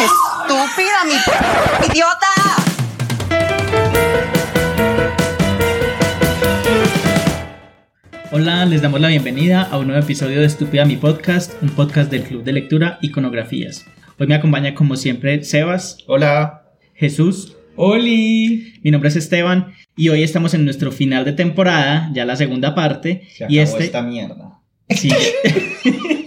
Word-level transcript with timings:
Estúpida, 0.00 1.04
mi 1.04 1.12
idiota. 1.92 2.26
Hola, 8.32 8.64
les 8.64 8.80
damos 8.80 9.00
la 9.02 9.08
bienvenida 9.08 9.62
a 9.62 9.76
un 9.76 9.88
nuevo 9.88 10.02
episodio 10.02 10.40
de 10.40 10.46
Estúpida 10.46 10.86
Mi 10.86 10.96
Podcast, 10.96 11.62
un 11.62 11.68
podcast 11.68 12.10
del 12.10 12.22
Club 12.22 12.44
de 12.44 12.52
Lectura 12.54 12.98
Iconografías. 13.02 13.84
Hoy 14.18 14.26
me 14.26 14.36
acompaña 14.36 14.74
como 14.74 14.96
siempre 14.96 15.44
Sebas. 15.44 15.98
Hola. 16.06 16.62
Jesús. 16.94 17.58
Oli. 17.76 18.80
Mi 18.82 18.90
nombre 18.90 19.10
es 19.10 19.16
Esteban 19.16 19.74
y 19.96 20.08
hoy 20.08 20.22
estamos 20.22 20.54
en 20.54 20.64
nuestro 20.64 20.92
final 20.92 21.26
de 21.26 21.32
temporada, 21.34 22.08
ya 22.14 22.24
la 22.24 22.36
segunda 22.36 22.74
parte. 22.74 23.28
Se 23.34 23.44
y 23.50 23.58
este 23.58 23.84
esta 23.84 24.00
mierda. 24.00 24.60
Sí. 24.88 25.10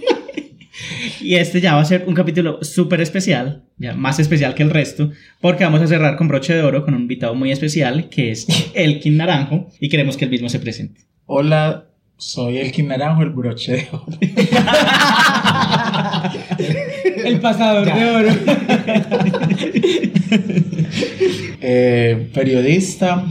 y 1.24 1.36
este 1.36 1.60
ya 1.60 1.74
va 1.74 1.80
a 1.80 1.86
ser 1.86 2.04
un 2.06 2.14
capítulo 2.14 2.58
súper 2.62 3.00
especial, 3.00 3.64
ya 3.78 3.94
más 3.94 4.20
especial 4.20 4.54
que 4.54 4.62
el 4.62 4.70
resto, 4.70 5.10
porque 5.40 5.64
vamos 5.64 5.80
a 5.80 5.86
cerrar 5.86 6.16
con 6.16 6.28
broche 6.28 6.54
de 6.54 6.62
oro 6.62 6.84
con 6.84 6.94
un 6.94 7.00
invitado 7.02 7.34
muy 7.34 7.50
especial 7.50 8.10
que 8.10 8.30
es 8.30 8.46
Elkin 8.74 9.16
Naranjo 9.16 9.68
y 9.80 9.88
queremos 9.88 10.18
que 10.18 10.26
él 10.26 10.30
mismo 10.30 10.50
se 10.50 10.60
presente. 10.60 11.00
Hola, 11.26 11.86
soy 12.18 12.58
Elkin 12.58 12.88
Naranjo, 12.88 13.22
el 13.22 13.30
broche 13.30 13.72
de 13.72 13.88
oro. 13.90 14.06
El 17.24 17.40
pasador 17.40 17.86
de 17.86 18.10
oro. 18.10 18.28
Eh, 21.66 22.28
periodista, 22.34 23.24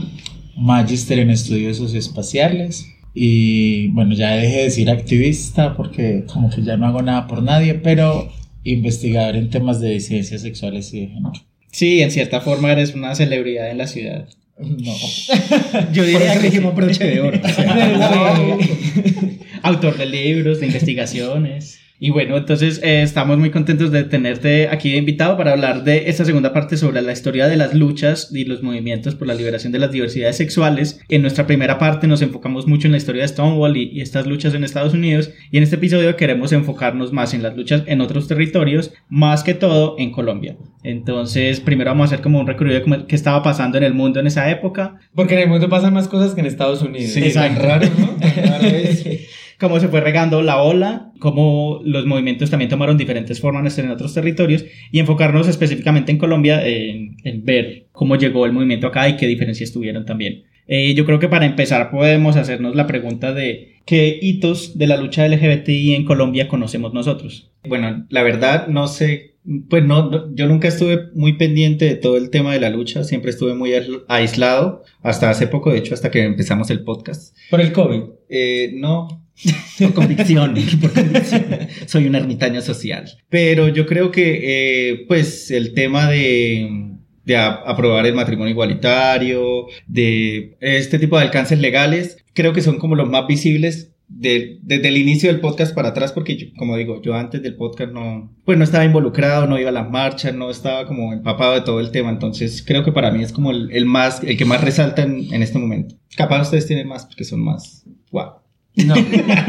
magister 0.56 1.20
en 1.20 1.30
estudios 1.30 1.76
socioespaciales 1.76 2.93
y 3.14 3.88
bueno, 3.88 4.14
ya 4.14 4.32
dejé 4.32 4.56
de 4.56 4.62
decir 4.64 4.90
activista 4.90 5.76
porque 5.76 6.24
como 6.26 6.50
que 6.50 6.62
ya 6.62 6.76
no 6.76 6.86
hago 6.86 7.00
nada 7.00 7.28
por 7.28 7.42
nadie, 7.42 7.74
pero 7.74 8.30
investigador 8.64 9.36
en 9.36 9.50
temas 9.50 9.80
de 9.80 9.90
disidencias 9.90 10.42
sexuales 10.42 10.92
y 10.92 11.00
de 11.00 11.06
género. 11.08 11.32
Sí, 11.70 12.02
en 12.02 12.10
cierta 12.10 12.40
forma 12.40 12.72
eres 12.72 12.94
una 12.94 13.14
celebridad 13.14 13.70
en 13.70 13.78
la 13.78 13.86
ciudad. 13.86 14.28
No. 14.58 14.94
Yo 15.92 16.04
diría 16.04 16.34
que 16.34 16.46
dijimos 16.46 16.74
broche 16.74 17.04
de 17.04 17.20
oro. 17.20 17.40
autor 19.62 19.96
de 19.96 20.06
libros, 20.06 20.60
de 20.60 20.66
investigaciones. 20.66 21.80
Y 21.98 22.10
bueno, 22.10 22.36
entonces 22.36 22.80
eh, 22.82 23.02
estamos 23.02 23.38
muy 23.38 23.50
contentos 23.50 23.92
de 23.92 24.02
tenerte 24.02 24.68
aquí 24.68 24.90
de 24.90 24.98
invitado 24.98 25.36
para 25.36 25.52
hablar 25.52 25.84
de 25.84 26.08
esta 26.08 26.24
segunda 26.24 26.52
parte 26.52 26.76
sobre 26.76 27.00
la 27.02 27.12
historia 27.12 27.46
de 27.46 27.56
las 27.56 27.72
luchas 27.72 28.30
y 28.32 28.44
los 28.44 28.62
movimientos 28.62 29.14
por 29.14 29.28
la 29.28 29.34
liberación 29.34 29.72
de 29.72 29.78
las 29.78 29.92
diversidades 29.92 30.36
sexuales. 30.36 31.00
En 31.08 31.22
nuestra 31.22 31.46
primera 31.46 31.78
parte 31.78 32.08
nos 32.08 32.20
enfocamos 32.20 32.66
mucho 32.66 32.88
en 32.88 32.92
la 32.92 32.98
historia 32.98 33.22
de 33.22 33.28
Stonewall 33.28 33.76
y, 33.76 33.90
y 33.92 34.00
estas 34.00 34.26
luchas 34.26 34.54
en 34.54 34.64
Estados 34.64 34.92
Unidos 34.92 35.30
y 35.52 35.56
en 35.56 35.62
este 35.62 35.76
episodio 35.76 36.16
queremos 36.16 36.52
enfocarnos 36.52 37.12
más 37.12 37.32
en 37.32 37.44
las 37.44 37.56
luchas 37.56 37.84
en 37.86 38.00
otros 38.00 38.26
territorios, 38.26 38.92
más 39.08 39.44
que 39.44 39.54
todo 39.54 39.94
en 39.98 40.10
Colombia. 40.10 40.56
Entonces, 40.82 41.60
primero 41.60 41.90
vamos 41.90 42.04
a 42.04 42.06
hacer 42.06 42.22
como 42.22 42.40
un 42.40 42.46
recorrido 42.46 42.80
de 42.80 43.06
qué 43.06 43.14
estaba 43.14 43.42
pasando 43.42 43.78
en 43.78 43.84
el 43.84 43.94
mundo 43.94 44.20
en 44.20 44.26
esa 44.26 44.50
época, 44.50 44.98
Porque 45.14 45.34
en 45.34 45.40
el 45.40 45.48
mundo 45.48 45.68
pasan 45.68 45.94
más 45.94 46.08
cosas 46.08 46.34
que 46.34 46.40
en 46.40 46.46
Estados 46.46 46.82
Unidos. 46.82 47.12
Sí, 47.12 47.32
tan 47.32 47.56
raro, 47.56 47.86
¿no? 47.98 48.06
Tan 48.20 48.46
raro 48.48 48.66
es. 48.66 49.04
Cómo 49.64 49.80
se 49.80 49.88
fue 49.88 50.00
regando 50.00 50.42
la 50.42 50.62
ola, 50.62 51.12
cómo 51.18 51.80
los 51.84 52.06
movimientos 52.06 52.50
también 52.50 52.68
tomaron 52.70 52.96
diferentes 52.96 53.40
formas 53.40 53.76
en 53.78 53.90
otros 53.90 54.14
territorios 54.14 54.64
y 54.92 54.98
enfocarnos 55.00 55.48
específicamente 55.48 56.12
en 56.12 56.18
Colombia 56.18 56.66
en, 56.66 57.16
en 57.24 57.44
ver 57.44 57.86
cómo 57.92 58.16
llegó 58.16 58.46
el 58.46 58.52
movimiento 58.52 58.86
acá 58.86 59.08
y 59.08 59.16
qué 59.16 59.26
diferencias 59.26 59.72
tuvieron 59.72 60.04
también. 60.04 60.44
Eh, 60.66 60.94
yo 60.94 61.04
creo 61.04 61.18
que 61.18 61.28
para 61.28 61.44
empezar 61.46 61.90
podemos 61.90 62.36
hacernos 62.36 62.74
la 62.76 62.86
pregunta 62.86 63.34
de 63.34 63.74
qué 63.84 64.18
hitos 64.22 64.78
de 64.78 64.86
la 64.86 64.96
lucha 64.96 65.26
LGBTI 65.28 65.94
en 65.94 66.04
Colombia 66.04 66.48
conocemos 66.48 66.94
nosotros. 66.94 67.50
Bueno, 67.68 68.06
la 68.08 68.22
verdad 68.22 68.66
no 68.68 68.86
sé, 68.88 69.34
pues 69.68 69.84
no, 69.84 70.08
no- 70.10 70.34
yo 70.34 70.46
nunca 70.46 70.68
estuve 70.68 71.08
muy 71.14 71.34
pendiente 71.34 71.84
de 71.84 71.96
todo 71.96 72.16
el 72.16 72.30
tema 72.30 72.54
de 72.54 72.60
la 72.60 72.70
lucha, 72.70 73.04
siempre 73.04 73.28
estuve 73.30 73.52
muy 73.54 73.72
aisl- 73.72 74.04
aislado, 74.08 74.84
hasta 75.02 75.28
hace 75.28 75.46
poco, 75.48 75.70
de 75.70 75.78
hecho, 75.80 75.92
hasta 75.92 76.10
que 76.10 76.22
empezamos 76.24 76.70
el 76.70 76.82
podcast. 76.82 77.36
Por 77.50 77.60
el 77.60 77.70
COVID. 77.72 78.00
Eh, 78.30 78.72
no, 78.74 79.22
por 79.78 79.94
convicción, 79.94 80.54
por 80.80 80.92
convicción. 80.92 81.44
Soy 81.86 82.06
un 82.06 82.14
ermitaño 82.14 82.60
social. 82.62 83.10
Pero 83.28 83.68
yo 83.68 83.86
creo 83.86 84.10
que, 84.10 84.40
eh, 84.90 85.04
pues, 85.08 85.50
el 85.50 85.74
tema 85.74 86.08
de, 86.10 86.92
de 87.24 87.36
aprobar 87.36 88.06
el 88.06 88.14
matrimonio 88.14 88.52
igualitario, 88.52 89.66
de 89.86 90.56
este 90.60 90.98
tipo 90.98 91.16
de 91.16 91.24
alcances 91.24 91.58
legales, 91.58 92.24
creo 92.34 92.52
que 92.52 92.62
son 92.62 92.78
como 92.78 92.94
los 92.96 93.08
más 93.08 93.26
visibles 93.26 93.90
de- 94.06 94.58
desde 94.62 94.88
el 94.88 94.98
inicio 94.98 95.30
del 95.32 95.40
podcast 95.40 95.74
para 95.74 95.88
atrás, 95.88 96.12
porque 96.12 96.36
yo, 96.36 96.46
como 96.56 96.76
digo, 96.76 97.00
yo 97.02 97.14
antes 97.14 97.42
del 97.42 97.56
podcast 97.56 97.90
no, 97.92 98.32
pues 98.44 98.56
no 98.58 98.62
estaba 98.64 98.84
involucrado, 98.84 99.46
no 99.46 99.58
iba 99.58 99.70
a 99.70 99.72
las 99.72 99.90
marchas, 99.90 100.34
no 100.34 100.50
estaba 100.50 100.86
como 100.86 101.12
empapado 101.12 101.54
de 101.54 101.62
todo 101.62 101.80
el 101.80 101.90
tema, 101.90 102.10
entonces 102.10 102.62
creo 102.64 102.84
que 102.84 102.92
para 102.92 103.10
mí 103.10 103.24
es 103.24 103.32
como 103.32 103.50
el, 103.50 103.70
el 103.72 103.86
más, 103.86 104.22
el 104.22 104.36
que 104.36 104.44
más 104.44 104.60
resalta 104.62 105.02
en, 105.02 105.32
en 105.32 105.42
este 105.42 105.58
momento. 105.58 105.96
Capaz 106.16 106.42
ustedes 106.42 106.66
tienen 106.66 106.86
más 106.86 107.06
porque 107.06 107.24
son 107.24 107.40
más, 107.40 107.84
wow. 108.12 108.43
No, 108.76 108.94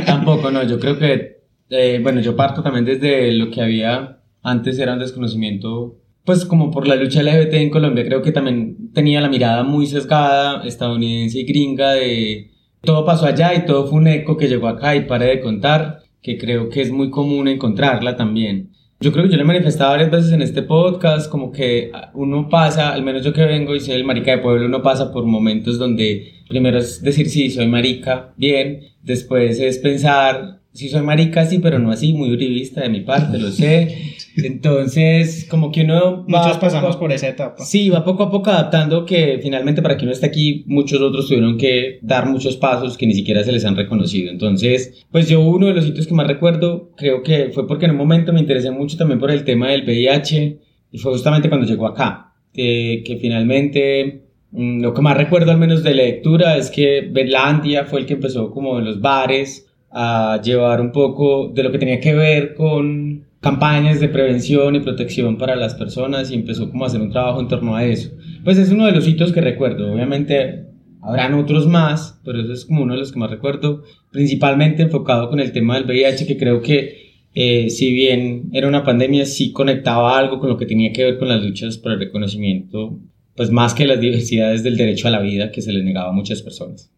tampoco, 0.06 0.52
no. 0.52 0.64
Yo 0.64 0.80
creo 0.80 0.98
que, 0.98 1.42
eh, 1.70 2.00
bueno, 2.02 2.22
yo 2.22 2.36
parto 2.36 2.62
también 2.62 2.86
desde 2.86 3.32
lo 3.34 3.50
que 3.50 3.62
había 3.62 4.20
antes 4.44 4.78
era 4.78 4.94
un 4.94 5.00
desconocimiento, 5.00 5.98
pues 6.24 6.46
como 6.46 6.72
por 6.72 6.88
la 6.88 6.96
lucha 6.96 7.22
LGBT 7.22 7.54
en 7.54 7.70
Colombia. 7.70 8.06
Creo 8.06 8.22
que 8.22 8.32
también 8.32 8.92
tenía 8.94 9.22
la 9.22 9.30
mirada 9.30 9.64
muy 9.64 9.88
sesgada, 9.88 10.64
estadounidense 10.64 11.40
y 11.40 11.46
gringa 11.46 11.94
de 11.94 12.52
todo 12.86 13.04
pasó 13.04 13.26
allá 13.26 13.54
y 13.56 13.66
todo 13.66 13.88
fue 13.88 13.98
un 13.98 14.08
eco 14.08 14.38
que 14.38 14.48
llegó 14.48 14.68
acá 14.68 14.96
y 14.96 15.06
pare 15.06 15.26
de 15.26 15.42
contar, 15.42 16.04
que 16.22 16.38
creo 16.38 16.70
que 16.70 16.82
es 16.82 16.92
muy 16.92 17.10
común 17.10 17.48
encontrarla 17.48 18.16
también. 18.16 18.75
Yo 19.00 19.12
creo 19.12 19.26
que 19.26 19.32
yo 19.32 19.38
le 19.38 19.44
he 19.44 19.46
manifestado 19.46 19.92
varias 19.92 20.10
veces 20.10 20.32
en 20.32 20.42
este 20.42 20.62
podcast 20.62 21.30
como 21.30 21.52
que 21.52 21.92
uno 22.14 22.48
pasa, 22.50 22.94
al 22.94 23.04
menos 23.04 23.24
yo 23.24 23.34
que 23.34 23.44
vengo 23.44 23.76
y 23.76 23.80
soy 23.82 23.96
el 23.96 24.06
marica 24.06 24.32
de 24.32 24.38
pueblo, 24.38 24.66
uno 24.66 24.82
pasa 24.82 25.12
por 25.12 25.26
momentos 25.26 25.78
donde 25.78 26.34
primero 26.48 26.78
es 26.78 27.02
decir 27.02 27.30
sí, 27.30 27.50
soy 27.50 27.68
marica, 27.68 28.34
bien, 28.38 28.82
después 29.04 29.60
es 29.60 29.80
pensar 29.80 30.60
sí 30.76 30.90
soy 30.90 31.02
marica, 31.02 31.46
sí, 31.46 31.60
pero 31.60 31.80
no 31.80 31.90
así, 31.92 32.14
muy 32.14 32.32
uribista 32.32 32.82
de 32.82 32.90
mi 32.90 33.00
parte, 33.00 33.40
lo 33.40 33.50
sé. 33.50 34.14
Entonces, 34.38 35.46
como 35.50 35.72
que 35.72 35.82
uno 35.84 36.26
Muchos 36.28 36.58
pasamos 36.58 36.96
a- 36.96 37.00
por 37.00 37.12
esa 37.12 37.28
etapa. 37.30 37.64
Sí, 37.64 37.90
va 37.90 38.04
poco 38.04 38.24
a 38.24 38.32
poco 38.32 38.50
adaptando 38.50 39.06
que 39.06 39.40
finalmente 39.42 39.82
para 39.82 39.98
que 39.98 40.04
uno 40.06 40.12
esté 40.12 40.26
aquí, 40.28 40.64
muchos 40.68 41.02
otros 41.02 41.28
tuvieron 41.28 41.58
que 41.58 42.00
dar 42.02 42.28
muchos 42.28 42.58
pasos 42.58 42.98
que 42.98 43.08
ni 43.08 43.14
siquiera 43.14 43.44
se 43.44 43.52
les 43.52 43.66
han 43.66 43.76
reconocido. 43.76 44.32
Entonces, 44.32 45.06
pues 45.12 45.30
yo 45.30 45.42
uno 45.42 45.68
de 45.68 45.74
los 45.76 45.86
sitios 45.86 46.08
que 46.08 46.14
más 46.14 46.28
recuerdo, 46.28 46.92
creo 46.98 47.24
que 47.24 47.50
fue 47.54 47.68
porque 47.68 47.86
en 47.86 47.92
un 47.92 47.98
momento 47.98 48.34
me 48.34 48.40
interesé 48.40 48.72
mucho 48.72 48.98
también 48.98 49.20
por 49.20 49.32
el 49.32 49.44
tema 49.44 49.70
del 49.70 49.84
VIH 49.84 50.60
y 50.92 50.98
fue 50.98 51.12
justamente 51.14 51.50
cuando 51.50 51.68
llegó 51.68 51.88
acá, 51.88 52.34
que, 52.54 53.04
que 53.06 53.18
finalmente 53.18 54.24
mm, 54.52 54.82
lo 54.82 54.94
que 54.94 55.02
más 55.02 55.18
recuerdo 55.18 55.52
al 55.52 55.58
menos 55.58 55.84
de 55.84 55.94
lectura 55.94 56.58
es 56.58 56.70
que 56.72 57.02
Berlandia 57.12 57.86
fue 57.86 58.00
el 58.00 58.06
que 58.06 58.14
empezó 58.14 58.52
como 58.52 58.80
en 58.80 58.86
los 58.86 59.02
bares 59.02 59.68
a 59.92 60.42
llevar 60.44 60.82
un 60.82 60.92
poco 60.92 61.50
de 61.54 61.64
lo 61.64 61.72
que 61.72 61.78
tenía 61.80 62.00
que 62.00 62.14
ver 62.14 62.54
con 62.54 63.24
campañas 63.42 64.00
de 64.00 64.10
prevención 64.10 64.76
y 64.76 64.80
protección 64.80 65.38
para 65.38 65.56
las 65.56 65.76
personas 65.76 66.32
y 66.32 66.36
empezó 66.36 66.70
como 66.70 66.84
a 66.84 66.88
hacer 66.88 67.02
un 67.02 67.12
trabajo 67.12 67.40
en 67.40 67.48
torno 67.48 67.76
a 67.76 67.86
eso. 67.86 68.12
Pues 68.44 68.58
es 68.58 68.72
uno 68.72 68.86
de 68.86 68.92
los 68.92 69.08
hitos 69.08 69.32
que 69.32 69.42
recuerdo. 69.42 69.94
Obviamente 69.94 70.66
habrán 71.02 71.36
otros 71.36 71.68
más, 71.68 72.20
pero 72.26 72.42
ese 72.42 72.54
es 72.54 72.66
como 72.66 72.84
uno 72.84 72.94
de 72.94 73.00
los 73.00 73.12
que 73.12 73.20
más 73.20 73.30
recuerdo, 73.30 73.84
principalmente 74.12 74.84
enfocado 74.84 75.30
con 75.30 75.40
el 75.40 75.52
tema 75.52 75.76
del 75.76 75.86
VIH, 75.86 76.26
que 76.26 76.38
creo 76.38 76.62
que 76.62 77.06
eh, 77.36 77.70
si 77.70 77.92
bien 77.94 78.50
era 78.54 78.68
una 78.68 78.84
pandemia, 78.84 79.26
sí 79.26 79.52
conectaba 79.52 80.18
algo 80.18 80.40
con 80.40 80.50
lo 80.50 80.58
que 80.58 80.66
tenía 80.66 80.94
que 80.94 81.04
ver 81.04 81.20
con 81.20 81.28
las 81.28 81.44
luchas 81.44 81.78
por 81.78 81.92
el 81.92 82.00
reconocimiento, 82.00 82.98
pues 83.36 83.52
más 83.52 83.74
que 83.74 83.86
las 83.86 84.00
diversidades 84.00 84.64
del 84.64 84.78
derecho 84.78 85.10
a 85.10 85.12
la 85.12 85.20
vida 85.20 85.52
que 85.52 85.62
se 85.62 85.74
le 85.74 85.84
negaba 85.84 86.10
a 86.10 86.14
muchas 86.14 86.42
personas. 86.42 86.92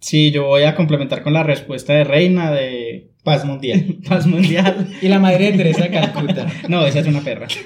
Sí, 0.00 0.30
yo 0.32 0.44
voy 0.44 0.64
a 0.64 0.74
complementar 0.74 1.22
con 1.22 1.32
la 1.32 1.44
respuesta 1.44 1.94
de 1.94 2.04
Reina 2.04 2.52
de 2.52 3.10
Paz 3.26 3.44
mundial. 3.44 3.96
Paz 4.08 4.24
Mundial. 4.24 4.86
Y 5.02 5.08
la 5.08 5.18
madre 5.18 5.50
de 5.50 5.58
Teresa 5.58 5.82
de 5.82 5.90
Calcuta. 5.90 6.46
No, 6.68 6.86
esa 6.86 7.00
es 7.00 7.06
una 7.08 7.20
perra. 7.20 7.48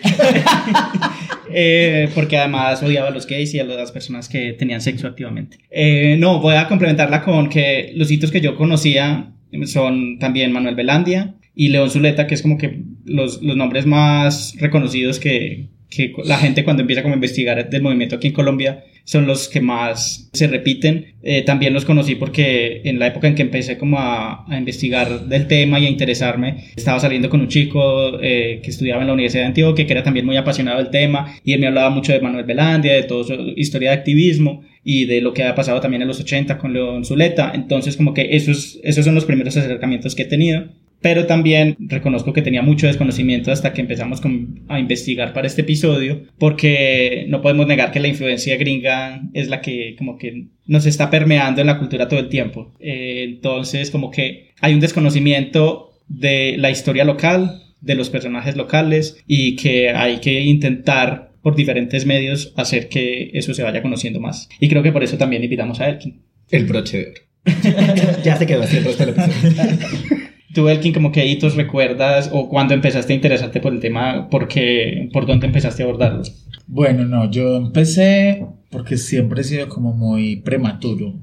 Eh, 1.53 2.09
porque 2.15 2.37
además 2.37 2.81
odiaba 2.81 3.09
a 3.09 3.11
los 3.11 3.27
gays 3.27 3.53
y 3.55 3.59
a 3.59 3.65
las 3.65 3.91
personas 3.91 4.29
que 4.29 4.53
tenían 4.53 4.81
sexo 4.81 5.09
activamente. 5.09 5.59
Eh, 5.69 6.17
no, 6.17 6.39
voy 6.39 6.55
a 6.55 6.69
complementarla 6.69 7.23
con 7.23 7.49
que 7.49 7.91
los 7.97 8.09
hitos 8.09 8.31
que 8.31 8.41
yo 8.41 8.55
conocía 8.55 9.33
son 9.65 10.21
también 10.21 10.53
Manuel 10.53 10.77
Velandia 10.77 11.35
y 11.53 11.71
León 11.71 11.91
Zuleta, 11.91 12.29
que 12.29 12.37
es 12.37 12.43
como 12.43 12.57
que 12.57 12.85
los, 13.05 13.43
los 13.43 13.57
nombres 13.57 13.85
más 13.85 14.55
reconocidos 14.61 15.19
que, 15.19 15.71
que 15.89 16.13
la 16.25 16.39
gente 16.39 16.63
cuando 16.63 16.83
empieza 16.83 17.03
como 17.03 17.15
a 17.15 17.17
investigar 17.17 17.69
del 17.69 17.83
movimiento 17.83 18.15
aquí 18.15 18.29
en 18.29 18.33
Colombia 18.33 18.85
son 19.05 19.27
los 19.27 19.49
que 19.49 19.61
más 19.61 20.31
se 20.33 20.47
repiten. 20.47 21.15
Eh, 21.23 21.43
también 21.43 21.75
los 21.75 21.85
conocí 21.85 22.15
porque 22.15 22.83
en 22.85 22.99
la 22.99 23.09
época 23.09 23.29
en 23.29 23.35
que 23.35 23.43
empecé 23.43 23.77
como 23.77 23.99
a, 23.99 24.47
investigar 24.51 25.27
del 25.27 25.47
tema 25.47 25.79
y 25.79 25.87
a 25.87 25.91
interesarme, 25.91 26.71
estaba 26.77 27.01
saliendo 27.01 27.29
con 27.29 27.41
un 27.41 27.49
chico 27.49 28.21
eh, 28.21 28.61
que 28.63 28.71
estudiaba 28.71 29.03
en 29.03 29.09
la 29.09 29.15
Universidad 29.15 29.43
de 29.43 29.49
Antioquia, 29.49 29.87
que 29.87 29.93
era 29.93 30.03
también 30.03 30.27
muy 30.27 30.37
apasionado 30.37 30.79
del 30.79 30.91
tema, 30.91 31.35
y 31.45 31.53
él 31.53 31.61
me 31.61 31.67
hablaba 31.67 31.91
mucho 31.91 32.13
de 32.13 32.21
Manuel 32.21 32.45
Velandia, 32.45 32.95
de 32.95 33.03
toda 33.03 33.25
su 33.25 33.35
historia 33.57 33.91
de 33.91 33.97
activismo 33.97 34.63
y 34.83 35.05
de 35.05 35.21
lo 35.21 35.35
que 35.35 35.43
había 35.43 35.55
pasado 35.55 35.81
también 35.81 36.03
en 36.03 36.09
los 36.09 36.21
80 36.21 36.59
con 36.59 36.73
León 36.73 37.05
Zuleta. 37.05 37.53
Entonces 37.55 37.97
como 37.97 38.15
que 38.15 38.35
esos, 38.37 38.79
esos 38.83 39.05
son 39.05 39.15
los 39.15 39.25
primeros 39.25 39.57
acercamientos 39.57 40.15
que 40.15 40.23
he 40.23 40.27
tenido. 40.27 40.69
Pero 41.01 41.27
también 41.27 41.77
reconozco 41.79 42.33
que 42.33 42.43
tenía 42.43 42.63
mucho 42.63 42.87
desconocimiento 42.87 43.51
hasta 43.53 43.73
que 43.73 43.81
empezamos 43.81 44.21
con- 44.21 44.61
a 44.69 44.79
investigar 44.79 45.33
para 45.33 45.47
este 45.47 45.63
episodio, 45.63 46.23
porque 46.39 47.25
no 47.29 47.41
podemos 47.43 47.67
negar 47.67 47.91
que 47.93 48.01
la 48.01 48.09
influencia 48.09 48.57
gringa 48.57 49.23
es 49.33 49.49
la 49.49 49.61
que 49.61 49.95
como 49.97 50.19
que 50.19 50.47
nos 50.67 50.87
está 50.87 51.11
permeando 51.11 51.61
en 51.61 51.67
la 51.67 51.79
cultura 51.79 52.09
todo 52.09 52.21
el 52.21 52.29
tiempo. 52.29 52.73
Eh, 52.81 53.25
entonces, 53.29 53.91
como 53.91 54.11
que 54.11 54.51
hay 54.61 54.75
un 54.75 54.81
desconocimiento 54.81 55.93
de 56.09 56.57
la 56.59 56.71
historia 56.71 57.05
local, 57.05 57.63
de 57.81 57.95
los 57.95 58.11
personajes 58.11 58.57
locales 58.57 59.23
y 59.27 59.57
que 59.57 59.89
hay 59.91 60.19
que 60.19 60.41
intentar 60.43 61.31
por 61.43 61.57
diferentes 61.57 62.05
medios 62.05 62.53
hacer 62.57 62.89
que 62.91 63.31
eso 63.33 63.55
se 63.55 63.63
vaya 63.63 63.81
conociendo 63.81 64.21
más. 64.21 64.49
Y 64.61 64.69
creo 64.69 64.83
que 64.83 64.93
por 64.93 65.03
eso 65.03 65.17
también 65.17 65.43
invitamos 65.43 65.81
a 65.81 65.89
Elkin. 65.89 66.21
El 66.51 66.67
broche 66.67 66.99
de 66.99 67.07
oro. 67.07 67.21
ya 68.25 68.37
se 68.37 68.45
quedó 68.47 68.63
así 68.63 68.77
el 68.77 68.85
resto 68.85 69.07
del 69.07 69.15
episodio. 69.17 70.17
Tú, 70.55 70.69
Elkin, 70.69 70.93
como 70.93 71.13
que 71.13 71.27
hitos 71.27 71.55
recuerdas 71.55 72.31
o 72.33 72.49
cuando 72.49 72.75
empezaste 72.75 73.13
a 73.13 73.17
interesarte 73.17 73.61
por 73.61 73.73
el 73.73 73.81
tema, 73.81 74.29
por, 74.29 74.49
qué, 74.49 75.09
por 75.13 75.27
dónde 75.27 75.47
empezaste 75.47 75.83
a 75.83 75.87
abordarlo? 75.87 76.23
Bueno, 76.67 77.05
no, 77.05 77.31
yo 77.31 77.57
empecé 77.57 78.47
porque 78.71 78.97
siempre 78.97 79.43
he 79.43 79.45
sido 79.45 79.69
como 79.69 79.93
muy 79.93 80.37
prematuro. 80.37 81.15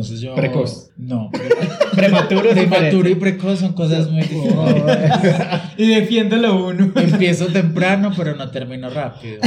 Entonces 0.00 0.20
yo... 0.20 0.34
Precoz. 0.34 0.90
No, 0.96 1.30
pre- 1.30 1.48
Prematuro, 1.94 2.50
prematuro 2.50 3.08
y 3.08 3.14
precoz 3.14 3.60
son 3.60 3.72
cosas 3.74 4.10
muy 4.10 4.22
diferentes. 4.22 5.32
Y 5.78 5.86
defiéndolo 5.86 6.66
uno. 6.66 6.92
Empiezo 6.94 7.46
temprano, 7.46 8.12
pero 8.16 8.36
no 8.36 8.50
termino 8.50 8.90
rápido. 8.90 9.38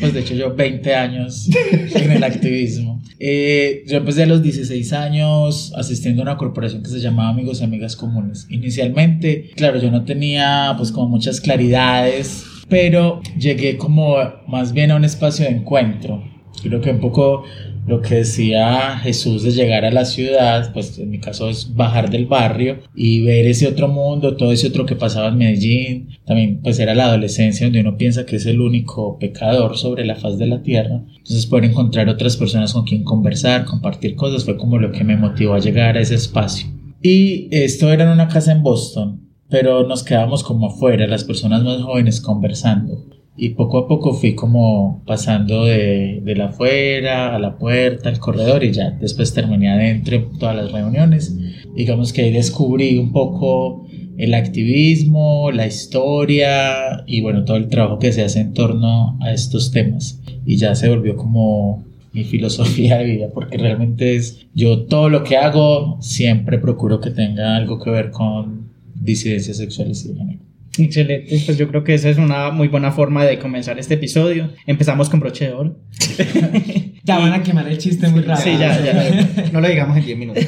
Pues 0.00 0.12
de 0.12 0.20
hecho 0.20 0.34
yo 0.34 0.54
20 0.54 0.94
años 0.94 1.48
en 1.94 2.12
el 2.12 2.24
activismo. 2.24 3.00
Eh, 3.18 3.84
yo 3.86 3.96
empecé 3.98 4.24
a 4.24 4.26
los 4.26 4.42
16 4.42 4.92
años 4.92 5.72
asistiendo 5.76 6.22
a 6.22 6.24
una 6.24 6.36
corporación 6.36 6.82
que 6.82 6.90
se 6.90 7.00
llamaba 7.00 7.30
Amigos 7.30 7.60
y 7.60 7.64
Amigas 7.64 7.96
Comunes. 7.96 8.46
Inicialmente, 8.50 9.50
claro, 9.56 9.78
yo 9.80 9.90
no 9.90 10.04
tenía 10.04 10.74
pues 10.76 10.92
como 10.92 11.08
muchas 11.08 11.40
claridades, 11.40 12.44
pero 12.68 13.22
llegué 13.38 13.76
como 13.78 14.16
más 14.46 14.72
bien 14.72 14.90
a 14.90 14.96
un 14.96 15.04
espacio 15.04 15.46
de 15.46 15.52
encuentro. 15.52 16.22
Creo 16.62 16.80
que 16.80 16.90
un 16.90 17.00
poco 17.00 17.44
lo 17.86 18.00
que 18.00 18.16
decía 18.16 18.98
Jesús 18.98 19.42
de 19.42 19.50
llegar 19.50 19.84
a 19.84 19.90
la 19.90 20.04
ciudad, 20.04 20.72
pues 20.72 20.98
en 20.98 21.10
mi 21.10 21.20
caso 21.20 21.50
es 21.50 21.74
bajar 21.74 22.10
del 22.10 22.26
barrio 22.26 22.78
y 22.94 23.22
ver 23.22 23.46
ese 23.46 23.68
otro 23.68 23.88
mundo, 23.88 24.36
todo 24.36 24.52
ese 24.52 24.68
otro 24.68 24.86
que 24.86 24.96
pasaba 24.96 25.28
en 25.28 25.38
Medellín. 25.38 26.08
También 26.24 26.60
pues 26.62 26.78
era 26.78 26.94
la 26.94 27.04
adolescencia 27.04 27.66
donde 27.66 27.80
uno 27.80 27.96
piensa 27.96 28.24
que 28.24 28.36
es 28.36 28.46
el 28.46 28.60
único 28.60 29.18
pecador 29.18 29.76
sobre 29.76 30.04
la 30.04 30.16
faz 30.16 30.38
de 30.38 30.46
la 30.46 30.62
tierra. 30.62 31.02
Entonces 31.08 31.46
poder 31.46 31.66
encontrar 31.66 32.08
otras 32.08 32.36
personas 32.36 32.72
con 32.72 32.84
quien 32.84 33.04
conversar, 33.04 33.64
compartir 33.64 34.16
cosas, 34.16 34.44
fue 34.44 34.56
como 34.56 34.78
lo 34.78 34.90
que 34.90 35.04
me 35.04 35.16
motivó 35.16 35.54
a 35.54 35.60
llegar 35.60 35.96
a 35.96 36.00
ese 36.00 36.14
espacio. 36.14 36.68
Y 37.02 37.48
esto 37.50 37.92
era 37.92 38.04
en 38.04 38.10
una 38.10 38.28
casa 38.28 38.52
en 38.52 38.62
Boston, 38.62 39.28
pero 39.50 39.86
nos 39.86 40.02
quedábamos 40.02 40.42
como 40.42 40.68
afuera, 40.68 41.06
las 41.06 41.24
personas 41.24 41.62
más 41.62 41.82
jóvenes 41.82 42.20
conversando. 42.22 43.13
Y 43.36 43.50
poco 43.50 43.78
a 43.78 43.88
poco 43.88 44.14
fui 44.14 44.34
como 44.34 45.02
pasando 45.06 45.64
de, 45.64 46.20
de 46.24 46.36
la 46.36 46.46
afuera 46.46 47.34
a 47.34 47.38
la 47.38 47.58
puerta, 47.58 48.08
al 48.08 48.20
corredor 48.20 48.62
y 48.62 48.72
ya 48.72 48.90
después 48.92 49.34
terminé 49.34 49.70
adentro 49.70 50.16
en 50.16 50.38
todas 50.38 50.54
las 50.54 50.70
reuniones. 50.70 51.36
Digamos 51.74 52.12
que 52.12 52.22
ahí 52.22 52.32
descubrí 52.32 52.96
un 52.98 53.12
poco 53.12 53.86
el 54.16 54.34
activismo, 54.34 55.50
la 55.50 55.66
historia 55.66 57.04
y 57.06 57.20
bueno, 57.20 57.44
todo 57.44 57.56
el 57.56 57.68
trabajo 57.68 57.98
que 57.98 58.12
se 58.12 58.22
hace 58.22 58.40
en 58.40 58.54
torno 58.54 59.18
a 59.20 59.32
estos 59.32 59.72
temas. 59.72 60.20
Y 60.46 60.56
ya 60.56 60.74
se 60.74 60.88
volvió 60.88 61.16
como 61.16 61.84
mi 62.12 62.24
filosofía 62.24 62.98
de 62.98 63.04
vida 63.04 63.28
porque 63.34 63.58
realmente 63.58 64.14
es 64.14 64.46
yo 64.54 64.82
todo 64.82 65.08
lo 65.08 65.24
que 65.24 65.36
hago 65.36 65.98
siempre 66.00 66.58
procuro 66.58 67.00
que 67.00 67.10
tenga 67.10 67.56
algo 67.56 67.80
que 67.80 67.90
ver 67.90 68.10
con 68.10 68.68
disidencias 68.94 69.56
sexuales 69.56 70.06
y 70.06 70.14
género. 70.14 70.43
Excelente, 70.78 71.40
pues 71.46 71.56
yo 71.56 71.68
creo 71.68 71.84
que 71.84 71.94
esa 71.94 72.10
es 72.10 72.18
una 72.18 72.50
muy 72.50 72.68
buena 72.68 72.90
forma 72.90 73.24
de 73.24 73.38
comenzar 73.38 73.78
este 73.78 73.94
episodio. 73.94 74.50
Empezamos 74.66 75.08
con 75.08 75.20
broche 75.20 75.46
de 75.46 75.52
oro. 75.52 75.78
Ya 77.06 77.18
van 77.18 77.34
a 77.34 77.42
quemar 77.42 77.68
el 77.68 77.76
chiste 77.76 78.08
muy 78.08 78.22
rápido. 78.22 78.56
Sí, 78.56 78.58
ya, 78.58 78.82
ya. 78.82 79.50
No 79.52 79.60
lo 79.60 79.68
digamos 79.68 79.94
en 79.98 80.06
10 80.06 80.18
minutos. 80.18 80.42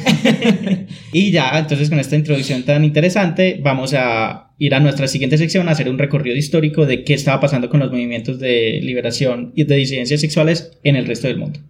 Y 1.13 1.31
ya, 1.31 1.51
entonces 1.59 1.91
con 1.91 1.99
esta 1.99 2.17
introducción 2.17 2.63
tan 2.63 2.83
interesante, 2.83 3.61
vamos 3.63 3.93
a 3.93 4.55
ir 4.59 4.75
a 4.75 4.81
nuestra 4.81 5.07
siguiente 5.07 5.37
sección 5.37 5.69
a 5.69 5.73
hacer 5.73 5.89
un 5.91 5.99
recorrido 5.99 6.35
histórico 6.35 6.87
de 6.87 7.05
qué 7.05 7.13
estaba 7.13 7.41
pasando 7.41 7.69
con 7.69 7.81
los 7.81 7.91
movimientos 7.91 8.39
de 8.39 8.81
liberación 8.83 9.53
y 9.55 9.65
de 9.65 9.77
disidencias 9.77 10.21
sexuales 10.23 10.79
en 10.83 10.97
el 10.97 11.07
resto 11.07 11.29
del 11.29 11.37
mundo. 11.37 11.61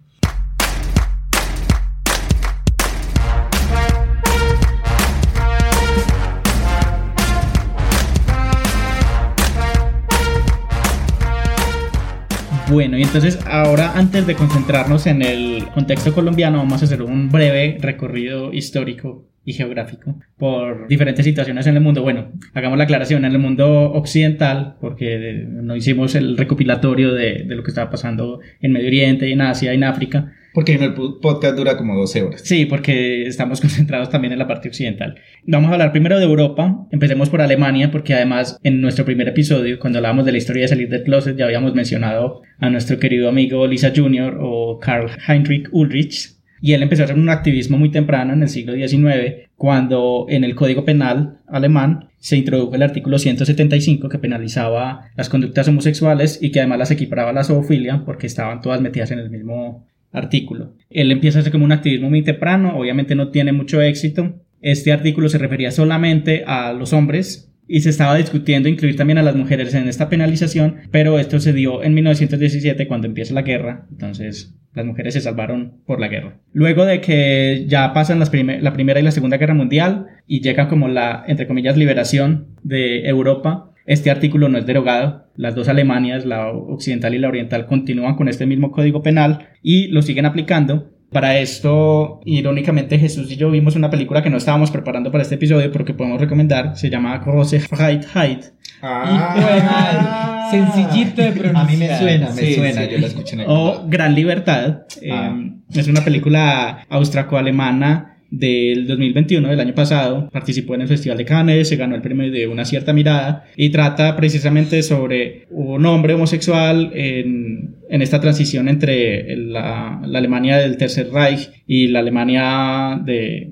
Bueno, 12.69 12.97
y 12.97 13.03
entonces 13.03 13.39
ahora 13.45 13.93
antes 13.95 14.27
de 14.27 14.35
concentrarnos 14.35 15.07
en 15.07 15.21
el 15.21 15.65
contexto 15.73 16.13
colombiano, 16.13 16.57
vamos 16.57 16.81
a 16.81 16.85
hacer 16.85 17.01
un 17.01 17.29
breve 17.29 17.77
recorrido 17.79 18.51
histórico 18.51 19.25
y 19.45 19.53
geográfico 19.53 20.19
por 20.37 20.89
diferentes 20.89 21.23
situaciones 21.23 21.65
en 21.67 21.75
el 21.77 21.81
mundo. 21.81 22.01
Bueno, 22.01 22.33
hagamos 22.53 22.77
la 22.77 22.83
aclaración, 22.83 23.23
en 23.23 23.31
el 23.31 23.39
mundo 23.39 23.93
occidental, 23.93 24.75
porque 24.81 25.45
no 25.47 25.77
hicimos 25.77 26.15
el 26.15 26.35
recopilatorio 26.35 27.13
de, 27.13 27.45
lo 27.45 27.63
que 27.63 27.71
estaba 27.71 27.89
pasando 27.89 28.41
en 28.59 28.73
Medio 28.73 28.87
Oriente, 28.87 29.31
en 29.31 29.39
Asia, 29.39 29.71
en 29.71 29.85
África. 29.85 30.33
Porque 30.57 30.73
el 30.73 30.95
podcast 31.21 31.55
dura 31.55 31.77
como 31.77 31.95
12 31.95 32.23
horas. 32.23 32.41
Sí, 32.43 32.65
porque 32.65 33.27
estamos 33.27 33.61
concentrados 33.61 34.09
también 34.09 34.33
en 34.33 34.39
la 34.39 34.47
parte 34.47 34.69
occidental. 34.69 35.13
Vamos 35.45 35.69
a 35.69 35.73
hablar 35.73 35.91
primero 35.91 36.17
de 36.17 36.25
Europa. 36.25 36.87
Empecemos 36.89 37.29
por 37.29 37.41
Alemania, 37.41 37.91
porque 37.91 38.15
además 38.15 38.57
en 38.63 38.81
nuestro 38.81 39.05
primer 39.05 39.27
episodio, 39.27 39.77
cuando 39.77 39.99
hablábamos 39.99 40.25
de 40.25 40.31
la 40.31 40.39
historia 40.39 40.63
de 40.63 40.69
salir 40.69 40.89
del 40.89 41.03
closet, 41.03 41.37
ya 41.37 41.45
habíamos 41.45 41.75
mencionado 41.75 42.41
a 42.57 42.71
nuestro 42.71 42.97
querido 42.97 43.29
amigo 43.29 43.67
Lisa 43.67 43.93
Jr. 43.95 44.39
o 44.41 44.79
Karl 44.79 45.11
Heinrich 45.27 45.69
Ulrich. 45.71 46.31
Y 46.59 46.73
él 46.73 46.81
empezó 46.81 47.03
a 47.03 47.05
hacer 47.05 47.19
un 47.19 47.29
activismo 47.29 47.77
muy 47.77 47.91
temprano 47.91 48.33
en 48.33 48.41
el 48.41 48.49
siglo 48.49 48.73
XIX, 48.73 49.47
cuando 49.57 50.25
en 50.27 50.43
el 50.43 50.55
Código 50.55 50.83
Penal 50.83 51.37
alemán 51.45 52.09
se 52.17 52.35
introdujo 52.35 52.73
el 52.73 52.81
artículo 52.81 53.19
175 53.19 54.09
que 54.09 54.17
penalizaba 54.17 55.11
las 55.15 55.29
conductas 55.29 55.67
homosexuales 55.67 56.39
y 56.41 56.49
que 56.49 56.61
además 56.61 56.79
las 56.79 56.89
equiparaba 56.89 57.29
a 57.29 57.33
la 57.33 57.43
zoofilia 57.43 58.03
porque 58.03 58.25
estaban 58.25 58.61
todas 58.61 58.81
metidas 58.81 59.11
en 59.11 59.19
el 59.19 59.29
mismo 59.29 59.85
artículo. 60.11 60.73
Él 60.89 61.11
empieza 61.11 61.39
a 61.39 61.41
hacer 61.41 61.51
como 61.51 61.65
un 61.65 61.71
activismo 61.71 62.09
muy 62.09 62.21
temprano, 62.23 62.77
obviamente 62.77 63.15
no 63.15 63.29
tiene 63.29 63.51
mucho 63.51 63.81
éxito. 63.81 64.35
Este 64.61 64.91
artículo 64.91 65.29
se 65.29 65.37
refería 65.37 65.71
solamente 65.71 66.43
a 66.47 66.73
los 66.73 66.93
hombres 66.93 67.51
y 67.67 67.81
se 67.81 67.89
estaba 67.89 68.15
discutiendo 68.15 68.69
incluir 68.69 68.95
también 68.95 69.17
a 69.17 69.23
las 69.23 69.35
mujeres 69.35 69.73
en 69.73 69.87
esta 69.89 70.07
penalización, 70.09 70.77
pero 70.89 71.19
esto 71.19 71.39
se 71.39 71.51
dio 71.53 71.83
en 71.83 71.93
1917 71.93 72.87
cuando 72.87 73.07
empieza 73.07 73.33
la 73.33 73.41
guerra, 73.41 73.85
entonces 73.91 74.55
las 74.73 74.85
mujeres 74.85 75.15
se 75.15 75.21
salvaron 75.21 75.73
por 75.85 75.99
la 75.99 76.07
guerra. 76.07 76.37
Luego 76.53 76.85
de 76.85 77.01
que 77.01 77.65
ya 77.67 77.93
pasan 77.93 78.19
las 78.19 78.29
prime- 78.29 78.61
la 78.61 78.73
Primera 78.73 78.99
y 78.99 79.03
la 79.03 79.11
Segunda 79.11 79.37
Guerra 79.37 79.53
Mundial 79.53 80.05
y 80.27 80.41
llega 80.41 80.67
como 80.69 80.87
la, 80.87 81.23
entre 81.27 81.47
comillas, 81.47 81.75
liberación 81.77 82.47
de 82.63 83.07
Europa, 83.07 83.71
este 83.87 84.11
artículo 84.11 84.47
no 84.49 84.57
es 84.59 84.65
derogado. 84.67 85.25
Las 85.35 85.55
dos 85.55 85.67
Alemanias, 85.69 86.25
la 86.25 86.49
occidental 86.51 87.15
y 87.15 87.19
la 87.19 87.27
oriental, 87.29 87.65
continúan 87.65 88.15
con 88.15 88.27
este 88.27 88.45
mismo 88.45 88.71
código 88.71 89.01
penal 89.01 89.47
y 89.63 89.87
lo 89.87 90.01
siguen 90.03 90.25
aplicando. 90.27 90.91
Para 91.09 91.39
esto, 91.39 92.19
irónicamente, 92.25 92.99
Jesús 92.99 93.31
y 93.31 93.37
yo 93.37 93.49
vimos 93.49 93.77
una 93.77 93.89
película 93.89 94.21
que 94.21 94.29
no 94.29 94.35
estábamos 94.35 94.71
preparando 94.71 95.09
para 95.09 95.21
este 95.21 95.35
episodio, 95.35 95.71
pero 95.71 95.85
que 95.85 95.93
podemos 95.93 96.19
recomendar. 96.19 96.75
Se 96.75 96.89
llama 96.89 97.17
Große 97.19 97.61
Freiheit. 97.61 98.43
Hijo 98.83 99.53
de 99.53 99.61
madre. 99.63 100.51
Sencillito 100.51 101.21
de 101.21 101.31
pronunciar. 101.31 101.55
A 101.65 101.69
mí 101.69 101.77
me 101.77 101.97
suena, 101.97 102.27
me 102.27 102.33
Sí, 102.33 102.53
suena. 102.55 102.81
sí. 102.81 102.87
Yo 102.91 102.97
la 102.99 103.07
escuché 103.07 103.33
en 103.35 103.39
algún 103.41 103.55
o 103.55 103.67
lado. 103.69 103.85
Gran 103.87 104.15
Libertad. 104.15 104.79
Ah. 105.09 105.33
Eh, 105.39 105.51
es 105.79 105.87
una 105.87 106.01
película 106.01 106.85
austraco-alemana 106.89 108.16
del 108.29 108.87
2021, 108.87 109.49
del 109.49 109.59
año 109.59 109.75
pasado. 109.75 110.29
Participó 110.31 110.75
en 110.75 110.81
el 110.81 110.87
Festival 110.87 111.17
de 111.17 111.25
Cannes, 111.25 111.69
se 111.69 111.75
ganó 111.75 111.95
el 111.95 112.01
premio 112.01 112.31
de 112.31 112.47
Una 112.47 112.65
cierta 112.65 112.93
mirada 112.93 113.45
y 113.55 113.69
trata 113.69 114.15
precisamente 114.15 114.83
sobre 114.83 115.47
un 115.49 115.85
hombre 115.85 116.13
homosexual 116.13 116.91
en, 116.93 117.75
en 117.89 118.01
esta 118.01 118.21
transición 118.21 118.67
entre 118.69 119.35
la, 119.37 120.01
la 120.05 120.19
Alemania 120.19 120.57
del 120.57 120.77
Tercer 120.77 121.11
Reich 121.11 121.49
y 121.65 121.87
la 121.87 121.99
Alemania 121.99 123.03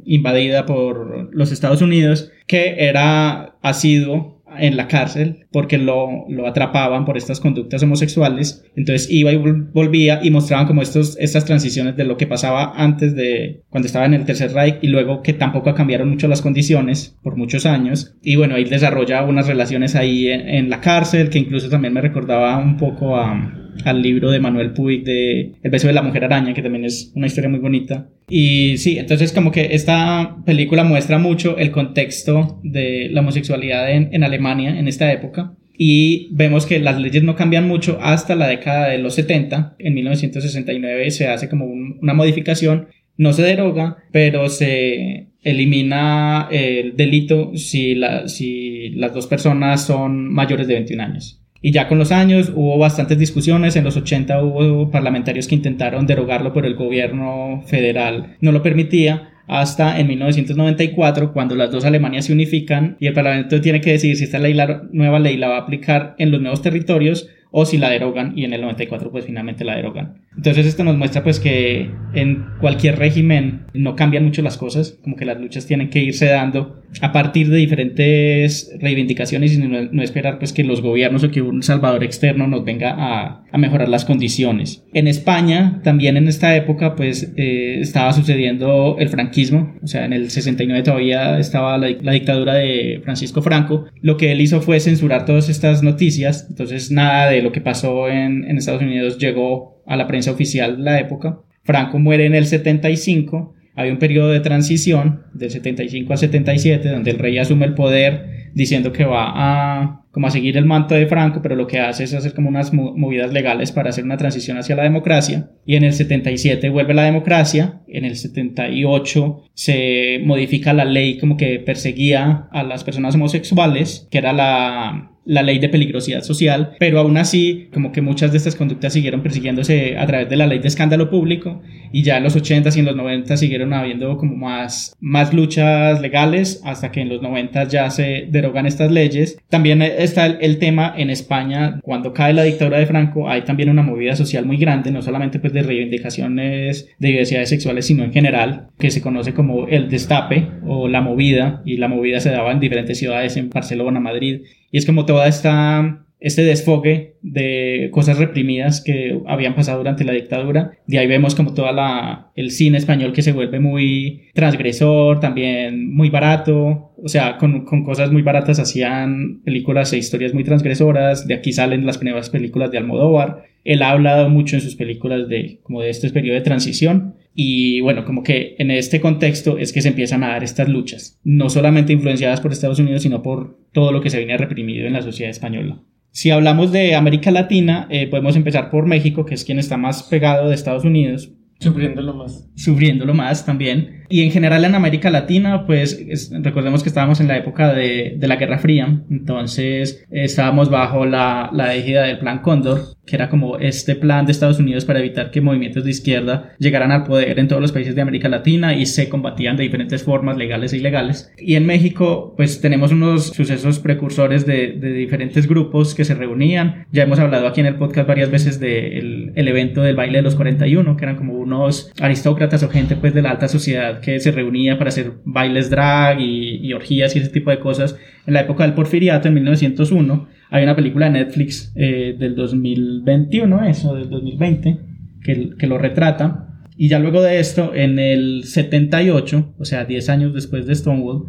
invadida 0.06 0.66
por 0.66 1.34
los 1.34 1.52
Estados 1.52 1.82
Unidos, 1.82 2.32
que 2.48 2.76
era 2.78 3.56
asiduo 3.62 4.35
en 4.60 4.78
la 4.78 4.88
cárcel 4.88 5.46
porque 5.52 5.78
lo, 5.78 6.26
lo 6.30 6.48
atrapaban 6.48 7.06
por 7.06 7.18
estas 7.18 7.40
conductas 7.40 7.84
homosexuales. 7.84 8.66
Entonces 8.76 9.08
iba 9.12 9.32
y 9.32 9.36
vol- 9.38 9.72
volvía 9.72 10.20
y 10.24 10.32
mostraban 10.32 10.68
como 10.68 10.82
estos, 10.82 11.18
estas 11.20 11.46
transiciones 11.46 11.96
de 11.96 12.04
lo 12.06 12.18
que 12.18 12.28
pasaba 12.28 12.74
antes 12.76 13.16
de 13.16 13.64
cuando 13.70 13.88
estaba 13.88 14.06
en 14.06 14.14
el 14.14 14.26
Tercer 14.26 14.54
Reich 14.54 14.78
y 14.82 14.88
luego 14.88 15.22
que 15.22 15.34
tampoco 15.34 15.74
cambiaron 15.74 16.10
mucho 16.10 16.28
las 16.28 16.42
condiciones 16.42 17.18
por 17.24 17.36
muchos 17.38 17.66
años. 17.66 18.16
Y 18.22 18.36
bueno, 18.36 18.56
él 18.56 18.70
desarrolla 18.70 19.24
unas 19.24 19.48
relaciones 19.48 19.96
ahí 19.96 20.28
en, 20.28 20.48
en 20.48 20.70
la 20.70 20.82
cárcel 20.82 21.30
que 21.30 21.40
incluso 21.40 21.70
también 21.70 21.94
me 21.94 22.02
recordaba 22.02 22.58
un 22.58 22.78
poco 22.78 23.18
a 23.18 23.62
al 23.84 24.02
libro 24.02 24.32
de 24.32 24.40
Manuel 24.40 24.72
Puig 24.72 25.04
de 25.04 25.52
El 25.62 25.72
beso 25.72 25.88
de 25.88 25.94
la 25.94 26.02
mujer 26.02 26.24
araña, 26.24 26.54
que 26.54 26.62
también 26.62 26.86
es 26.86 27.12
una 27.16 27.28
historia 27.28 27.50
muy 27.50 27.60
bonita. 27.60 28.10
Y 28.30 28.78
sí, 28.78 28.98
entonces 28.98 29.32
como 29.32 29.52
que 29.52 29.76
esta 29.76 30.38
película 30.46 30.84
muestra 30.84 31.18
mucho 31.20 31.58
el 31.58 31.72
contexto 31.72 32.60
de 32.64 33.10
la 33.12 33.22
homosexualidad 33.22 33.92
en, 33.92 34.24
Alemania 34.24 34.80
en 34.80 34.88
esta 34.88 35.12
época. 35.12 35.54
Y 35.78 36.30
vemos 36.32 36.66
que 36.66 36.80
las 36.80 37.00
leyes 37.00 37.22
no 37.24 37.36
cambian 37.36 37.68
mucho 37.68 38.00
hasta 38.02 38.34
la 38.36 38.48
década 38.48 38.88
de 38.90 38.98
los 38.98 39.14
70. 39.16 39.76
En 39.78 39.94
1969 39.94 41.12
se 41.12 41.28
hace 41.28 41.50
como 41.50 41.66
un- 41.66 41.98
una 42.02 42.14
modificación. 42.14 42.88
No 43.18 43.34
se 43.34 43.44
deroga, 43.44 43.98
pero 44.12 44.48
se 44.50 45.28
elimina 45.44 46.48
el 46.52 46.96
delito 46.96 47.52
si, 47.56 47.96
la- 47.96 48.28
si 48.28 48.90
las 48.92 49.14
dos 49.14 49.28
personas 49.28 49.86
son 49.86 50.32
mayores 50.34 50.68
de 50.68 50.76
21 50.76 51.02
años. 51.04 51.42
Y 51.66 51.72
ya 51.72 51.88
con 51.88 51.98
los 51.98 52.12
años 52.12 52.52
hubo 52.54 52.78
bastantes 52.78 53.18
discusiones. 53.18 53.76
En 53.76 53.86
los 53.86 53.98
80 53.98 54.44
hubo 54.44 54.92
parlamentarios 54.92 55.48
que 55.48 55.56
intentaron 55.56 56.06
derogarlo, 56.06 56.54
pero 56.54 56.68
el 56.68 56.76
gobierno 56.76 57.64
federal 57.66 58.36
no 58.40 58.52
lo 58.52 58.62
permitía. 58.62 59.32
Hasta 59.48 60.00
en 60.00 60.06
1994, 60.06 61.34
cuando 61.34 61.56
las 61.56 61.72
dos 61.72 61.84
Alemanias 61.84 62.26
se 62.26 62.34
unifican 62.34 62.98
y 63.00 63.08
el 63.08 63.14
Parlamento 63.14 63.62
tiene 63.62 63.82
que 63.82 63.94
decidir 63.94 64.16
si 64.16 64.26
esta 64.26 64.38
la 64.38 64.84
nueva 64.92 65.18
ley 65.18 65.38
la 65.38 65.48
va 65.48 65.56
a 65.56 65.62
aplicar 65.62 66.14
en 66.20 66.30
los 66.30 66.40
nuevos 66.40 66.62
territorios 66.62 67.30
o 67.50 67.66
si 67.66 67.80
la 67.80 67.90
derogan 67.90 68.38
y 68.38 68.46
en 68.46 68.54
el 68.54 68.62
94 68.62 69.12
pues 69.12 69.26
finalmente 69.26 69.66
la 69.66 69.76
derogan. 69.76 70.22
Entonces 70.38 70.66
esto 70.66 70.84
nos 70.84 70.98
muestra 70.98 71.24
pues 71.24 71.40
que 71.40 71.90
en 72.14 72.46
cualquier 72.60 72.98
régimen 72.98 73.66
no 73.74 73.96
cambian 73.96 74.24
mucho 74.24 74.42
las 74.42 74.58
cosas, 74.58 74.98
como 75.04 75.16
que 75.16 75.26
las 75.26 75.40
luchas 75.40 75.66
tienen 75.66 75.90
que 75.90 76.00
irse 76.00 76.26
dando 76.26 76.82
a 77.02 77.12
partir 77.12 77.50
de 77.50 77.58
diferentes 77.58 78.72
reivindicaciones 78.80 79.54
y 79.54 79.58
no, 79.60 79.90
no 79.92 80.04
esperar 80.04 80.40
pues 80.40 80.54
que 80.54 80.64
los 80.64 80.82
gobiernos 80.82 81.24
o 81.24 81.32
que 81.32 81.42
un 81.42 81.64
salvador 81.64 82.04
externo 82.04 82.48
nos 82.48 82.64
venga 82.64 82.96
a, 82.98 83.44
a 83.52 83.58
mejorar 83.58 83.90
las 83.90 84.06
condiciones. 84.06 84.84
En 84.94 85.08
España 85.08 85.82
también 85.84 86.18
en 86.18 86.28
esta 86.28 86.56
época 86.56 86.96
pues 86.96 87.34
eh, 87.38 87.80
estaba 87.80 88.14
sucediendo 88.14 88.98
el 89.00 89.10
franquismo, 89.10 89.76
o 89.82 89.88
sea 89.88 90.06
en 90.06 90.14
el 90.14 90.30
69 90.30 90.84
todavía 90.84 91.40
estaba 91.40 91.78
la, 91.78 91.90
la 92.02 92.12
dictadura 92.12 92.56
de 92.56 93.02
Francisco 93.04 93.42
Franco. 93.42 93.86
Lo 94.02 94.18
que 94.18 94.32
él 94.32 94.42
hizo 94.42 94.62
fue 94.62 94.80
censurar 94.80 95.26
todas 95.26 95.50
estas 95.50 95.84
noticias, 95.84 96.48
entonces 96.50 96.92
nada 96.92 97.30
de 97.30 97.42
lo 97.42 97.52
que 97.52 97.62
pasó 97.62 98.10
en, 98.10 98.46
en 98.46 98.58
Estados 98.58 98.82
Unidos 98.82 99.18
llegó 99.18 99.75
a 99.86 99.96
la 99.96 100.08
prensa 100.08 100.32
oficial 100.32 100.78
de 100.78 100.84
la 100.84 101.00
época. 101.00 101.40
Franco 101.64 101.98
muere 102.00 102.26
en 102.26 102.36
el 102.36 102.46
75, 102.46 103.54
hay 103.76 103.90
un 103.92 103.98
periodo 103.98 104.30
de 104.30 104.40
transición 104.40 105.24
del 105.34 105.52
75 105.52 106.14
al 106.14 106.20
77 106.20 106.90
donde 106.90 107.12
el 107.12 107.20
rey 107.20 107.38
asume 107.38 107.66
el 107.66 107.74
poder 107.74 108.50
diciendo 108.54 108.94
que 108.94 109.04
va 109.04 109.26
a 109.36 110.02
como 110.12 110.28
a 110.28 110.32
seguir 110.32 110.56
el 110.56 110.64
manto 110.64 110.96
de 110.96 111.08
Franco, 111.08 111.42
pero 111.42 111.58
lo 111.58 111.68
que 111.68 111.80
hace 111.80 112.06
es 112.06 112.14
hacer 112.14 112.34
como 112.34 112.48
unas 112.48 112.72
mo- 112.72 112.96
movidas 112.96 113.34
legales 113.34 113.74
para 113.74 113.90
hacer 113.90 114.06
una 114.06 114.16
transición 114.16 114.58
hacia 114.58 114.78
la 114.78 114.84
democracia. 114.84 115.50
Y 115.66 115.76
en 115.76 115.84
el 115.84 115.92
77 115.92 116.70
vuelve 116.70 116.94
la 116.94 117.04
democracia, 117.04 117.82
en 117.90 118.06
el 118.06 118.16
78 118.16 119.44
se 119.54 120.22
modifica 120.24 120.72
la 120.74 120.86
ley 120.86 121.18
como 121.18 121.36
que 121.36 121.60
perseguía 121.60 122.48
a 122.52 122.64
las 122.64 122.86
personas 122.86 123.16
homosexuales, 123.16 124.08
que 124.10 124.18
era 124.20 124.32
la 124.32 125.12
la 125.26 125.44
ley 125.44 125.60
de 125.60 125.70
peligrosidad 125.70 126.22
social, 126.22 126.76
pero 126.80 127.00
aún 127.00 127.18
así, 127.18 127.68
como 127.74 127.92
que 127.92 128.02
muchas 128.02 128.32
de 128.32 128.38
estas 128.38 128.56
conductas 128.56 128.94
siguieron 128.94 129.22
persiguiéndose 129.22 129.98
a 129.98 130.06
través 130.06 130.30
de 130.30 130.36
la 130.36 130.48
ley 130.48 130.60
de 130.60 130.68
escándalo 130.68 131.10
público 131.10 131.62
y 131.92 132.04
ya 132.04 132.18
en 132.18 132.24
los 132.24 132.36
80s 132.36 132.76
y 132.76 132.80
en 132.80 132.86
los 132.86 132.96
90 132.96 133.38
siguieron 133.38 133.74
habiendo 133.74 134.18
como 134.18 134.36
más, 134.36 134.96
más 135.00 135.34
luchas 135.34 136.02
legales 136.02 136.62
hasta 136.64 136.92
que 136.92 137.02
en 137.02 137.10
los 137.10 137.22
90 137.22 137.68
ya 137.68 137.90
se 137.90 138.28
derogan 138.30 138.66
estas 138.66 138.92
leyes. 138.92 139.38
También 139.50 139.82
está 139.82 140.26
el, 140.26 140.38
el, 140.42 140.60
tema 140.60 140.94
en 140.96 141.10
España, 141.10 141.80
cuando 141.82 142.14
cae 142.14 142.34
la 142.34 142.44
dictadura 142.44 142.78
de 142.78 142.86
Franco, 142.86 143.30
hay 143.30 143.42
también 143.42 143.70
una 143.70 143.82
movida 143.82 144.16
social 144.16 144.46
muy 144.46 144.58
grande, 144.58 144.92
no 144.92 145.02
solamente 145.02 145.40
pues 145.40 145.54
de 145.54 145.64
reivindicaciones 145.64 146.90
de 147.00 147.08
diversidades 147.08 147.50
sexuales, 147.50 147.86
sino 147.86 148.04
en 148.04 148.14
general, 148.14 148.68
que 148.78 148.92
se 148.92 149.02
conoce 149.02 149.34
como 149.34 149.68
el 149.68 149.90
destape 149.90 150.48
o 150.66 150.88
la 150.88 151.02
movida, 151.02 151.62
y 151.66 151.78
la 151.78 151.88
movida 151.88 152.20
se 152.20 152.30
daba 152.30 152.52
en 152.52 152.60
diferentes 152.60 152.98
ciudades, 152.98 153.38
en 153.38 153.50
Barcelona, 153.50 154.00
Madrid, 154.00 154.42
y 154.76 154.78
es 154.78 154.86
como 154.86 155.06
toda 155.06 155.26
esta 155.26 156.06
este 156.20 156.44
desfogue 156.44 157.16
de 157.22 157.88
cosas 157.94 158.18
reprimidas 158.18 158.82
que 158.82 159.22
habían 159.26 159.56
pasado 159.56 159.78
durante 159.78 160.04
la 160.04 160.12
dictadura. 160.12 160.72
De 160.86 161.00
ahí 161.00 161.08
vemos 161.08 161.34
como 161.34 161.54
toda 161.54 161.72
la 161.72 162.32
el 162.36 162.52
cine 162.52 162.78
español 162.78 163.14
que 163.14 163.22
se 163.22 163.32
vuelve 163.32 163.62
muy 163.62 164.24
transgresor, 164.34 165.22
también 165.22 165.96
muy 165.96 166.10
barato, 166.10 166.92
o 167.02 167.08
sea, 167.08 167.38
con, 167.38 167.64
con 167.64 167.86
cosas 167.86 168.12
muy 168.12 168.22
baratas 168.22 168.60
hacían 168.60 169.44
películas 169.46 169.94
e 169.94 169.98
historias 169.98 170.34
muy 170.34 170.44
transgresoras. 170.44 171.26
De 171.26 171.36
aquí 171.36 171.54
salen 171.54 171.86
las 171.86 171.98
primeras 171.98 172.30
películas 172.30 172.70
de 172.70 172.80
Almodóvar. 172.80 173.46
Él 173.64 173.82
ha 173.82 173.92
hablado 173.92 174.30
mucho 174.30 174.58
en 174.58 174.62
sus 174.62 174.76
películas 174.76 175.30
de 175.30 175.60
como 175.64 175.82
de 175.82 175.90
este 175.90 176.10
periodo 176.10 176.36
de 176.36 176.42
transición. 176.42 177.16
Y 177.38 177.82
bueno, 177.82 178.06
como 178.06 178.24
que 178.24 178.56
en 178.60 178.72
este 178.72 179.02
contexto 179.02 179.58
es 179.58 179.74
que 179.74 179.82
se 179.82 179.90
empiezan 179.90 180.24
a 180.24 180.30
dar 180.30 180.44
estas 180.44 180.70
luchas, 180.70 181.20
no 181.26 181.50
solamente 181.50 181.92
influenciadas 181.92 182.40
por 182.40 182.54
Estados 182.54 182.80
Unidos, 182.80 183.04
sino 183.04 183.22
por 183.22 183.60
todo 183.74 183.92
lo 183.92 184.02
que 184.02 184.10
se 184.10 184.20
viene 184.20 184.38
reprimido 184.38 184.88
en 184.88 184.94
la 184.94 185.02
sociedad 185.02 185.30
española. 185.30 185.78
Si 186.12 186.32
hablamos 186.32 186.72
de 186.72 186.96
América 186.96 187.32
Latina, 187.32 187.88
eh, 187.90 188.08
podemos 188.08 188.38
empezar 188.38 188.70
por 188.70 188.86
México, 188.86 189.26
que 189.26 189.34
es 189.34 189.44
quien 189.44 189.60
está 189.60 189.76
más 189.76 190.04
pegado 190.04 190.48
de 190.48 190.56
Estados 190.56 190.86
Unidos. 190.86 191.30
Sufriéndolo 191.60 192.14
más. 192.14 192.48
Sufriéndolo 192.56 193.14
más 193.14 193.46
también. 193.46 193.95
Y 194.10 194.24
en 194.24 194.32
general 194.32 194.66
en 194.66 194.76
América 194.76 195.10
Latina, 195.10 195.66
pues 195.66 196.00
es, 196.08 196.32
recordemos 196.42 196.84
que 196.84 196.90
estábamos 196.90 197.20
en 197.20 197.28
la 197.28 197.38
época 197.38 197.74
de, 197.74 198.16
de 198.18 198.28
la 198.28 198.36
Guerra 198.36 198.60
Fría, 198.60 199.02
entonces 199.10 200.06
estábamos 200.12 200.70
bajo 200.70 201.06
la, 201.06 201.50
la 201.54 201.76
égida 201.76 202.04
del 202.04 202.20
Plan 202.20 202.40
Cóndor, 202.40 202.96
que 203.06 203.16
era 203.16 203.30
como 203.30 203.58
este 203.58 203.96
plan 203.96 204.26
de 204.26 204.32
Estados 204.32 204.60
Unidos 204.60 204.86
para 204.86 205.00
evitar 205.00 205.32
que 205.32 205.42
movimientos 205.42 205.84
de 205.84 205.92
izquierda 205.92 206.56
llegaran 206.60 206.92
al 206.92 207.04
poder 207.04 207.40
en 207.40 207.48
todos 207.48 207.62
los 207.62 207.72
países 207.72 207.96
de 207.96 208.02
América 208.02 208.30
Latina 208.30 208.74
y 208.74 208.86
se 208.86 209.10
combatían 209.10 209.58
de 209.58 209.64
diferentes 209.64 210.04
formas, 210.04 210.38
legales 210.38 210.74
e 210.74 210.78
ilegales. 210.78 211.32
Y 211.38 211.56
en 211.56 211.66
México, 211.66 212.34
pues 212.36 212.62
tenemos 212.62 212.92
unos 212.92 213.28
sucesos 213.28 213.80
precursores 213.80 214.46
de, 214.46 214.74
de 214.74 214.94
diferentes 214.94 215.48
grupos 215.48 215.94
que 215.94 216.06
se 216.06 216.16
reunían. 216.16 216.86
Ya 216.92 217.04
hemos 217.04 217.20
hablado 217.20 217.48
aquí 217.48 217.62
en 217.62 217.68
el 217.68 217.76
podcast 217.76 218.08
varias 218.08 218.32
veces 218.32 218.60
del 218.60 219.32
el 219.36 219.48
evento 219.48 219.82
del 219.82 219.96
baile 219.96 220.20
de 220.20 220.24
los 220.24 220.36
41, 220.36 220.98
que 220.98 221.06
eran 221.06 221.16
como 221.16 221.34
unos 221.34 221.92
aristócratas 222.00 222.64
o 222.64 222.70
gente 222.70 222.96
pues 222.96 223.14
de 223.14 223.22
la 223.22 223.32
alta 223.32 223.48
sociedad 223.48 223.95
que 224.02 224.20
se 224.20 224.32
reunía 224.32 224.78
para 224.78 224.90
hacer 224.90 225.14
bailes 225.26 225.70
drag 225.70 226.20
y, 226.20 226.58
y 226.66 226.74
orgías 226.74 227.16
y 227.16 227.20
ese 227.20 227.30
tipo 227.30 227.52
de 227.52 227.60
cosas. 227.60 227.98
En 228.26 228.34
la 228.34 228.42
época 228.42 228.64
del 228.64 228.74
porfiriato, 228.74 229.28
en 229.28 229.36
1901, 229.36 230.28
hay 230.50 230.64
una 230.64 230.76
película 230.76 231.08
de 231.08 231.12
Netflix 231.14 231.72
eh, 231.76 232.16
del 232.18 232.36
2021, 232.36 233.66
eso, 233.66 233.96
del 233.96 234.10
2020, 234.10 234.78
que, 235.24 235.50
que 235.58 235.68
lo 235.68 235.78
retrata. 235.78 236.50
Y 236.78 236.90
ya 236.90 237.00
luego 237.00 237.22
de 237.22 237.40
esto, 237.40 237.74
en 237.74 238.00
el 238.00 238.44
78, 238.44 239.56
o 239.58 239.66
sea, 239.66 239.86
10 239.86 240.10
años 240.10 240.34
después 240.34 240.66
de 240.66 240.76
Stonewall, 240.76 241.26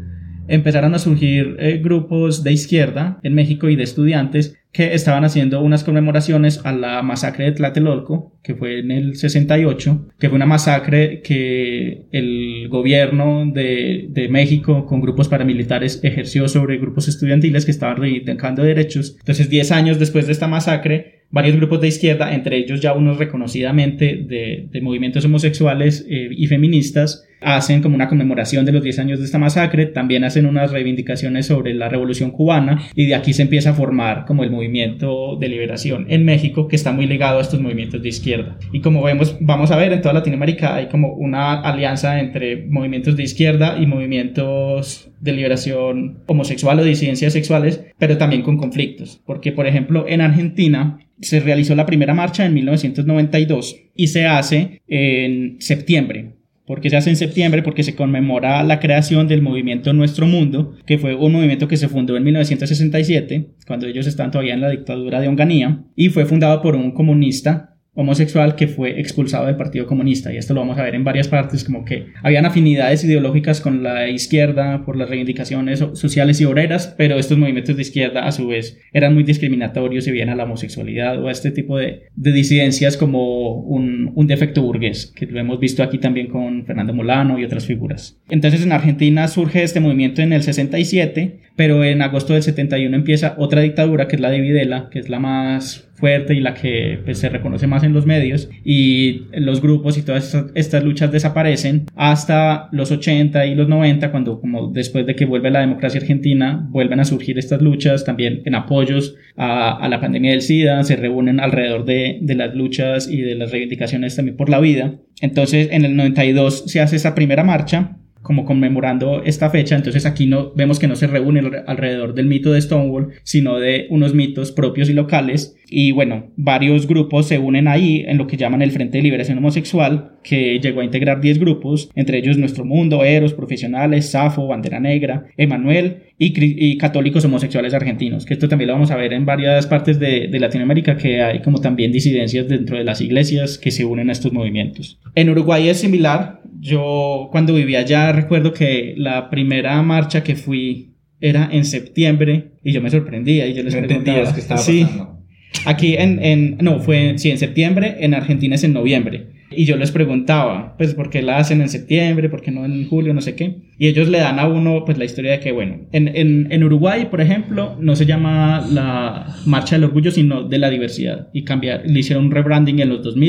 empezaron 0.48 0.94
a 0.94 0.98
surgir 0.98 1.56
eh, 1.58 1.80
grupos 1.82 2.42
de 2.42 2.52
izquierda 2.52 3.18
en 3.22 3.34
México 3.34 3.68
y 3.68 3.76
de 3.76 3.82
estudiantes 3.82 4.56
que 4.72 4.92
estaban 4.94 5.24
haciendo 5.24 5.62
unas 5.62 5.84
conmemoraciones 5.84 6.60
a 6.64 6.72
la 6.72 7.02
masacre 7.02 7.46
de 7.46 7.52
Tlatelolco, 7.52 8.38
que 8.42 8.54
fue 8.54 8.80
en 8.80 8.90
el 8.90 9.16
68, 9.16 10.08
que 10.18 10.28
fue 10.28 10.36
una 10.36 10.46
masacre 10.46 11.22
que 11.22 12.06
el 12.12 12.68
gobierno 12.68 13.50
de, 13.52 14.06
de 14.10 14.28
México 14.28 14.84
con 14.84 15.00
grupos 15.00 15.28
paramilitares 15.28 16.00
ejerció 16.02 16.46
sobre 16.48 16.76
grupos 16.78 17.08
estudiantiles 17.08 17.64
que 17.64 17.70
estaban 17.70 17.96
reivindicando 17.96 18.62
derechos. 18.62 19.16
Entonces, 19.18 19.48
10 19.48 19.72
años 19.72 19.98
después 19.98 20.26
de 20.26 20.32
esta 20.32 20.46
masacre, 20.46 21.16
varios 21.30 21.56
grupos 21.56 21.80
de 21.80 21.88
izquierda, 21.88 22.34
entre 22.34 22.56
ellos 22.56 22.80
ya 22.80 22.92
unos 22.92 23.18
reconocidamente 23.18 24.24
de, 24.28 24.68
de 24.70 24.80
movimientos 24.80 25.24
homosexuales 25.24 26.06
eh, 26.08 26.28
y 26.30 26.46
feministas, 26.46 27.26
hacen 27.40 27.82
como 27.82 27.94
una 27.94 28.08
conmemoración 28.08 28.64
de 28.64 28.72
los 28.72 28.82
10 28.82 28.98
años 28.98 29.18
de 29.18 29.26
esta 29.26 29.38
masacre, 29.38 29.86
también 29.86 30.24
hacen 30.24 30.46
unas 30.46 30.72
reivindicaciones 30.72 31.46
sobre 31.46 31.74
la 31.74 31.88
revolución 31.88 32.30
cubana 32.30 32.82
y 32.94 33.06
de 33.06 33.14
aquí 33.14 33.32
se 33.32 33.42
empieza 33.42 33.70
a 33.70 33.74
formar 33.74 34.24
como 34.24 34.44
el 34.44 34.50
movimiento 34.56 35.36
de 35.36 35.48
liberación 35.48 36.06
en 36.08 36.24
México 36.24 36.66
que 36.66 36.76
está 36.76 36.92
muy 36.92 37.06
ligado 37.06 37.38
a 37.38 37.42
estos 37.42 37.60
movimientos 37.60 38.02
de 38.02 38.08
izquierda. 38.08 38.58
Y 38.72 38.80
como 38.80 39.02
vemos, 39.02 39.36
vamos 39.40 39.70
a 39.70 39.76
ver 39.76 39.92
en 39.92 40.02
toda 40.02 40.14
Latinoamérica 40.14 40.74
hay 40.74 40.86
como 40.86 41.12
una 41.12 41.60
alianza 41.60 42.18
entre 42.18 42.66
movimientos 42.66 43.16
de 43.16 43.22
izquierda 43.22 43.78
y 43.80 43.86
movimientos 43.86 45.10
de 45.20 45.32
liberación 45.32 46.18
homosexual 46.26 46.80
o 46.80 46.84
disidencias 46.84 47.32
sexuales, 47.32 47.84
pero 47.98 48.18
también 48.18 48.42
con 48.42 48.56
conflictos, 48.56 49.20
porque 49.24 49.52
por 49.52 49.66
ejemplo 49.66 50.06
en 50.08 50.20
Argentina 50.20 50.98
se 51.20 51.40
realizó 51.40 51.74
la 51.74 51.86
primera 51.86 52.14
marcha 52.14 52.44
en 52.44 52.54
1992 52.54 53.76
y 53.94 54.08
se 54.08 54.26
hace 54.26 54.82
en 54.88 55.56
septiembre. 55.60 56.35
¿Por 56.66 56.80
qué 56.80 56.90
se 56.90 56.96
hace 56.96 57.10
en 57.10 57.16
septiembre? 57.16 57.62
Porque 57.62 57.84
se 57.84 57.94
conmemora 57.94 58.64
la 58.64 58.80
creación 58.80 59.28
del 59.28 59.40
movimiento 59.40 59.92
Nuestro 59.92 60.26
Mundo, 60.26 60.74
que 60.84 60.98
fue 60.98 61.14
un 61.14 61.32
movimiento 61.32 61.68
que 61.68 61.76
se 61.76 61.88
fundó 61.88 62.16
en 62.16 62.24
1967, 62.24 63.52
cuando 63.68 63.86
ellos 63.86 64.08
estaban 64.08 64.32
todavía 64.32 64.54
en 64.54 64.60
la 64.60 64.70
dictadura 64.70 65.20
de 65.20 65.28
Onganía, 65.28 65.84
y 65.94 66.08
fue 66.08 66.26
fundado 66.26 66.60
por 66.62 66.74
un 66.74 66.90
comunista 66.90 67.75
homosexual 67.96 68.54
que 68.54 68.68
fue 68.68 69.00
expulsado 69.00 69.46
del 69.46 69.56
Partido 69.56 69.86
Comunista. 69.86 70.32
Y 70.32 70.36
esto 70.36 70.54
lo 70.54 70.60
vamos 70.60 70.78
a 70.78 70.82
ver 70.82 70.94
en 70.94 71.02
varias 71.02 71.28
partes 71.28 71.64
como 71.64 71.84
que 71.84 72.06
habían 72.22 72.46
afinidades 72.46 73.02
ideológicas 73.02 73.60
con 73.60 73.82
la 73.82 74.08
izquierda 74.08 74.84
por 74.84 74.96
las 74.96 75.08
reivindicaciones 75.08 75.80
sociales 75.94 76.40
y 76.40 76.44
obreras 76.44 76.94
pero 76.96 77.18
estos 77.18 77.38
movimientos 77.38 77.76
de 77.76 77.82
izquierda 77.82 78.26
a 78.26 78.32
su 78.32 78.48
vez 78.48 78.78
eran 78.92 79.14
muy 79.14 79.24
discriminatorios 79.24 80.06
y 80.06 80.10
veían 80.10 80.28
a 80.28 80.36
la 80.36 80.44
homosexualidad 80.44 81.22
o 81.22 81.28
a 81.28 81.32
este 81.32 81.50
tipo 81.50 81.78
de, 81.78 82.02
de 82.14 82.32
disidencias 82.32 82.96
como 82.96 83.54
un, 83.54 84.12
un, 84.14 84.26
defecto 84.26 84.62
burgués 84.62 85.12
que 85.14 85.26
lo 85.26 85.40
hemos 85.40 85.58
visto 85.58 85.82
aquí 85.82 85.98
también 85.98 86.28
con 86.28 86.66
Fernando 86.66 86.92
Molano 86.92 87.38
y 87.38 87.44
otras 87.44 87.64
figuras. 87.64 88.20
Entonces 88.28 88.62
en 88.62 88.72
Argentina 88.72 89.26
surge 89.28 89.62
este 89.62 89.80
movimiento 89.80 90.22
en 90.22 90.32
el 90.32 90.42
67 90.42 91.40
pero 91.56 91.82
en 91.84 92.02
agosto 92.02 92.34
del 92.34 92.42
71 92.42 92.94
empieza 92.94 93.34
otra 93.38 93.62
dictadura 93.62 94.08
que 94.08 94.16
es 94.16 94.20
la 94.20 94.30
de 94.30 94.40
Videla 94.40 94.88
que 94.90 94.98
es 94.98 95.08
la 95.08 95.18
más 95.18 95.85
fuerte 95.96 96.34
y 96.34 96.40
la 96.40 96.54
que 96.54 97.00
pues, 97.04 97.18
se 97.18 97.28
reconoce 97.28 97.66
más 97.66 97.82
en 97.82 97.92
los 97.92 98.06
medios 98.06 98.48
y 98.64 99.22
los 99.32 99.60
grupos 99.60 99.98
y 99.98 100.02
todas 100.02 100.36
estas, 100.54 100.84
luchas 100.84 101.10
desaparecen 101.10 101.86
hasta 101.96 102.68
los 102.70 102.90
80 102.92 103.46
y 103.46 103.54
los 103.54 103.68
90 103.68 104.10
cuando 104.10 104.40
como 104.40 104.68
después 104.68 105.06
de 105.06 105.16
que 105.16 105.24
vuelve 105.24 105.50
la 105.50 105.60
democracia 105.60 106.00
argentina 106.00 106.66
vuelven 106.70 107.00
a 107.00 107.04
surgir 107.04 107.38
estas 107.38 107.62
luchas 107.62 108.04
también 108.04 108.42
en 108.44 108.54
apoyos 108.54 109.16
a, 109.36 109.88
la 109.88 110.00
pandemia 110.00 110.32
del 110.32 110.42
SIDA 110.42 110.84
se 110.84 110.96
reúnen 110.96 111.40
alrededor 111.40 111.84
de, 111.84 112.18
de 112.20 112.34
las 112.34 112.54
luchas 112.54 113.08
y 113.08 113.22
de 113.22 113.34
las 113.34 113.50
reivindicaciones 113.50 114.16
también 114.16 114.36
por 114.36 114.48
la 114.48 114.60
vida. 114.60 114.94
Entonces 115.20 115.68
en 115.70 115.84
el 115.84 115.96
92 115.96 116.64
se 116.66 116.80
hace 116.80 116.96
esa 116.96 117.14
primera 117.14 117.44
marcha 117.44 117.96
como 118.26 118.44
conmemorando 118.44 119.22
esta 119.24 119.50
fecha, 119.50 119.76
entonces 119.76 120.04
aquí 120.04 120.26
no 120.26 120.52
vemos 120.54 120.80
que 120.80 120.88
no 120.88 120.96
se 120.96 121.06
reúne 121.06 121.40
alrededor 121.68 122.12
del 122.12 122.26
mito 122.26 122.50
de 122.50 122.60
Stonewall, 122.60 123.12
sino 123.22 123.60
de 123.60 123.86
unos 123.88 124.14
mitos 124.14 124.50
propios 124.50 124.90
y 124.90 124.94
locales. 124.94 125.56
Y 125.68 125.92
bueno, 125.92 126.26
varios 126.36 126.88
grupos 126.88 127.26
se 127.26 127.38
unen 127.38 127.68
ahí 127.68 128.04
en 128.06 128.18
lo 128.18 128.26
que 128.26 128.36
llaman 128.36 128.62
el 128.62 128.72
Frente 128.72 128.98
de 128.98 129.02
Liberación 129.02 129.38
Homosexual, 129.38 130.16
que 130.24 130.58
llegó 130.58 130.80
a 130.80 130.84
integrar 130.84 131.20
10 131.20 131.38
grupos, 131.38 131.88
entre 131.94 132.18
ellos 132.18 132.36
Nuestro 132.36 132.64
Mundo, 132.64 133.04
Eros, 133.04 133.32
Profesionales, 133.32 134.10
Safo, 134.10 134.48
Bandera 134.48 134.80
Negra, 134.80 135.26
Emanuel 135.36 136.02
y, 136.18 136.78
católicos 136.78 137.24
homosexuales 137.24 137.74
argentinos, 137.74 138.26
que 138.26 138.34
esto 138.34 138.48
también 138.48 138.68
lo 138.68 138.74
vamos 138.74 138.90
a 138.90 138.96
ver 138.96 139.12
en 139.12 139.24
varias 139.24 139.68
partes 139.68 140.00
de 140.00 140.36
Latinoamérica, 140.38 140.96
que 140.96 141.22
hay 141.22 141.42
como 141.42 141.60
también 141.60 141.92
disidencias 141.92 142.48
dentro 142.48 142.76
de 142.76 142.84
las 142.84 143.00
iglesias 143.00 143.58
que 143.58 143.70
se 143.70 143.84
unen 143.84 144.08
a 144.08 144.12
estos 144.12 144.32
movimientos. 144.32 144.98
En 145.14 145.30
Uruguay 145.30 145.68
es 145.68 145.78
similar, 145.78 146.40
yo 146.60 147.28
cuando 147.30 147.54
vivía 147.54 147.80
allá 147.80 148.12
recuerdo 148.12 148.52
que 148.52 148.94
la 148.96 149.30
primera 149.30 149.80
marcha 149.82 150.22
que 150.22 150.36
fui 150.36 150.94
era 151.20 151.48
en 151.50 151.64
septiembre 151.64 152.52
y 152.62 152.72
yo 152.72 152.82
me 152.82 152.90
sorprendía 152.90 153.46
y 153.46 153.54
yo 153.54 153.62
les 153.62 153.74
no 153.74 153.82
preguntaba 153.86 154.34
que 154.34 154.40
estaba 154.40 154.60
sí, 154.60 154.82
pasando. 154.82 155.22
aquí 155.64 155.94
en, 155.96 156.22
en 156.22 156.58
no 156.60 156.80
fue 156.80 157.14
sí 157.16 157.30
en 157.30 157.38
septiembre 157.38 157.96
en 158.00 158.14
Argentina 158.14 158.54
es 158.54 158.64
en 158.64 158.72
noviembre 158.72 159.35
y 159.50 159.64
yo 159.64 159.76
les 159.76 159.92
preguntaba 159.92 160.76
pues 160.76 160.94
por 160.94 161.10
qué 161.10 161.22
la 161.22 161.38
hacen 161.38 161.60
en 161.60 161.68
septiembre 161.68 162.28
por 162.28 162.42
qué 162.42 162.50
no 162.50 162.64
en 162.64 162.88
julio 162.88 163.14
no 163.14 163.20
sé 163.20 163.34
qué. 163.34 163.58
Y 163.78 163.88
ellos 163.88 164.08
le 164.08 164.18
dan 164.18 164.38
a 164.38 164.48
uno 164.48 164.84
pues 164.84 164.98
la 164.98 165.04
historia 165.04 165.32
de 165.32 165.40
que 165.40 165.52
bueno 165.52 165.80
en, 165.92 166.08
en, 166.08 166.48
en 166.50 166.64
Uruguay 166.64 167.08
por 167.10 167.20
ejemplo 167.20 167.76
no 167.80 167.94
se 167.96 168.06
llama 168.06 168.66
la 168.70 169.36
marcha 169.46 169.76
del 169.76 169.84
orgullo 169.84 170.10
sino 170.10 170.42
de 170.42 170.58
la 170.58 170.70
diversidad. 170.70 171.28
Y 171.32 171.44
cambiar 171.44 171.82
le 171.86 172.00
hicieron 172.00 172.26
un 172.26 172.30
rebranding 172.30 172.80
en 172.80 172.88
los 172.88 173.02
2000 173.02 173.26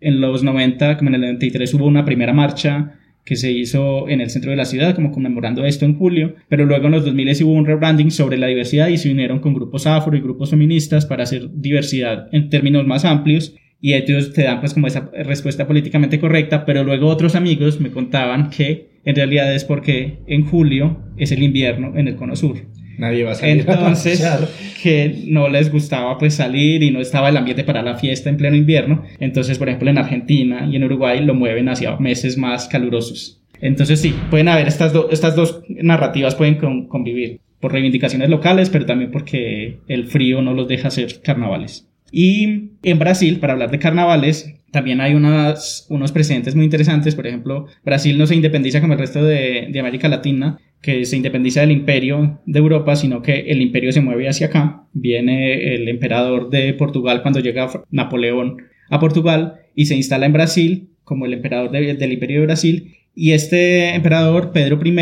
en 0.00 0.20
los 0.20 0.42
90 0.42 0.96
como 0.96 1.08
en 1.08 1.14
el 1.16 1.20
93 1.22 1.74
hubo 1.74 1.86
una 1.86 2.04
primera 2.04 2.32
marcha 2.32 2.94
que 3.28 3.36
se 3.36 3.52
hizo 3.52 4.08
en 4.08 4.22
el 4.22 4.30
centro 4.30 4.50
de 4.50 4.56
la 4.56 4.64
ciudad, 4.64 4.94
como 4.94 5.12
conmemorando 5.12 5.66
esto 5.66 5.84
en 5.84 5.98
julio, 5.98 6.34
pero 6.48 6.64
luego 6.64 6.86
en 6.86 6.92
los 6.92 7.04
2000 7.04 7.44
hubo 7.44 7.52
un 7.52 7.66
rebranding 7.66 8.10
sobre 8.10 8.38
la 8.38 8.46
diversidad 8.46 8.88
y 8.88 8.96
se 8.96 9.12
unieron 9.12 9.40
con 9.40 9.52
grupos 9.52 9.86
afro 9.86 10.16
y 10.16 10.20
grupos 10.20 10.48
feministas 10.48 11.04
para 11.04 11.24
hacer 11.24 11.50
diversidad 11.52 12.28
en 12.32 12.48
términos 12.48 12.86
más 12.86 13.04
amplios 13.04 13.54
y 13.80 13.94
ellos 13.94 14.32
te 14.32 14.42
dan 14.44 14.60
pues 14.60 14.74
como 14.74 14.86
esa 14.86 15.10
respuesta 15.24 15.66
políticamente 15.66 16.18
correcta, 16.18 16.64
pero 16.64 16.84
luego 16.84 17.08
otros 17.08 17.34
amigos 17.34 17.80
me 17.80 17.90
contaban 17.90 18.50
que 18.50 18.88
en 19.04 19.14
realidad 19.16 19.54
es 19.54 19.64
porque 19.64 20.18
en 20.26 20.44
julio 20.44 20.98
es 21.16 21.32
el 21.32 21.42
invierno 21.42 21.92
en 21.96 22.08
el 22.08 22.16
cono 22.16 22.34
sur. 22.36 22.56
Nadie 22.98 23.22
va 23.22 23.30
a 23.30 23.34
salir 23.36 23.60
Entonces, 23.60 24.24
a 24.24 24.40
que 24.82 25.22
no 25.26 25.48
les 25.48 25.70
gustaba 25.70 26.18
pues 26.18 26.34
salir 26.34 26.82
y 26.82 26.90
no 26.90 27.00
estaba 27.00 27.28
el 27.28 27.36
ambiente 27.36 27.62
para 27.62 27.80
la 27.82 27.94
fiesta 27.96 28.28
en 28.28 28.36
pleno 28.36 28.56
invierno. 28.56 29.04
Entonces, 29.20 29.56
por 29.56 29.68
ejemplo, 29.68 29.88
en 29.88 29.98
Argentina 29.98 30.68
y 30.68 30.74
en 30.74 30.82
Uruguay 30.84 31.24
lo 31.24 31.34
mueven 31.34 31.68
hacia 31.68 31.96
meses 31.98 32.36
más 32.36 32.66
calurosos. 32.66 33.40
Entonces, 33.60 34.00
sí, 34.00 34.14
pueden 34.30 34.48
haber 34.48 34.66
estas, 34.66 34.92
do- 34.92 35.08
estas 35.12 35.36
dos 35.36 35.62
narrativas 35.68 36.34
pueden 36.34 36.56
con- 36.56 36.88
convivir 36.88 37.38
por 37.60 37.72
reivindicaciones 37.72 38.30
locales, 38.30 38.68
pero 38.68 38.84
también 38.86 39.10
porque 39.12 39.78
el 39.88 40.06
frío 40.06 40.42
no 40.42 40.52
los 40.54 40.66
deja 40.68 40.88
hacer 40.88 41.20
carnavales. 41.22 41.87
Y 42.10 42.70
en 42.82 42.98
Brasil, 42.98 43.38
para 43.38 43.52
hablar 43.52 43.70
de 43.70 43.78
carnavales, 43.78 44.54
también 44.70 45.00
hay 45.00 45.14
unos 45.14 46.12
precedentes 46.12 46.54
muy 46.54 46.64
interesantes. 46.64 47.14
Por 47.14 47.26
ejemplo, 47.26 47.66
Brasil 47.84 48.18
no 48.18 48.26
se 48.26 48.34
independiza 48.34 48.80
como 48.80 48.92
el 48.94 48.98
resto 48.98 49.24
de, 49.24 49.72
América 49.78 50.08
Latina, 50.08 50.58
que 50.82 51.04
se 51.04 51.16
independiza 51.16 51.60
del 51.60 51.72
imperio 51.72 52.40
de 52.46 52.58
Europa, 52.58 52.94
sino 52.96 53.22
que 53.22 53.40
el 53.48 53.60
imperio 53.62 53.92
se 53.92 54.00
mueve 54.00 54.28
hacia 54.28 54.48
acá. 54.48 54.84
Viene 54.92 55.74
el 55.74 55.88
emperador 55.88 56.50
de 56.50 56.72
Portugal 56.74 57.22
cuando 57.22 57.40
llega 57.40 57.68
Napoleón 57.90 58.58
a 58.90 59.00
Portugal 59.00 59.54
y 59.74 59.86
se 59.86 59.96
instala 59.96 60.26
en 60.26 60.32
Brasil 60.32 60.88
como 61.04 61.24
el 61.26 61.32
emperador 61.34 61.70
de- 61.70 61.94
del 61.94 62.12
imperio 62.12 62.40
de 62.40 62.46
Brasil. 62.46 62.97
Y 63.20 63.32
este 63.32 63.96
emperador, 63.96 64.52
Pedro 64.52 64.78
I, 64.80 64.92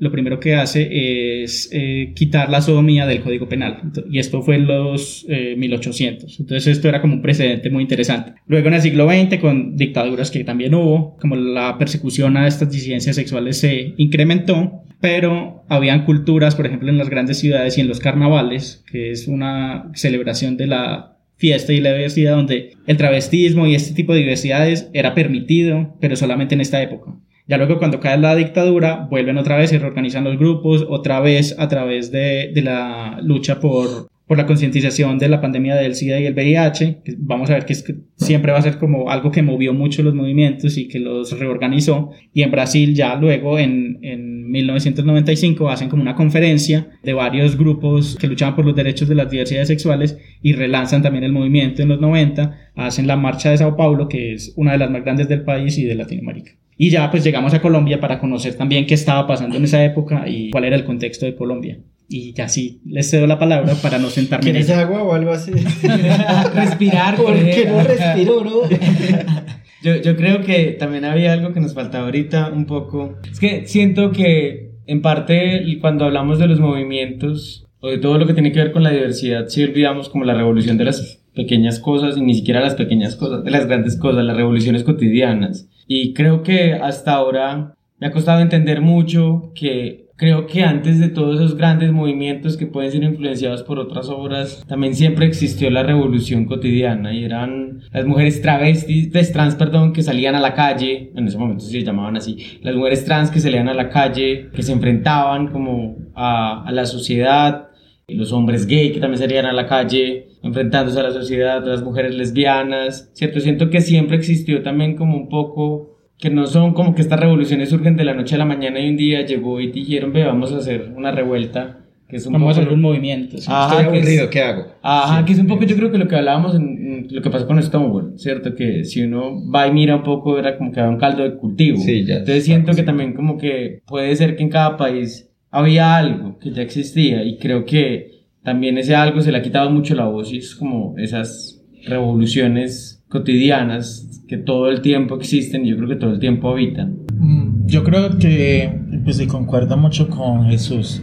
lo 0.00 0.10
primero 0.10 0.40
que 0.40 0.54
hace 0.54 1.42
es 1.42 1.68
eh, 1.72 2.14
quitar 2.16 2.48
la 2.48 2.62
sodomía 2.62 3.04
del 3.04 3.20
Código 3.20 3.50
Penal. 3.50 3.92
Y 4.10 4.18
esto 4.18 4.40
fue 4.40 4.54
en 4.54 4.66
los 4.66 5.26
eh, 5.28 5.56
1800. 5.58 6.40
Entonces 6.40 6.68
esto 6.68 6.88
era 6.88 7.02
como 7.02 7.12
un 7.12 7.20
precedente 7.20 7.68
muy 7.68 7.82
interesante. 7.82 8.32
Luego 8.46 8.68
en 8.68 8.74
el 8.74 8.80
siglo 8.80 9.06
XX, 9.06 9.36
con 9.42 9.76
dictaduras 9.76 10.30
que 10.30 10.42
también 10.42 10.74
hubo, 10.74 11.18
como 11.20 11.36
la 11.36 11.76
persecución 11.76 12.38
a 12.38 12.48
estas 12.48 12.72
disidencias 12.72 13.14
sexuales 13.14 13.58
se 13.58 13.92
incrementó, 13.98 14.80
pero 15.02 15.62
habían 15.68 16.06
culturas, 16.06 16.54
por 16.54 16.64
ejemplo, 16.64 16.88
en 16.88 16.96
las 16.96 17.10
grandes 17.10 17.36
ciudades 17.40 17.76
y 17.76 17.82
en 17.82 17.88
los 17.88 18.00
carnavales, 18.00 18.84
que 18.90 19.10
es 19.10 19.28
una 19.28 19.90
celebración 19.92 20.56
de 20.56 20.68
la 20.68 21.18
fiesta 21.36 21.74
y 21.74 21.80
la 21.80 21.92
diversidad 21.92 22.36
donde 22.36 22.72
el 22.86 22.96
travestismo 22.96 23.66
y 23.66 23.74
este 23.74 23.92
tipo 23.92 24.14
de 24.14 24.20
diversidades 24.20 24.88
era 24.94 25.14
permitido, 25.14 25.94
pero 26.00 26.16
solamente 26.16 26.54
en 26.54 26.62
esta 26.62 26.82
época. 26.82 27.12
Ya 27.46 27.58
luego 27.58 27.78
cuando 27.78 28.00
cae 28.00 28.18
la 28.18 28.34
dictadura, 28.34 29.06
vuelven 29.08 29.38
otra 29.38 29.56
vez, 29.56 29.70
se 29.70 29.78
reorganizan 29.78 30.24
los 30.24 30.36
grupos, 30.38 30.84
otra 30.88 31.20
vez 31.20 31.56
a 31.58 31.68
través 31.68 32.10
de, 32.10 32.50
de 32.52 32.62
la 32.62 33.20
lucha 33.22 33.60
por, 33.60 34.08
por 34.26 34.36
la 34.36 34.46
concientización 34.46 35.18
de 35.18 35.28
la 35.28 35.40
pandemia 35.40 35.76
del 35.76 35.94
SIDA 35.94 36.18
y 36.18 36.26
el 36.26 36.34
VIH. 36.34 37.02
Vamos 37.18 37.48
a 37.48 37.54
ver 37.54 37.64
que, 37.64 37.74
es 37.74 37.84
siempre 38.16 38.50
va 38.50 38.58
a 38.58 38.62
ser 38.62 38.78
como 38.78 39.10
algo 39.10 39.30
que 39.30 39.42
movió 39.42 39.72
mucho 39.72 40.02
los 40.02 40.14
movimientos 40.14 40.76
y 40.76 40.88
que 40.88 40.98
los 40.98 41.38
reorganizó. 41.38 42.10
Y 42.34 42.42
en 42.42 42.50
Brasil 42.50 42.94
ya 42.94 43.14
luego 43.14 43.58
en, 43.58 44.00
en 44.02 44.50
1995 44.50 45.70
hacen 45.70 45.88
como 45.88 46.02
una 46.02 46.16
conferencia 46.16 46.88
de 47.04 47.12
varios 47.12 47.56
grupos 47.56 48.16
que 48.16 48.26
luchaban 48.26 48.56
por 48.56 48.64
los 48.64 48.74
derechos 48.74 49.08
de 49.08 49.14
las 49.14 49.30
diversidades 49.30 49.68
sexuales 49.68 50.18
y 50.42 50.54
relanzan 50.54 51.02
también 51.02 51.22
el 51.22 51.32
movimiento 51.32 51.82
en 51.82 51.88
los 51.88 52.00
90, 52.00 52.70
hacen 52.74 53.06
la 53.06 53.16
marcha 53.16 53.50
de 53.50 53.58
Sao 53.58 53.76
Paulo, 53.76 54.08
que 54.08 54.32
es 54.32 54.52
una 54.56 54.72
de 54.72 54.78
las 54.78 54.90
más 54.90 55.04
grandes 55.04 55.28
del 55.28 55.44
país 55.44 55.78
y 55.78 55.84
de 55.84 55.94
Latinoamérica. 55.94 56.52
Y 56.78 56.90
ya 56.90 57.10
pues 57.10 57.24
llegamos 57.24 57.54
a 57.54 57.62
Colombia 57.62 58.00
para 58.00 58.18
conocer 58.18 58.54
también 58.54 58.86
qué 58.86 58.94
estaba 58.94 59.26
pasando 59.26 59.56
en 59.56 59.64
esa 59.64 59.82
época 59.84 60.28
y 60.28 60.50
cuál 60.50 60.64
era 60.64 60.76
el 60.76 60.84
contexto 60.84 61.24
de 61.24 61.34
Colombia. 61.34 61.78
Y 62.08 62.32
ya 62.34 62.48
sí, 62.48 62.80
les 62.86 63.10
cedo 63.10 63.26
la 63.26 63.38
palabra 63.38 63.74
para 63.82 63.98
no 63.98 64.10
sentarme 64.10 64.50
en 64.50 64.52
¿Quieres 64.52 64.70
ella. 64.70 64.82
agua 64.82 65.02
o 65.02 65.12
algo 65.14 65.32
así? 65.32 65.52
Respirar, 66.54 67.16
¿Por 67.16 67.26
Jorge. 67.26 67.50
qué 67.50 67.66
no 67.66 67.82
respiro, 67.82 68.40
bro? 68.40 68.62
Yo, 69.82 69.94
yo 70.02 70.16
creo 70.16 70.42
que 70.42 70.72
también 70.78 71.04
había 71.04 71.32
algo 71.32 71.52
que 71.52 71.60
nos 71.60 71.74
faltaba 71.74 72.06
ahorita 72.06 72.48
un 72.48 72.64
poco. 72.66 73.18
Es 73.30 73.38
que 73.38 73.66
siento 73.66 74.10
que 74.10 74.72
en 74.86 75.00
parte 75.00 75.62
cuando 75.80 76.06
hablamos 76.06 76.38
de 76.40 76.48
los 76.48 76.58
movimientos 76.58 77.66
o 77.80 77.90
de 77.90 77.98
todo 77.98 78.18
lo 78.18 78.26
que 78.26 78.32
tiene 78.32 78.50
que 78.50 78.58
ver 78.58 78.72
con 78.72 78.82
la 78.82 78.90
diversidad, 78.90 79.46
sí 79.48 79.62
olvidamos 79.62 80.08
como 80.08 80.24
la 80.24 80.34
revolución 80.34 80.76
de 80.76 80.86
las 80.86 81.22
pequeñas 81.34 81.78
cosas 81.78 82.16
y 82.16 82.22
ni 82.22 82.34
siquiera 82.34 82.60
las 82.60 82.74
pequeñas 82.74 83.14
cosas, 83.14 83.44
de 83.44 83.50
las 83.50 83.66
grandes 83.66 83.96
cosas, 83.96 84.24
las 84.24 84.36
revoluciones 84.36 84.82
cotidianas. 84.82 85.68
Y 85.86 86.14
creo 86.14 86.42
que 86.42 86.74
hasta 86.74 87.12
ahora 87.14 87.74
me 87.98 88.06
ha 88.06 88.12
costado 88.12 88.40
entender 88.40 88.80
mucho 88.80 89.52
que 89.54 90.06
creo 90.18 90.46
que 90.46 90.62
antes 90.62 90.98
de 90.98 91.08
todos 91.10 91.36
esos 91.38 91.56
grandes 91.56 91.92
movimientos 91.92 92.56
que 92.56 92.66
pueden 92.66 92.90
ser 92.90 93.02
influenciados 93.02 93.62
por 93.62 93.78
otras 93.78 94.08
obras, 94.08 94.64
también 94.66 94.94
siempre 94.94 95.26
existió 95.26 95.68
la 95.70 95.82
revolución 95.82 96.46
cotidiana 96.46 97.12
y 97.12 97.22
eran 97.24 97.80
las 97.92 98.06
mujeres 98.06 98.40
travestis, 98.40 99.12
des- 99.12 99.30
trans, 99.32 99.56
perdón, 99.56 99.92
que 99.92 100.02
salían 100.02 100.34
a 100.34 100.40
la 100.40 100.54
calle, 100.54 101.12
en 101.14 101.26
ese 101.28 101.36
momento 101.36 101.64
se 101.66 101.82
llamaban 101.84 102.16
así, 102.16 102.38
las 102.62 102.74
mujeres 102.74 103.04
trans 103.04 103.30
que 103.30 103.40
salían 103.40 103.68
a 103.68 103.74
la 103.74 103.90
calle, 103.90 104.48
que 104.54 104.62
se 104.62 104.72
enfrentaban 104.72 105.48
como 105.48 105.96
a, 106.14 106.64
a 106.66 106.72
la 106.72 106.86
sociedad, 106.86 107.65
los 108.08 108.32
hombres 108.32 108.66
gay 108.68 108.92
que 108.92 109.00
también 109.00 109.18
salían 109.18 109.46
a 109.46 109.52
la 109.52 109.66
calle 109.66 110.28
enfrentándose 110.42 111.00
a 111.00 111.02
la 111.02 111.10
sociedad, 111.10 111.64
las 111.66 111.82
mujeres 111.82 112.14
lesbianas, 112.14 113.10
¿cierto? 113.14 113.40
Siento 113.40 113.68
que 113.68 113.80
siempre 113.80 114.16
existió 114.16 114.62
también 114.62 114.94
como 114.94 115.16
un 115.16 115.28
poco 115.28 115.96
que 116.16 116.30
no 116.30 116.46
son 116.46 116.72
como 116.72 116.94
que 116.94 117.02
estas 117.02 117.18
revoluciones 117.18 117.68
surgen 117.70 117.96
de 117.96 118.04
la 118.04 118.14
noche 118.14 118.36
a 118.36 118.38
la 118.38 118.44
mañana 118.44 118.78
y 118.78 118.88
un 118.90 118.96
día 118.96 119.26
llegó 119.26 119.60
y 119.60 119.72
dijeron, 119.72 120.12
ve, 120.12 120.24
vamos 120.24 120.52
a 120.52 120.58
hacer 120.58 120.92
una 120.96 121.10
revuelta 121.10 121.80
que 122.08 122.16
es 122.18 122.26
un 122.26 122.34
Vamos 122.34 122.50
a 122.56 122.60
poco 122.60 122.60
hacer 122.62 122.74
un 122.74 122.80
movimiento. 122.82 123.38
sí. 123.38 123.46
Ajá, 123.50 123.80
Estoy 123.80 123.92
que 123.92 123.98
es- 123.98 124.04
aburrido, 124.04 124.30
¿qué 124.30 124.40
hago? 124.40 124.66
Ajá, 124.82 125.18
Sí. 125.18 125.24
que 125.24 125.32
es 125.32 125.38
un 125.40 125.46
poco 125.48 125.64
yo 125.64 125.74
creo 125.76 125.90
que 125.90 125.98
lo 125.98 126.06
que 126.06 126.14
hablábamos 126.14 126.54
en, 126.54 126.62
en 126.62 127.08
lo 127.10 127.20
que 127.20 127.30
pasó 127.30 127.44
con 127.48 127.60
Stonewall, 127.60 128.12
¿cierto? 128.20 128.54
Que 128.54 128.84
si 128.84 129.02
uno 129.02 129.42
va 129.50 129.66
y 129.66 129.72
mira 129.72 129.96
un 129.96 130.04
poco 130.04 130.38
era 130.38 130.56
como 130.56 130.70
que 130.70 130.78
había 130.78 130.92
un 130.92 130.98
caldo 130.98 131.24
de 131.24 131.34
cultivo. 131.36 131.78
Sí, 131.78 132.04
ya. 132.04 132.18
Entonces 132.18 132.44
siento 132.44 132.70
que 132.72 132.84
también 132.84 133.14
como 133.14 133.36
que 133.36 133.80
puede 133.84 134.14
ser 134.14 134.36
que 134.36 134.44
en 134.44 134.48
cada 134.50 134.76
país 134.76 135.28
había 135.56 135.96
algo 135.96 136.38
que 136.38 136.50
ya 136.52 136.62
existía 136.62 137.24
y 137.24 137.38
creo 137.38 137.64
que 137.64 138.24
también 138.42 138.78
ese 138.78 138.94
algo 138.94 139.20
se 139.22 139.32
le 139.32 139.38
ha 139.38 139.42
quitado 139.42 139.70
mucho 139.70 139.94
la 139.94 140.04
voz 140.06 140.32
y 140.32 140.36
es 140.38 140.54
como 140.54 140.94
esas 140.98 141.62
revoluciones 141.86 143.04
cotidianas 143.08 144.22
que 144.28 144.36
todo 144.36 144.68
el 144.68 144.80
tiempo 144.80 145.16
existen 145.16 145.64
y 145.64 145.70
yo 145.70 145.76
creo 145.76 145.88
que 145.88 145.96
todo 145.96 146.12
el 146.12 146.18
tiempo 146.20 146.48
habitan. 146.50 146.98
Mm, 147.18 147.66
Yo 147.66 147.82
creo 147.84 148.18
que, 148.18 148.70
pues 149.04 149.16
sí, 149.16 149.26
concuerdo 149.26 149.76
mucho 149.76 150.08
con 150.08 150.46
Jesús, 150.48 151.02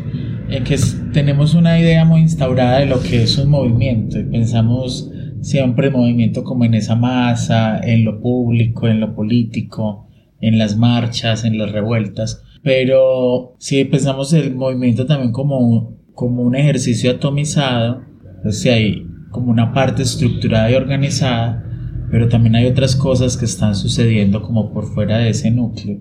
en 0.49 0.63
que 0.63 0.75
es- 0.75 0.97
tenemos 1.11 1.55
una 1.55 1.79
idea 1.79 2.05
muy 2.05 2.21
instaurada 2.21 2.79
de 2.79 2.85
lo 2.85 3.01
que 3.01 3.23
es 3.23 3.37
un 3.37 3.49
movimiento 3.49 4.19
y 4.19 4.23
pensamos 4.23 5.09
siempre 5.41 5.87
el 5.87 5.93
movimiento 5.93 6.43
como 6.43 6.63
en 6.65 6.73
esa 6.73 6.95
masa, 6.95 7.79
en 7.83 8.05
lo 8.05 8.21
público, 8.21 8.87
en 8.87 8.99
lo 9.01 9.13
político, 9.13 10.07
en 10.39 10.57
las 10.57 10.77
marchas, 10.77 11.43
en 11.43 11.57
las 11.57 11.71
revueltas, 11.71 12.43
pero 12.63 13.55
si 13.59 13.83
pensamos 13.85 14.31
el 14.33 14.55
movimiento 14.55 15.05
también 15.05 15.31
como, 15.31 15.97
como 16.13 16.43
un 16.43 16.55
ejercicio 16.55 17.11
atomizado, 17.11 18.01
sea, 18.49 18.75
hay 18.75 19.05
como 19.31 19.51
una 19.51 19.73
parte 19.73 20.03
estructurada 20.03 20.71
y 20.71 20.75
organizada, 20.75 21.63
pero 22.09 22.29
también 22.29 22.55
hay 22.55 22.65
otras 22.65 22.95
cosas 22.95 23.35
que 23.35 23.45
están 23.45 23.75
sucediendo 23.75 24.41
como 24.41 24.71
por 24.71 24.85
fuera 24.85 25.17
de 25.17 25.29
ese 25.29 25.51
núcleo, 25.51 25.99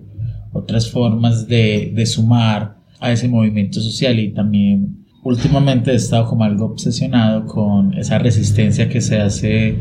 otras 0.53 0.89
formas 0.89 1.47
de, 1.47 1.91
de 1.93 2.05
sumar 2.05 2.77
a 2.99 3.11
ese 3.11 3.27
movimiento 3.27 3.81
social. 3.81 4.19
Y 4.19 4.33
también 4.33 5.05
últimamente 5.23 5.91
he 5.91 5.95
estado 5.95 6.27
como 6.27 6.43
algo 6.43 6.65
obsesionado 6.65 7.45
con 7.45 7.93
esa 7.95 8.19
resistencia 8.19 8.87
que 8.87 9.01
se 9.01 9.19
hace 9.19 9.77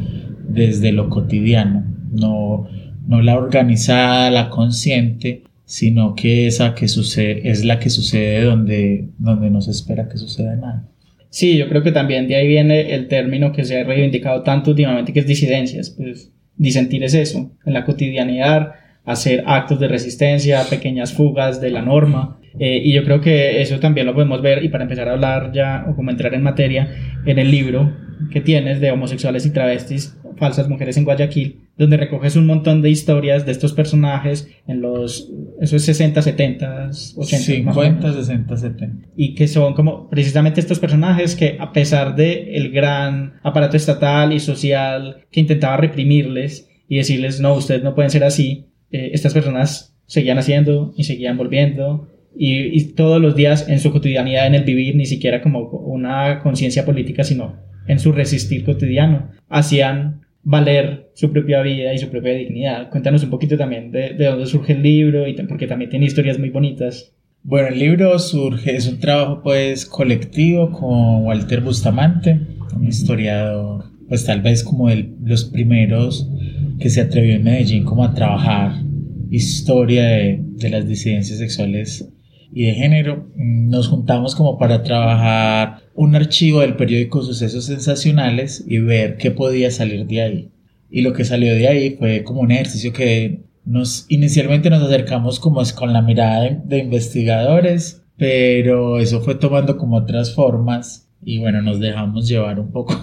desde 0.49 0.92
lo 0.92 1.09
cotidiano, 1.09 1.85
no, 2.11 2.66
no 3.07 3.23
la 3.23 3.37
organizada, 3.37 4.31
la 4.31 4.51
consciente, 4.51 5.45
sino 5.73 6.15
que 6.15 6.47
esa 6.47 6.75
que 6.75 6.87
sucede, 6.87 7.49
es 7.49 7.65
la 7.65 7.79
que 7.79 7.89
sucede 7.89 8.45
donde, 8.45 9.09
donde 9.17 9.49
no 9.49 9.63
se 9.63 9.71
espera 9.71 10.07
que 10.07 10.19
suceda 10.19 10.55
nada. 10.55 10.87
Sí, 11.31 11.57
yo 11.57 11.67
creo 11.71 11.83
que 11.83 11.93
también 11.93 12.29
de 12.29 12.37
ahí 12.37 12.47
viene 12.47 12.95
el 12.95 13.09
término 13.09 13.53
que 13.53 13.65
se 13.65 13.81
ha 13.81 13.85
reivindicado 13.85 14.43
tanto 14.43 14.73
últimamente, 14.73 15.15
que 15.15 15.21
es 15.21 15.27
disidencias. 15.27 15.89
Pues 15.89 16.31
disentir 16.59 17.03
es 17.05 17.15
eso, 17.15 17.53
en 17.65 17.73
la 17.73 17.87
cotidianidad, 17.87 18.73
hacer 19.07 19.45
actos 19.47 19.81
de 19.81 19.89
resistencia, 19.89 20.63
pequeñas 20.69 21.15
fugas 21.15 21.63
de 21.63 21.71
la 21.71 21.81
norma. 21.81 22.39
Eh, 22.59 22.83
y 22.85 22.93
yo 22.93 23.03
creo 23.05 23.23
que 23.23 23.63
eso 23.63 23.81
también 23.81 24.07
lo 24.07 24.13
podemos 24.13 24.43
ver, 24.43 24.63
y 24.63 24.69
para 24.69 24.85
empezar 24.85 25.09
a 25.09 25.13
hablar 25.13 25.53
ya, 25.55 25.87
o 25.89 25.97
como 25.97 26.11
entrar 26.11 26.35
en 26.35 26.43
materia, 26.43 26.95
en 27.25 27.39
el 27.39 27.51
libro 27.51 27.97
que 28.31 28.43
tienes 28.43 28.79
de 28.79 28.91
homosexuales 28.91 29.47
y 29.47 29.53
travestis, 29.53 30.19
falsas 30.43 30.69
mujeres 30.69 30.97
en 30.97 31.05
Guayaquil, 31.05 31.69
donde 31.79 31.97
recoges 31.97 32.35
un 32.35 32.47
montón 32.47 32.83
de 32.83 32.91
historias 32.91 33.47
de 33.47 33.53
estos 33.53 33.73
personajes 33.73 34.49
en 34.67 34.81
los, 34.81 35.31
eso 35.61 35.77
es 35.77 35.85
60, 35.85 36.21
70, 36.21 36.91
80. 37.17 37.63
más 37.63 37.77
o 37.77 37.81
menos 37.81 38.03
50, 38.03 38.13
60, 38.13 38.57
70. 38.57 39.09
y 39.17 39.37
que 39.37 39.47
son 39.47 39.75
como 39.75 40.11
precisamente 40.11 40.59
estos 40.59 40.81
personajes 40.81 41.37
que 41.37 41.59
a 41.61 41.73
pesar 41.73 42.17
de 42.17 42.57
el 42.57 42.73
gran 42.73 43.35
aparato 43.45 43.77
estatal 43.77 44.33
y 44.33 44.41
social 44.41 45.27
que 45.31 45.39
intentaba 45.39 45.77
reprimirles 45.77 46.69
y 46.89 46.97
decirles 46.97 47.41
no, 47.41 47.55
ustedes 47.55 47.85
no 47.85 47.95
pueden 47.95 48.11
ser 48.11 48.25
así, 48.25 48.67
eh, 48.91 49.11
estas 49.13 49.35
personas 49.35 49.95
seguían 50.07 50.39
haciendo 50.39 50.93
y 50.97 51.05
seguían 51.05 51.37
volviendo 51.37 52.09
y, 52.37 52.77
y 52.77 52.95
todos 52.95 53.23
los 53.23 53.37
días 53.37 53.69
en 53.69 53.79
su 53.79 53.93
cotidianidad, 53.93 54.49
en 54.49 54.57
el 54.57 54.65
vivir, 54.65 54.97
ni 54.97 55.07
siquiera 55.07 55.41
como 55.41 55.61
una 55.61 56.41
conciencia 56.41 56.85
política, 56.85 57.23
sino 57.23 57.63
en 57.87 58.01
su 58.01 58.11
resistir 58.11 58.65
cotidiano, 58.65 59.31
hacían 59.49 60.22
valer 60.43 61.11
su 61.15 61.31
propia 61.31 61.63
vida 61.63 61.95
y 61.95 61.99
su 61.99 62.09
propia 62.09 62.35
dignidad. 62.35 62.91
Cuéntanos 62.91 63.23
un 63.23 63.31
poquito 63.31 63.57
también 63.57 63.91
de, 63.91 64.15
de 64.15 64.27
dónde 64.27 64.47
surge 64.47 64.73
el 64.73 64.83
libro, 64.83 65.27
y 65.29 65.35
porque 65.35 65.67
también 65.67 65.91
tiene 65.91 66.07
historias 66.07 66.39
muy 66.39 66.51
bonitas. 66.51 67.15
Bueno, 67.45 67.69
el 67.69 67.79
libro 67.79 68.19
surge, 68.19 68.77
es 68.77 68.87
un 68.87 69.01
trabajo 69.01 69.41
pues 69.43 69.85
colectivo 69.85 70.71
con 70.71 71.25
Walter 71.25 71.61
Bustamante, 71.61 72.39
un 72.77 72.87
historiador, 72.87 73.85
pues 74.09 74.25
tal 74.25 74.43
vez 74.43 74.63
como 74.63 74.89
de 74.89 75.13
los 75.25 75.45
primeros 75.47 76.31
que 76.79 76.89
se 76.89 77.01
atrevió 77.01 77.35
en 77.35 77.45
Medellín 77.45 77.85
como 77.85 78.05
a 78.05 78.15
trabajar 78.15 78.83
historia 79.31 80.05
de, 80.05 80.41
de 80.41 80.71
las 80.71 80.87
disidencias 80.87 81.39
sexuales 81.39 82.09
y 82.53 82.67
de 82.67 82.75
género. 82.75 83.29
Nos 83.35 83.89
juntamos 83.89 84.37
como 84.37 84.59
para 84.59 84.83
trabajar 84.83 85.82
un 85.95 86.15
archivo 86.15 86.61
del 86.61 86.77
periódico 86.77 87.23
Sucesos 87.23 87.67
Sensacionales 87.67 88.65
y 88.67 88.79
ver 88.79 89.17
qué 89.17 89.31
podía 89.31 89.71
salir 89.71 90.07
de 90.07 90.23
ahí. 90.23 90.49
Y 90.91 91.03
lo 91.03 91.13
que 91.13 91.25
salió 91.25 91.55
de 91.55 91.69
ahí 91.69 91.97
fue 91.99 92.23
como 92.25 92.41
un 92.41 92.53
ejercicio 92.53 92.93
que 92.93 93.41
nos 93.65 94.07
inicialmente 94.09 94.71
nos 94.71 94.83
acercamos 94.83 95.39
como 95.39 95.63
es 95.63 95.73
con 95.73 95.93
la 95.93 96.03
mirada 96.03 96.43
de, 96.43 96.59
de 96.65 96.79
investigadores, 96.79 98.03
pero 98.17 98.99
eso 98.99 99.21
fue 99.21 99.35
tomando 99.35 99.77
como 99.77 99.97
otras 99.97 100.35
formas 100.35 101.09
y 101.25 101.39
bueno, 101.39 101.63
nos 101.63 101.79
dejamos 101.79 102.29
llevar 102.29 102.59
un 102.59 102.73
poco 102.73 102.95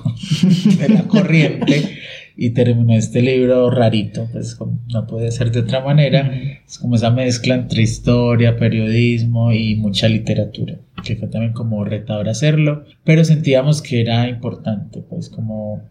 de 0.80 0.89
la 0.89 1.04
corriente 1.04 1.97
y 2.36 2.52
terminó 2.52 2.93
este 2.93 3.21
libro 3.21 3.69
rarito, 3.69 4.28
pues 4.32 4.56
como 4.56 4.80
no 4.88 5.08
puede 5.08 5.32
ser 5.32 5.52
de 5.52 5.60
otra 5.60 5.82
manera, 5.82 6.32
es 6.65 6.78
como 6.78 6.95
esa 6.95 7.12
mezcla 7.12 7.56
entre 7.56 7.82
historia, 7.82 8.58
periodismo 8.58 9.52
y 9.52 9.75
mucha 9.75 10.08
literatura, 10.08 10.78
que 11.03 11.15
fue 11.15 11.27
también 11.27 11.53
como 11.53 11.83
retador 11.83 12.29
hacerlo, 12.29 12.83
pero 13.03 13.23
sentíamos 13.25 13.81
que 13.81 14.01
era 14.01 14.27
importante, 14.27 15.01
pues 15.09 15.29
como 15.29 15.81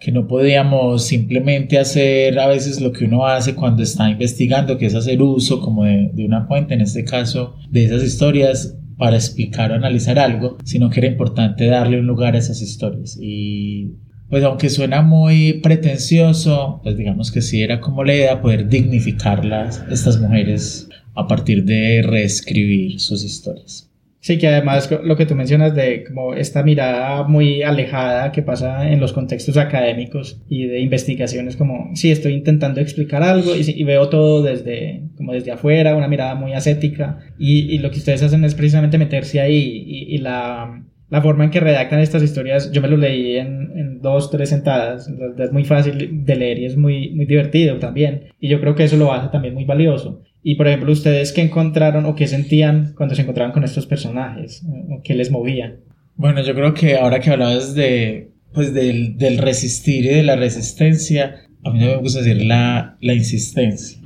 que 0.00 0.12
no 0.12 0.28
podíamos 0.28 1.04
simplemente 1.04 1.78
hacer 1.78 2.38
a 2.38 2.46
veces 2.46 2.80
lo 2.80 2.92
que 2.92 3.04
uno 3.04 3.26
hace 3.26 3.54
cuando 3.54 3.82
está 3.82 4.08
investigando, 4.08 4.78
que 4.78 4.86
es 4.86 4.94
hacer 4.94 5.20
uso 5.20 5.60
como 5.60 5.84
de, 5.84 6.10
de 6.12 6.24
una 6.24 6.46
fuente, 6.46 6.74
en 6.74 6.82
este 6.82 7.04
caso, 7.04 7.56
de 7.70 7.84
esas 7.84 8.04
historias 8.04 8.76
para 8.96 9.16
explicar 9.16 9.70
o 9.70 9.74
analizar 9.74 10.18
algo, 10.18 10.58
sino 10.64 10.90
que 10.90 11.00
era 11.00 11.08
importante 11.08 11.66
darle 11.66 12.00
un 12.00 12.06
lugar 12.06 12.34
a 12.34 12.38
esas 12.38 12.62
historias. 12.62 13.18
Y 13.20 13.94
pues 14.28 14.44
aunque 14.44 14.68
suena 14.68 15.02
muy 15.02 15.54
pretencioso, 15.62 16.80
pues 16.82 16.96
digamos 16.96 17.32
que 17.32 17.40
sí 17.40 17.62
era 17.62 17.80
como 17.80 18.04
la 18.04 18.14
idea 18.14 18.42
poder 18.42 18.68
dignificarlas, 18.68 19.82
estas 19.90 20.20
mujeres, 20.20 20.88
a 21.14 21.26
partir 21.26 21.64
de 21.64 22.02
reescribir 22.02 23.00
sus 23.00 23.24
historias. 23.24 23.87
Sí, 24.20 24.36
que 24.36 24.48
además 24.48 24.90
lo 25.04 25.16
que 25.16 25.26
tú 25.26 25.36
mencionas 25.36 25.74
de 25.76 26.04
como 26.04 26.34
esta 26.34 26.64
mirada 26.64 27.22
muy 27.22 27.62
alejada 27.62 28.32
que 28.32 28.42
pasa 28.42 28.90
en 28.90 28.98
los 28.98 29.12
contextos 29.12 29.56
académicos 29.56 30.42
y 30.48 30.66
de 30.66 30.80
investigaciones, 30.80 31.56
como 31.56 31.90
sí, 31.94 32.10
estoy 32.10 32.34
intentando 32.34 32.80
explicar 32.80 33.22
algo 33.22 33.54
y, 33.54 33.62
y 33.64 33.84
veo 33.84 34.08
todo 34.08 34.42
desde, 34.42 35.04
como 35.16 35.32
desde 35.32 35.52
afuera, 35.52 35.94
una 35.94 36.08
mirada 36.08 36.34
muy 36.34 36.52
ascética. 36.52 37.18
Y, 37.38 37.72
y 37.72 37.78
lo 37.78 37.90
que 37.90 37.98
ustedes 37.98 38.22
hacen 38.22 38.44
es 38.44 38.54
precisamente 38.56 38.98
meterse 38.98 39.40
ahí 39.40 39.84
y, 39.86 40.14
y 40.14 40.18
la, 40.18 40.82
la 41.10 41.22
forma 41.22 41.44
en 41.44 41.50
que 41.50 41.60
redactan 41.60 42.00
estas 42.00 42.22
historias, 42.22 42.72
yo 42.72 42.82
me 42.82 42.88
lo 42.88 42.96
leí 42.96 43.36
en, 43.36 43.70
en 43.76 44.00
dos, 44.02 44.30
tres 44.30 44.48
sentadas, 44.48 45.08
es 45.38 45.52
muy 45.52 45.64
fácil 45.64 46.24
de 46.24 46.36
leer 46.36 46.58
y 46.58 46.64
es 46.66 46.76
muy, 46.76 47.10
muy 47.10 47.24
divertido 47.24 47.78
también. 47.78 48.24
Y 48.40 48.48
yo 48.48 48.60
creo 48.60 48.74
que 48.74 48.84
eso 48.84 48.96
lo 48.96 49.12
hace 49.12 49.28
también 49.28 49.54
muy 49.54 49.64
valioso. 49.64 50.22
Y 50.42 50.54
por 50.54 50.68
ejemplo, 50.68 50.92
¿ustedes 50.92 51.32
qué 51.32 51.42
encontraron 51.42 52.06
o 52.06 52.14
qué 52.14 52.26
sentían 52.26 52.94
cuando 52.96 53.14
se 53.14 53.22
encontraban 53.22 53.52
con 53.52 53.64
estos 53.64 53.86
personajes? 53.86 54.62
¿O 54.90 55.02
¿Qué 55.02 55.14
les 55.14 55.30
movía? 55.30 55.76
Bueno, 56.16 56.42
yo 56.42 56.54
creo 56.54 56.74
que 56.74 56.96
ahora 56.96 57.20
que 57.20 57.30
hablabas 57.30 57.74
de, 57.74 58.30
pues 58.52 58.72
del, 58.74 59.16
del 59.18 59.38
resistir 59.38 60.04
y 60.04 60.08
de 60.08 60.22
la 60.22 60.36
resistencia, 60.36 61.36
a 61.64 61.70
mí 61.70 61.78
no 61.78 61.86
me 61.86 61.96
gusta 61.96 62.20
decir 62.20 62.44
la, 62.44 62.96
la 63.00 63.14
insistencia. 63.14 64.00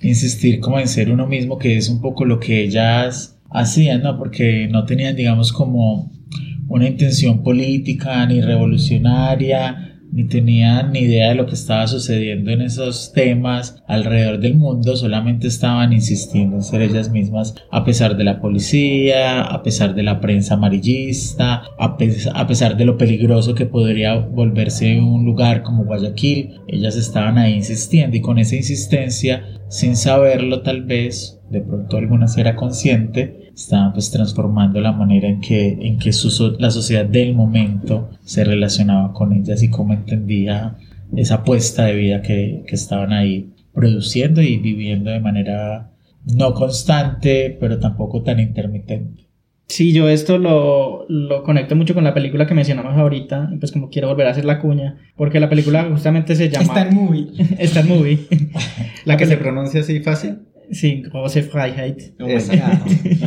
Insistir 0.00 0.60
como 0.60 0.78
en 0.78 0.88
ser 0.88 1.10
uno 1.10 1.26
mismo, 1.26 1.58
que 1.58 1.76
es 1.76 1.88
un 1.88 2.00
poco 2.00 2.24
lo 2.24 2.38
que 2.38 2.62
ellas 2.62 3.38
hacían, 3.50 4.02
¿no? 4.02 4.16
Porque 4.18 4.68
no 4.70 4.84
tenían, 4.84 5.16
digamos, 5.16 5.52
como 5.52 6.12
una 6.68 6.86
intención 6.86 7.42
política 7.42 8.24
ni 8.26 8.40
revolucionaria, 8.40 9.97
ni 10.12 10.24
tenían 10.24 10.92
ni 10.92 11.00
idea 11.00 11.28
de 11.30 11.34
lo 11.34 11.46
que 11.46 11.54
estaba 11.54 11.86
sucediendo 11.86 12.50
en 12.50 12.62
esos 12.62 13.12
temas 13.12 13.82
alrededor 13.86 14.40
del 14.40 14.56
mundo, 14.56 14.96
solamente 14.96 15.48
estaban 15.48 15.92
insistiendo 15.92 16.56
en 16.56 16.62
ser 16.62 16.82
ellas 16.82 17.10
mismas 17.10 17.54
a 17.70 17.84
pesar 17.84 18.16
de 18.16 18.24
la 18.24 18.40
policía, 18.40 19.42
a 19.42 19.62
pesar 19.62 19.94
de 19.94 20.02
la 20.02 20.20
prensa 20.20 20.54
amarillista, 20.54 21.62
a, 21.78 21.96
a 22.34 22.46
pesar 22.46 22.76
de 22.76 22.84
lo 22.84 22.96
peligroso 22.96 23.54
que 23.54 23.66
podría 23.66 24.16
volverse 24.16 24.98
un 24.98 25.24
lugar 25.24 25.62
como 25.62 25.84
Guayaquil, 25.84 26.60
ellas 26.66 26.96
estaban 26.96 27.38
ahí 27.38 27.54
insistiendo 27.54 28.16
y 28.16 28.20
con 28.20 28.38
esa 28.38 28.56
insistencia, 28.56 29.44
sin 29.68 29.96
saberlo 29.96 30.62
tal 30.62 30.82
vez, 30.84 31.37
de 31.50 31.60
pronto 31.60 31.96
alguna 31.96 32.26
era 32.36 32.56
consciente, 32.56 33.50
estaban 33.54 33.92
pues 33.92 34.10
transformando 34.10 34.80
la 34.80 34.92
manera 34.92 35.28
en 35.28 35.40
que, 35.40 35.78
en 35.80 35.98
que 35.98 36.12
su, 36.12 36.56
la 36.58 36.70
sociedad 36.70 37.04
del 37.04 37.34
momento 37.34 38.10
se 38.24 38.44
relacionaba 38.44 39.12
con 39.12 39.32
ellas 39.32 39.62
y 39.62 39.70
cómo 39.70 39.94
entendía 39.94 40.76
esa 41.16 41.36
apuesta 41.36 41.86
de 41.86 41.94
vida 41.94 42.22
que, 42.22 42.64
que 42.66 42.74
estaban 42.74 43.12
ahí 43.12 43.50
produciendo 43.72 44.42
y 44.42 44.58
viviendo 44.58 45.10
de 45.10 45.20
manera 45.20 45.90
no 46.24 46.52
constante, 46.52 47.56
pero 47.58 47.78
tampoco 47.78 48.22
tan 48.22 48.40
intermitente. 48.40 49.28
Sí, 49.68 49.92
yo 49.92 50.08
esto 50.08 50.38
lo, 50.38 51.04
lo 51.08 51.42
conecto 51.42 51.76
mucho 51.76 51.92
con 51.92 52.02
la 52.02 52.14
película 52.14 52.46
que 52.46 52.54
mencionamos 52.54 52.96
ahorita, 52.96 53.50
y 53.52 53.58
pues 53.58 53.70
como 53.70 53.90
quiero 53.90 54.08
volver 54.08 54.26
a 54.26 54.30
hacer 54.30 54.46
la 54.46 54.60
cuña, 54.60 54.96
porque 55.14 55.40
la 55.40 55.50
película 55.50 55.84
justamente 55.90 56.34
se 56.36 56.48
llama... 56.48 56.64
Está 56.64 56.88
en 56.88 56.94
movie. 56.94 57.28
Está 57.58 57.80
en 57.80 57.88
movie. 57.88 58.18
La 59.04 59.16
que 59.18 59.26
se 59.26 59.36
pronuncia 59.36 59.80
así 59.80 60.00
fácil. 60.00 60.38
Sí, 60.70 61.02
Große 61.02 61.42
Freiheit. 61.42 62.12
Lo 62.18 62.26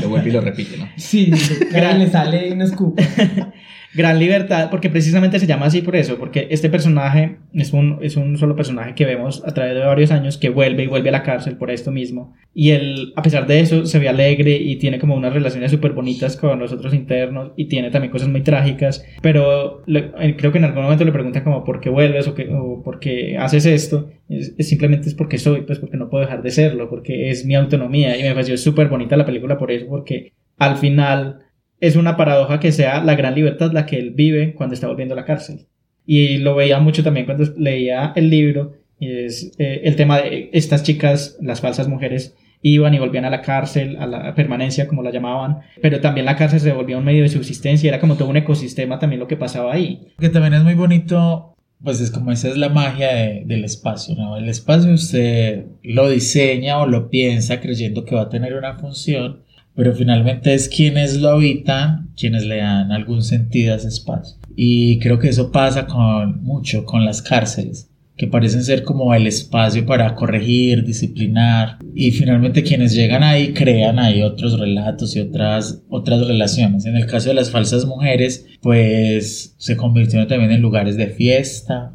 vuelve 0.09 0.29
y 0.29 0.31
lo 0.31 0.41
repite, 0.41 0.77
¿no? 0.77 0.87
Sí, 0.97 1.31
Gran- 1.71 1.99
le 1.99 2.09
sale 2.09 2.51
una 2.51 2.67
scoop. 2.67 2.99
Gran 3.93 4.19
libertad, 4.19 4.69
porque 4.69 4.89
precisamente 4.89 5.37
se 5.37 5.47
llama 5.47 5.65
así 5.65 5.81
por 5.81 5.97
eso, 5.97 6.17
porque 6.17 6.47
este 6.49 6.69
personaje 6.69 7.37
es 7.53 7.73
un, 7.73 7.99
es 8.01 8.15
un 8.15 8.37
solo 8.37 8.55
personaje 8.55 8.95
que 8.95 9.05
vemos 9.05 9.43
a 9.45 9.53
través 9.53 9.73
de 9.73 9.81
varios 9.81 10.11
años 10.11 10.37
que 10.37 10.47
vuelve 10.49 10.83
y 10.83 10.87
vuelve 10.87 11.09
a 11.09 11.11
la 11.11 11.23
cárcel 11.23 11.57
por 11.57 11.69
esto 11.71 11.91
mismo. 11.91 12.33
Y 12.53 12.69
él, 12.71 13.11
a 13.17 13.21
pesar 13.21 13.47
de 13.47 13.59
eso, 13.59 13.85
se 13.85 13.99
ve 13.99 14.07
alegre 14.07 14.55
y 14.55 14.77
tiene 14.77 14.97
como 14.97 15.15
unas 15.15 15.33
relaciones 15.33 15.71
súper 15.71 15.91
bonitas 15.91 16.37
con 16.37 16.57
los 16.59 16.71
otros 16.71 16.93
internos 16.93 17.51
y 17.57 17.65
tiene 17.65 17.91
también 17.91 18.11
cosas 18.13 18.29
muy 18.29 18.41
trágicas, 18.43 19.05
pero 19.21 19.83
eh, 19.87 20.35
creo 20.37 20.53
que 20.53 20.59
en 20.59 20.65
algún 20.65 20.83
momento 20.83 21.03
le 21.03 21.11
preguntan 21.11 21.43
como 21.43 21.65
por 21.65 21.81
qué 21.81 21.89
vuelves 21.89 22.27
o, 22.29 22.33
qué- 22.33 22.47
o 22.49 22.81
por 22.83 22.99
qué 22.99 23.37
haces 23.37 23.65
esto. 23.65 24.09
Es, 24.29 24.55
es 24.57 24.69
simplemente 24.69 25.09
es 25.09 25.15
porque 25.15 25.37
soy, 25.37 25.61
pues 25.63 25.79
porque 25.79 25.97
no 25.97 26.09
puedo 26.09 26.23
dejar 26.23 26.41
de 26.43 26.51
serlo, 26.51 26.89
porque 26.89 27.29
es 27.29 27.45
mi 27.45 27.55
autonomía 27.55 28.17
y 28.17 28.23
me 28.23 28.31
pareció 28.33 28.57
súper 28.57 28.87
bonita 28.87 29.17
la 29.17 29.25
película 29.25 29.57
por 29.57 29.69
eso, 29.69 29.85
porque 29.89 30.31
al 30.57 30.77
final 30.77 31.39
es 31.81 31.97
una 31.97 32.15
paradoja 32.15 32.59
que 32.61 32.71
sea 32.71 33.03
la 33.03 33.15
gran 33.15 33.35
libertad 33.35 33.71
la 33.73 33.85
que 33.85 33.97
él 33.99 34.11
vive 34.11 34.53
cuando 34.53 34.73
está 34.75 34.87
volviendo 34.87 35.13
a 35.13 35.17
la 35.17 35.25
cárcel. 35.25 35.65
Y 36.05 36.37
lo 36.37 36.55
veía 36.55 36.79
mucho 36.79 37.03
también 37.03 37.25
cuando 37.25 37.43
leía 37.57 38.13
el 38.15 38.29
libro, 38.29 38.73
y 38.99 39.11
es 39.11 39.51
eh, 39.57 39.81
el 39.83 39.95
tema 39.97 40.19
de 40.21 40.49
estas 40.53 40.83
chicas, 40.83 41.37
las 41.41 41.59
falsas 41.59 41.87
mujeres, 41.87 42.35
iban 42.63 42.93
y 42.93 42.99
volvían 42.99 43.25
a 43.25 43.29
la 43.31 43.41
cárcel, 43.41 43.97
a 43.99 44.05
la 44.05 44.35
permanencia, 44.35 44.87
como 44.87 45.01
la 45.01 45.11
llamaban, 45.11 45.59
pero 45.81 45.99
también 45.99 46.25
la 46.27 46.35
cárcel 46.35 46.59
se 46.59 46.71
volvía 46.71 46.97
un 46.99 47.03
medio 47.05 47.23
de 47.23 47.29
subsistencia, 47.29 47.87
era 47.89 47.99
como 47.99 48.15
todo 48.15 48.29
un 48.29 48.37
ecosistema 48.37 48.99
también 48.99 49.19
lo 49.19 49.27
que 49.27 49.35
pasaba 49.37 49.73
ahí. 49.73 50.07
Que 50.19 50.29
también 50.29 50.53
es 50.53 50.63
muy 50.63 50.75
bonito, 50.75 51.55
pues 51.83 51.99
es 51.99 52.11
como 52.11 52.31
esa 52.31 52.49
es 52.49 52.57
la 52.57 52.69
magia 52.69 53.15
de- 53.15 53.43
del 53.47 53.63
espacio. 53.63 54.15
El 54.37 54.47
espacio 54.49 54.91
usted 54.93 55.65
lo 55.81 56.07
diseña 56.09 56.77
o 56.79 56.85
lo 56.85 57.09
piensa 57.09 57.59
creyendo 57.59 58.05
que 58.05 58.13
va 58.13 58.23
a 58.23 58.29
tener 58.29 58.53
una 58.53 58.75
función, 58.77 59.41
pero 59.75 59.93
finalmente 59.93 60.53
es 60.53 60.69
quienes 60.69 61.19
lo 61.19 61.29
habitan, 61.29 62.09
quienes 62.15 62.45
le 62.45 62.57
dan 62.57 62.91
algún 62.91 63.23
sentido 63.23 63.73
a 63.73 63.77
ese 63.77 63.87
espacio. 63.87 64.37
Y 64.55 64.99
creo 64.99 65.19
que 65.19 65.29
eso 65.29 65.51
pasa 65.51 65.87
con 65.87 66.43
mucho 66.43 66.85
con 66.85 67.05
las 67.05 67.21
cárceles, 67.21 67.89
que 68.17 68.27
parecen 68.27 68.63
ser 68.63 68.83
como 68.83 69.13
el 69.15 69.25
espacio 69.25 69.85
para 69.85 70.13
corregir, 70.13 70.85
disciplinar, 70.85 71.79
y 71.95 72.11
finalmente 72.11 72.63
quienes 72.63 72.93
llegan 72.93 73.23
ahí 73.23 73.53
crean 73.53 73.97
ahí 73.97 74.21
otros 74.21 74.59
relatos 74.59 75.15
y 75.15 75.19
otras, 75.19 75.81
otras 75.89 76.27
relaciones. 76.27 76.85
En 76.85 76.97
el 76.97 77.07
caso 77.07 77.29
de 77.29 77.35
las 77.35 77.49
falsas 77.49 77.85
mujeres, 77.85 78.45
pues 78.61 79.55
se 79.57 79.77
convirtieron 79.77 80.27
también 80.27 80.51
en 80.51 80.61
lugares 80.61 80.97
de 80.97 81.07
fiesta, 81.07 81.93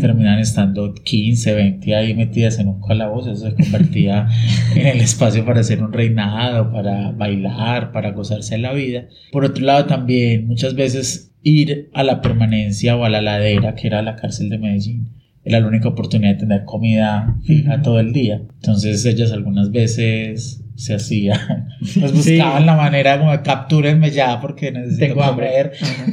terminan 0.00 0.38
estando 0.38 0.94
15, 0.94 1.54
20 1.54 1.94
ahí 1.94 2.14
metidas 2.14 2.58
en 2.58 2.68
un 2.68 2.80
calabozo, 2.80 3.32
eso 3.32 3.48
se 3.50 3.54
convertía 3.54 4.26
en 4.74 4.86
el 4.86 5.00
espacio 5.00 5.44
para 5.44 5.60
hacer 5.60 5.82
un 5.82 5.92
reinado, 5.92 6.72
para 6.72 7.10
bailar, 7.12 7.92
para 7.92 8.12
gozarse 8.12 8.56
la 8.58 8.72
vida. 8.72 9.04
Por 9.32 9.44
otro 9.44 9.64
lado 9.64 9.86
también 9.86 10.46
muchas 10.46 10.74
veces 10.74 11.34
ir 11.42 11.90
a 11.92 12.04
la 12.04 12.20
permanencia 12.20 12.96
o 12.96 13.04
a 13.04 13.08
la 13.10 13.20
ladera, 13.20 13.74
que 13.74 13.86
era 13.88 14.00
la 14.02 14.16
cárcel 14.16 14.48
de 14.48 14.58
Medellín, 14.58 15.08
era 15.44 15.58
la 15.60 15.66
única 15.66 15.88
oportunidad 15.88 16.34
de 16.34 16.38
tener 16.40 16.64
comida 16.64 17.36
fija 17.44 17.82
todo 17.82 17.98
el 18.00 18.12
día. 18.12 18.42
Entonces 18.54 19.04
ellas 19.04 19.32
algunas 19.32 19.72
veces 19.72 20.64
se 20.76 20.94
hacían, 20.94 21.38
pues 21.80 22.12
Sí. 22.12 22.36
buscaban 22.36 22.64
la 22.64 22.76
manera 22.76 23.18
como 23.18 23.30
captúrenme 23.42 24.10
ya 24.10 24.40
porque 24.40 24.70
necesito 24.72 25.00
Tengo 25.14 25.20
comer. 25.26 25.72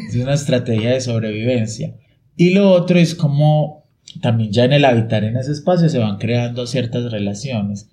Es 0.10 0.16
una 0.16 0.34
estrategia 0.34 0.92
de 0.92 1.02
sobrevivencia. 1.02 1.94
Y 2.40 2.52
lo 2.52 2.72
otro 2.72 2.98
es 2.98 3.16
como 3.16 3.84
también 4.22 4.54
ya 4.54 4.64
en 4.64 4.72
el 4.72 4.86
habitar 4.86 5.26
en 5.26 5.36
ese 5.36 5.52
espacio 5.52 5.90
se 5.90 6.00
van 6.00 6.18
creando 6.18 6.68
ciertas 6.68 7.12
relaciones. 7.12 7.90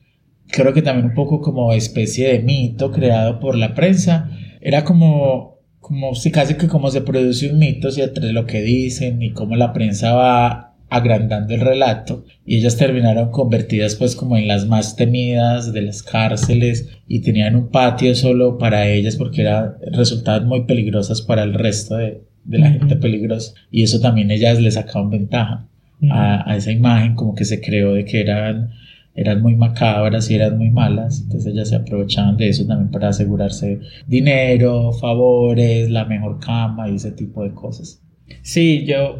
Creo 0.47 0.73
que 0.73 0.83
también 0.83 1.07
un 1.07 1.15
poco 1.15 1.41
como 1.41 1.73
especie 1.73 2.29
de 2.29 2.39
mito 2.39 2.93
creado 2.93 3.41
por 3.41 3.57
la 3.57 3.75
prensa. 3.75 4.31
Era 4.61 4.85
como, 4.85 5.59
como 5.81 6.15
si 6.15 6.31
casi 6.31 6.55
que 6.55 6.69
como 6.69 6.93
se 6.93 7.01
produce 7.01 7.51
un 7.51 7.59
mito 7.59 7.91
si 7.91 8.03
entre 8.03 8.33
lo 8.33 8.47
que 8.47 8.63
dicen 8.63 9.21
y 9.21 9.33
cómo 9.33 9.57
la 9.57 9.73
prensa 9.73 10.15
va 10.15 10.77
agrandando 10.91 11.53
el 11.53 11.61
relato 11.63 12.25
y 12.45 12.59
ellas 12.59 12.77
terminaron 12.77 13.33
convertidas 13.33 13.97
pues 13.97 14.15
como 14.15 14.37
en 14.37 14.47
las 14.47 14.67
más 14.67 14.95
temidas 14.95 15.73
de 15.73 15.83
las 15.83 16.05
cárceles 16.05 16.89
y 17.09 17.23
tenían 17.23 17.57
un 17.57 17.71
patio 17.73 18.15
solo 18.15 18.57
para 18.59 18.89
ellas 18.89 19.17
porque 19.17 19.41
era, 19.41 19.77
resultaban 19.91 20.47
muy 20.47 20.65
peligrosas 20.67 21.23
para 21.23 21.43
el 21.43 21.55
resto 21.55 21.97
de, 21.97 22.23
de 22.47 22.59
la 22.59 22.71
Ujú. 22.71 22.79
gente 22.81 22.97
peligrosa. 22.97 23.55
Y 23.71 23.83
eso 23.83 24.01
también 24.01 24.31
ellas 24.31 24.61
le 24.61 24.71
sacaban 24.71 25.11
ventaja 25.11 25.67
a, 26.11 26.51
a 26.51 26.57
esa 26.57 26.73
imagen 26.73 27.15
como 27.15 27.35
que 27.35 27.45
se 27.45 27.61
creó 27.61 27.95
de 27.95 28.05
que 28.05 28.21
eran 28.21 28.71
eran 29.19 29.41
muy 29.41 29.57
macabras 29.57 30.31
y 30.31 30.35
eran 30.35 30.59
muy 30.59 30.71
malas. 30.71 31.23
Entonces 31.23 31.53
ellas 31.53 31.71
se 31.71 31.77
aprovechaban 31.77 32.37
de 32.37 32.49
eso 32.51 32.67
también 32.67 32.91
para 32.91 33.09
asegurarse 33.09 33.81
dinero 34.07 34.93
favores 34.93 35.89
la 35.91 36.05
mejor 36.05 36.39
cama 36.39 36.89
y 36.91 36.97
ese 36.97 37.13
tipo 37.13 37.43
de 37.43 37.53
cosas. 37.53 38.03
Sí, 38.43 38.85
yo 38.85 39.17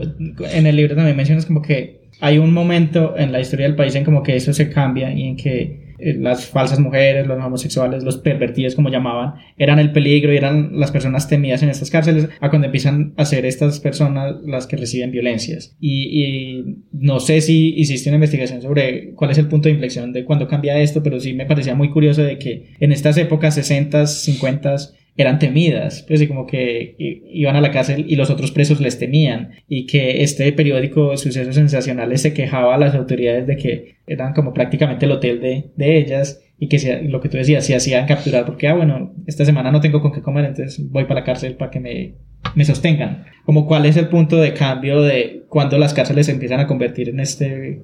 en 0.53 0.67
el 0.67 0.77
libro 0.77 0.95
también 0.97 1.17
mencionas 1.17 1.47
como 1.47 1.63
que 1.63 2.03
hay 2.21 2.37
un 2.39 2.53
momento 2.53 3.17
en 3.17 3.33
la 3.33 3.41
historia 3.41 3.67
del 3.67 3.75
país 3.77 3.95
en 3.95 4.05
como 4.05 4.23
que 4.23 4.37
eso 4.37 4.53
se 4.53 4.69
cambia 4.71 5.13
y 5.15 5.23
en 5.29 5.37
que 5.37 5.86
las 5.99 6.47
falsas 6.47 6.79
mujeres, 6.79 7.27
los 7.27 7.43
homosexuales, 7.43 8.03
los 8.03 8.19
pervertidos 8.19 8.75
como 8.75 8.89
llamaban, 8.89 9.35
eran 9.57 9.79
el 9.79 9.93
peligro 9.93 10.33
y 10.33 10.37
eran 10.37 10.79
las 10.79 10.91
personas 10.91 11.29
temidas 11.29 11.63
en 11.63 11.71
estas 11.71 11.91
cárceles 11.91 12.29
a 12.41 12.51
cuando 12.51 12.67
empiezan 12.67 13.15
a 13.17 13.25
ser 13.25 13.47
estas 13.47 13.81
personas 13.81 14.37
las 14.45 14.67
que 14.67 14.77
reciben 14.77 15.11
violencias. 15.11 15.77
Y, 15.81 16.23
y 16.23 16.83
no 16.93 17.21
sé 17.21 17.41
si 17.41 17.75
hiciste 17.77 18.11
una 18.11 18.17
investigación 18.17 18.63
sobre 18.63 19.13
cuál 19.15 19.31
es 19.31 19.39
el 19.39 19.49
punto 19.49 19.69
de 19.69 19.75
inflexión 19.75 20.13
de 20.13 20.25
cuando 20.25 20.49
cambia 20.49 20.79
esto, 20.79 21.03
pero 21.03 21.21
sí 21.21 21.35
me 21.35 21.47
parecía 21.47 21.75
muy 21.75 21.91
curioso 21.91 22.23
de 22.23 22.39
que 22.39 22.75
en 22.81 22.93
estas 22.93 23.17
épocas 23.17 23.55
60, 23.55 24.07
50 24.07 24.77
eran 25.17 25.39
temidas, 25.39 26.05
pues 26.07 26.21
y 26.21 26.29
como 26.29 26.47
que 26.47 26.95
iban 26.99 27.57
a 27.57 27.61
la 27.61 27.71
cárcel 27.71 28.05
y 28.09 28.17
los 28.17 28.31
otros 28.31 28.51
presos 28.51 28.81
les 28.81 28.99
temían 28.99 29.53
y 29.69 29.87
que 29.87 30.23
este 30.23 30.53
periódico 30.53 31.17
Sucesos 31.17 31.55
Sensacionales 31.55 32.23
se 32.23 32.35
quejaba 32.35 32.75
a 32.75 32.79
las 32.79 32.95
autoridades 32.95 33.47
de 33.47 33.57
que 33.57 33.97
eran 34.07 34.35
como 34.35 34.53
prácticamente 34.53 35.07
el 35.07 35.13
hotel 35.13 35.41
de, 35.41 35.71
de 35.75 35.99
ellas 35.99 36.43
y 36.59 36.69
que 36.69 37.03
lo 37.03 37.21
que 37.21 37.29
tú 37.29 37.37
decías, 37.37 37.65
se 37.65 37.75
hacían 37.75 38.07
capturar 38.07 38.47
porque, 38.47 38.69
ah, 38.69 38.75
bueno, 38.75 39.15
esta 39.27 39.45
semana 39.45 39.71
no 39.71 39.81
tengo 39.81 40.01
con 40.01 40.13
qué 40.13 40.23
comer, 40.23 40.47
entonces 40.47 40.91
voy 40.91 41.05
para 41.05 41.21
la 41.21 41.27
cárcel 41.27 41.55
para 41.57 41.71
que 41.71 41.81
me, 41.81 42.15
me 42.55 42.65
sostengan. 42.65 43.25
Como 43.45 43.67
cuál 43.67 43.87
es 43.87 43.97
el 43.97 44.09
punto 44.09 44.37
de 44.37 44.55
cambio 44.55 45.03
de 45.03 45.45
cuando 45.49 45.79
las 45.79 45.93
cárceles 45.93 46.27
se 46.27 46.33
empiezan 46.33 46.61
a 46.61 46.67
convertir 46.67 47.11
en 47.11 47.21
este, 47.21 47.83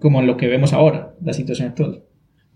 como 0.00 0.20
en 0.20 0.26
lo 0.26 0.36
que 0.36 0.48
vemos 0.48 0.72
ahora, 0.72 1.14
la 1.22 1.34
situación 1.34 1.68
actual. 1.68 2.02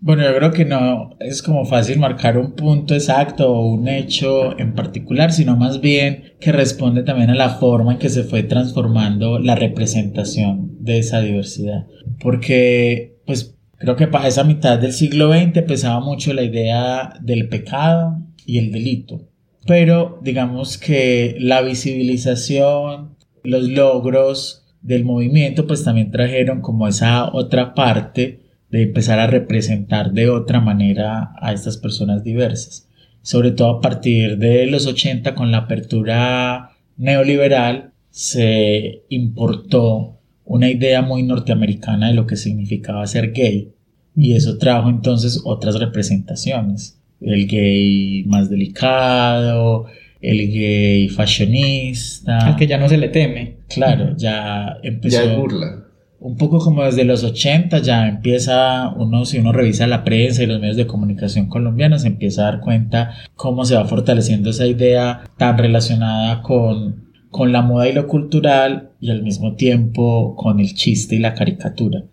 Bueno, 0.01 0.23
yo 0.23 0.33
creo 0.33 0.51
que 0.51 0.63
no 0.63 1.17
es 1.19 1.41
como 1.41 1.65
fácil 1.65 1.99
marcar 1.99 2.37
un 2.37 2.53
punto 2.53 2.93
exacto 2.93 3.51
o 3.51 3.67
un 3.67 3.89
hecho 3.89 4.57
en 4.57 4.73
particular, 4.73 5.33
sino 5.33 5.57
más 5.57 5.81
bien 5.81 6.35
que 6.39 6.53
responde 6.53 7.03
también 7.03 7.29
a 7.29 7.35
la 7.35 7.49
forma 7.49 7.93
en 7.93 7.99
que 7.99 8.07
se 8.07 8.23
fue 8.23 8.43
transformando 8.43 9.39
la 9.39 9.55
representación 9.55 10.77
de 10.79 10.99
esa 10.99 11.19
diversidad. 11.19 11.85
Porque, 12.21 13.17
pues, 13.25 13.57
creo 13.77 13.97
que 13.97 14.07
para 14.07 14.29
esa 14.29 14.45
mitad 14.45 14.79
del 14.79 14.93
siglo 14.93 15.33
XX 15.33 15.63
pesaba 15.63 15.99
mucho 15.99 16.33
la 16.33 16.43
idea 16.43 17.13
del 17.21 17.49
pecado 17.49 18.19
y 18.45 18.57
el 18.57 18.71
delito. 18.71 19.27
Pero 19.67 20.21
digamos 20.23 20.77
que 20.77 21.35
la 21.39 21.61
visibilización, 21.61 23.17
los 23.43 23.67
logros 23.67 24.65
del 24.81 25.03
movimiento, 25.03 25.67
pues 25.67 25.83
también 25.83 26.09
trajeron 26.09 26.61
como 26.61 26.87
esa 26.87 27.29
otra 27.33 27.73
parte 27.73 28.48
de 28.71 28.83
empezar 28.83 29.19
a 29.19 29.27
representar 29.27 30.11
de 30.11 30.29
otra 30.29 30.59
manera 30.59 31.33
a 31.39 31.53
estas 31.53 31.77
personas 31.77 32.23
diversas. 32.23 32.87
Sobre 33.21 33.51
todo 33.51 33.77
a 33.77 33.81
partir 33.81 34.37
de 34.37 34.65
los 34.67 34.85
80 34.85 35.35
con 35.35 35.51
la 35.51 35.59
apertura 35.59 36.71
neoliberal 36.97 37.91
se 38.09 39.03
importó 39.09 40.19
una 40.45 40.69
idea 40.69 41.01
muy 41.01 41.23
norteamericana 41.23 42.07
de 42.07 42.13
lo 42.13 42.25
que 42.25 42.35
significaba 42.35 43.05
ser 43.05 43.33
gay 43.33 43.71
y 44.15 44.33
eso 44.33 44.57
trajo 44.57 44.89
entonces 44.89 45.41
otras 45.45 45.79
representaciones. 45.79 46.99
El 47.21 47.47
gay 47.47 48.23
más 48.25 48.49
delicado, 48.49 49.85
el 50.21 50.51
gay 50.51 51.09
fashionista. 51.09 52.39
Al 52.39 52.55
que 52.55 52.67
ya 52.67 52.77
no 52.77 52.89
se 52.89 52.97
le 52.97 53.09
teme. 53.09 53.57
Claro, 53.67 54.15
ya 54.17 54.77
empezó 54.83 55.23
Ya 55.23 55.31
es 55.31 55.37
burla. 55.37 55.85
Un 56.21 56.35
poco 56.35 56.59
como 56.59 56.83
desde 56.83 57.05
los 57.05 57.23
80 57.23 57.79
ya 57.79 58.07
empieza 58.07 58.93
uno, 58.95 59.25
si 59.25 59.39
uno 59.39 59.53
revisa 59.53 59.87
la 59.87 60.03
prensa 60.03 60.43
y 60.43 60.47
los 60.47 60.59
medios 60.59 60.77
de 60.77 60.87
comunicación 60.87 61.47
colombianos, 61.47 62.03
empieza 62.03 62.41
a 62.41 62.51
dar 62.51 62.59
cuenta 62.59 63.15
cómo 63.35 63.63
se 63.65 63.75
va 63.75 63.85
fortaleciendo 63.85 64.49
esa 64.49 64.67
idea 64.67 65.23
tan 65.37 65.57
relacionada 65.57 66.41
con, 66.41 67.05
con 67.31 67.51
la 67.51 67.61
moda 67.61 67.87
y 67.87 67.93
lo 67.93 68.07
cultural 68.07 68.89
y 68.99 69.11
al 69.11 69.23
mismo 69.23 69.55
tiempo 69.55 70.35
con 70.35 70.59
el 70.59 70.73
chiste 70.73 71.15
y 71.15 71.19
la 71.19 71.33
caricatura. 71.33 72.03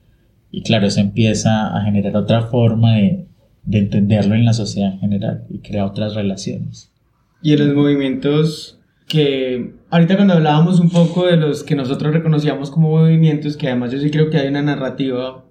Y 0.53 0.62
claro, 0.62 0.87
eso 0.87 1.01
empieza 1.01 1.77
a 1.77 1.83
generar 1.83 2.16
otra 2.16 2.42
forma 2.42 2.95
de, 2.97 3.27
de 3.64 3.79
entenderlo 3.79 4.37
en 4.37 4.45
la 4.45 4.53
sociedad 4.53 4.92
en 4.92 5.01
general 5.01 5.45
y 5.51 5.59
crea 5.59 5.85
otras 5.85 6.14
relaciones. 6.14 6.92
y 7.42 7.53
en 7.53 7.66
los 7.66 7.77
movimientos 7.77 8.75
que 9.07 9.75
ahorita 9.90 10.16
cuando 10.16 10.35
hablábamos 10.35 10.81
un 10.81 10.90
poco 10.90 11.27
de 11.27 11.37
los 11.37 11.62
que 11.62 11.77
nosotros 11.77 12.12
reconocíamos 12.12 12.71
como 12.71 12.90
movimientos, 12.90 13.57
que 13.57 13.69
además 13.69 13.92
yo 13.92 13.99
sí 13.99 14.11
creo 14.11 14.31
que 14.31 14.38
hay 14.38 14.49
una 14.49 14.62
narrativa 14.62 15.45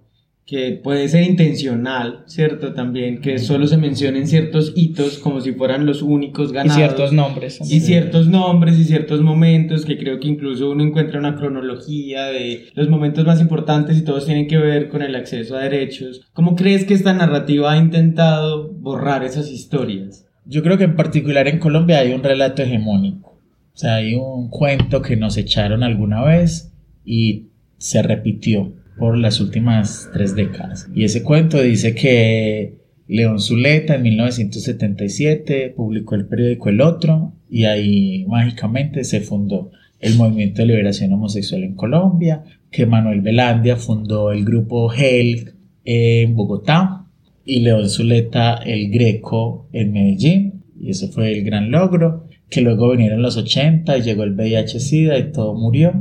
que 0.46 0.80
puede 0.84 1.08
ser 1.08 1.24
intencional, 1.24 2.24
¿cierto? 2.28 2.74
También, 2.74 3.20
que 3.20 3.39
solo 3.39 3.65
se 3.65 3.78
mencionen 3.78 4.28
ciertos 4.28 4.74
hitos 4.76 5.18
como 5.18 5.41
si 5.41 5.54
fueran 5.54 5.88
los 5.88 6.04
únicos 6.04 6.52
Y 6.52 6.54
ganados. 6.54 6.76
ciertos 6.76 7.13
nombres. 7.13 7.60
Y 7.62 7.80
ciertos 7.80 8.28
nombres 8.28 8.78
y 8.78 8.84
ciertos 8.84 9.22
momentos 9.22 9.86
que 9.86 9.98
creo 9.98 10.20
que 10.20 10.28
incluso 10.28 10.70
uno 10.70 10.84
encuentra 10.84 11.18
una 11.18 11.36
cronología 11.36 12.26
de 12.26 12.68
los 12.76 12.89
momentos 12.89 13.26
más 13.26 13.41
importantes 13.41 13.98
y 13.98 14.04
todos 14.04 14.28
tienen 14.28 14.48
que 14.48 14.58
ver 14.58 14.89
con 14.89 15.02
el 15.02 15.15
acceso 15.15 15.58
a 15.58 15.62
derechos. 15.62 16.22
¿Cómo 16.34 16.56
crees 16.56 16.86
que 16.86 16.94
esta 16.94 17.13
narrativa 17.13 17.72
ha 17.72 17.78
intentado 17.78 18.72
borrar 18.72 19.24
esas 19.24 19.50
historias? 19.50 20.28
Yo 20.46 20.62
creo 20.62 20.78
que 20.78 20.84
en 20.84 20.96
particular 20.96 21.48
en 21.48 21.58
Colombia 21.58 21.98
hay 21.98 22.13
un 22.13 22.22
relato 22.22 22.62
hegemónico. 22.62 23.35
O 23.75 23.77
sea, 23.77 23.95
hay 23.95 24.15
un 24.15 24.47
cuento 24.49 25.01
que 25.01 25.17
nos 25.17 25.35
echaron 25.35 25.83
alguna 25.83 26.23
vez 26.23 26.71
y 27.03 27.47
se 27.77 28.01
repitió 28.01 28.73
por 28.97 29.17
las 29.17 29.41
últimas 29.41 30.09
tres 30.13 30.33
décadas. 30.33 30.88
Y 30.95 31.03
ese 31.03 31.23
cuento 31.23 31.61
dice 31.61 31.93
que 31.93 32.77
León 33.09 33.41
Zuleta 33.41 33.95
en 33.95 34.03
1977 34.03 35.73
publicó 35.75 36.15
el 36.15 36.25
periódico 36.25 36.69
El 36.69 36.79
Otro 36.79 37.33
y 37.49 37.65
ahí 37.65 38.25
mágicamente 38.29 39.03
se 39.03 39.19
fundó 39.19 39.71
el 39.99 40.15
Movimiento 40.15 40.61
de 40.61 40.67
Liberación 40.67 41.11
Homosexual 41.11 41.65
en 41.65 41.75
Colombia, 41.75 42.43
que 42.71 42.85
Manuel 42.85 43.19
Velandia 43.19 43.75
fundó 43.75 44.31
el 44.31 44.45
grupo 44.45 44.89
HELC 44.89 45.53
en 45.83 46.33
Bogotá 46.33 47.07
y 47.43 47.59
León 47.59 47.89
Zuleta 47.89 48.55
el 48.55 48.89
Greco 48.89 49.67
en 49.73 49.91
Medellín 49.91 50.63
y 50.79 50.91
eso 50.91 51.09
fue 51.09 51.33
el 51.33 51.43
gran 51.43 51.71
logro 51.71 52.24
que 52.49 52.62
luego 52.62 52.91
vinieron 52.91 53.21
los 53.21 53.38
80 53.38 53.97
y 53.97 54.01
llegó 54.01 54.23
el 54.23 54.36
VIH-Sida 54.36 55.17
y 55.17 55.31
todo 55.31 55.53
murió 55.53 55.93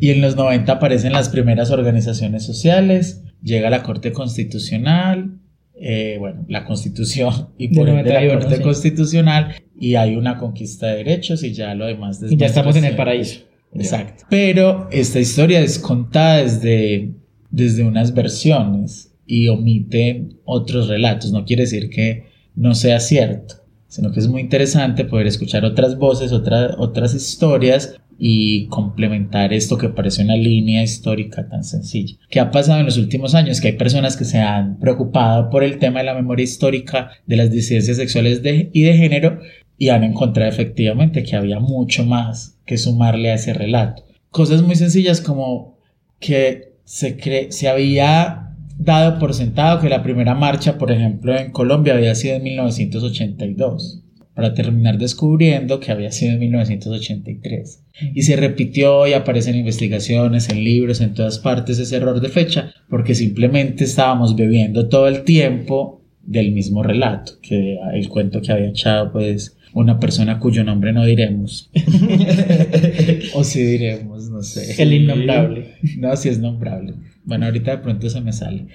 y 0.00 0.10
en 0.10 0.20
los 0.20 0.36
90 0.36 0.72
aparecen 0.72 1.12
las 1.12 1.28
primeras 1.28 1.70
organizaciones 1.70 2.44
sociales 2.44 3.22
llega 3.42 3.70
la 3.70 3.82
Corte 3.82 4.12
Constitucional 4.12 5.38
eh, 5.76 6.16
bueno, 6.20 6.44
la 6.48 6.64
Constitución 6.64 7.48
y 7.58 7.74
por 7.74 7.88
ende 7.88 8.04
la 8.04 8.20
91, 8.20 8.40
Corte 8.40 8.56
sí. 8.56 8.62
Constitucional 8.62 9.54
y 9.78 9.96
hay 9.96 10.16
una 10.16 10.38
conquista 10.38 10.86
de 10.86 10.96
derechos 10.98 11.42
y 11.42 11.52
ya 11.52 11.74
lo 11.74 11.86
demás 11.86 12.20
Y 12.28 12.36
ya 12.36 12.46
estamos 12.46 12.76
en 12.76 12.84
el 12.84 12.96
paraíso. 12.96 13.40
Exacto. 13.74 14.24
Pero 14.30 14.88
esta 14.92 15.18
historia 15.18 15.60
es 15.60 15.80
contada 15.80 16.42
desde, 16.42 17.10
desde 17.50 17.82
unas 17.82 18.14
versiones 18.14 19.12
y 19.26 19.48
omiten 19.48 20.38
otros 20.44 20.86
relatos. 20.86 21.32
No 21.32 21.44
quiere 21.44 21.64
decir 21.64 21.90
que 21.90 22.26
no 22.54 22.74
sea 22.76 23.00
cierto, 23.00 23.56
sino 23.94 24.10
que 24.10 24.18
es 24.18 24.26
muy 24.26 24.40
interesante 24.40 25.04
poder 25.04 25.28
escuchar 25.28 25.64
otras 25.64 25.96
voces, 25.96 26.32
otra- 26.32 26.74
otras 26.78 27.14
historias 27.14 27.94
y 28.18 28.66
complementar 28.66 29.52
esto 29.52 29.78
que 29.78 29.88
parece 29.88 30.22
una 30.24 30.34
línea 30.34 30.82
histórica 30.82 31.48
tan 31.48 31.62
sencilla. 31.62 32.16
¿Qué 32.28 32.40
ha 32.40 32.50
pasado 32.50 32.80
en 32.80 32.86
los 32.86 32.96
últimos 32.96 33.36
años? 33.36 33.60
Que 33.60 33.68
hay 33.68 33.74
personas 33.76 34.16
que 34.16 34.24
se 34.24 34.38
han 34.40 34.80
preocupado 34.80 35.48
por 35.48 35.62
el 35.62 35.78
tema 35.78 36.00
de 36.00 36.06
la 36.06 36.14
memoria 36.14 36.42
histórica 36.42 37.10
de 37.26 37.36
las 37.36 37.52
disidencias 37.52 37.96
sexuales 37.96 38.42
de- 38.42 38.70
y 38.72 38.82
de 38.82 38.96
género 38.96 39.38
y 39.78 39.90
han 39.90 40.02
encontrado 40.02 40.50
efectivamente 40.50 41.22
que 41.22 41.36
había 41.36 41.60
mucho 41.60 42.04
más 42.04 42.58
que 42.66 42.78
sumarle 42.78 43.30
a 43.30 43.34
ese 43.34 43.54
relato. 43.54 44.04
Cosas 44.30 44.62
muy 44.62 44.74
sencillas 44.74 45.20
como 45.20 45.78
que 46.18 46.72
se, 46.84 47.16
cree, 47.16 47.52
se 47.52 47.68
había 47.68 48.53
dado 48.78 49.18
por 49.18 49.34
sentado 49.34 49.80
que 49.80 49.88
la 49.88 50.02
primera 50.02 50.34
marcha, 50.34 50.78
por 50.78 50.90
ejemplo, 50.90 51.36
en 51.36 51.52
Colombia 51.52 51.94
había 51.94 52.14
sido 52.14 52.36
en 52.36 52.42
1982, 52.42 54.02
para 54.34 54.54
terminar 54.54 54.98
descubriendo 54.98 55.80
que 55.80 55.92
había 55.92 56.10
sido 56.10 56.32
en 56.32 56.40
1983. 56.40 57.82
Y 58.14 58.22
se 58.22 58.36
repitió 58.36 59.06
y 59.06 59.12
aparecen 59.12 59.56
investigaciones, 59.56 60.48
en 60.48 60.64
libros, 60.64 61.00
en 61.00 61.14
todas 61.14 61.38
partes 61.38 61.78
ese 61.78 61.96
error 61.96 62.20
de 62.20 62.28
fecha, 62.28 62.72
porque 62.88 63.14
simplemente 63.14 63.84
estábamos 63.84 64.34
bebiendo 64.34 64.88
todo 64.88 65.06
el 65.08 65.22
tiempo 65.22 66.02
del 66.22 66.52
mismo 66.52 66.82
relato, 66.82 67.34
que 67.42 67.78
el 67.94 68.08
cuento 68.08 68.40
que 68.40 68.52
había 68.52 68.68
echado 68.68 69.12
pues 69.12 69.56
una 69.74 69.98
persona 69.98 70.38
cuyo 70.38 70.64
nombre 70.64 70.92
no 70.92 71.04
diremos. 71.04 71.70
o 73.34 73.44
si 73.44 73.62
diremos, 73.62 74.30
no 74.30 74.42
sé. 74.42 74.80
El 74.80 74.92
innombrable. 74.92 75.74
No, 75.98 76.14
si 76.16 76.28
es 76.28 76.38
nombrable. 76.38 76.94
Bueno, 77.24 77.46
ahorita 77.46 77.72
de 77.72 77.78
pronto 77.78 78.08
se 78.08 78.20
me 78.20 78.32
sale. 78.32 78.66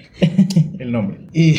El 0.78 0.92
nombre. 0.92 1.20
Y, 1.32 1.54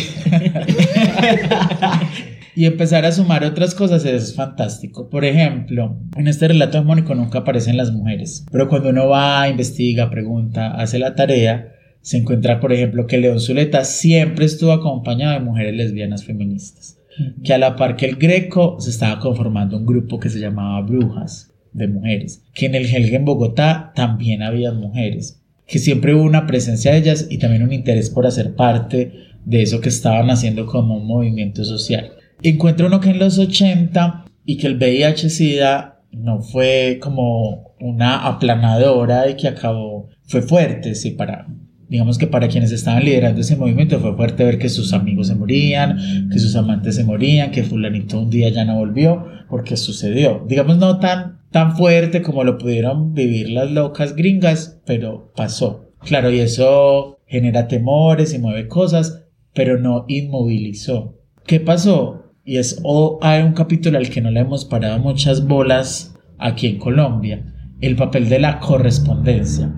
y 2.56 2.66
empezar 2.66 3.06
a 3.06 3.12
sumar 3.12 3.44
otras 3.44 3.74
cosas 3.74 4.06
es 4.06 4.36
fantástico. 4.36 5.10
Por 5.10 5.26
ejemplo, 5.26 5.98
en 6.16 6.28
este 6.28 6.48
relato 6.48 6.78
hegemónico 6.78 7.16
nunca 7.16 7.40
aparecen 7.40 7.78
las 7.78 7.92
mujeres, 7.92 8.46
pero 8.52 8.70
cuando 8.70 8.90
uno 8.90 9.08
va, 9.08 9.50
investiga, 9.50 10.12
pregunta, 10.12 10.76
hace 10.76 11.00
la 11.00 11.16
tarea, 11.16 11.74
se 12.02 12.18
encuentra, 12.18 12.60
por 12.60 12.74
ejemplo, 12.74 13.08
que 13.08 13.18
León 13.18 13.40
Zuleta 13.40 13.86
siempre 13.86 14.46
estuvo 14.46 14.72
acompañado 14.72 15.34
de 15.34 15.40
mujeres 15.40 15.76
lesbianas 15.76 16.26
feministas. 16.26 17.01
Que 17.44 17.54
a 17.54 17.58
la 17.58 17.76
par 17.76 17.96
que 17.96 18.06
el 18.06 18.16
Greco 18.16 18.78
se 18.80 18.90
estaba 18.90 19.20
conformando 19.20 19.78
un 19.78 19.86
grupo 19.86 20.20
que 20.20 20.30
se 20.30 20.40
llamaba 20.40 20.82
Brujas 20.82 21.52
de 21.74 21.88
mujeres. 21.88 22.44
Que 22.54 22.68
en 22.68 22.76
el 22.76 22.86
Helge 22.86 23.16
en 23.16 23.26
Bogotá 23.26 23.92
también 23.96 24.42
había 24.42 24.72
mujeres. 24.72 25.42
Que 25.68 25.80
siempre 25.80 26.14
hubo 26.14 26.24
una 26.24 26.48
presencia 26.48 26.92
de 26.92 27.00
ellas 27.00 27.28
y 27.30 27.38
también 27.38 27.64
un 27.64 27.74
interés 27.74 28.10
por 28.10 28.26
hacer 28.26 28.56
parte 28.56 29.12
de 29.46 29.62
eso 29.62 29.82
que 29.82 29.90
estaban 29.90 30.30
haciendo 30.30 30.66
como 30.66 30.98
un 30.98 31.08
movimiento 31.08 31.64
social. 31.64 32.12
Encuentra 32.44 32.88
uno 32.88 33.00
que 33.00 33.10
en 33.10 33.20
los 33.20 33.38
80 33.38 34.26
y 34.46 34.58
que 34.58 34.68
el 34.68 34.78
VIH-Sida 34.78 36.02
no 36.12 36.42
fue 36.42 37.00
como 37.02 37.74
una 37.80 38.28
aplanadora 38.28 39.30
y 39.30 39.36
que 39.36 39.48
acabó, 39.48 40.10
fue 40.24 40.42
fuerte, 40.42 40.96
sí, 40.96 41.12
para, 41.12 41.48
digamos 41.92 42.18
que 42.18 42.26
para 42.26 42.48
quienes 42.48 42.72
estaban 42.72 43.04
liderando 43.04 43.42
ese 43.42 43.58
movimiento 43.58 44.00
fue 44.00 44.16
fuerte 44.16 44.46
ver 44.46 44.58
que 44.58 44.70
sus 44.70 44.94
amigos 44.94 45.28
se 45.28 45.36
morían, 45.36 46.30
que 46.32 46.40
sus 46.40 46.56
amantes 46.56 46.96
se 46.96 47.04
morían, 47.04 47.52
que 47.52 47.66
fulanito 47.66 48.18
un 48.18 48.30
día 48.30 48.48
ya 48.48 48.64
no 48.64 48.78
volvió, 48.78 49.26
porque 49.50 49.76
sucedió. 49.76 50.46
Digamos 50.48 50.78
no 50.78 51.00
tan, 51.00 51.42
tan 51.52 51.76
fuerte 51.76 52.22
como 52.22 52.46
lo 52.46 52.58
pudieron 52.58 53.14
vivir 53.14 53.50
las 53.50 53.70
locas 53.72 54.16
gringas, 54.16 54.80
pero 54.86 55.34
pasó. 55.36 55.92
Claro, 56.00 56.32
y 56.32 56.40
eso 56.40 57.20
genera 57.28 57.68
temores 57.68 58.34
y 58.34 58.40
mueve 58.40 58.70
cosas, 58.70 59.26
pero 59.54 59.78
no 59.78 60.06
inmovilizó. 60.08 61.20
¿Qué 61.46 61.60
pasó? 61.60 62.32
Y 62.46 62.56
es 62.56 62.80
o 62.84 63.20
hay 63.22 63.44
un 63.44 63.52
capítulo 63.52 63.98
al 63.98 64.10
que 64.10 64.22
no 64.22 64.32
le 64.32 64.40
hemos 64.40 64.64
parado 64.64 64.98
muchas 65.00 65.46
bolas 65.46 66.16
aquí 66.38 66.68
en 66.68 66.78
Colombia, 66.78 67.54
el 67.82 67.98
papel 67.98 68.30
de 68.30 68.40
la 68.40 68.60
correspondencia. 68.60 69.74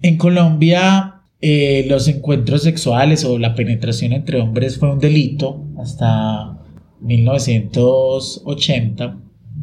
En 0.00 0.16
Colombia 0.16 1.16
eh, 1.40 1.86
los 1.88 2.08
encuentros 2.08 2.64
sexuales 2.64 3.24
o 3.24 3.38
la 3.38 3.54
penetración 3.54 4.12
entre 4.12 4.40
hombres 4.40 4.76
fue 4.78 4.92
un 4.92 4.98
delito 4.98 5.64
hasta 5.78 6.58
1980 7.00 9.20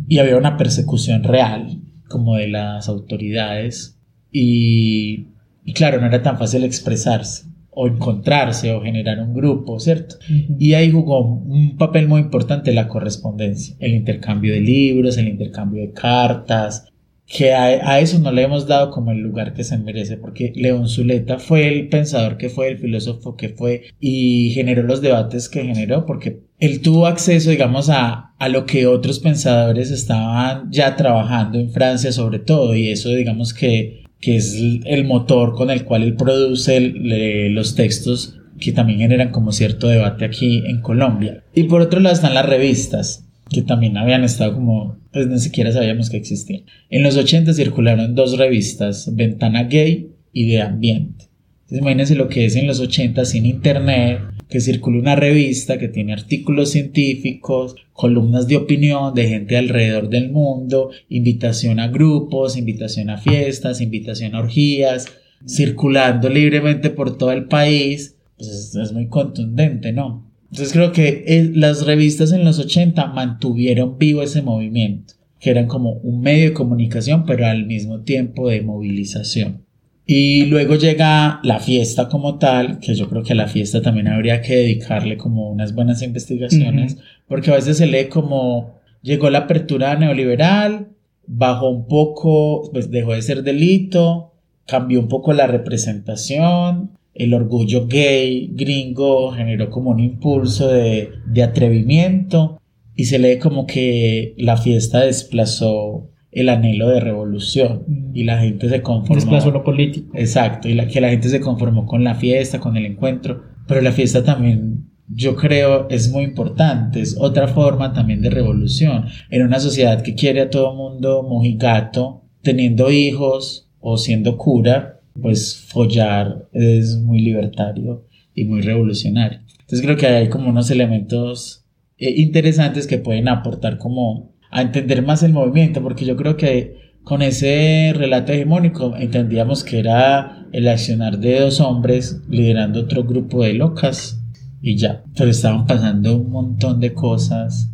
y 0.08 0.20
había 0.20 0.38
una 0.38 0.56
persecución 0.58 1.24
real 1.24 1.82
como 2.08 2.38
de 2.38 2.48
las 2.48 2.88
autoridades 2.88 4.00
y, 4.32 5.28
y 5.64 5.74
claro, 5.74 6.00
no 6.00 6.08
era 6.08 6.24
tan 6.24 6.38
fácil 6.38 6.64
expresarse 6.64 7.48
o 7.76 7.88
encontrarse 7.88 8.72
o 8.72 8.82
generar 8.82 9.20
un 9.20 9.34
grupo, 9.34 9.80
¿cierto? 9.80 10.16
Y 10.58 10.74
ahí 10.74 10.92
jugó 10.92 11.26
un 11.26 11.76
papel 11.78 12.08
muy 12.08 12.22
importante 12.22 12.72
la 12.72 12.88
correspondencia, 12.88 13.76
el 13.80 13.96
intercambio 13.96 14.54
de 14.54 14.62
libros, 14.62 15.18
el 15.18 15.28
intercambio 15.28 15.82
de 15.82 15.92
cartas, 15.92 16.88
que 17.28 17.54
a, 17.54 17.92
a, 17.92 18.00
eso 18.00 18.20
no 18.20 18.32
le 18.32 18.44
hemos 18.44 18.68
dado 18.68 18.92
como 18.92 19.12
el 19.12 19.20
lugar 19.20 19.54
que 19.54 19.64
se 19.64 19.78
merece, 19.78 20.18
porque 20.18 20.54
León 20.56 20.88
Zuleta 20.88 21.40
fue 21.40 21.68
el 21.68 21.90
pensador 21.90 22.38
que 22.38 22.50
fue, 22.50 22.70
el 22.70 22.78
filósofo 22.78 23.36
que 23.36 23.50
fue, 23.50 23.84
y 24.00 24.52
generó 24.54 24.84
los 24.84 25.02
debates 25.02 25.50
que 25.50 25.64
generó, 25.64 26.06
porque 26.06 26.42
él 26.60 26.82
tuvo 26.82 27.08
acceso, 27.08 27.50
digamos, 27.50 27.90
a, 27.90 28.34
a 28.38 28.50
lo 28.50 28.66
que 28.66 28.88
otros 28.88 29.20
pensadores 29.20 29.92
estaban 29.92 30.72
ya 30.72 30.96
trabajando 30.96 31.60
en 31.60 31.72
Francia 31.72 32.12
sobre 32.12 32.40
todo, 32.40 32.76
y 32.76 32.90
eso, 32.90 33.10
digamos, 33.10 33.54
que 33.54 34.06
que 34.26 34.38
es 34.38 34.58
el 34.86 35.06
motor 35.06 35.54
con 35.54 35.70
el 35.70 35.84
cual 35.84 36.02
él 36.02 36.16
produce 36.16 36.80
los 36.80 37.76
textos 37.76 38.40
que 38.60 38.72
también 38.72 39.00
generan 39.00 39.32
como 39.32 39.52
cierto 39.52 39.88
debate 39.88 40.26
aquí 40.26 40.64
en 40.66 40.82
Colombia. 40.82 41.44
Y 41.54 41.64
por 41.64 41.82
otro 41.82 42.00
lado 42.00 42.16
están 42.16 42.34
las 42.34 42.46
revistas, 42.46 43.25
que 43.50 43.62
también 43.62 43.98
habían 43.98 44.24
estado 44.24 44.54
como, 44.54 44.98
pues 45.12 45.28
ni 45.28 45.40
siquiera 45.40 45.72
sabíamos 45.72 46.10
que 46.10 46.18
existían. 46.18 46.64
En 46.90 47.04
los 47.04 47.16
80 47.16 47.54
circularon 47.54 48.16
dos 48.16 48.38
revistas, 48.38 49.16
Ventana 49.16 49.64
Gay 49.64 50.12
y 50.34 50.48
De 50.48 50.62
Ambiente. 50.62 51.26
Entonces 51.62 51.80
imagínense 51.80 52.16
lo 52.16 52.28
que 52.28 52.46
es 52.46 52.56
en 52.56 52.68
los 52.68 52.80
80 52.80 53.26
sin 53.26 53.46
internet, 53.46 54.20
que 54.50 54.62
circula 54.62 55.00
una 55.00 55.16
revista 55.16 55.80
que 55.80 55.88
tiene 55.88 56.14
artículos 56.14 56.70
científicos, 56.70 57.76
columnas 57.94 58.48
de 58.48 58.58
opinión 58.58 59.16
de 59.16 59.28
gente 59.28 59.58
alrededor 59.58 60.10
del 60.10 60.32
mundo, 60.32 60.92
invitación 61.10 61.80
a 61.80 61.88
grupos, 61.88 62.58
invitación 62.58 63.10
a 63.10 63.18
fiestas, 63.18 63.82
invitación 63.82 64.36
a 64.36 64.40
orgías, 64.40 65.08
circulando 65.48 66.30
libremente 66.30 66.92
por 66.92 67.18
todo 67.18 67.32
el 67.32 67.46
país, 67.46 68.16
pues 68.38 68.50
es, 68.50 68.76
es 68.76 68.94
muy 68.94 69.08
contundente, 69.08 69.92
¿no? 69.92 70.25
Entonces 70.56 70.72
creo 70.72 70.94
que 70.94 71.26
el, 71.28 71.60
las 71.60 71.86
revistas 71.86 72.32
en 72.32 72.46
los 72.46 72.60
80 72.60 73.08
mantuvieron 73.08 73.98
vivo 73.98 74.24
ese 74.24 74.42
movimiento. 74.42 75.16
que 75.38 75.50
eran 75.50 75.68
como 75.68 75.92
un 75.92 76.22
medio 76.22 76.46
de 76.46 76.54
comunicación, 76.54 77.26
pero 77.26 77.46
al 77.46 77.66
mismo 77.66 78.00
tiempo 78.00 78.48
de 78.48 78.62
movilización. 78.62 79.66
Y 80.06 80.46
luego 80.46 80.76
llega 80.76 81.42
la 81.44 81.60
fiesta 81.60 82.08
como 82.08 82.40
tal, 82.40 82.80
que 82.80 82.96
yo 82.96 83.10
creo 83.10 83.22
que 83.22 83.34
a 83.34 83.36
la 83.36 83.48
fiesta 83.48 83.82
también 83.82 84.08
habría 84.08 84.42
que 84.42 84.56
dedicarle 84.56 85.18
como 85.18 85.52
unas 85.52 85.76
buenas 85.76 86.02
investigaciones, 86.02 86.98
porque 87.28 87.52
a 87.52 87.56
veces 87.56 87.78
se 87.78 87.86
lee 87.86 88.06
como 88.06 88.76
llegó 89.02 89.30
la 89.30 89.40
apertura 89.40 89.98
neoliberal, 89.98 90.88
bajó 91.28 91.70
un 91.70 91.88
poco, 91.88 92.72
pues 92.72 92.90
dejó 92.92 93.12
de 93.14 93.22
ser 93.22 93.44
delito, 93.44 94.32
cambió 94.66 95.02
un 95.02 95.10
poco 95.10 95.34
la 95.34 95.48
representación, 95.48 96.92
el 97.16 97.34
orgullo 97.34 97.88
gay 97.88 98.52
gringo 98.54 99.32
generó 99.32 99.70
como 99.70 99.92
un 99.92 100.02
impulso 100.02 100.68
de, 100.68 101.10
de 101.26 101.44
atrevimiento 101.44 102.62
y 102.94 103.06
se 103.06 103.20
lee 103.20 103.40
como 103.40 103.66
que 103.66 104.36
la 104.38 104.58
fiesta 104.58 105.00
desplazó 105.00 106.10
el 106.36 106.50
anhelo 106.50 106.90
de 106.90 107.00
revolución 107.00 108.12
y 108.14 108.26
la 108.26 108.40
gente 108.40 108.68
se 108.68 108.82
conformó. 108.82 109.16
Desplazó 109.16 109.52
lo 109.52 109.64
político. 109.64 110.12
Exacto, 110.14 110.68
y 110.68 110.74
la, 110.74 110.88
que 110.88 111.00
la 111.00 111.10
gente 111.10 111.30
se 111.30 111.40
conformó 111.40 111.86
con 111.86 112.04
la 112.04 112.16
fiesta, 112.16 112.60
con 112.60 112.76
el 112.76 112.86
encuentro, 112.86 113.42
pero 113.68 113.82
la 113.82 113.94
fiesta 113.94 114.24
también, 114.24 114.90
yo 115.08 115.36
creo, 115.36 115.88
es 115.90 116.12
muy 116.12 116.26
importante, 116.26 117.00
es 117.00 117.18
otra 117.18 117.48
forma 117.48 117.94
también 117.94 118.22
de 118.22 118.30
revolución. 118.30 119.06
En 119.30 119.44
una 119.44 119.60
sociedad 119.62 120.04
que 120.04 120.14
quiere 120.16 120.42
a 120.42 120.50
todo 120.50 120.76
mundo 120.76 121.24
mojigato, 121.24 122.24
teniendo 122.42 122.92
hijos 122.92 123.70
o 123.80 123.98
siendo 123.98 124.38
cura, 124.38 124.95
pues 125.22 125.68
follar 125.70 126.48
es 126.52 126.98
muy 126.98 127.20
libertario 127.20 128.06
y 128.34 128.46
muy 128.46 128.62
revolucionario. 128.62 129.40
Entonces 129.60 129.82
creo 129.82 129.98
que 129.98 130.08
hay 130.08 130.30
como 130.30 130.50
unos 130.50 130.70
elementos 130.70 131.66
eh, 131.98 132.14
interesantes 132.18 132.88
que 132.88 132.98
pueden 132.98 133.28
aportar 133.28 133.78
como 133.78 134.36
a 134.52 134.62
entender 134.62 135.02
más 135.02 135.24
el 135.24 135.34
movimiento, 135.34 135.82
porque 135.82 136.06
yo 136.06 136.16
creo 136.16 136.38
que 136.38 136.94
con 137.04 137.22
ese 137.22 137.94
relato 137.96 138.34
hegemónico 138.34 138.96
entendíamos 138.96 139.64
que 139.64 139.80
era 139.80 140.48
el 140.52 140.68
accionar 140.68 141.20
de 141.20 141.40
dos 141.40 141.60
hombres 141.60 142.22
liderando 142.30 142.82
otro 142.82 143.04
grupo 143.04 143.44
de 143.44 143.54
locas 143.54 144.22
y 144.62 144.78
ya, 144.78 145.04
pero 145.16 145.30
estaban 145.30 145.66
pasando 145.66 146.18
un 146.18 146.32
montón 146.32 146.80
de 146.80 146.94
cosas 146.94 147.72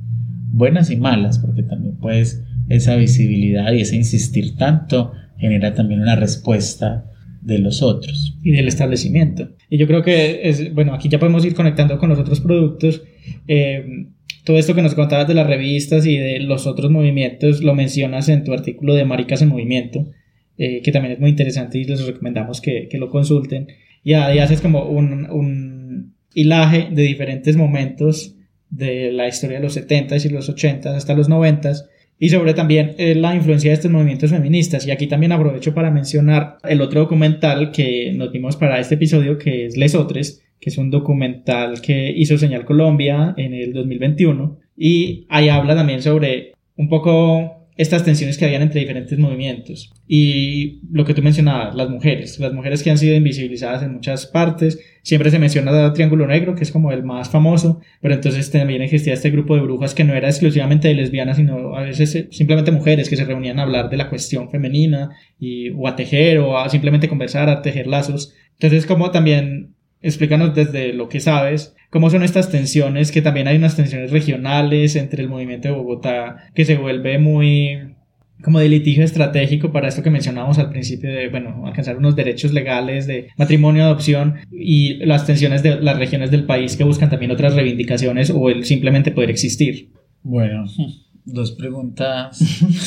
buenas 0.51 0.89
y 0.89 0.97
malas, 0.97 1.39
porque 1.39 1.63
también 1.63 1.97
pues 1.97 2.43
esa 2.67 2.95
visibilidad 2.95 3.71
y 3.71 3.81
ese 3.81 3.95
insistir 3.95 4.55
tanto 4.55 5.13
genera 5.37 5.73
también 5.73 6.01
una 6.01 6.15
respuesta 6.15 7.10
de 7.41 7.59
los 7.59 7.81
otros. 7.81 8.37
Y 8.43 8.51
del 8.51 8.67
establecimiento. 8.67 9.49
Y 9.69 9.77
yo 9.77 9.87
creo 9.87 10.03
que 10.03 10.41
es, 10.43 10.73
bueno, 10.73 10.93
aquí 10.93 11.09
ya 11.09 11.19
podemos 11.19 11.43
ir 11.45 11.53
conectando 11.53 11.97
con 11.97 12.09
los 12.09 12.19
otros 12.19 12.39
productos. 12.39 13.03
Eh, 13.47 14.07
todo 14.43 14.57
esto 14.57 14.73
que 14.73 14.81
nos 14.81 14.95
contabas 14.95 15.27
de 15.27 15.33
las 15.33 15.47
revistas 15.47 16.05
y 16.05 16.17
de 16.17 16.39
los 16.39 16.65
otros 16.67 16.91
movimientos 16.91 17.61
lo 17.61 17.75
mencionas 17.75 18.29
en 18.29 18.43
tu 18.43 18.53
artículo 18.53 18.95
de 18.95 19.05
Maricas 19.05 19.41
en 19.41 19.49
Movimiento, 19.49 20.09
eh, 20.57 20.81
que 20.81 20.91
también 20.91 21.13
es 21.13 21.19
muy 21.19 21.29
interesante 21.29 21.77
y 21.77 21.83
les 21.83 22.05
recomendamos 22.05 22.61
que, 22.61 22.87
que 22.89 22.97
lo 22.97 23.09
consulten. 23.09 23.67
Y 24.03 24.13
ahí 24.13 24.39
haces 24.39 24.61
como 24.61 24.85
un, 24.85 25.29
un 25.29 26.15
hilaje 26.33 26.89
de 26.91 27.03
diferentes 27.03 27.55
momentos 27.55 28.35
de 28.69 29.11
la 29.11 29.27
historia 29.27 29.57
de 29.57 29.63
los 29.63 29.77
70s 29.77 30.25
y 30.25 30.29
los 30.29 30.49
80s 30.49 30.87
hasta 30.87 31.13
los 31.13 31.29
90s 31.29 31.85
y 32.23 32.29
sobre 32.29 32.53
también 32.53 32.93
eh, 32.99 33.15
la 33.15 33.33
influencia 33.33 33.71
de 33.71 33.73
estos 33.73 33.89
movimientos 33.89 34.29
feministas. 34.29 34.85
Y 34.85 34.91
aquí 34.91 35.07
también 35.07 35.31
aprovecho 35.31 35.73
para 35.73 35.89
mencionar 35.89 36.57
el 36.63 36.79
otro 36.81 36.99
documental 36.99 37.71
que 37.71 38.13
nos 38.15 38.31
dimos 38.31 38.57
para 38.57 38.79
este 38.79 38.93
episodio, 38.93 39.39
que 39.39 39.65
es 39.65 39.75
Lesotres, 39.75 40.43
que 40.59 40.69
es 40.69 40.77
un 40.77 40.91
documental 40.91 41.81
que 41.81 42.13
hizo 42.15 42.37
Señal 42.37 42.63
Colombia 42.63 43.33
en 43.37 43.55
el 43.55 43.73
2021. 43.73 44.59
Y 44.77 45.25
ahí 45.29 45.49
habla 45.49 45.73
también 45.73 46.03
sobre 46.03 46.53
un 46.77 46.89
poco 46.89 47.60
estas 47.81 48.05
tensiones 48.05 48.37
que 48.37 48.45
habían 48.45 48.61
entre 48.61 48.79
diferentes 48.79 49.17
movimientos. 49.17 49.91
Y 50.07 50.81
lo 50.91 51.03
que 51.03 51.15
tú 51.15 51.23
mencionabas, 51.23 51.73
las 51.73 51.89
mujeres, 51.89 52.39
las 52.39 52.53
mujeres 52.53 52.83
que 52.83 52.91
han 52.91 52.97
sido 52.99 53.15
invisibilizadas 53.15 53.81
en 53.81 53.93
muchas 53.93 54.27
partes. 54.27 54.79
Siempre 55.01 55.31
se 55.31 55.39
menciona 55.39 55.87
el 55.87 55.93
Triángulo 55.93 56.27
Negro, 56.27 56.53
que 56.53 56.63
es 56.63 56.71
como 56.71 56.91
el 56.91 57.03
más 57.03 57.29
famoso, 57.29 57.81
pero 58.01 58.13
entonces 58.13 58.51
también 58.51 58.83
existía 58.83 59.13
este 59.13 59.31
grupo 59.31 59.55
de 59.55 59.61
brujas 59.61 59.95
que 59.95 60.03
no 60.03 60.13
era 60.13 60.29
exclusivamente 60.29 60.89
de 60.89 60.93
lesbianas, 60.93 61.37
sino 61.37 61.75
a 61.75 61.81
veces 61.81 62.13
eh, 62.13 62.27
simplemente 62.29 62.71
mujeres 62.71 63.09
que 63.09 63.15
se 63.15 63.25
reunían 63.25 63.57
a 63.57 63.63
hablar 63.63 63.89
de 63.89 63.97
la 63.97 64.09
cuestión 64.09 64.51
femenina 64.51 65.09
y, 65.39 65.71
o 65.71 65.87
a 65.87 65.95
tejer 65.95 66.37
o 66.37 66.59
a 66.59 66.69
simplemente 66.69 67.09
conversar, 67.09 67.49
a 67.49 67.63
tejer 67.63 67.87
lazos. 67.87 68.35
Entonces, 68.59 68.85
como 68.85 69.09
también 69.09 69.73
explícanos 70.01 70.55
desde 70.55 70.93
lo 70.93 71.09
que 71.09 71.19
sabes, 71.19 71.75
cómo 71.89 72.09
son 72.09 72.23
estas 72.23 72.49
tensiones, 72.49 73.11
que 73.11 73.21
también 73.21 73.47
hay 73.47 73.57
unas 73.57 73.75
tensiones 73.75 74.11
regionales 74.11 74.95
entre 74.95 75.21
el 75.21 75.29
movimiento 75.29 75.67
de 75.67 75.75
Bogotá, 75.75 76.49
que 76.53 76.65
se 76.65 76.77
vuelve 76.77 77.19
muy 77.19 77.95
como 78.41 78.59
de 78.59 78.69
litigio 78.69 79.03
estratégico 79.03 79.71
para 79.71 79.87
esto 79.87 80.01
que 80.01 80.09
mencionamos 80.09 80.57
al 80.57 80.69
principio 80.69 81.11
de, 81.11 81.29
bueno, 81.29 81.63
alcanzar 81.65 81.97
unos 81.97 82.15
derechos 82.15 82.53
legales 82.53 83.05
de 83.05 83.29
matrimonio, 83.37 83.83
adopción 83.83 84.35
y 84.51 84.95
las 85.05 85.25
tensiones 85.25 85.61
de 85.63 85.79
las 85.79 85.97
regiones 85.97 86.31
del 86.31 86.45
país 86.45 86.75
que 86.75 86.83
buscan 86.83 87.09
también 87.09 87.31
otras 87.31 87.53
reivindicaciones 87.53 88.31
o 88.31 88.49
el 88.49 88.65
simplemente 88.65 89.11
poder 89.11 89.29
existir. 89.29 89.91
Bueno, 90.23 90.65
dos 91.25 91.51
preguntas 91.51 92.39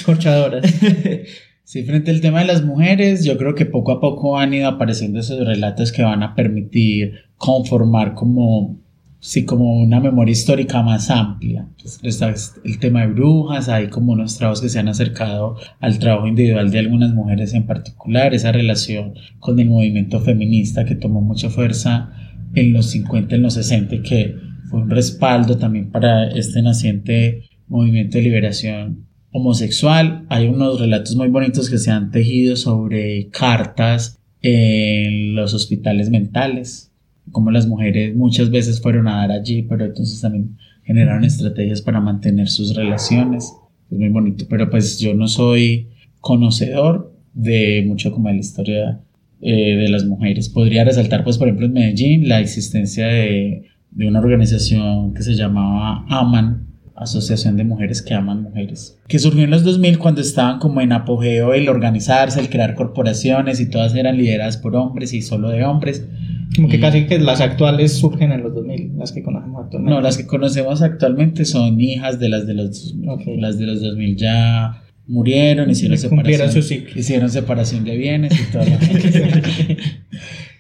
corchadoras. 0.04 0.64
Sí, 1.64 1.82
frente 1.82 2.10
al 2.10 2.20
tema 2.20 2.40
de 2.40 2.46
las 2.46 2.62
mujeres, 2.62 3.24
yo 3.24 3.38
creo 3.38 3.54
que 3.54 3.64
poco 3.64 3.92
a 3.92 4.00
poco 4.00 4.38
han 4.38 4.52
ido 4.52 4.68
apareciendo 4.68 5.18
esos 5.18 5.46
relatos 5.46 5.92
que 5.92 6.02
van 6.02 6.22
a 6.22 6.34
permitir 6.34 7.14
conformar 7.38 8.12
como, 8.12 8.76
sí, 9.18 9.46
como 9.46 9.80
una 9.82 9.98
memoria 9.98 10.32
histórica 10.32 10.82
más 10.82 11.10
amplia. 11.10 11.66
Está 12.02 12.34
el 12.64 12.78
tema 12.78 13.00
de 13.00 13.14
brujas, 13.14 13.70
hay 13.70 13.88
como 13.88 14.12
unos 14.12 14.36
trabajos 14.36 14.60
que 14.60 14.68
se 14.68 14.78
han 14.78 14.88
acercado 14.88 15.56
al 15.80 15.98
trabajo 15.98 16.26
individual 16.26 16.70
de 16.70 16.80
algunas 16.80 17.14
mujeres 17.14 17.54
en 17.54 17.64
particular, 17.64 18.34
esa 18.34 18.52
relación 18.52 19.14
con 19.38 19.58
el 19.58 19.70
movimiento 19.70 20.20
feminista 20.20 20.84
que 20.84 20.96
tomó 20.96 21.22
mucha 21.22 21.48
fuerza 21.48 22.12
en 22.54 22.74
los 22.74 22.90
50, 22.90 23.36
en 23.36 23.42
los 23.42 23.54
60, 23.54 24.02
que 24.02 24.36
fue 24.68 24.82
un 24.82 24.90
respaldo 24.90 25.56
también 25.56 25.90
para 25.90 26.30
este 26.30 26.60
naciente 26.60 27.44
movimiento 27.68 28.18
de 28.18 28.24
liberación 28.24 29.13
homosexual. 29.34 30.26
Hay 30.28 30.46
unos 30.46 30.78
relatos 30.78 31.16
muy 31.16 31.28
bonitos 31.28 31.68
que 31.68 31.78
se 31.78 31.90
han 31.90 32.12
tejido 32.12 32.54
sobre 32.54 33.28
cartas 33.30 34.20
en 34.40 35.34
los 35.34 35.54
hospitales 35.54 36.08
mentales, 36.08 36.92
como 37.32 37.50
las 37.50 37.66
mujeres 37.66 38.14
muchas 38.14 38.50
veces 38.50 38.80
fueron 38.80 39.08
a 39.08 39.16
dar 39.16 39.32
allí, 39.32 39.62
pero 39.62 39.86
entonces 39.86 40.20
también 40.20 40.56
generaron 40.84 41.24
estrategias 41.24 41.82
para 41.82 42.00
mantener 42.00 42.48
sus 42.48 42.76
relaciones. 42.76 43.52
Es 43.90 43.98
muy 43.98 44.08
bonito, 44.08 44.46
pero 44.48 44.70
pues 44.70 45.00
yo 45.00 45.14
no 45.14 45.26
soy 45.26 45.88
conocedor 46.20 47.12
de 47.32 47.82
mucho 47.88 48.12
como 48.12 48.28
de 48.28 48.34
la 48.34 48.40
historia 48.40 49.00
eh, 49.40 49.74
de 49.76 49.88
las 49.88 50.04
mujeres. 50.04 50.48
Podría 50.48 50.84
resaltar, 50.84 51.24
pues, 51.24 51.38
por 51.38 51.48
ejemplo, 51.48 51.66
en 51.66 51.72
Medellín 51.72 52.28
la 52.28 52.38
existencia 52.40 53.08
de, 53.08 53.64
de 53.90 54.06
una 54.06 54.20
organización 54.20 55.12
que 55.12 55.24
se 55.24 55.34
llamaba 55.34 56.04
AMAN, 56.08 56.63
Asociación 56.96 57.56
de 57.56 57.64
Mujeres 57.64 58.02
que 58.02 58.14
Aman 58.14 58.42
Mujeres, 58.42 59.00
que 59.08 59.18
surgió 59.18 59.42
en 59.42 59.50
los 59.50 59.64
2000 59.64 59.98
cuando 59.98 60.20
estaban 60.20 60.60
como 60.60 60.80
en 60.80 60.92
apogeo 60.92 61.52
el 61.52 61.68
organizarse, 61.68 62.38
el 62.38 62.48
crear 62.48 62.74
corporaciones 62.76 63.60
y 63.60 63.68
todas 63.68 63.94
eran 63.94 64.16
lideradas 64.16 64.58
por 64.58 64.76
hombres 64.76 65.12
y 65.12 65.20
solo 65.20 65.48
de 65.50 65.64
hombres. 65.64 66.06
Como 66.54 66.68
que 66.68 66.78
casi 66.78 67.06
que 67.06 67.18
las 67.18 67.40
actuales 67.40 67.94
surgen 67.94 68.30
en 68.30 68.44
los 68.44 68.54
2000, 68.54 68.96
las 68.96 69.10
que 69.10 69.24
conocemos 69.24 69.64
actualmente. 69.64 69.94
No, 69.94 70.00
las 70.00 70.16
que 70.16 70.26
conocemos 70.26 70.82
actualmente 70.82 71.44
son 71.44 71.80
hijas 71.80 72.20
de 72.20 72.28
las 72.28 72.46
de 72.46 72.54
los 72.54 72.94
2000. 72.94 73.40
Las 73.40 73.58
de 73.58 73.66
los 73.66 73.82
2000 73.82 74.16
ya 74.16 74.82
murieron, 75.08 75.68
hicieron 75.70 75.98
separación, 75.98 76.52
su 76.52 76.62
ciclo. 76.62 76.98
hicieron 76.98 77.28
separación 77.28 77.84
de 77.84 77.96
bienes 77.96 78.40
y 78.40 78.52
todo. 78.52 78.62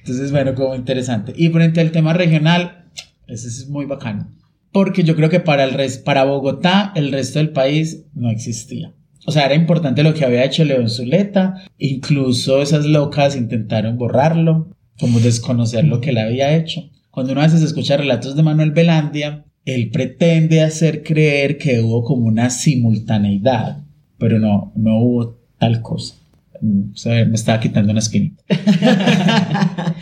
Entonces, 0.00 0.32
bueno, 0.32 0.54
como 0.56 0.74
interesante. 0.74 1.32
Y 1.36 1.48
frente 1.50 1.80
al 1.80 1.92
tema 1.92 2.12
regional, 2.12 2.86
ese 3.28 3.46
es 3.46 3.68
muy 3.68 3.86
bacano 3.86 4.26
porque 4.74 5.04
yo 5.04 5.14
creo 5.14 5.30
que 5.30 5.38
para, 5.38 5.62
el 5.62 5.76
para 6.04 6.24
Bogotá 6.24 6.92
el 6.96 7.12
resto 7.12 7.38
del 7.38 7.50
país 7.50 8.06
no 8.12 8.28
existía. 8.28 8.92
O 9.24 9.30
sea, 9.30 9.46
era 9.46 9.54
importante 9.54 10.02
lo 10.02 10.14
que 10.14 10.24
había 10.24 10.44
hecho 10.44 10.64
León 10.64 10.90
Zuleta, 10.90 11.62
incluso 11.78 12.60
esas 12.60 12.84
locas 12.84 13.36
intentaron 13.36 13.96
borrarlo, 13.96 14.68
como 14.98 15.20
desconocer 15.20 15.84
lo 15.84 16.00
que 16.00 16.10
él 16.10 16.18
había 16.18 16.56
hecho. 16.56 16.90
Cuando 17.12 17.30
uno 17.30 17.42
a 17.42 17.44
veces 17.44 17.62
escucha 17.62 17.96
relatos 17.96 18.34
de 18.34 18.42
Manuel 18.42 18.72
Belandia, 18.72 19.44
él 19.64 19.90
pretende 19.92 20.60
hacer 20.60 21.04
creer 21.04 21.56
que 21.56 21.80
hubo 21.80 22.02
como 22.02 22.26
una 22.26 22.50
simultaneidad, 22.50 23.84
pero 24.18 24.40
no, 24.40 24.72
no 24.74 24.98
hubo 24.98 25.38
tal 25.56 25.82
cosa. 25.82 26.16
O 26.52 26.96
sea, 26.96 27.24
me 27.24 27.36
estaba 27.36 27.60
quitando 27.60 27.92
una 27.92 28.00
espinita. 28.00 28.42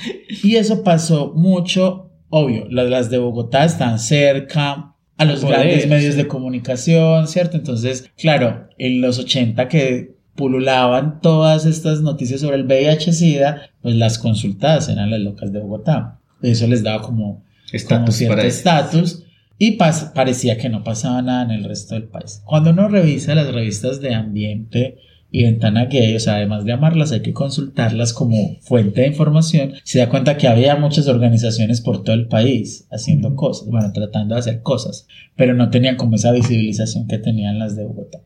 y 0.42 0.56
eso 0.56 0.82
pasó 0.82 1.34
mucho 1.36 2.11
obvio, 2.34 2.66
las, 2.70 3.10
de 3.10 3.18
Bogotá 3.18 3.66
están 3.66 3.98
cerca 3.98 4.94
a 5.18 5.24
los 5.26 5.44
grandes 5.44 5.86
medios 5.86 6.16
de 6.16 6.26
comunicación, 6.26 7.28
¿cierto? 7.28 7.58
Entonces, 7.58 8.10
claro, 8.16 8.68
en 8.78 9.02
los 9.02 9.18
80 9.18 9.68
que 9.68 10.14
pululaban 10.34 11.20
todas 11.20 11.66
estas 11.66 12.00
noticias 12.00 12.40
sobre 12.40 12.56
el 12.56 12.64
VIH-Sida, 12.64 13.70
pues 13.82 13.96
las 13.96 14.18
consultadas 14.18 14.88
eran 14.88 15.10
las 15.10 15.20
locas 15.20 15.52
de 15.52 15.60
Bogotá. 15.60 16.20
Eso 16.40 16.66
les 16.66 16.82
daba 16.82 17.02
como, 17.02 17.44
estatus 17.70 18.14
cierto 18.14 18.40
estatus. 18.40 19.24
y 19.58 19.72
parecía 19.72 20.56
que 20.56 20.70
no 20.70 20.82
pasaba 20.82 21.20
nada 21.20 21.44
en 21.44 21.50
el 21.50 21.64
resto 21.64 21.94
del 21.94 22.04
país. 22.04 22.40
Cuando 22.46 22.70
uno 22.70 22.88
revisa 22.88 23.34
las 23.34 23.52
revistas 23.52 24.00
de 24.00 24.14
ambiente 24.14 24.96
y 25.34 25.44
ventana 25.44 25.86
gay, 25.86 26.14
o 26.14 26.20
sea, 26.20 26.34
además 26.36 26.64
de 26.66 26.72
amarlas, 26.72 27.10
hay 27.10 27.22
que 27.22 27.32
consultarlas 27.32 28.12
como 28.12 28.56
fuente 28.60 29.00
de 29.00 29.06
información, 29.08 29.72
se 29.82 29.98
da 29.98 30.08
cuenta 30.10 30.36
que 30.36 30.46
había 30.46 30.76
muchas 30.76 31.08
organizaciones 31.08 31.80
por 31.80 32.04
todo 32.04 32.14
el 32.14 32.28
país 32.28 32.86
haciendo 32.92 33.34
cosas, 33.34 33.66
bueno, 33.68 33.90
tratando 33.92 34.34
de 34.34 34.40
hacer 34.40 34.60
cosas, 34.62 35.06
pero 35.34 35.54
no 35.54 35.70
tenían 35.70 35.96
como 35.96 36.16
esa 36.16 36.32
visibilización 36.32 37.08
que 37.08 37.18
tenían 37.18 37.58
las 37.58 37.74
de 37.76 37.84
Bogotá. 37.84 38.18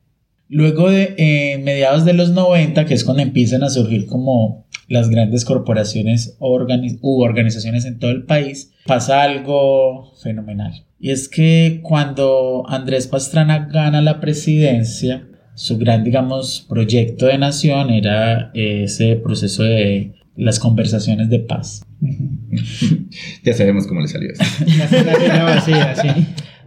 Luego 0.49 0.91
de 0.91 1.15
eh, 1.19 1.59
mediados 1.59 2.05
de 2.05 2.13
los 2.13 2.31
90, 2.31 2.85
que 2.87 2.95
es 2.95 3.03
cuando 3.05 3.23
empiezan 3.23 3.63
a 3.65 3.71
surgir 3.71 4.07
como 4.07 4.67
las 4.89 5.09
grandes 5.09 5.45
corporaciones 5.45 6.37
organi- 6.39 6.99
u 7.03 7.23
organizaciones 7.23 7.85
en 7.85 7.99
todo 7.99 8.11
el 8.13 8.25
país, 8.25 8.73
pasa 8.87 9.23
algo 9.23 10.13
fenomenal. 10.23 10.85
Y 11.01 11.11
es 11.11 11.29
que 11.29 11.81
cuando 11.83 12.65
Andrés 12.69 13.07
Pastrana 13.09 13.69
gana 13.73 14.01
la 14.03 14.21
presidencia, 14.21 15.27
su 15.57 15.79
gran, 15.79 16.05
digamos, 16.05 16.65
proyecto 16.69 17.27
de 17.27 17.39
nación 17.39 17.91
era 17.91 18.51
ese 18.55 19.17
proceso 19.17 19.63
de 19.65 20.13
las 20.37 20.61
conversaciones 20.61 21.29
de 21.29 21.41
paz. 21.41 21.85
Ya 23.43 23.53
sabemos 23.53 23.87
cómo 23.87 24.01
le 24.01 24.09
salió 24.09 24.33
eso. 24.33 24.43
Vacía, 25.45 25.95
sí. 25.95 26.09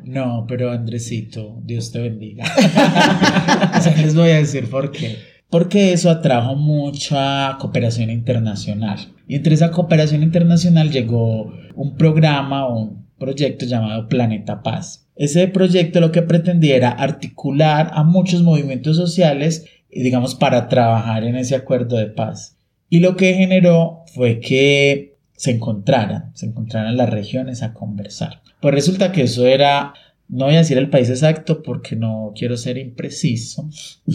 No, 0.03 0.45
pero 0.47 0.71
Andresito, 0.71 1.61
Dios 1.65 1.91
te 1.91 1.99
bendiga. 1.99 2.45
o 3.77 3.81
sea, 3.81 3.95
les 4.01 4.15
voy 4.15 4.29
a 4.29 4.37
decir 4.37 4.69
por 4.69 4.91
qué. 4.91 5.17
Porque 5.49 5.93
eso 5.93 6.09
atrajo 6.09 6.55
mucha 6.55 7.57
cooperación 7.59 8.09
internacional. 8.09 8.99
Y 9.27 9.35
entre 9.35 9.53
esa 9.53 9.71
cooperación 9.71 10.23
internacional 10.23 10.89
llegó 10.91 11.53
un 11.75 11.95
programa 11.97 12.65
o 12.65 12.79
un 12.79 13.07
proyecto 13.17 13.65
llamado 13.65 14.07
Planeta 14.07 14.63
Paz. 14.63 15.08
Ese 15.19 15.49
proyecto 15.49 15.99
lo 15.99 16.13
que 16.13 16.21
pretendía 16.21 16.77
era 16.77 16.91
articular 16.91 17.91
a 17.93 18.03
muchos 18.03 18.41
movimientos 18.41 18.95
sociales, 18.95 19.65
digamos, 19.91 20.33
para 20.33 20.69
trabajar 20.69 21.25
en 21.25 21.35
ese 21.35 21.55
acuerdo 21.55 21.97
de 21.97 22.05
paz. 22.05 22.55
Y 22.89 23.01
lo 23.01 23.17
que 23.17 23.33
generó 23.33 24.05
fue 24.15 24.39
que 24.39 25.17
se 25.35 25.51
encontraran, 25.51 26.31
se 26.35 26.45
encontraran 26.45 26.95
las 26.95 27.09
regiones 27.09 27.63
a 27.63 27.73
conversar. 27.73 28.41
Pues 28.61 28.73
resulta 28.73 29.11
que 29.11 29.23
eso 29.23 29.45
era, 29.45 29.93
no 30.29 30.45
voy 30.45 30.55
a 30.55 30.59
decir 30.59 30.77
el 30.77 30.89
país 30.89 31.09
exacto 31.09 31.63
porque 31.63 31.97
no 31.97 32.31
quiero 32.33 32.55
ser 32.55 32.77
impreciso, 32.77 33.69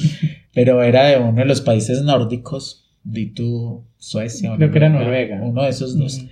pero 0.55 0.83
era 0.83 1.05
de 1.05 1.19
uno 1.19 1.35
de 1.35 1.45
los 1.45 1.61
países 1.61 2.01
nórdicos, 2.01 2.87
di 3.03 3.27
tú 3.27 3.85
Suecia 3.99 4.55
o 4.55 4.57
Creo 4.57 4.71
que 4.71 4.79
era 4.79 4.89
Noruega. 4.89 5.43
uno 5.43 5.65
de 5.65 5.69
esos 5.69 5.99
dos. 5.99 6.25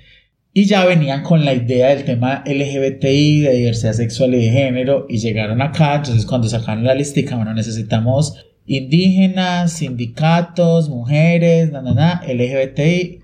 Y 0.54 0.66
ya 0.66 0.84
venían 0.84 1.22
con 1.22 1.44
la 1.44 1.54
idea 1.54 1.88
del 1.94 2.04
tema 2.04 2.44
LGBTI, 2.46 3.40
de 3.40 3.52
diversidad 3.54 3.94
sexual 3.94 4.34
y 4.34 4.44
de 4.46 4.50
género, 4.50 5.06
y 5.08 5.16
llegaron 5.18 5.62
acá, 5.62 5.94
entonces 5.96 6.26
cuando 6.26 6.48
sacaron 6.48 6.84
la 6.84 6.94
listica, 6.94 7.36
bueno, 7.36 7.54
necesitamos 7.54 8.36
indígenas, 8.66 9.72
sindicatos, 9.72 10.90
mujeres, 10.90 11.72
na, 11.72 11.80
na, 11.80 11.94
na, 11.94 12.22
LGBTI, 12.28 13.20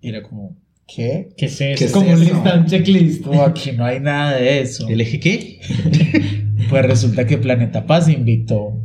y 0.00 0.08
era 0.08 0.22
como, 0.22 0.56
¿qué? 0.88 1.28
¿Qué 1.36 1.46
es 1.46 1.56
¿Qué 1.58 1.72
eso? 1.74 1.84
es 1.84 1.92
Como 1.92 2.06
un 2.08 2.14
eso? 2.20 2.34
lista, 2.34 2.54
un 2.56 2.66
checklist. 2.66 3.22
Como 3.22 3.42
aquí 3.42 3.70
no 3.72 3.84
hay 3.84 4.00
nada 4.00 4.36
de 4.36 4.60
eso. 4.60 4.88
¿El 4.88 5.00
eje 5.00 5.20
qué? 5.20 5.60
Pues 6.70 6.86
resulta 6.86 7.26
que 7.26 7.36
Planeta 7.38 7.84
Paz 7.86 8.08
invitó 8.08 8.80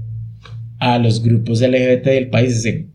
a 0.79 0.97
los 0.99 1.23
grupos 1.23 1.61
LGBT 1.61 2.03
del 2.05 2.29
país 2.29 2.57
y 2.57 2.59
se 2.59 2.87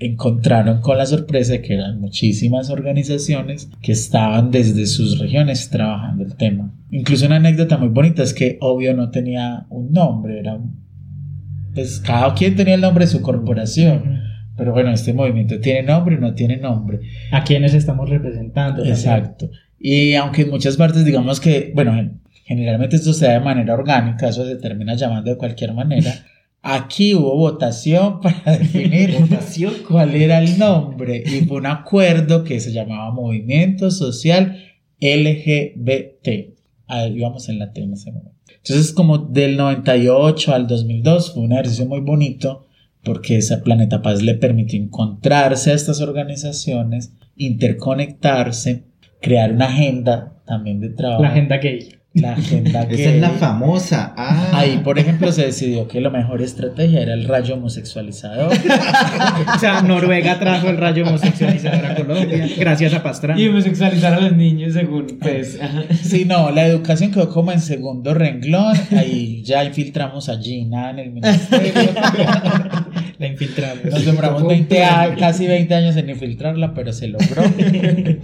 encontraron 0.00 0.80
con 0.80 0.96
la 0.98 1.06
sorpresa 1.06 1.52
de 1.54 1.62
que 1.62 1.74
eran 1.74 2.00
muchísimas 2.00 2.70
organizaciones 2.70 3.68
que 3.82 3.92
estaban 3.92 4.50
desde 4.50 4.86
sus 4.86 5.18
regiones 5.18 5.68
trabajando 5.70 6.24
el 6.24 6.36
tema. 6.36 6.72
Incluso 6.90 7.26
una 7.26 7.36
anécdota 7.36 7.76
muy 7.78 7.88
bonita 7.88 8.22
es 8.22 8.32
que 8.34 8.58
obvio 8.60 8.94
no 8.94 9.10
tenía 9.10 9.66
un 9.70 9.92
nombre, 9.92 10.38
era 10.38 10.54
un- 10.54 10.78
pues 11.74 12.00
cada 12.00 12.34
quien 12.34 12.56
tenía 12.56 12.74
el 12.74 12.80
nombre 12.80 13.04
de 13.04 13.10
su 13.10 13.20
corporación. 13.22 14.18
Pero 14.56 14.72
bueno, 14.72 14.90
este 14.90 15.12
movimiento 15.12 15.60
tiene 15.60 15.84
nombre 15.84 16.16
o 16.16 16.20
no 16.20 16.34
tiene 16.34 16.56
nombre. 16.56 16.98
¿A 17.30 17.44
quiénes 17.44 17.74
estamos 17.74 18.08
representando? 18.10 18.78
también? 18.78 18.96
Exacto. 18.96 19.50
Y 19.78 20.14
aunque 20.14 20.42
en 20.42 20.50
muchas 20.50 20.76
partes 20.76 21.04
digamos 21.04 21.38
que, 21.38 21.70
bueno, 21.76 21.94
gen- 21.94 22.20
generalmente 22.44 22.96
esto 22.96 23.12
se 23.12 23.26
da 23.26 23.34
de 23.34 23.40
manera 23.40 23.74
orgánica, 23.74 24.28
eso 24.28 24.44
se 24.44 24.56
termina 24.56 24.94
llamando 24.94 25.30
de 25.30 25.36
cualquier 25.36 25.74
manera. 25.74 26.12
Aquí 26.62 27.14
hubo 27.14 27.36
votación 27.36 28.20
para 28.22 28.58
definir 28.58 29.14
cuál 29.86 30.14
era 30.14 30.40
el 30.40 30.58
nombre 30.58 31.22
y 31.24 31.44
fue 31.44 31.58
un 31.58 31.66
acuerdo 31.66 32.44
que 32.44 32.60
se 32.60 32.72
llamaba 32.72 33.12
Movimiento 33.12 33.90
Social 33.90 34.56
LGBT. 35.00 36.56
Ahí 36.86 37.16
íbamos 37.16 37.48
en 37.48 37.58
la 37.58 37.72
T 37.72 37.82
en 37.82 37.92
ese 37.92 38.10
momento. 38.10 38.38
Entonces, 38.48 38.92
como 38.92 39.18
del 39.18 39.56
98 39.56 40.54
al 40.54 40.66
2002 40.66 41.34
fue 41.34 41.42
un 41.44 41.52
ejercicio 41.52 41.86
muy 41.86 42.00
bonito 42.00 42.66
porque 43.04 43.36
esa 43.36 43.62
Planeta 43.62 44.02
Paz 44.02 44.22
le 44.22 44.34
permitió 44.34 44.80
encontrarse 44.80 45.70
a 45.70 45.74
estas 45.74 46.00
organizaciones, 46.00 47.14
interconectarse, 47.36 48.84
crear 49.20 49.52
una 49.52 49.66
agenda 49.66 50.42
también 50.46 50.80
de 50.80 50.90
trabajo. 50.90 51.22
La 51.22 51.30
agenda 51.30 51.58
gay. 51.58 51.97
La 52.14 52.32
agenda 52.32 52.82
Esa 52.84 53.10
es 53.10 53.20
la 53.20 53.30
famosa. 53.30 54.14
Ah. 54.16 54.50
Ahí, 54.54 54.80
por 54.82 54.98
ejemplo, 54.98 55.30
se 55.30 55.44
decidió 55.44 55.86
que 55.86 56.00
la 56.00 56.08
mejor 56.08 56.40
estrategia 56.40 57.02
era 57.02 57.12
el 57.12 57.28
rayo 57.28 57.54
homosexualizador. 57.54 58.52
O 59.54 59.58
sea, 59.58 59.82
Noruega 59.82 60.38
trajo 60.38 60.68
el 60.68 60.76
rayo 60.76 61.04
homosexualizador 61.06 61.84
a 61.84 61.94
Colombia, 61.94 62.48
gracias 62.58 62.94
a 62.94 63.02
Pastrana. 63.02 63.40
Y 63.40 63.48
homosexualizar 63.48 64.14
a 64.14 64.20
los 64.20 64.32
niños 64.32 64.72
según, 64.72 65.18
pues, 65.20 65.60
ajá. 65.60 65.82
Sí, 66.02 66.24
no, 66.24 66.50
la 66.50 66.66
educación 66.66 67.10
quedó 67.10 67.28
como 67.28 67.52
en 67.52 67.60
segundo 67.60 68.14
renglón. 68.14 68.76
Ahí 68.96 69.42
ya 69.42 69.64
infiltramos 69.64 70.28
a 70.28 70.38
Gina 70.38 70.90
en 70.90 70.98
el 70.98 71.10
ministerio. 71.10 71.72
La 73.18 73.26
infiltramos. 73.26 73.84
Nos 73.84 74.04
demoramos 74.06 74.46
20 74.46 74.82
a- 74.84 75.14
casi 75.18 75.46
20 75.46 75.74
años 75.74 75.96
en 75.96 76.10
infiltrarla, 76.10 76.74
pero 76.74 76.92
se 76.92 77.08
logró. 77.08 77.42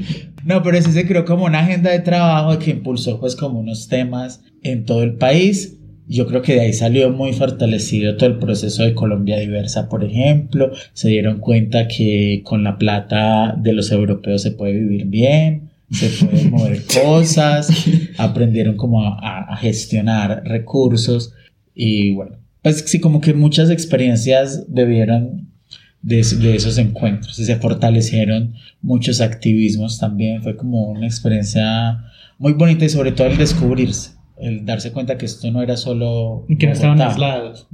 No, 0.44 0.62
pero 0.62 0.80
sí 0.82 0.92
se 0.92 1.06
creó 1.06 1.24
como 1.24 1.46
una 1.46 1.60
agenda 1.60 1.90
de 1.90 2.00
trabajo 2.00 2.58
que 2.58 2.70
impulsó 2.72 3.18
pues 3.18 3.34
como 3.34 3.60
unos 3.60 3.88
temas 3.88 4.42
en 4.62 4.84
todo 4.84 5.02
el 5.02 5.14
país. 5.14 5.78
Yo 6.06 6.26
creo 6.26 6.42
que 6.42 6.52
de 6.54 6.60
ahí 6.60 6.72
salió 6.74 7.08
muy 7.10 7.32
fortalecido 7.32 8.18
todo 8.18 8.28
el 8.28 8.38
proceso 8.38 8.82
de 8.82 8.92
Colombia 8.92 9.38
Diversa, 9.38 9.88
por 9.88 10.04
ejemplo. 10.04 10.70
Se 10.92 11.08
dieron 11.08 11.38
cuenta 11.38 11.88
que 11.88 12.42
con 12.44 12.62
la 12.62 12.76
plata 12.76 13.54
de 13.58 13.72
los 13.72 13.90
europeos 13.90 14.42
se 14.42 14.50
puede 14.50 14.74
vivir 14.74 15.06
bien, 15.06 15.70
se 15.90 16.08
pueden 16.26 16.50
mover 16.50 16.82
cosas, 16.84 17.86
aprendieron 18.18 18.76
como 18.76 19.02
a, 19.02 19.18
a- 19.18 19.54
a 19.54 19.56
gestionar 19.56 20.42
recursos 20.44 21.32
y 21.74 22.12
bueno, 22.12 22.36
pues 22.64 22.82
sí, 22.88 22.98
como 22.98 23.20
que 23.20 23.32
muchas 23.34 23.70
experiencias 23.70 24.64
debieron 24.74 25.48
de, 26.02 26.18
es- 26.18 26.40
de 26.40 26.56
esos 26.56 26.78
encuentros 26.78 27.38
y 27.38 27.44
se 27.44 27.54
fortalecieron 27.56 28.54
muchos 28.82 29.20
activismos 29.20 30.00
también. 30.00 30.42
Fue 30.42 30.56
como 30.56 30.90
una 30.90 31.06
experiencia 31.06 32.02
muy 32.38 32.54
bonita 32.54 32.84
y 32.84 32.88
sobre 32.88 33.12
todo 33.12 33.28
el 33.28 33.36
descubrirse, 33.36 34.10
el 34.38 34.64
darse 34.66 34.90
cuenta 34.90 35.16
que 35.16 35.26
esto 35.26 35.48
no 35.52 35.62
era 35.62 35.76
solo... 35.76 36.44
Y 36.48 36.56
que 36.56 36.66
no 36.66 36.72
estaban 36.72 37.00
aislados. 37.00 37.68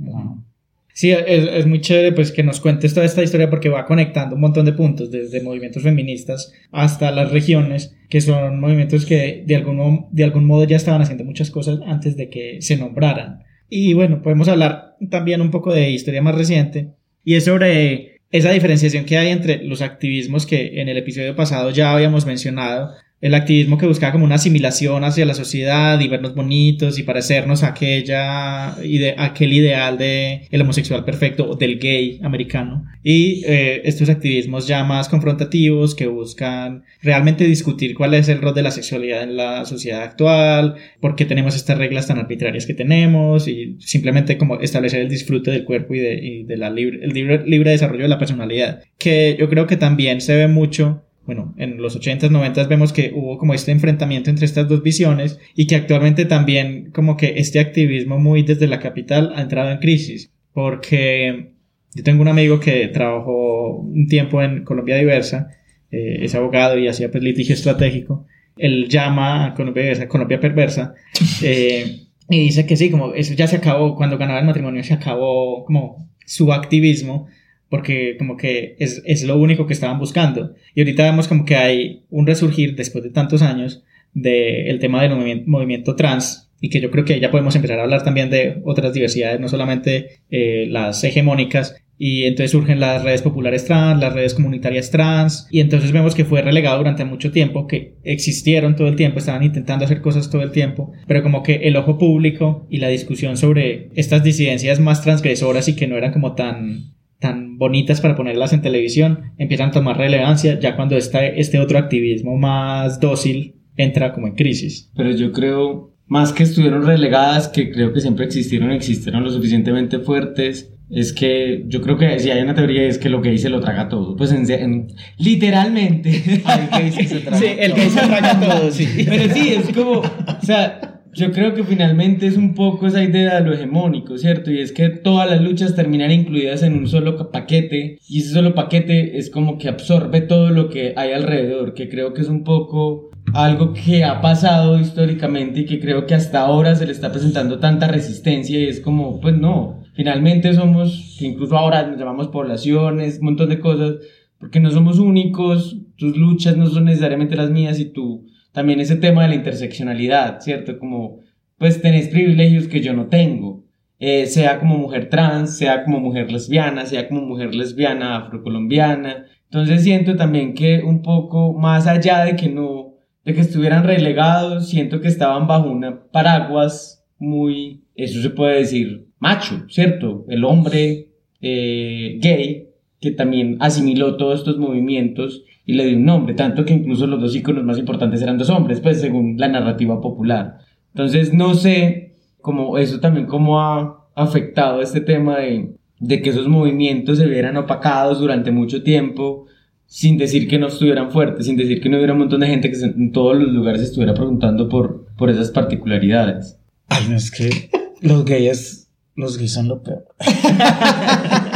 Sí, 0.92 1.12
es, 1.12 1.48
es 1.48 1.66
muy 1.66 1.80
chévere 1.80 2.12
pues 2.12 2.30
que 2.32 2.42
nos 2.42 2.60
cuentes 2.60 2.92
toda 2.92 3.06
esta 3.06 3.22
historia 3.22 3.48
porque 3.48 3.68
va 3.70 3.86
conectando 3.86 4.34
un 4.34 4.40
montón 4.42 4.66
de 4.66 4.72
puntos, 4.74 5.10
desde 5.10 5.40
movimientos 5.42 5.82
feministas 5.82 6.52
hasta 6.72 7.10
las 7.12 7.30
regiones, 7.30 7.96
que 8.10 8.20
son 8.20 8.60
movimientos 8.60 9.06
que 9.06 9.44
de 9.46 9.56
algún, 9.56 10.06
de 10.10 10.24
algún 10.24 10.44
modo 10.44 10.64
ya 10.64 10.76
estaban 10.76 11.00
haciendo 11.00 11.24
muchas 11.24 11.50
cosas 11.50 11.78
antes 11.86 12.16
de 12.16 12.28
que 12.28 12.58
se 12.60 12.76
nombraran. 12.76 13.44
Y 13.70 13.94
bueno, 13.94 14.20
podemos 14.20 14.48
hablar 14.48 14.96
también 15.10 15.40
un 15.40 15.50
poco 15.50 15.72
de 15.72 15.90
historia 15.90 16.20
más 16.20 16.34
reciente 16.34 16.90
y 17.24 17.36
es 17.36 17.44
sobre 17.44 18.20
esa 18.30 18.50
diferenciación 18.50 19.04
que 19.04 19.16
hay 19.16 19.28
entre 19.28 19.62
los 19.62 19.80
activismos 19.80 20.44
que 20.44 20.80
en 20.80 20.88
el 20.88 20.98
episodio 20.98 21.36
pasado 21.36 21.70
ya 21.70 21.92
habíamos 21.92 22.26
mencionado, 22.26 22.92
el 23.20 23.34
activismo 23.34 23.76
que 23.76 23.86
buscaba 23.86 24.12
como 24.12 24.24
una 24.24 24.36
asimilación 24.36 25.04
hacia 25.04 25.26
la 25.26 25.34
sociedad 25.34 26.00
y 26.00 26.08
vernos 26.08 26.34
bonitos 26.34 26.98
y 26.98 27.02
parecernos 27.02 27.62
a 27.62 27.68
aquella 27.68 28.76
ide- 28.82 29.14
aquel 29.18 29.52
ideal 29.52 29.98
de 29.98 30.42
el 30.50 30.60
homosexual 30.62 31.04
perfecto 31.04 31.48
o 31.48 31.56
del 31.56 31.78
gay 31.78 32.18
americano. 32.22 32.86
Y 33.02 33.42
eh, 33.46 33.82
estos 33.84 34.08
activismos 34.08 34.66
ya 34.66 34.84
más 34.84 35.08
confrontativos 35.08 35.94
que 35.94 36.06
buscan 36.06 36.84
realmente 37.02 37.44
discutir 37.44 37.94
cuál 37.94 38.14
es 38.14 38.28
el 38.28 38.40
rol 38.40 38.54
de 38.54 38.62
la 38.62 38.70
sexualidad 38.70 39.22
en 39.22 39.36
la 39.36 39.64
sociedad 39.66 40.02
actual, 40.02 40.76
por 41.00 41.14
qué 41.14 41.24
tenemos 41.26 41.54
estas 41.56 41.78
reglas 41.78 42.06
tan 42.06 42.18
arbitrarias 42.18 42.66
que 42.66 42.74
tenemos 42.74 43.48
y 43.48 43.76
simplemente 43.80 44.38
como 44.38 44.60
establecer 44.60 45.00
el 45.00 45.08
disfrute 45.08 45.50
del 45.50 45.64
cuerpo 45.64 45.94
y 45.94 45.98
de, 45.98 46.14
y 46.14 46.42
de 46.44 46.56
la 46.56 46.70
libre, 46.70 47.00
el 47.02 47.10
libre, 47.10 47.42
libre 47.46 47.70
desarrollo 47.70 48.02
de 48.04 48.08
la 48.08 48.18
personalidad 48.18 48.82
que 48.98 49.36
yo 49.38 49.48
creo 49.48 49.66
que 49.66 49.76
también 49.76 50.20
se 50.20 50.36
ve 50.36 50.48
mucho 50.48 51.04
bueno, 51.30 51.54
en 51.58 51.80
los 51.80 51.96
80s, 51.96 52.28
90s 52.28 52.66
vemos 52.66 52.92
que 52.92 53.12
hubo 53.14 53.38
como 53.38 53.54
este 53.54 53.70
enfrentamiento 53.70 54.30
entre 54.30 54.46
estas 54.46 54.66
dos 54.66 54.82
visiones 54.82 55.38
y 55.54 55.68
que 55.68 55.76
actualmente 55.76 56.24
también 56.24 56.90
como 56.90 57.16
que 57.16 57.34
este 57.36 57.60
activismo 57.60 58.18
muy 58.18 58.42
desde 58.42 58.66
la 58.66 58.80
capital 58.80 59.32
ha 59.36 59.42
entrado 59.42 59.70
en 59.70 59.78
crisis. 59.78 60.32
Porque 60.52 61.52
yo 61.94 62.02
tengo 62.02 62.22
un 62.22 62.26
amigo 62.26 62.58
que 62.58 62.88
trabajó 62.88 63.76
un 63.76 64.08
tiempo 64.08 64.42
en 64.42 64.64
Colombia 64.64 64.96
Diversa, 64.96 65.50
eh, 65.92 66.18
es 66.22 66.34
abogado 66.34 66.76
y 66.76 66.88
hacía 66.88 67.12
pues 67.12 67.22
litigio 67.22 67.54
estratégico. 67.54 68.26
Él 68.56 68.88
llama 68.88 69.46
a 69.46 69.54
Colombia, 69.54 70.02
a 70.02 70.08
Colombia 70.08 70.40
Perversa 70.40 70.94
eh, 71.44 72.06
y 72.28 72.40
dice 72.40 72.66
que 72.66 72.76
sí, 72.76 72.90
como 72.90 73.14
eso 73.14 73.34
ya 73.34 73.46
se 73.46 73.58
acabó, 73.58 73.94
cuando 73.94 74.18
ganaba 74.18 74.40
el 74.40 74.46
matrimonio 74.46 74.82
se 74.82 74.94
acabó 74.94 75.64
como 75.64 76.10
su 76.26 76.52
activismo 76.52 77.28
porque 77.70 78.16
como 78.18 78.36
que 78.36 78.76
es, 78.78 79.02
es 79.06 79.22
lo 79.24 79.38
único 79.38 79.66
que 79.66 79.72
estaban 79.72 79.98
buscando. 79.98 80.54
Y 80.74 80.80
ahorita 80.80 81.04
vemos 81.04 81.28
como 81.28 81.46
que 81.46 81.56
hay 81.56 82.02
un 82.10 82.26
resurgir 82.26 82.74
después 82.74 83.02
de 83.04 83.10
tantos 83.10 83.40
años 83.40 83.84
del 84.12 84.80
tema 84.80 85.02
del 85.02 85.14
movimiento, 85.14 85.44
movimiento 85.48 85.96
trans 85.96 86.50
y 86.60 86.68
que 86.68 86.80
yo 86.80 86.90
creo 86.90 87.04
que 87.04 87.20
ya 87.20 87.30
podemos 87.30 87.54
empezar 87.56 87.78
a 87.78 87.84
hablar 87.84 88.02
también 88.02 88.28
de 88.28 88.60
otras 88.64 88.92
diversidades, 88.92 89.40
no 89.40 89.48
solamente 89.48 90.20
eh, 90.30 90.66
las 90.68 91.02
hegemónicas. 91.04 91.76
Y 92.02 92.24
entonces 92.24 92.52
surgen 92.52 92.80
las 92.80 93.04
redes 93.04 93.20
populares 93.20 93.66
trans, 93.66 94.00
las 94.00 94.14
redes 94.14 94.32
comunitarias 94.32 94.90
trans, 94.90 95.46
y 95.50 95.60
entonces 95.60 95.92
vemos 95.92 96.14
que 96.14 96.24
fue 96.24 96.40
relegado 96.40 96.78
durante 96.78 97.04
mucho 97.04 97.30
tiempo, 97.30 97.66
que 97.66 97.96
existieron 98.04 98.74
todo 98.74 98.88
el 98.88 98.96
tiempo, 98.96 99.18
estaban 99.18 99.42
intentando 99.42 99.84
hacer 99.84 100.00
cosas 100.00 100.30
todo 100.30 100.40
el 100.40 100.50
tiempo, 100.50 100.92
pero 101.06 101.22
como 101.22 101.42
que 101.42 101.56
el 101.56 101.76
ojo 101.76 101.98
público 101.98 102.66
y 102.70 102.78
la 102.78 102.88
discusión 102.88 103.36
sobre 103.36 103.90
estas 103.96 104.24
disidencias 104.24 104.80
más 104.80 105.02
transgresoras 105.02 105.68
y 105.68 105.76
que 105.76 105.86
no 105.86 105.98
eran 105.98 106.12
como 106.12 106.34
tan 106.34 106.94
tan 107.20 107.58
bonitas 107.58 108.00
para 108.00 108.16
ponerlas 108.16 108.52
en 108.52 108.62
televisión 108.62 109.32
empiezan 109.38 109.68
a 109.68 109.72
tomar 109.72 109.98
relevancia 109.98 110.58
ya 110.58 110.74
cuando 110.74 110.96
este, 110.96 111.38
este 111.38 111.60
otro 111.60 111.78
activismo 111.78 112.36
más 112.36 112.98
dócil 112.98 113.56
entra 113.76 114.12
como 114.12 114.26
en 114.26 114.34
crisis. 114.34 114.90
Pero 114.96 115.10
yo 115.12 115.30
creo, 115.32 115.94
más 116.06 116.32
que 116.32 116.42
estuvieron 116.42 116.84
relegadas, 116.84 117.48
que 117.48 117.70
creo 117.70 117.92
que 117.92 118.00
siempre 118.00 118.24
existieron, 118.24 118.72
existieron 118.72 119.22
lo 119.22 119.30
suficientemente 119.30 120.00
fuertes, 120.00 120.72
es 120.90 121.12
que 121.12 121.64
yo 121.68 121.80
creo 121.82 121.96
que 121.96 122.18
si 122.18 122.30
hay 122.30 122.42
una 122.42 122.54
teoría 122.54 122.82
es 122.82 122.98
que 122.98 123.08
lo 123.08 123.20
gay 123.20 123.38
se 123.38 123.48
lo 123.48 123.60
traga 123.60 123.88
todo. 123.88 124.16
Pues 124.16 124.32
en, 124.32 124.88
literalmente. 125.18 126.10
el 126.80 126.90
gay 126.90 127.06
se 127.06 127.20
traga 127.20 127.38
sí, 127.38 127.46
el 127.58 127.74
gay 127.74 127.90
se 127.90 128.00
traga 128.00 128.40
todo, 128.40 128.70
sí. 128.70 128.88
Pero 129.08 129.32
sí, 129.32 129.54
es 129.54 129.72
como, 129.72 130.00
o 130.00 130.42
sea, 130.44 130.99
yo 131.12 131.32
creo 131.32 131.54
que 131.54 131.64
finalmente 131.64 132.26
es 132.26 132.36
un 132.36 132.54
poco 132.54 132.86
esa 132.86 133.02
idea 133.02 133.40
de 133.40 133.46
lo 133.46 133.52
hegemónico, 133.52 134.16
¿cierto? 134.16 134.50
Y 134.50 134.60
es 134.60 134.72
que 134.72 134.88
todas 134.88 135.28
las 135.28 135.40
luchas 135.40 135.74
terminan 135.74 136.10
incluidas 136.10 136.62
en 136.62 136.74
un 136.74 136.88
solo 136.88 137.30
paquete 137.30 137.98
y 138.08 138.20
ese 138.20 138.30
solo 138.32 138.54
paquete 138.54 139.18
es 139.18 139.30
como 139.30 139.58
que 139.58 139.68
absorbe 139.68 140.20
todo 140.20 140.50
lo 140.50 140.68
que 140.68 140.94
hay 140.96 141.12
alrededor, 141.12 141.74
que 141.74 141.88
creo 141.88 142.14
que 142.14 142.22
es 142.22 142.28
un 142.28 142.44
poco 142.44 143.10
algo 143.34 143.72
que 143.72 144.04
ha 144.04 144.20
pasado 144.20 144.78
históricamente 144.78 145.60
y 145.60 145.64
que 145.66 145.80
creo 145.80 146.06
que 146.06 146.14
hasta 146.14 146.40
ahora 146.40 146.74
se 146.74 146.86
le 146.86 146.92
está 146.92 147.12
presentando 147.12 147.58
tanta 147.58 147.88
resistencia 147.88 148.58
y 148.58 148.64
es 148.64 148.80
como, 148.80 149.20
pues 149.20 149.36
no, 149.36 149.82
finalmente 149.94 150.52
somos, 150.54 151.16
que 151.18 151.26
incluso 151.26 151.56
ahora 151.56 151.86
nos 151.86 151.98
llamamos 151.98 152.28
poblaciones, 152.28 153.18
un 153.18 153.26
montón 153.26 153.48
de 153.48 153.60
cosas, 153.60 153.96
porque 154.38 154.60
no 154.60 154.70
somos 154.70 154.98
únicos, 154.98 155.76
tus 155.96 156.16
luchas 156.16 156.56
no 156.56 156.66
son 156.66 156.86
necesariamente 156.86 157.36
las 157.36 157.50
mías 157.50 157.78
y 157.78 157.92
tú 157.92 158.29
también 158.52 158.80
ese 158.80 158.96
tema 158.96 159.22
de 159.22 159.28
la 159.28 159.34
interseccionalidad, 159.36 160.40
¿cierto? 160.40 160.78
Como, 160.78 161.20
pues 161.58 161.80
tenés 161.80 162.08
privilegios 162.08 162.68
que 162.68 162.80
yo 162.80 162.92
no 162.92 163.06
tengo, 163.06 163.64
eh, 163.98 164.26
sea 164.26 164.58
como 164.58 164.78
mujer 164.78 165.10
trans, 165.10 165.58
sea 165.58 165.84
como 165.84 166.00
mujer 166.00 166.32
lesbiana, 166.32 166.86
sea 166.86 167.08
como 167.08 167.20
mujer 167.22 167.54
lesbiana 167.54 168.16
afrocolombiana. 168.16 169.26
Entonces 169.44 169.82
siento 169.82 170.16
también 170.16 170.54
que 170.54 170.82
un 170.82 171.02
poco 171.02 171.52
más 171.52 171.86
allá 171.86 172.24
de 172.24 172.36
que 172.36 172.48
no, 172.48 172.94
de 173.24 173.34
que 173.34 173.40
estuvieran 173.42 173.84
relegados, 173.84 174.70
siento 174.70 175.00
que 175.00 175.08
estaban 175.08 175.46
bajo 175.46 175.70
una 175.70 176.04
paraguas 176.10 177.04
muy, 177.18 177.84
eso 177.94 178.22
se 178.22 178.30
puede 178.30 178.60
decir, 178.60 179.08
macho, 179.18 179.66
¿cierto? 179.68 180.24
El 180.28 180.44
hombre 180.44 181.10
eh, 181.42 182.18
gay 182.20 182.69
que 183.00 183.10
también 183.10 183.56
asimiló 183.60 184.16
todos 184.16 184.40
estos 184.40 184.58
movimientos 184.58 185.42
y 185.64 185.74
le 185.74 185.86
dio 185.86 185.96
un 185.96 186.04
nombre, 186.04 186.34
tanto 186.34 186.64
que 186.64 186.74
incluso 186.74 187.06
los 187.06 187.20
dos 187.20 187.34
íconos 187.34 187.64
más 187.64 187.78
importantes 187.78 188.20
eran 188.22 188.38
dos 188.38 188.50
hombres, 188.50 188.80
pues 188.80 189.00
según 189.00 189.36
la 189.38 189.48
narrativa 189.48 190.00
popular. 190.00 190.58
Entonces 190.94 191.32
no 191.32 191.54
sé 191.54 192.16
cómo 192.40 192.78
eso 192.78 193.00
también 193.00 193.26
cómo 193.26 193.60
ha 193.60 194.08
afectado 194.14 194.82
este 194.82 195.00
tema 195.00 195.38
de, 195.38 195.74
de 195.98 196.22
que 196.22 196.30
esos 196.30 196.48
movimientos 196.48 197.18
se 197.18 197.26
vieran 197.26 197.56
opacados 197.56 198.20
durante 198.20 198.50
mucho 198.50 198.82
tiempo, 198.82 199.46
sin 199.86 200.18
decir 200.18 200.46
que 200.46 200.58
no 200.58 200.68
estuvieran 200.68 201.10
fuertes, 201.10 201.46
sin 201.46 201.56
decir 201.56 201.80
que 201.80 201.88
no 201.88 201.96
hubiera 201.96 202.12
un 202.12 202.20
montón 202.20 202.40
de 202.40 202.46
gente 202.46 202.70
que 202.70 202.76
en 202.78 203.12
todos 203.12 203.36
los 203.36 203.48
lugares 203.48 203.80
estuviera 203.80 204.14
preguntando 204.14 204.68
por, 204.68 205.06
por 205.16 205.30
esas 205.30 205.50
particularidades. 205.50 206.58
Ay, 206.88 207.06
no 207.08 207.16
es 207.16 207.30
que 207.30 207.70
los 208.00 208.24
gays, 208.24 208.88
los 209.14 209.38
gays 209.38 209.52
son 209.52 209.68
lo 209.68 209.82
peor. 209.82 210.04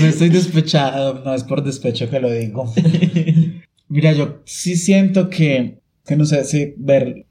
no 0.00 0.06
estoy 0.06 0.28
despechado, 0.28 1.22
no 1.24 1.34
es 1.34 1.44
por 1.44 1.62
despecho 1.62 2.10
que 2.10 2.20
lo 2.20 2.30
digo. 2.30 2.72
Mira, 3.88 4.12
yo 4.12 4.42
sí 4.44 4.76
siento 4.76 5.28
que, 5.28 5.80
que 6.04 6.16
no 6.16 6.24
sé 6.24 6.44
si 6.44 6.74
ver, 6.78 7.26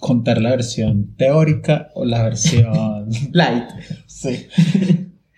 contar 0.00 0.40
la 0.40 0.50
versión 0.50 1.14
teórica 1.16 1.88
o 1.94 2.04
la 2.04 2.22
versión 2.22 3.08
light. 3.32 3.64
Sí. 4.06 4.46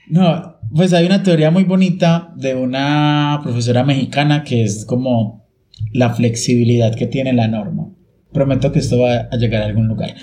No, 0.09 0.59
pues 0.75 0.93
hay 0.93 1.07
una 1.07 1.23
teoría 1.23 1.51
muy 1.51 1.65
bonita 1.65 2.33
de 2.37 2.55
una 2.55 3.41
profesora 3.43 3.85
mexicana 3.85 4.45
que 4.45 4.65
es 4.65 4.85
como 4.85 5.47
la 5.93 6.15
flexibilidad 6.15 6.95
que 6.95 7.07
tiene 7.07 7.33
la 7.33 7.49
norma. 7.49 7.89
Prometo 8.33 8.73
que 8.73 8.79
esto 8.79 8.99
va 8.99 9.29
a 9.31 9.37
llegar 9.37 9.63
a 9.63 9.67
algún 9.67 9.89
lugar. 9.89 10.15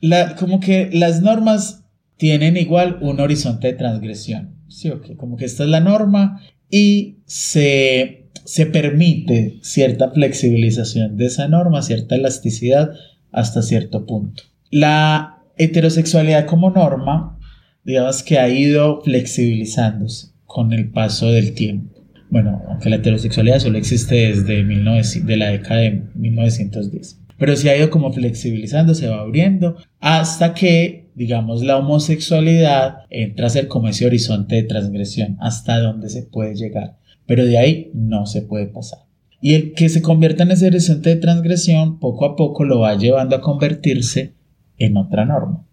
la, 0.00 0.34
como 0.36 0.58
que 0.58 0.88
las 0.92 1.20
normas 1.20 1.84
tienen 2.18 2.56
igual 2.56 2.98
un 3.00 3.20
horizonte 3.20 3.68
de 3.68 3.72
transgresión. 3.74 4.56
Sí, 4.68 4.90
ok, 4.90 5.16
como 5.16 5.36
que 5.36 5.46
esta 5.46 5.64
es 5.64 5.70
la 5.70 5.80
norma 5.80 6.42
y 6.70 7.18
se, 7.24 8.26
se 8.44 8.66
permite 8.66 9.58
cierta 9.62 10.10
flexibilización 10.10 11.16
de 11.16 11.26
esa 11.26 11.48
norma, 11.48 11.80
cierta 11.80 12.16
elasticidad 12.16 12.90
hasta 13.32 13.62
cierto 13.62 14.04
punto. 14.04 14.42
La 14.70 15.38
heterosexualidad 15.56 16.46
como 16.46 16.70
norma, 16.70 17.38
digamos 17.84 18.22
que 18.22 18.38
ha 18.38 18.48
ido 18.48 19.00
flexibilizándose 19.02 20.28
con 20.44 20.72
el 20.72 20.90
paso 20.90 21.30
del 21.30 21.54
tiempo. 21.54 21.98
Bueno, 22.30 22.62
aunque 22.68 22.90
la 22.90 22.96
heterosexualidad 22.96 23.60
solo 23.60 23.78
existe 23.78 24.14
desde 24.14 24.62
de 24.64 25.36
la 25.36 25.48
década 25.48 25.80
de 25.80 26.02
1910. 26.14 27.20
Pero 27.38 27.56
se 27.56 27.70
ha 27.70 27.76
ido 27.76 27.88
como 27.88 28.12
flexibilizando, 28.12 28.94
se 28.94 29.08
va 29.08 29.20
abriendo, 29.20 29.76
hasta 30.00 30.52
que 30.52 31.07
digamos, 31.18 31.62
la 31.62 31.76
homosexualidad 31.76 33.00
entra 33.10 33.48
a 33.48 33.50
ser 33.50 33.66
como 33.66 33.88
ese 33.88 34.06
horizonte 34.06 34.54
de 34.54 34.62
transgresión 34.62 35.36
hasta 35.40 35.80
donde 35.80 36.08
se 36.08 36.22
puede 36.22 36.54
llegar, 36.54 36.96
pero 37.26 37.44
de 37.44 37.58
ahí 37.58 37.90
no 37.92 38.24
se 38.26 38.40
puede 38.40 38.66
pasar. 38.66 39.00
Y 39.40 39.54
el 39.54 39.72
que 39.74 39.88
se 39.88 40.00
convierta 40.00 40.44
en 40.44 40.52
ese 40.52 40.68
horizonte 40.68 41.10
de 41.10 41.16
transgresión, 41.16 41.98
poco 41.98 42.24
a 42.24 42.36
poco 42.36 42.64
lo 42.64 42.80
va 42.80 42.96
llevando 42.96 43.34
a 43.34 43.40
convertirse 43.40 44.34
en 44.78 44.96
otra 44.96 45.24
norma. 45.24 45.66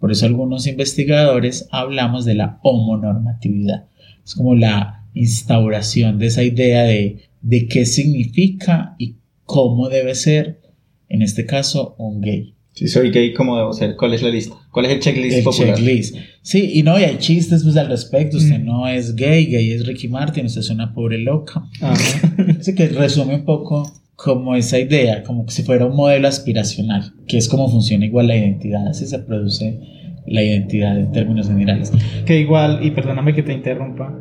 Por 0.00 0.10
eso 0.10 0.26
algunos 0.26 0.66
investigadores 0.66 1.68
hablamos 1.70 2.24
de 2.24 2.34
la 2.34 2.58
homonormatividad. 2.62 3.86
Es 4.24 4.34
como 4.34 4.56
la 4.56 5.06
instauración 5.14 6.18
de 6.18 6.26
esa 6.26 6.42
idea 6.42 6.82
de, 6.82 7.28
de 7.42 7.68
qué 7.68 7.86
significa 7.86 8.96
y 8.98 9.16
cómo 9.44 9.88
debe 9.88 10.16
ser, 10.16 10.60
en 11.08 11.22
este 11.22 11.46
caso, 11.46 11.94
un 11.98 12.20
gay. 12.20 12.54
Si 12.72 12.88
soy 12.88 13.12
gay, 13.12 13.32
¿cómo 13.32 13.56
debo 13.56 13.72
ser? 13.72 13.94
¿Cuál 13.94 14.14
es 14.14 14.22
la 14.22 14.30
lista? 14.30 14.56
¿Cuál 14.74 14.86
es 14.86 14.92
el 14.92 14.98
checklist 14.98 15.36
el 15.36 15.44
popular? 15.44 15.76
Checklist. 15.76 16.16
Sí, 16.42 16.72
y 16.74 16.82
no, 16.82 16.98
y 16.98 17.04
hay 17.04 17.16
chistes 17.18 17.62
pues 17.62 17.76
al 17.76 17.86
respecto. 17.86 18.38
Usted 18.38 18.58
mm. 18.58 18.64
no 18.64 18.88
es 18.88 19.14
gay, 19.14 19.46
gay 19.46 19.70
es 19.70 19.86
Ricky 19.86 20.08
Martin, 20.08 20.46
usted 20.46 20.62
es 20.62 20.70
una 20.70 20.92
pobre 20.92 21.18
loca. 21.18 21.62
Así 22.58 22.74
que 22.74 22.88
resume 22.88 23.36
un 23.36 23.44
poco 23.44 23.88
como 24.16 24.56
esa 24.56 24.80
idea, 24.80 25.22
como 25.22 25.48
si 25.48 25.62
fuera 25.62 25.86
un 25.86 25.94
modelo 25.94 26.26
aspiracional, 26.26 27.12
que 27.28 27.36
es 27.36 27.48
como 27.48 27.68
funciona 27.68 28.04
igual 28.04 28.26
la 28.26 28.36
identidad, 28.36 28.86
así 28.86 29.06
se 29.06 29.18
produce 29.18 29.80
la 30.26 30.42
identidad 30.42 30.98
en 30.98 31.10
términos 31.12 31.48
generales. 31.48 31.92
Que 32.24 32.38
igual, 32.38 32.84
y 32.84 32.92
perdóname 32.92 33.34
que 33.34 33.42
te 33.42 33.52
interrumpa, 33.52 34.16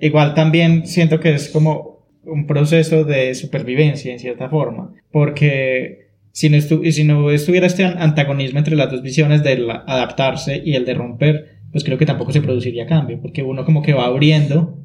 igual 0.00 0.34
también 0.34 0.86
siento 0.86 1.18
que 1.18 1.34
es 1.34 1.48
como 1.48 2.06
un 2.24 2.46
proceso 2.46 3.04
de 3.04 3.34
supervivencia 3.34 4.12
en 4.12 4.18
cierta 4.18 4.50
forma, 4.50 4.92
porque 5.10 6.05
si 6.36 6.50
no, 6.50 6.60
si 6.60 7.04
no 7.04 7.30
estuviera 7.30 7.66
este 7.66 7.82
antagonismo 7.82 8.58
entre 8.58 8.76
las 8.76 8.90
dos 8.90 9.00
visiones 9.00 9.42
del 9.42 9.70
adaptarse 9.70 10.60
y 10.62 10.74
el 10.74 10.84
de 10.84 10.92
romper, 10.92 11.60
pues 11.72 11.82
creo 11.82 11.96
que 11.96 12.04
tampoco 12.04 12.30
se 12.30 12.42
produciría 12.42 12.84
cambio, 12.84 13.18
porque 13.22 13.42
uno 13.42 13.64
como 13.64 13.80
que 13.80 13.94
va 13.94 14.04
abriendo 14.04 14.78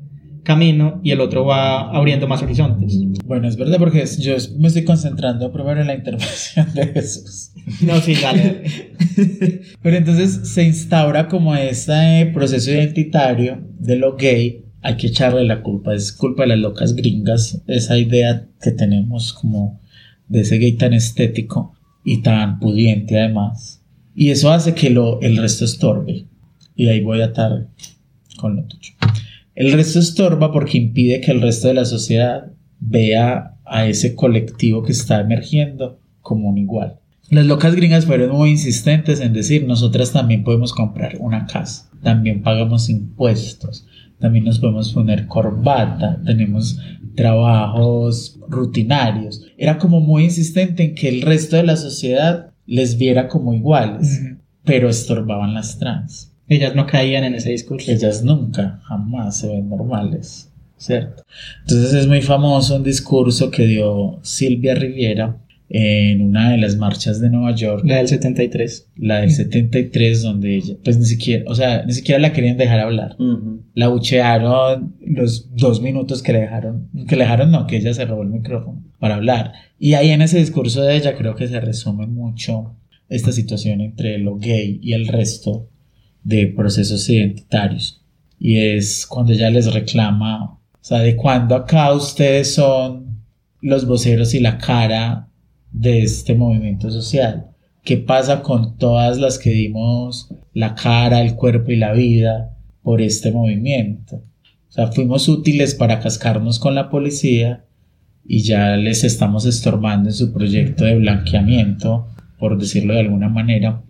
camino 0.43 1.01
y 1.03 1.11
el 1.11 1.19
otro 1.19 1.43
va 1.43 1.91
abriendo 1.91 2.25
más 2.25 2.41
horizontes. 2.41 2.97
Bueno, 3.25 3.49
es 3.49 3.57
verdad 3.57 3.79
porque 3.79 4.05
yo 4.19 4.37
me 4.59 4.69
estoy 4.69 4.85
concentrando 4.85 5.51
primero 5.51 5.81
en 5.81 5.87
la 5.87 5.95
intervención 5.95 6.73
de 6.73 6.87
Jesús. 6.87 7.51
No, 7.81 7.99
sí, 7.99 8.15
dale. 8.15 8.63
Pero 9.81 9.97
entonces 9.97 10.47
se 10.53 10.63
instaura 10.63 11.27
como 11.27 11.53
este 11.53 12.31
proceso 12.33 12.71
identitario 12.71 13.61
de 13.77 13.97
lo 13.97 14.15
gay. 14.15 14.63
Hay 14.81 14.95
que 14.95 15.07
echarle 15.07 15.43
la 15.43 15.61
culpa, 15.61 15.93
es 15.93 16.13
culpa 16.13 16.43
de 16.43 16.49
las 16.49 16.59
locas 16.59 16.95
gringas, 16.95 17.61
esa 17.67 17.97
idea 17.97 18.47
que 18.61 18.71
tenemos 18.71 19.33
como 19.33 19.80
de 20.31 20.41
ese 20.41 20.57
gay 20.57 20.73
tan 20.73 20.93
estético 20.93 21.73
y 22.03 22.21
tan 22.21 22.59
pudiente 22.59 23.19
además. 23.19 23.83
Y 24.15 24.31
eso 24.31 24.51
hace 24.51 24.73
que 24.73 24.89
lo, 24.89 25.21
el 25.21 25.37
resto 25.37 25.65
estorbe. 25.65 26.25
Y 26.75 26.87
ahí 26.87 27.01
voy 27.01 27.21
a 27.21 27.25
estar 27.25 27.67
con 28.37 28.55
lo 28.55 28.63
tuyo. 28.63 28.93
El 29.55 29.71
resto 29.73 29.99
estorba 29.99 30.51
porque 30.51 30.77
impide 30.77 31.21
que 31.21 31.31
el 31.31 31.41
resto 31.41 31.67
de 31.67 31.75
la 31.75 31.85
sociedad 31.85 32.51
vea 32.79 33.57
a 33.65 33.85
ese 33.85 34.15
colectivo 34.15 34.83
que 34.83 34.93
está 34.93 35.19
emergiendo 35.19 35.99
como 36.21 36.49
un 36.49 36.57
igual. 36.57 36.97
Las 37.29 37.45
locas 37.45 37.75
gringas 37.75 38.05
fueron 38.05 38.35
muy 38.35 38.49
insistentes 38.49 39.21
en 39.21 39.33
decir, 39.33 39.65
nosotras 39.65 40.11
también 40.11 40.43
podemos 40.43 40.73
comprar 40.73 41.15
una 41.19 41.45
casa, 41.45 41.89
también 42.01 42.41
pagamos 42.41 42.89
impuestos, 42.89 43.87
también 44.19 44.45
nos 44.45 44.59
podemos 44.59 44.91
poner 44.91 45.27
corbata, 45.27 46.21
tenemos 46.25 46.79
trabajos 47.15 48.39
rutinarios. 48.47 49.45
Era 49.57 49.77
como 49.77 49.99
muy 49.99 50.25
insistente 50.25 50.83
en 50.83 50.95
que 50.95 51.09
el 51.09 51.21
resto 51.21 51.55
de 51.55 51.63
la 51.63 51.77
sociedad 51.77 52.51
les 52.65 52.97
viera 52.97 53.27
como 53.27 53.53
iguales, 53.53 54.21
pero 54.63 54.89
estorbaban 54.89 55.53
las 55.53 55.77
trans. 55.79 56.31
Ellas 56.47 56.75
no 56.75 56.85
caían 56.85 57.23
en 57.23 57.35
ese 57.35 57.51
discurso. 57.51 57.91
Ellas 57.91 58.23
nunca, 58.23 58.81
jamás 58.83 59.37
se 59.37 59.47
ven 59.47 59.69
normales, 59.69 60.51
¿cierto? 60.77 61.23
Entonces 61.61 61.93
es 61.93 62.07
muy 62.07 62.21
famoso 62.21 62.75
un 62.75 62.83
discurso 62.83 63.49
que 63.49 63.65
dio 63.65 64.19
Silvia 64.21 64.75
Riviera 64.75 65.37
en 65.73 66.21
una 66.21 66.51
de 66.51 66.57
las 66.57 66.75
marchas 66.75 67.21
de 67.21 67.29
Nueva 67.29 67.55
York, 67.55 67.83
La 67.85 67.97
del 67.97 68.09
73. 68.09 68.89
la 68.97 69.21
del 69.21 69.31
73, 69.31 70.21
donde 70.21 70.57
ella, 70.57 70.75
pues 70.83 70.97
ni 70.97 71.05
siquiera, 71.05 71.45
o 71.47 71.55
sea, 71.55 71.85
ni 71.85 71.93
siquiera 71.93 72.19
la 72.19 72.33
querían 72.33 72.57
dejar 72.57 72.81
hablar. 72.81 73.15
La 73.73 73.87
buchearon 73.87 74.95
los 74.99 75.55
dos 75.55 75.81
minutos 75.81 76.21
que 76.21 76.33
le 76.33 76.41
dejaron, 76.41 76.89
que 77.07 77.15
le 77.15 77.23
dejaron, 77.23 77.51
no, 77.51 77.67
que 77.67 77.77
ella 77.77 77.93
se 77.93 78.03
robó 78.03 78.23
el 78.23 78.29
micrófono 78.29 78.83
para 78.99 79.15
hablar. 79.15 79.53
Y 79.79 79.93
ahí 79.93 80.09
en 80.09 80.21
ese 80.21 80.39
discurso 80.39 80.81
de 80.81 80.97
ella 80.97 81.15
creo 81.15 81.35
que 81.35 81.47
se 81.47 81.61
resume 81.61 82.05
mucho 82.05 82.75
esta 83.07 83.31
situación 83.31 83.79
entre 83.79 84.17
lo 84.17 84.35
gay 84.37 84.77
y 84.83 84.91
el 84.91 85.07
resto 85.07 85.69
de 86.23 86.47
procesos 86.47 87.09
identitarios. 87.09 88.01
Y 88.37 88.57
es 88.57 89.05
cuando 89.05 89.31
ella 89.31 89.49
les 89.49 89.73
reclama, 89.73 90.43
o 90.43 90.59
sea, 90.81 90.99
de 90.99 91.15
cuándo 91.15 91.55
acá 91.55 91.93
ustedes 91.93 92.55
son 92.55 93.21
los 93.61 93.85
voceros 93.85 94.33
y 94.33 94.41
la 94.41 94.57
cara 94.57 95.29
de 95.71 96.03
este 96.03 96.35
movimiento 96.35 96.91
social. 96.91 97.47
¿Qué 97.83 97.97
pasa 97.97 98.41
con 98.41 98.77
todas 98.77 99.17
las 99.17 99.39
que 99.39 99.49
dimos 99.49 100.29
la 100.53 100.75
cara, 100.75 101.21
el 101.21 101.35
cuerpo 101.35 101.71
y 101.71 101.77
la 101.77 101.93
vida 101.93 102.55
por 102.83 103.01
este 103.01 103.31
movimiento? 103.31 104.17
O 104.69 104.71
sea, 104.71 104.87
fuimos 104.87 105.27
útiles 105.27 105.75
para 105.75 105.99
cascarnos 105.99 106.59
con 106.59 106.75
la 106.75 106.89
policía 106.89 107.65
y 108.23 108.43
ya 108.43 108.77
les 108.77 109.03
estamos 109.03 109.45
estorbando 109.45 110.09
en 110.09 110.15
su 110.15 110.31
proyecto 110.31 110.85
de 110.85 110.97
blanqueamiento, 110.97 112.07
por 112.37 112.57
decirlo 112.57 112.93
de 112.93 113.01
alguna 113.01 113.29
manera. 113.29 113.81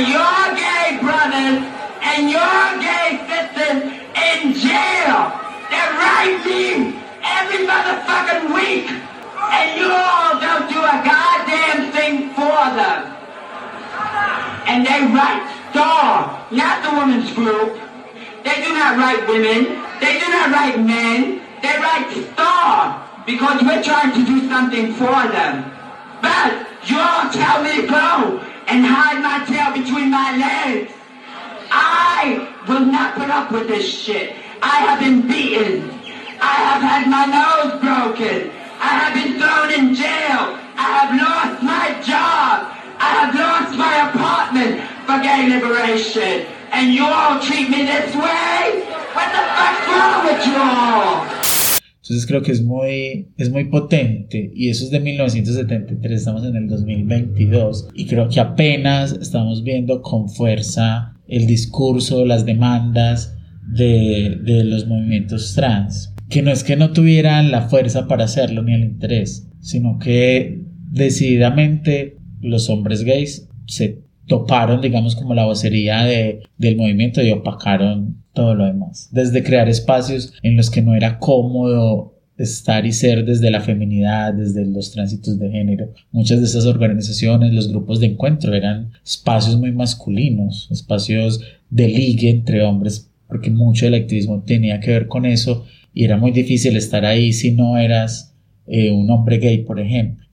Here 0.00 1.78
and 2.02 2.30
your 2.30 2.80
gay 2.80 3.20
sisters 3.28 3.82
in 4.16 4.52
jail. 4.54 5.32
They're 5.70 5.94
writing 5.98 6.97
every 7.48 7.66
motherfucking 7.66 8.54
week. 8.54 8.90
And 9.40 9.80
you 9.80 9.90
all 9.90 10.38
don't 10.40 10.68
do 10.68 10.78
a 10.78 10.96
goddamn 11.04 11.92
thing 11.92 12.30
for 12.34 12.60
them. 12.76 13.14
And 14.66 14.84
they 14.84 15.00
write 15.14 15.44
Star, 15.70 16.46
not 16.50 16.82
the 16.82 16.98
women's 16.98 17.32
group. 17.32 17.80
They 18.44 18.62
do 18.62 18.72
not 18.74 18.98
write 18.98 19.26
women. 19.28 19.82
They 20.00 20.18
do 20.18 20.28
not 20.28 20.52
write 20.52 20.78
men. 20.80 21.40
They 21.62 21.76
write 21.78 22.32
Star 22.32 23.24
because 23.26 23.62
we're 23.62 23.82
trying 23.82 24.12
to 24.12 24.24
do 24.24 24.48
something 24.48 24.92
for 24.94 25.28
them. 25.28 25.70
But 26.20 26.66
you 26.84 26.98
all 26.98 27.30
tell 27.30 27.62
me 27.62 27.82
to 27.82 27.86
go 27.86 28.44
and 28.66 28.84
hide 28.84 29.22
my 29.22 29.44
tail 29.46 29.72
between 29.72 30.10
my 30.10 30.36
legs. 30.36 30.92
I 31.70 32.54
will 32.68 32.84
not 32.84 33.14
put 33.14 33.30
up 33.30 33.52
with 33.52 33.68
this 33.68 33.88
shit. 33.88 34.34
I 34.62 34.80
have 34.80 35.00
been 35.00 35.26
beaten. 35.26 35.97
I 36.40 36.54
have 36.68 36.82
had 36.82 37.04
my 37.10 37.26
nose 37.26 37.80
broken. 37.80 38.50
I 38.80 38.90
have 39.00 39.14
been 39.14 39.38
thrown 39.38 39.68
in 39.74 39.94
jail. 39.94 40.54
I 40.78 40.88
have 40.98 41.10
lost 41.18 41.62
my 41.62 41.86
job. 42.06 42.70
I 42.98 43.08
have 43.18 43.34
lost 43.34 43.76
my 43.76 44.10
apartment 44.10 44.80
for 45.06 45.18
gay 45.20 45.48
liberation. 45.48 46.46
And 46.72 46.94
you 46.94 47.04
all 47.04 47.40
treat 47.40 47.68
me 47.70 47.82
this 47.82 48.14
way? 48.14 48.86
What 49.14 49.32
the 49.34 49.42
fuck's 49.56 49.84
wrong 49.88 50.26
with 50.26 50.46
you 50.46 50.56
all? 50.56 51.38
Entonces 52.08 52.26
creo 52.26 52.40
que 52.40 52.52
es 52.52 52.62
muy, 52.62 53.28
es 53.36 53.50
muy 53.50 53.64
potente 53.64 54.50
y 54.54 54.70
eso 54.70 54.84
es 54.84 54.90
de 54.90 54.98
1973, 54.98 56.18
estamos 56.18 56.42
en 56.42 56.56
el 56.56 56.66
2022 56.66 57.88
y 57.92 58.06
creo 58.06 58.30
que 58.30 58.40
apenas 58.40 59.12
estamos 59.12 59.62
viendo 59.62 60.00
con 60.00 60.30
fuerza 60.30 61.12
el 61.26 61.46
discurso, 61.46 62.24
las 62.24 62.46
demandas 62.46 63.36
de, 63.62 64.38
de 64.42 64.64
los 64.64 64.86
movimientos 64.86 65.52
trans, 65.54 66.14
que 66.28 66.42
no 66.42 66.50
es 66.50 66.64
que 66.64 66.76
no 66.76 66.92
tuvieran 66.92 67.50
la 67.50 67.68
fuerza 67.68 68.06
para 68.06 68.24
hacerlo 68.24 68.62
ni 68.62 68.74
el 68.74 68.84
interés, 68.84 69.48
sino 69.60 69.98
que 69.98 70.62
decididamente 70.90 72.16
los 72.40 72.70
hombres 72.70 73.04
gays 73.04 73.48
se 73.66 74.02
toparon, 74.26 74.80
digamos, 74.80 75.16
como 75.16 75.34
la 75.34 75.46
vocería 75.46 76.04
de, 76.04 76.40
del 76.58 76.76
movimiento 76.76 77.22
y 77.22 77.30
opacaron 77.30 78.22
todo 78.34 78.54
lo 78.54 78.66
demás. 78.66 79.08
Desde 79.10 79.42
crear 79.42 79.68
espacios 79.68 80.34
en 80.42 80.56
los 80.56 80.70
que 80.70 80.82
no 80.82 80.94
era 80.94 81.18
cómodo 81.18 82.14
estar 82.36 82.86
y 82.86 82.92
ser 82.92 83.24
desde 83.24 83.50
la 83.50 83.60
feminidad, 83.60 84.32
desde 84.32 84.64
los 84.64 84.92
tránsitos 84.92 85.38
de 85.38 85.50
género. 85.50 85.92
Muchas 86.12 86.38
de 86.38 86.46
esas 86.46 86.66
organizaciones, 86.66 87.52
los 87.52 87.68
grupos 87.68 87.98
de 87.98 88.06
encuentro 88.06 88.54
eran 88.54 88.92
espacios 89.04 89.58
muy 89.58 89.72
masculinos, 89.72 90.68
espacios 90.70 91.40
de 91.68 91.88
ligue 91.88 92.30
entre 92.30 92.62
hombres, 92.62 93.10
porque 93.26 93.50
mucho 93.50 93.86
del 93.86 93.94
activismo 93.94 94.42
tenía 94.46 94.78
que 94.78 94.92
ver 94.92 95.08
con 95.08 95.26
eso 95.26 95.66
y 95.92 96.04
era 96.04 96.16
muy 96.16 96.30
difícil 96.30 96.76
estar 96.76 97.04
ahí 97.04 97.32
si 97.32 97.52
no 97.52 97.78
eras 97.78 98.34
eh, 98.66 98.90
un 98.90 99.10
hombre 99.10 99.38
gay, 99.38 99.64
por 99.64 99.80
ejemplo. 99.80 100.26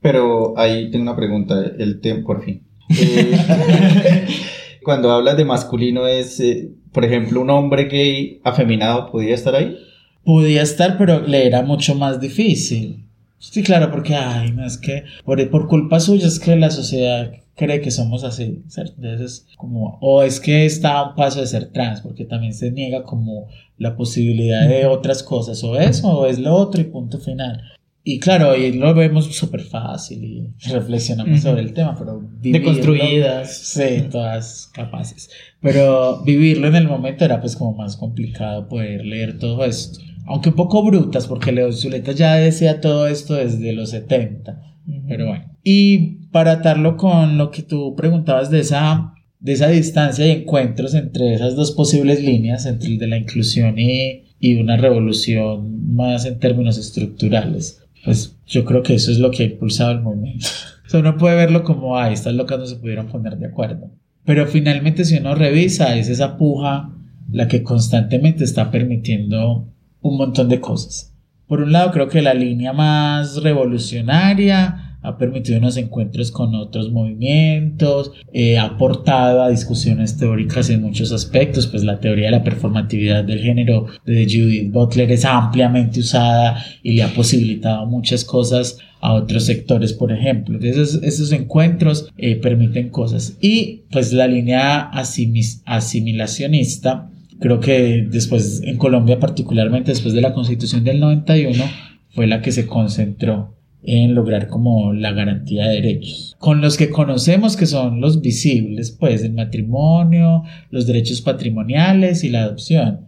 Pero 0.00 0.58
ahí 0.58 0.90
tengo 0.90 1.02
una 1.02 1.16
pregunta, 1.16 1.62
el 1.78 2.00
tema, 2.00 2.24
por 2.24 2.44
fin. 2.44 2.62
Eh, 2.88 3.32
cuando 4.82 5.10
hablas 5.12 5.36
de 5.36 5.44
masculino 5.44 6.06
es, 6.06 6.40
eh, 6.40 6.70
por 6.92 7.04
ejemplo, 7.04 7.40
un 7.40 7.50
hombre 7.50 7.84
gay 7.84 8.40
afeminado, 8.44 9.10
¿podría 9.10 9.34
estar 9.34 9.54
ahí? 9.54 9.76
Podía 10.24 10.62
estar, 10.62 10.98
pero 10.98 11.26
le 11.26 11.46
era 11.46 11.62
mucho 11.62 11.94
más 11.94 12.20
difícil. 12.20 13.04
Sí, 13.40 13.62
claro, 13.62 13.90
porque, 13.90 14.14
ay, 14.14 14.52
no 14.52 14.64
es 14.66 14.76
que 14.78 15.04
por, 15.24 15.48
por 15.50 15.66
culpa 15.66 15.98
suya 15.98 16.26
es 16.28 16.38
que 16.38 16.54
la 16.56 16.70
sociedad 16.70 17.32
cree 17.56 17.80
que 17.80 17.90
somos 17.90 18.22
así, 18.22 18.62
¿cierto? 18.68 18.94
Entonces, 19.02 19.46
como, 19.56 19.98
o 20.02 20.22
es 20.22 20.40
que 20.40 20.66
está 20.66 20.98
a 20.98 21.08
un 21.10 21.14
paso 21.16 21.40
de 21.40 21.46
ser 21.46 21.72
trans, 21.72 22.02
porque 22.02 22.24
también 22.26 22.52
se 22.54 22.70
niega 22.70 23.02
como 23.02 23.48
la 23.78 23.96
posibilidad 23.96 24.68
de 24.68 24.84
otras 24.86 25.22
cosas, 25.22 25.64
o 25.64 25.78
eso, 25.78 26.08
o 26.20 26.26
es 26.26 26.38
lo 26.38 26.54
otro 26.54 26.80
y 26.82 26.84
punto 26.84 27.18
final. 27.18 27.62
Y 28.04 28.18
claro, 28.18 28.56
y 28.56 28.72
lo 28.72 28.94
vemos 28.94 29.26
súper 29.36 29.60
fácil 29.62 30.24
y 30.24 30.68
reflexionamos 30.70 31.40
sobre 31.40 31.60
el 31.62 31.72
tema, 31.74 31.94
pero 31.98 32.18
vivirlo- 32.20 32.52
Deconstruidas. 32.52 33.58
Sí, 33.58 34.04
todas 34.10 34.70
capaces. 34.72 35.30
Pero 35.60 36.22
vivirlo 36.24 36.66
en 36.68 36.76
el 36.76 36.88
momento 36.88 37.24
era 37.26 37.40
pues 37.40 37.56
como 37.56 37.74
más 37.74 37.96
complicado 37.96 38.68
poder 38.68 39.04
leer 39.04 39.38
todo 39.38 39.64
esto. 39.66 40.00
Aunque 40.30 40.50
un 40.50 40.54
poco 40.54 40.84
brutas, 40.84 41.26
porque 41.26 41.50
Leo 41.50 41.72
Zuleta 41.72 42.12
ya 42.12 42.36
decía 42.36 42.80
todo 42.80 43.08
esto 43.08 43.34
desde 43.34 43.72
los 43.72 43.90
70. 43.90 44.62
Pero 45.08 45.26
bueno. 45.26 45.44
Y 45.64 46.28
para 46.30 46.52
atarlo 46.52 46.96
con 46.96 47.36
lo 47.36 47.50
que 47.50 47.62
tú 47.62 47.96
preguntabas 47.96 48.48
de 48.48 48.60
esa, 48.60 49.12
de 49.40 49.52
esa 49.52 49.66
distancia 49.66 50.24
y 50.24 50.30
encuentros 50.30 50.94
entre 50.94 51.34
esas 51.34 51.56
dos 51.56 51.72
posibles 51.72 52.22
líneas, 52.22 52.64
entre 52.66 52.90
el 52.90 52.98
de 52.98 53.08
la 53.08 53.18
inclusión 53.18 53.76
y, 53.76 54.26
y 54.38 54.54
una 54.54 54.76
revolución 54.76 55.94
más 55.96 56.24
en 56.26 56.38
términos 56.38 56.78
estructurales, 56.78 57.82
pues 58.04 58.38
yo 58.46 58.64
creo 58.64 58.84
que 58.84 58.94
eso 58.94 59.10
es 59.10 59.18
lo 59.18 59.32
que 59.32 59.42
ha 59.42 59.46
impulsado 59.46 59.90
el 59.90 60.00
movimiento. 60.00 60.46
O 60.86 60.90
sea, 60.90 61.00
uno 61.00 61.16
puede 61.18 61.36
verlo 61.36 61.62
como, 61.62 61.96
ay, 61.96 62.14
estas 62.14 62.34
locas 62.34 62.58
no 62.58 62.66
se 62.66 62.74
pudieron 62.74 63.06
poner 63.06 63.36
de 63.38 63.46
acuerdo. 63.46 63.92
Pero 64.24 64.44
finalmente 64.48 65.04
si 65.04 65.18
uno 65.18 65.36
revisa, 65.36 65.96
es 65.96 66.08
esa 66.08 66.36
puja 66.36 66.90
la 67.30 67.46
que 67.46 67.62
constantemente 67.62 68.42
está 68.42 68.72
permitiendo 68.72 69.68
un 70.02 70.16
montón 70.16 70.48
de 70.48 70.60
cosas. 70.60 71.12
Por 71.46 71.60
un 71.62 71.72
lado, 71.72 71.90
creo 71.90 72.08
que 72.08 72.22
la 72.22 72.34
línea 72.34 72.72
más 72.72 73.42
revolucionaria 73.42 74.86
ha 75.02 75.16
permitido 75.16 75.58
unos 75.58 75.78
encuentros 75.78 76.30
con 76.30 76.54
otros 76.54 76.92
movimientos, 76.92 78.12
eh, 78.34 78.58
ha 78.58 78.64
aportado 78.64 79.42
a 79.42 79.48
discusiones 79.48 80.18
teóricas 80.18 80.68
en 80.68 80.82
muchos 80.82 81.10
aspectos, 81.10 81.66
pues 81.66 81.84
la 81.84 82.00
teoría 82.00 82.26
de 82.26 82.32
la 82.32 82.44
performatividad 82.44 83.24
del 83.24 83.40
género 83.40 83.86
de 84.04 84.24
Judith 84.26 84.70
Butler 84.70 85.10
es 85.10 85.24
ampliamente 85.24 86.00
usada 86.00 86.62
y 86.82 86.92
le 86.92 87.02
ha 87.02 87.14
posibilitado 87.14 87.86
muchas 87.86 88.24
cosas 88.26 88.76
a 89.00 89.14
otros 89.14 89.46
sectores, 89.46 89.94
por 89.94 90.12
ejemplo. 90.12 90.58
Esos, 90.60 91.02
esos 91.02 91.32
encuentros 91.32 92.10
eh, 92.18 92.36
permiten 92.36 92.90
cosas. 92.90 93.38
Y 93.40 93.84
pues 93.90 94.12
la 94.12 94.28
línea 94.28 94.90
asimi- 94.92 95.62
asimilacionista, 95.64 97.10
creo 97.40 97.58
que 97.58 98.06
después 98.08 98.62
en 98.64 98.76
Colombia, 98.76 99.18
particularmente 99.18 99.90
después 99.90 100.14
de 100.14 100.20
la 100.20 100.32
constitución 100.32 100.84
del 100.84 101.00
91, 101.00 101.64
fue 102.10 102.26
la 102.26 102.42
que 102.42 102.52
se 102.52 102.66
concentró 102.66 103.56
en 103.82 104.14
lograr 104.14 104.48
como 104.48 104.92
la 104.92 105.12
garantía 105.12 105.68
de 105.68 105.76
derechos. 105.76 106.36
Con 106.38 106.60
los 106.60 106.76
que 106.76 106.90
conocemos 106.90 107.56
que 107.56 107.66
son 107.66 108.00
los 108.00 108.20
visibles, 108.20 108.90
pues 108.90 109.24
el 109.24 109.32
matrimonio, 109.32 110.44
los 110.70 110.86
derechos 110.86 111.22
patrimoniales 111.22 112.22
y 112.24 112.28
la 112.28 112.42
adopción. 112.42 113.06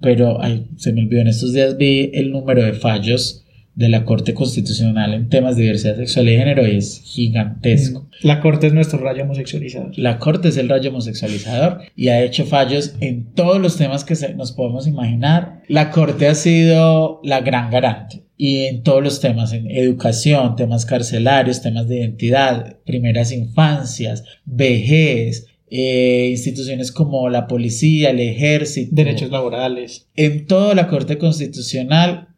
pero 0.00 0.40
se 0.76 0.92
me 0.92 1.02
olvidó, 1.02 1.20
en 1.20 1.28
estos 1.28 1.52
días 1.52 1.76
vi 1.76 2.10
el 2.14 2.32
número 2.32 2.62
de 2.62 2.72
fallos 2.72 3.44
de 3.74 3.88
la 3.88 4.04
Corte 4.04 4.34
Constitucional 4.34 5.14
en 5.14 5.28
temas 5.30 5.56
de 5.56 5.62
diversidad 5.62 5.96
sexual 5.96 6.28
y 6.28 6.36
género 6.36 6.66
es 6.66 7.00
gigantesco. 7.04 8.06
La 8.22 8.40
corte 8.40 8.66
es 8.66 8.74
nuestro 8.74 8.98
rayo 8.98 9.22
homosexualizador. 9.24 9.98
La 9.98 10.18
Corte 10.18 10.48
es 10.48 10.56
el 10.58 10.68
rayo 10.68 10.90
homosexualizador 10.90 11.80
y 11.96 12.08
ha 12.08 12.22
hecho 12.22 12.44
fallos 12.44 12.94
en 13.00 13.32
todos 13.32 13.60
los 13.60 13.76
temas 13.78 14.04
que 14.04 14.14
se- 14.14 14.34
nos 14.34 14.52
podemos 14.52 14.86
imaginar. 14.86 15.62
La 15.68 15.90
Corte 15.90 16.28
ha 16.28 16.34
sido 16.34 17.20
la 17.24 17.40
gran 17.40 17.70
garante 17.70 18.24
y 18.36 18.64
en 18.64 18.82
todos 18.82 19.02
los 19.02 19.20
temas, 19.20 19.52
en 19.52 19.70
educación, 19.70 20.54
temas 20.56 20.84
carcelarios, 20.84 21.62
temas 21.62 21.88
de 21.88 21.98
identidad, 22.00 22.76
primeras 22.84 23.32
infancias, 23.32 24.24
vejez, 24.44 25.46
eh, 25.70 26.28
instituciones 26.30 26.92
como 26.92 27.30
la 27.30 27.46
policía, 27.46 28.10
el 28.10 28.20
ejército. 28.20 28.90
Derechos 28.94 29.30
laborales. 29.30 30.08
En 30.16 30.46
toda 30.46 30.74
la 30.74 30.88
Corte 30.88 31.16
Constitucional 31.16 32.28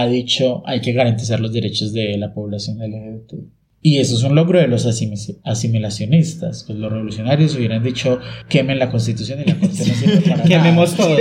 ha 0.00 0.06
dicho 0.06 0.62
hay 0.66 0.80
que 0.80 0.92
garantizar 0.92 1.40
los 1.40 1.52
derechos 1.52 1.92
de 1.92 2.16
la 2.18 2.32
población 2.34 2.78
LGBT. 2.78 3.34
Y 3.82 3.98
eso 3.98 4.16
es 4.16 4.22
un 4.24 4.34
logro 4.34 4.58
de 4.58 4.66
los 4.66 4.84
asimil- 4.84 5.38
asimilacionistas. 5.44 6.64
Pues 6.66 6.76
los 6.78 6.90
revolucionarios 6.90 7.54
hubieran 7.54 7.84
dicho 7.84 8.18
quemen 8.48 8.80
la 8.80 8.90
Constitución 8.90 9.40
y 9.44 9.48
la 9.48 9.54
Corte 9.60 9.78
no 9.78 9.94
sirve 9.94 10.20
para. 10.28 10.42
Quememos 10.42 10.96
todo. 10.96 11.16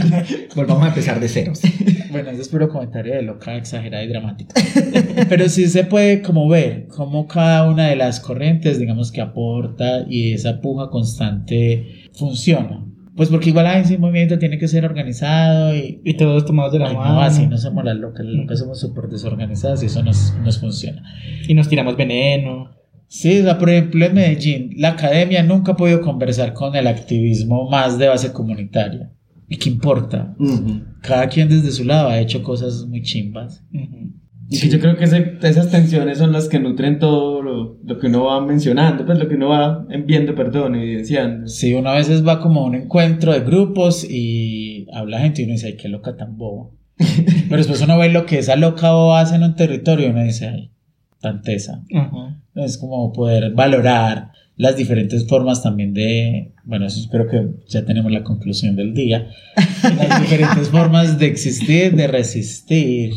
Volvamos 0.54 0.84
a 0.84 0.88
empezar 0.88 1.20
de 1.20 1.28
ceros. 1.28 1.60
Bueno, 2.08 2.30
ese 2.30 2.42
es 2.42 2.48
puro 2.48 2.70
comentario 2.70 3.14
de 3.14 3.20
loca, 3.20 3.56
exagerada 3.56 4.02
y 4.02 4.08
dramática. 4.08 4.54
Pero 5.28 5.48
sí 5.50 5.66
se 5.66 5.84
puede 5.84 6.22
como 6.22 6.48
ver 6.48 6.86
cómo 6.86 7.26
cada 7.26 7.68
una 7.68 7.88
de 7.88 7.96
las 7.96 8.20
corrientes, 8.20 8.78
digamos, 8.78 9.12
que 9.12 9.20
aporta 9.20 10.06
y 10.08 10.32
esa 10.32 10.62
puja 10.62 10.88
constante 10.88 12.04
funciona. 12.14 12.86
Pues 13.16 13.30
porque 13.30 13.48
igual 13.48 13.66
ay, 13.66 13.82
ese 13.82 13.96
movimiento 13.98 14.38
tiene 14.38 14.58
que 14.58 14.68
ser 14.68 14.84
organizado 14.84 15.74
y, 15.74 16.00
Y 16.04 16.14
todos 16.14 16.44
tomados 16.44 16.72
de 16.72 16.80
la 16.80 16.92
mano. 16.92 17.14
no, 17.14 17.20
así 17.22 17.46
no 17.46 17.56
somos 17.56 17.84
las 17.84 17.96
locas, 17.96 18.26
las 18.26 18.34
locas 18.34 18.58
somos 18.58 18.78
súper 18.78 19.08
desorganizadas 19.08 19.82
y 19.82 19.86
eso 19.86 20.02
nos, 20.02 20.34
nos 20.44 20.58
funciona. 20.58 21.02
Y 21.48 21.54
nos 21.54 21.68
tiramos 21.68 21.96
veneno. 21.96 22.70
Sí, 23.08 23.40
o 23.40 23.44
sea, 23.44 23.58
por 23.58 23.70
ejemplo, 23.70 24.04
en 24.04 24.14
Medellín, 24.14 24.70
la 24.76 24.90
academia 24.90 25.42
nunca 25.42 25.72
ha 25.72 25.76
podido 25.76 26.00
conversar 26.00 26.52
con 26.52 26.74
el 26.74 26.86
activismo 26.88 27.70
más 27.70 27.98
de 27.98 28.08
base 28.08 28.32
comunitaria. 28.32 29.12
¿Y 29.48 29.56
qué 29.56 29.70
importa? 29.70 30.34
Cada 31.02 31.28
quien 31.28 31.48
desde 31.48 31.70
su 31.70 31.84
lado 31.84 32.08
ha 32.08 32.18
hecho 32.18 32.42
cosas 32.42 32.84
muy 32.86 33.02
chimbas. 33.02 33.64
Ujú. 33.72 34.12
Y 34.48 34.60
que 34.60 34.68
yo 34.68 34.78
creo 34.80 34.96
que 34.96 35.04
ese- 35.04 35.38
esas 35.42 35.70
tensiones 35.70 36.18
son 36.18 36.32
las 36.32 36.48
que 36.48 36.58
nutren 36.60 36.98
todo 36.98 37.42
lo, 37.42 37.78
lo 37.84 37.98
que 37.98 38.06
uno 38.06 38.24
va 38.24 38.40
mencionando, 38.44 39.04
pues 39.04 39.18
lo 39.18 39.28
que 39.28 39.34
uno 39.34 39.48
va 39.48 39.86
viendo, 40.06 40.34
perdón, 40.34 40.74
evidenciando. 40.76 41.48
Sí, 41.48 41.74
uno 41.74 41.88
a 41.90 41.94
veces 41.96 42.26
va 42.26 42.40
como 42.40 42.60
a 42.60 42.66
un 42.66 42.74
encuentro 42.76 43.32
de 43.32 43.40
grupos 43.40 44.06
y 44.08 44.86
habla 44.92 45.20
gente 45.20 45.42
y 45.42 45.44
uno 45.46 45.54
dice, 45.54 45.66
ay, 45.68 45.76
qué 45.76 45.88
loca 45.88 46.16
tan 46.16 46.36
boba. 46.36 46.70
Pero 47.48 47.56
después 47.56 47.80
uno 47.82 47.98
ve 47.98 48.08
lo 48.10 48.24
que 48.26 48.38
esa 48.38 48.56
loca 48.56 48.92
boba 48.92 49.20
hace 49.20 49.34
en 49.36 49.42
un 49.42 49.56
territorio 49.56 50.06
y 50.06 50.10
uno 50.10 50.22
dice, 50.22 50.46
ay, 50.48 50.70
tan 51.20 51.42
tesa. 51.42 51.82
Ajá. 51.94 52.40
Es 52.54 52.78
como 52.78 53.12
poder 53.12 53.52
valorar 53.52 54.30
las 54.56 54.76
diferentes 54.76 55.26
formas 55.26 55.62
también 55.62 55.92
de, 55.92 56.52
bueno, 56.64 56.86
eso 56.86 57.06
creo 57.10 57.26
que 57.28 57.48
ya 57.68 57.84
tenemos 57.84 58.10
la 58.12 58.22
conclusión 58.22 58.74
del 58.76 58.94
día, 58.94 59.26
las 59.82 60.22
diferentes 60.22 60.68
formas 60.70 61.18
de 61.18 61.26
existir, 61.26 61.94
de 61.94 62.06
resistir 62.06 63.12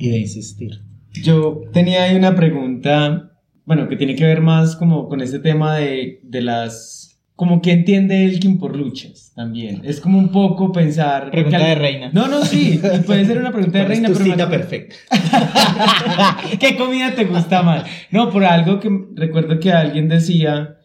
y 0.00 0.08
de 0.10 0.18
insistir. 0.18 0.70
Yo 1.12 1.62
tenía 1.72 2.04
ahí 2.04 2.14
una 2.16 2.36
pregunta, 2.36 3.32
bueno, 3.64 3.88
que 3.88 3.96
tiene 3.96 4.14
que 4.14 4.24
ver 4.24 4.40
más 4.40 4.76
como 4.76 5.08
con 5.08 5.20
este 5.20 5.38
tema 5.38 5.76
de, 5.76 6.20
de 6.22 6.42
las... 6.42 7.06
Como 7.34 7.62
que 7.62 7.72
entiende 7.72 8.26
Elkin 8.26 8.58
por 8.58 8.76
luchas 8.76 9.32
también. 9.34 9.80
Es 9.84 9.98
como 9.98 10.18
un 10.18 10.28
poco 10.30 10.72
pensar... 10.72 11.30
Pregunta 11.30 11.56
al- 11.56 11.64
de 11.64 11.74
reina. 11.74 12.10
No, 12.12 12.28
no, 12.28 12.44
sí, 12.44 12.78
puede 13.06 13.24
ser 13.24 13.38
una 13.38 13.50
pregunta 13.50 13.78
de 13.78 13.84
¿Cuál 13.86 13.92
es 13.96 13.98
reina, 14.02 14.08
tu 14.08 14.12
pero 14.14 14.24
me 14.26 14.30
cita 14.32 14.44
acuerdo- 14.44 14.68
perfecta. 14.68 14.94
¿Qué 16.60 16.76
comida 16.76 17.14
te 17.14 17.24
gusta 17.24 17.62
más? 17.62 17.84
No, 18.10 18.30
por 18.30 18.44
algo 18.44 18.78
que 18.78 18.90
recuerdo 19.14 19.58
que 19.58 19.72
alguien 19.72 20.08
decía 20.08 20.76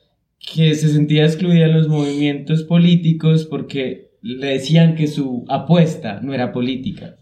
que 0.53 0.75
se 0.75 0.89
sentía 0.89 1.25
excluida 1.25 1.65
en 1.65 1.73
los 1.73 1.87
movimientos 1.87 2.63
políticos 2.63 3.45
porque 3.49 4.11
le 4.21 4.47
decían 4.47 4.95
que 4.95 5.07
su 5.07 5.43
apuesta 5.49 6.19
no 6.21 6.33
era 6.33 6.51
política. 6.51 7.15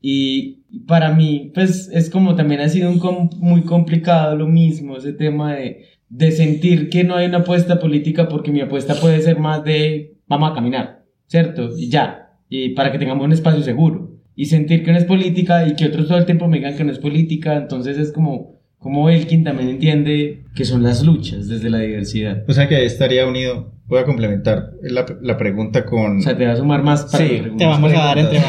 Y 0.00 0.62
para 0.86 1.12
mí, 1.12 1.50
pues 1.54 1.90
es 1.92 2.10
como 2.10 2.34
también 2.34 2.60
ha 2.60 2.68
sido 2.68 2.90
un 2.90 3.30
muy 3.38 3.62
complicado 3.62 4.36
lo 4.36 4.46
mismo, 4.46 4.96
ese 4.96 5.12
tema 5.12 5.54
de, 5.54 5.86
de 6.08 6.32
sentir 6.32 6.88
que 6.88 7.04
no 7.04 7.16
hay 7.16 7.26
una 7.26 7.38
apuesta 7.38 7.78
política 7.78 8.28
porque 8.28 8.52
mi 8.52 8.60
apuesta 8.60 8.94
puede 8.94 9.20
ser 9.20 9.38
más 9.38 9.64
de 9.64 10.16
vamos 10.26 10.50
a 10.50 10.54
caminar, 10.54 11.04
¿cierto? 11.26 11.70
Y 11.76 11.88
ya, 11.88 12.38
y 12.48 12.70
para 12.70 12.92
que 12.92 12.98
tengamos 12.98 13.24
un 13.24 13.32
espacio 13.32 13.62
seguro. 13.62 14.16
Y 14.36 14.46
sentir 14.46 14.84
que 14.84 14.92
no 14.92 14.98
es 14.98 15.04
política 15.04 15.66
y 15.66 15.74
que 15.74 15.86
otros 15.86 16.08
todo 16.08 16.18
el 16.18 16.24
tiempo 16.24 16.48
me 16.48 16.58
digan 16.58 16.76
que 16.76 16.84
no 16.84 16.92
es 16.92 16.98
política, 16.98 17.56
entonces 17.56 17.98
es 17.98 18.12
como, 18.12 18.59
como 18.80 19.08
Elkin 19.10 19.44
también 19.44 19.68
entiende 19.68 20.42
que 20.56 20.64
son 20.64 20.82
las 20.82 21.02
luchas 21.04 21.46
desde 21.48 21.70
la 21.70 21.78
diversidad. 21.78 22.42
O 22.48 22.52
sea 22.52 22.68
que 22.68 22.84
estaría 22.84 23.26
unido. 23.26 23.72
Voy 23.86 23.98
a 24.00 24.04
complementar 24.04 24.70
la, 24.82 25.04
la 25.20 25.36
pregunta 25.36 25.84
con. 25.84 26.18
O 26.18 26.22
sea, 26.22 26.36
te 26.36 26.46
va 26.46 26.52
a 26.52 26.56
sumar 26.56 26.82
más 26.82 27.04
para 27.04 27.24
Sí. 27.26 27.42
Te 27.58 27.66
vamos 27.66 27.92
a 27.92 27.96
dar 27.96 28.18
entre 28.18 28.38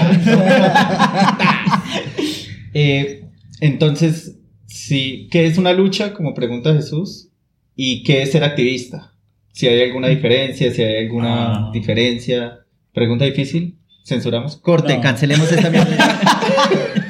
Eh, 2.73 3.25
entonces, 3.59 4.37
sí, 4.65 5.27
¿qué 5.31 5.45
es 5.45 5.57
una 5.57 5.73
lucha? 5.73 6.13
Como 6.13 6.33
pregunta 6.33 6.73
Jesús. 6.73 7.29
¿Y 7.75 8.03
qué 8.03 8.21
es 8.21 8.31
ser 8.31 8.43
activista? 8.43 9.13
Si 9.51 9.67
hay 9.67 9.81
alguna 9.81 10.07
diferencia, 10.07 10.71
si 10.71 10.81
hay 10.81 11.05
alguna 11.05 11.67
Ah. 11.67 11.71
diferencia. 11.73 12.59
Pregunta 12.93 13.25
difícil. 13.25 13.77
Censuramos. 14.05 14.57
Corte, 14.57 14.95
No. 14.95 15.01
cancelemos 15.01 15.51
esta 15.51 15.69
mierda. 15.69 15.97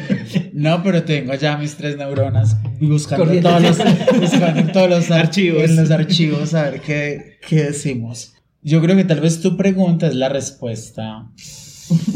No, 0.53 0.83
pero 0.83 1.03
tengo 1.03 1.33
ya 1.35 1.57
mis 1.57 1.75
tres 1.75 1.97
neuronas 1.97 2.57
buscando 2.79 3.25
Corriendo. 3.25 3.49
todos 3.49 3.77
los, 3.77 4.19
buscando 4.19 4.71
todos 4.71 4.89
los 4.89 5.11
Archivos. 5.11 5.63
En 5.63 5.75
los 5.75 5.91
archivos 5.91 6.53
a 6.53 6.69
ver 6.69 6.81
qué, 6.81 7.37
qué 7.47 7.63
decimos. 7.63 8.33
Yo 8.63 8.81
creo 8.81 8.95
que 8.95 9.03
tal 9.05 9.21
vez 9.21 9.41
tu 9.41 9.57
pregunta 9.57 10.07
es 10.07 10.15
la 10.15 10.29
respuesta 10.29 11.31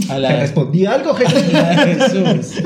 a 0.09 0.15
¿Te 0.15 0.19
la, 0.19 0.39
respondí 0.39 0.86
algo, 0.86 1.13
Jesús. 1.15 2.63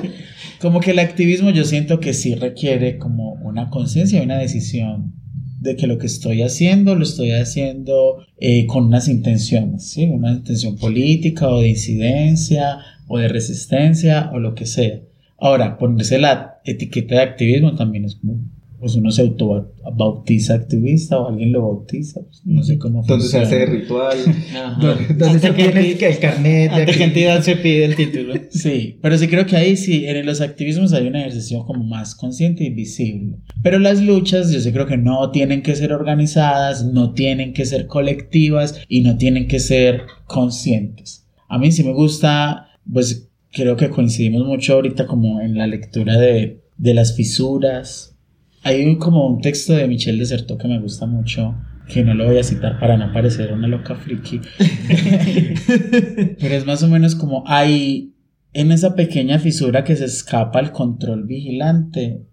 Como 0.60 0.82
que 0.82 0.92
el 0.92 1.00
activismo 1.00 1.52
yo 1.52 1.64
siento 1.64 2.00
que 2.00 2.14
sí 2.14 2.36
requiere 2.36 2.98
como 2.98 3.34
una 3.36 3.70
conciencia 3.70 4.20
y 4.20 4.26
una 4.26 4.38
decisión 4.38 5.14
de 5.62 5.76
que 5.76 5.88
lo 5.88 5.98
que 5.98 6.08
estoy 6.08 6.42
haciendo 6.42 6.96
lo 6.96 7.04
estoy 7.04 7.32
haciendo 7.32 8.26
eh, 8.38 8.66
con 8.66 8.86
unas 8.86 9.08
intenciones, 9.08 9.90
¿sí? 9.90 10.06
Una 10.06 10.32
intención 10.32 10.78
política 10.78 11.48
o 11.50 11.62
de 11.62 11.70
incidencia 11.70 12.80
o 13.08 13.18
de 13.18 13.28
resistencia 13.28 14.30
o 14.34 14.40
lo 14.40 14.54
que 14.54 14.66
sea. 14.66 15.00
Ahora, 15.42 15.78
ponerse 15.78 16.18
la 16.20 16.60
etiqueta 16.66 17.16
de 17.16 17.22
activismo 17.22 17.76
también 17.76 18.06
es 18.06 18.16
como, 18.16 18.40
pues 18.80 18.96
uno 18.96 19.12
se 19.12 19.22
autobautiza 19.24 20.54
activista 20.54 21.20
o 21.20 21.28
alguien 21.30 21.52
lo 21.52 21.62
bautiza, 21.62 22.22
pues, 22.22 22.42
no 22.46 22.64
sé 22.64 22.78
cómo 22.78 23.04
Donde 23.04 23.26
se 23.26 23.40
hace 23.40 23.66
ritual. 23.66 24.18
Ajá. 24.56 24.80
Donde 25.18 25.40
se 25.40 25.52
tiene 25.52 25.82
enti- 25.82 26.04
el 26.04 26.20
carnet 26.20 26.72
de 26.72 26.82
¿Ante 26.82 26.92
qué 26.94 27.04
entidad 27.04 27.42
se 27.42 27.56
pide 27.58 27.86
el 27.86 27.96
título? 27.96 28.34
Sí, 28.52 28.98
pero 29.02 29.18
sí 29.18 29.28
creo 29.28 29.46
que 29.46 29.56
ahí 29.58 29.76
sí, 29.78 30.06
en 30.06 30.26
los 30.26 30.42
activismos 30.42 30.94
hay 30.94 31.08
un 31.08 31.16
ejercicio 31.16 31.66
como 31.66 31.84
más 31.84 32.16
consciente 32.16 32.64
y 32.64 32.70
visible. 32.70 33.38
Pero 33.64 33.80
las 33.80 34.02
luchas 34.02 34.52
yo 34.52 34.60
sí 34.62 34.72
creo 34.72 34.88
que 34.88 34.98
no 34.98 35.30
tienen 35.32 35.62
que 35.62 35.76
ser 35.76 35.92
organizadas, 35.94 36.86
no 36.86 37.14
tienen 37.14 37.54
que 37.54 37.66
ser 37.66 37.88
colectivas 37.88 38.80
y 38.88 39.02
no 39.02 39.18
tienen 39.18 39.48
que 39.48 39.60
ser 39.60 40.02
conscientes. 40.26 41.28
A 41.48 41.58
mí 41.58 41.72
sí 41.72 41.84
me 41.84 41.94
gusta, 41.94 42.68
pues 42.92 43.29
creo 43.52 43.76
que 43.76 43.90
coincidimos 43.90 44.46
mucho 44.46 44.74
ahorita 44.74 45.06
como 45.08 45.42
en 45.42 45.58
la 45.58 45.68
lectura 45.68 46.18
de, 46.18 46.62
de 46.78 46.94
las 46.94 47.16
fisuras. 47.16 48.16
Hay 48.64 48.84
un- 48.86 48.98
como 48.98 49.26
un 49.28 49.42
texto 49.42 49.74
de 49.74 49.88
Michel 49.88 50.20
Deserto 50.20 50.58
que 50.58 50.68
me 50.68 50.80
gusta 50.80 51.06
mucho, 51.06 51.56
que 51.88 52.04
no 52.04 52.14
lo 52.14 52.26
voy 52.28 52.38
a 52.38 52.44
citar 52.44 52.80
para 52.80 52.98
no 52.98 53.12
parecer 53.14 53.52
una 53.54 53.68
loca 53.68 53.96
friki, 53.96 54.42
pero 56.40 56.56
es 56.56 56.66
más 56.66 56.84
o 56.84 56.88
menos 56.88 57.16
como 57.16 57.44
hay 57.48 58.14
en 58.54 58.72
esa 58.72 58.96
pequeña 58.96 59.40
fisura 59.40 59.84
que 59.84 59.96
se 59.96 60.06
escapa 60.06 60.60
al 60.60 60.72
control 60.72 61.26
vigilante, 61.26 62.24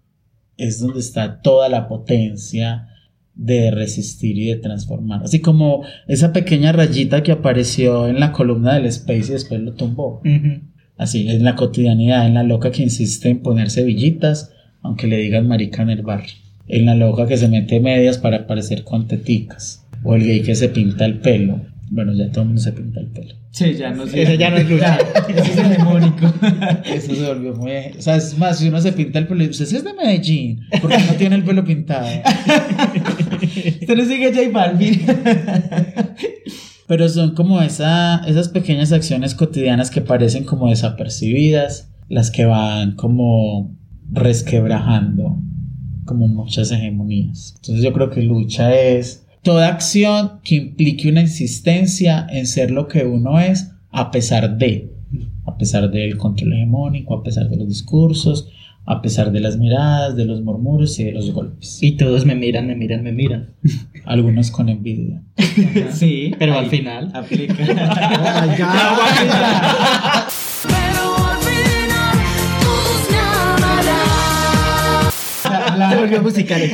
es 0.57 0.79
donde 0.79 0.99
está 0.99 1.41
toda 1.41 1.69
la 1.69 1.87
potencia 1.87 2.87
de 3.35 3.69
resistir 3.69 4.35
y 4.37 4.45
de 4.47 4.55
transformar. 4.55 5.23
Así 5.23 5.39
como 5.41 5.83
esa 6.07 6.33
pequeña 6.33 6.71
rayita 6.71 7.21
que 7.21 7.31
apareció 7.31 8.07
en 8.07 8.19
la 8.19 8.31
columna 8.31 8.73
del 8.73 8.87
Space 8.87 9.27
y 9.29 9.33
después 9.33 9.61
lo 9.61 9.73
tumbó. 9.73 10.21
Ujú. 10.25 10.61
Así, 10.97 11.27
en 11.29 11.43
la 11.43 11.55
cotidianidad, 11.55 12.25
en 12.25 12.33
la 12.33 12.43
loca 12.43 12.71
que 12.71 12.83
insiste 12.83 13.29
en 13.29 13.39
ponerse 13.39 13.83
villitas, 13.83 14.51
aunque 14.81 15.07
le 15.07 15.17
digan 15.17 15.47
marica 15.47 15.83
en 15.83 15.89
el 15.91 16.01
barrio. 16.01 16.33
En 16.67 16.85
la 16.85 16.95
loca 16.95 17.27
que 17.27 17.37
se 17.37 17.47
mete 17.47 17.79
medias 17.79 18.17
para 18.17 18.47
parecer 18.47 18.83
con 18.83 19.07
teticas. 19.07 19.85
O 20.03 20.15
el 20.15 20.23
gay 20.25 20.41
que 20.41 20.55
se 20.55 20.69
pinta 20.69 21.05
el 21.05 21.19
pelo. 21.19 21.61
Bueno, 21.89 22.13
ya 22.13 22.29
todo 22.29 22.41
el 22.41 22.47
mundo 22.47 22.61
se 22.61 22.73
pinta 22.73 22.99
el 22.99 23.07
pelo. 23.07 23.33
Sí, 23.51 23.73
ya 23.75 23.91
no 23.91 24.05
sé. 24.05 24.23
Ese 24.23 24.37
ya 24.37 24.49
no 24.49 24.57
es 24.57 24.69
lucha. 24.69 24.97
Eso 25.29 25.43
es 25.43 25.57
hegemónico. 25.57 26.33
Eso 26.85 27.15
se 27.15 27.25
volvió 27.27 27.53
muy... 27.55 27.71
O 27.97 28.01
sea, 28.01 28.17
es 28.17 28.37
más, 28.37 28.59
si 28.59 28.67
uno 28.67 28.81
se 28.81 28.91
pinta 28.91 29.19
el 29.19 29.27
pelo, 29.27 29.43
"Ese 29.43 29.63
es 29.63 29.83
de 29.83 29.93
Medellín, 29.93 30.61
porque 30.81 30.97
no 30.97 31.13
tiene 31.13 31.35
el 31.37 31.43
pelo 31.43 31.63
pintado. 31.63 32.05
Usted 33.81 33.95
no 33.95 34.05
sigue 34.05 34.27
a 34.27 34.33
J 34.33 34.49
Balvin. 34.51 35.01
Pero 36.87 37.07
son 37.09 37.35
como 37.35 37.61
esa, 37.61 38.23
esas 38.25 38.47
pequeñas 38.47 38.91
acciones 38.91 39.35
cotidianas 39.35 39.91
que 39.91 40.01
parecen 40.01 40.45
como 40.45 40.69
desapercibidas, 40.69 41.89
las 42.07 42.31
que 42.31 42.45
van 42.45 42.95
como 42.95 43.75
resquebrajando 44.09 45.37
como 46.05 46.27
muchas 46.29 46.71
hegemonías. 46.71 47.53
Entonces 47.57 47.83
yo 47.83 47.91
creo 47.91 48.09
que 48.09 48.23
lucha 48.23 48.73
es 48.73 49.25
toda 49.43 49.67
acción 49.67 50.39
que 50.43 50.55
implique 50.55 51.09
una 51.09 51.21
insistencia 51.21 52.25
en 52.29 52.47
ser 52.47 52.71
lo 52.71 52.87
que 52.87 53.03
uno 53.03 53.39
es 53.39 53.71
a 53.91 54.09
pesar 54.09 54.57
de, 54.57 54.89
a 55.45 55.57
pesar 55.57 55.91
del 55.91 56.17
control 56.17 56.53
hegemónico, 56.53 57.15
a 57.15 57.23
pesar 57.23 57.49
de 57.49 57.57
los 57.57 57.67
discursos, 57.67 58.49
a 58.89 59.01
pesar 59.01 59.31
de 59.33 59.41
las 59.41 59.57
miradas, 59.57 60.15
de 60.15 60.23
los 60.25 60.41
murmuros 60.41 60.97
y 60.99 61.03
de 61.03 61.11
los 61.11 61.29
golpes. 61.31 61.79
Y 61.83 61.97
todos 61.97 62.25
me 62.25 62.35
miran, 62.35 62.67
me 62.67 62.75
miran, 62.75 63.03
me 63.03 63.11
miran. 63.11 63.49
Algunos 64.05 64.49
con 64.49 64.69
envidia. 64.69 65.21
Sí, 65.91 66.33
Pero 66.39 66.53
ahí 66.53 66.59
al 66.59 66.69
final. 66.69 67.11
aplica. 67.13 67.53
Pero 67.53 67.81
al 67.81 68.49
final 68.55 68.95
todos 72.61 73.11
me 73.11 73.17
amarán. 73.17 75.11
Se 75.91 75.97
volvió 75.97 76.21
musical. 76.23 76.61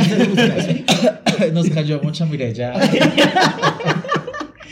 Nos 1.53 1.67
cayó 1.71 1.99
mucha 2.01 2.25
Mirella. 2.27 2.73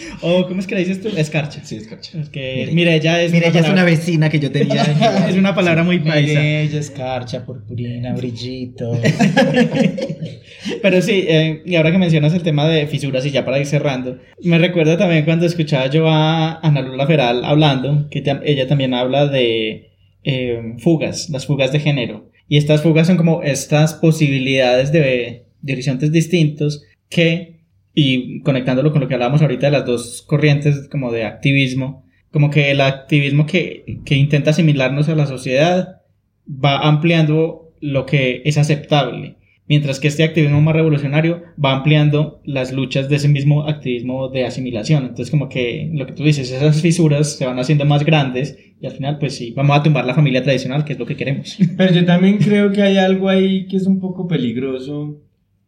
O, 0.21 0.47
¿cómo 0.47 0.59
es 0.59 0.67
que 0.67 0.75
le 0.75 0.81
dices 0.81 1.01
tú? 1.01 1.09
Escarcha. 1.15 1.63
Sí, 1.63 1.77
escarcha. 1.77 2.19
Es 2.19 2.29
que 2.29 2.69
Mireya 2.73 3.21
es 3.21 3.31
Mira, 3.31 3.47
ella 3.47 3.61
es 3.61 3.69
una 3.69 3.83
vecina 3.83 4.29
que 4.29 4.39
yo 4.39 4.51
tenía. 4.51 4.83
es 5.29 5.35
una 5.35 5.55
palabra 5.55 5.83
muy 5.83 5.99
paisa. 5.99 6.39
Mirella, 6.39 6.79
escarcha, 6.79 7.45
purpurina, 7.45 8.13
brillito. 8.13 8.91
Pero 10.81 11.01
sí, 11.01 11.25
eh, 11.27 11.63
y 11.65 11.75
ahora 11.75 11.91
que 11.91 11.97
mencionas 11.97 12.33
el 12.33 12.43
tema 12.43 12.67
de 12.67 12.87
fisuras 12.87 13.25
y 13.25 13.31
ya 13.31 13.43
para 13.45 13.59
ir 13.59 13.65
cerrando, 13.65 14.19
me 14.43 14.57
recuerda 14.59 14.97
también 14.97 15.25
cuando 15.25 15.45
escuchaba 15.45 15.87
yo 15.87 16.07
a 16.07 16.59
Ana 16.59 16.81
Lula 16.81 17.07
Feral 17.07 17.43
hablando, 17.43 18.07
que 18.09 18.23
ella 18.43 18.67
también 18.67 18.93
habla 18.93 19.27
de 19.27 19.91
eh, 20.23 20.75
fugas, 20.77 21.29
las 21.29 21.45
fugas 21.45 21.71
de 21.71 21.79
género. 21.79 22.29
Y 22.47 22.57
estas 22.57 22.81
fugas 22.81 23.07
son 23.07 23.17
como 23.17 23.41
estas 23.43 23.93
posibilidades 23.93 24.91
de, 24.91 25.45
de 25.61 25.73
horizontes 25.73 26.11
distintos 26.11 26.83
que, 27.09 27.61
y 27.93 28.41
conectándolo 28.41 28.91
con 28.91 29.01
lo 29.01 29.07
que 29.07 29.15
hablábamos 29.15 29.41
ahorita 29.41 29.67
de 29.67 29.71
las 29.71 29.85
dos 29.85 30.21
corrientes 30.21 30.87
como 30.89 31.11
de 31.11 31.25
activismo, 31.25 32.05
como 32.31 32.49
que 32.49 32.71
el 32.71 32.81
activismo 32.81 33.45
que, 33.45 33.99
que 34.05 34.15
intenta 34.15 34.51
asimilarnos 34.51 35.09
a 35.09 35.15
la 35.15 35.27
sociedad 35.27 36.01
va 36.47 36.79
ampliando 36.79 37.73
lo 37.81 38.05
que 38.05 38.41
es 38.45 38.57
aceptable, 38.57 39.35
mientras 39.67 39.99
que 39.99 40.07
este 40.07 40.23
activismo 40.23 40.61
más 40.61 40.75
revolucionario 40.75 41.43
va 41.63 41.73
ampliando 41.73 42.41
las 42.45 42.71
luchas 42.71 43.09
de 43.09 43.17
ese 43.17 43.27
mismo 43.27 43.67
activismo 43.67 44.29
de 44.29 44.45
asimilación. 44.45 45.03
Entonces 45.03 45.31
como 45.31 45.49
que 45.49 45.89
lo 45.93 46.05
que 46.05 46.13
tú 46.13 46.23
dices, 46.23 46.51
esas 46.51 46.81
fisuras 46.81 47.37
se 47.37 47.45
van 47.45 47.59
haciendo 47.59 47.85
más 47.85 48.05
grandes 48.05 48.57
y 48.79 48.85
al 48.85 48.93
final 48.93 49.17
pues 49.19 49.35
sí, 49.35 49.51
vamos 49.55 49.77
a 49.77 49.83
tumbar 49.83 50.05
la 50.05 50.13
familia 50.13 50.43
tradicional, 50.43 50.85
que 50.85 50.93
es 50.93 50.99
lo 50.99 51.05
que 51.05 51.17
queremos. 51.17 51.57
Pero 51.77 51.93
yo 51.93 52.05
también 52.05 52.37
creo 52.37 52.71
que 52.71 52.81
hay 52.81 52.97
algo 52.97 53.27
ahí 53.27 53.67
que 53.67 53.77
es 53.77 53.85
un 53.85 53.99
poco 53.99 54.27
peligroso, 54.27 55.17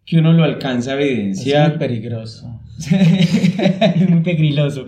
que 0.06 0.18
uno 0.20 0.34
lo 0.34 0.44
alcanza 0.44 0.94
a 0.94 1.00
Es 1.00 1.10
evidenciar. 1.10 1.70
muy 1.70 1.78
peligroso. 1.80 2.60
es 2.92 4.10
muy 4.10 4.22
pegriloso. 4.22 4.86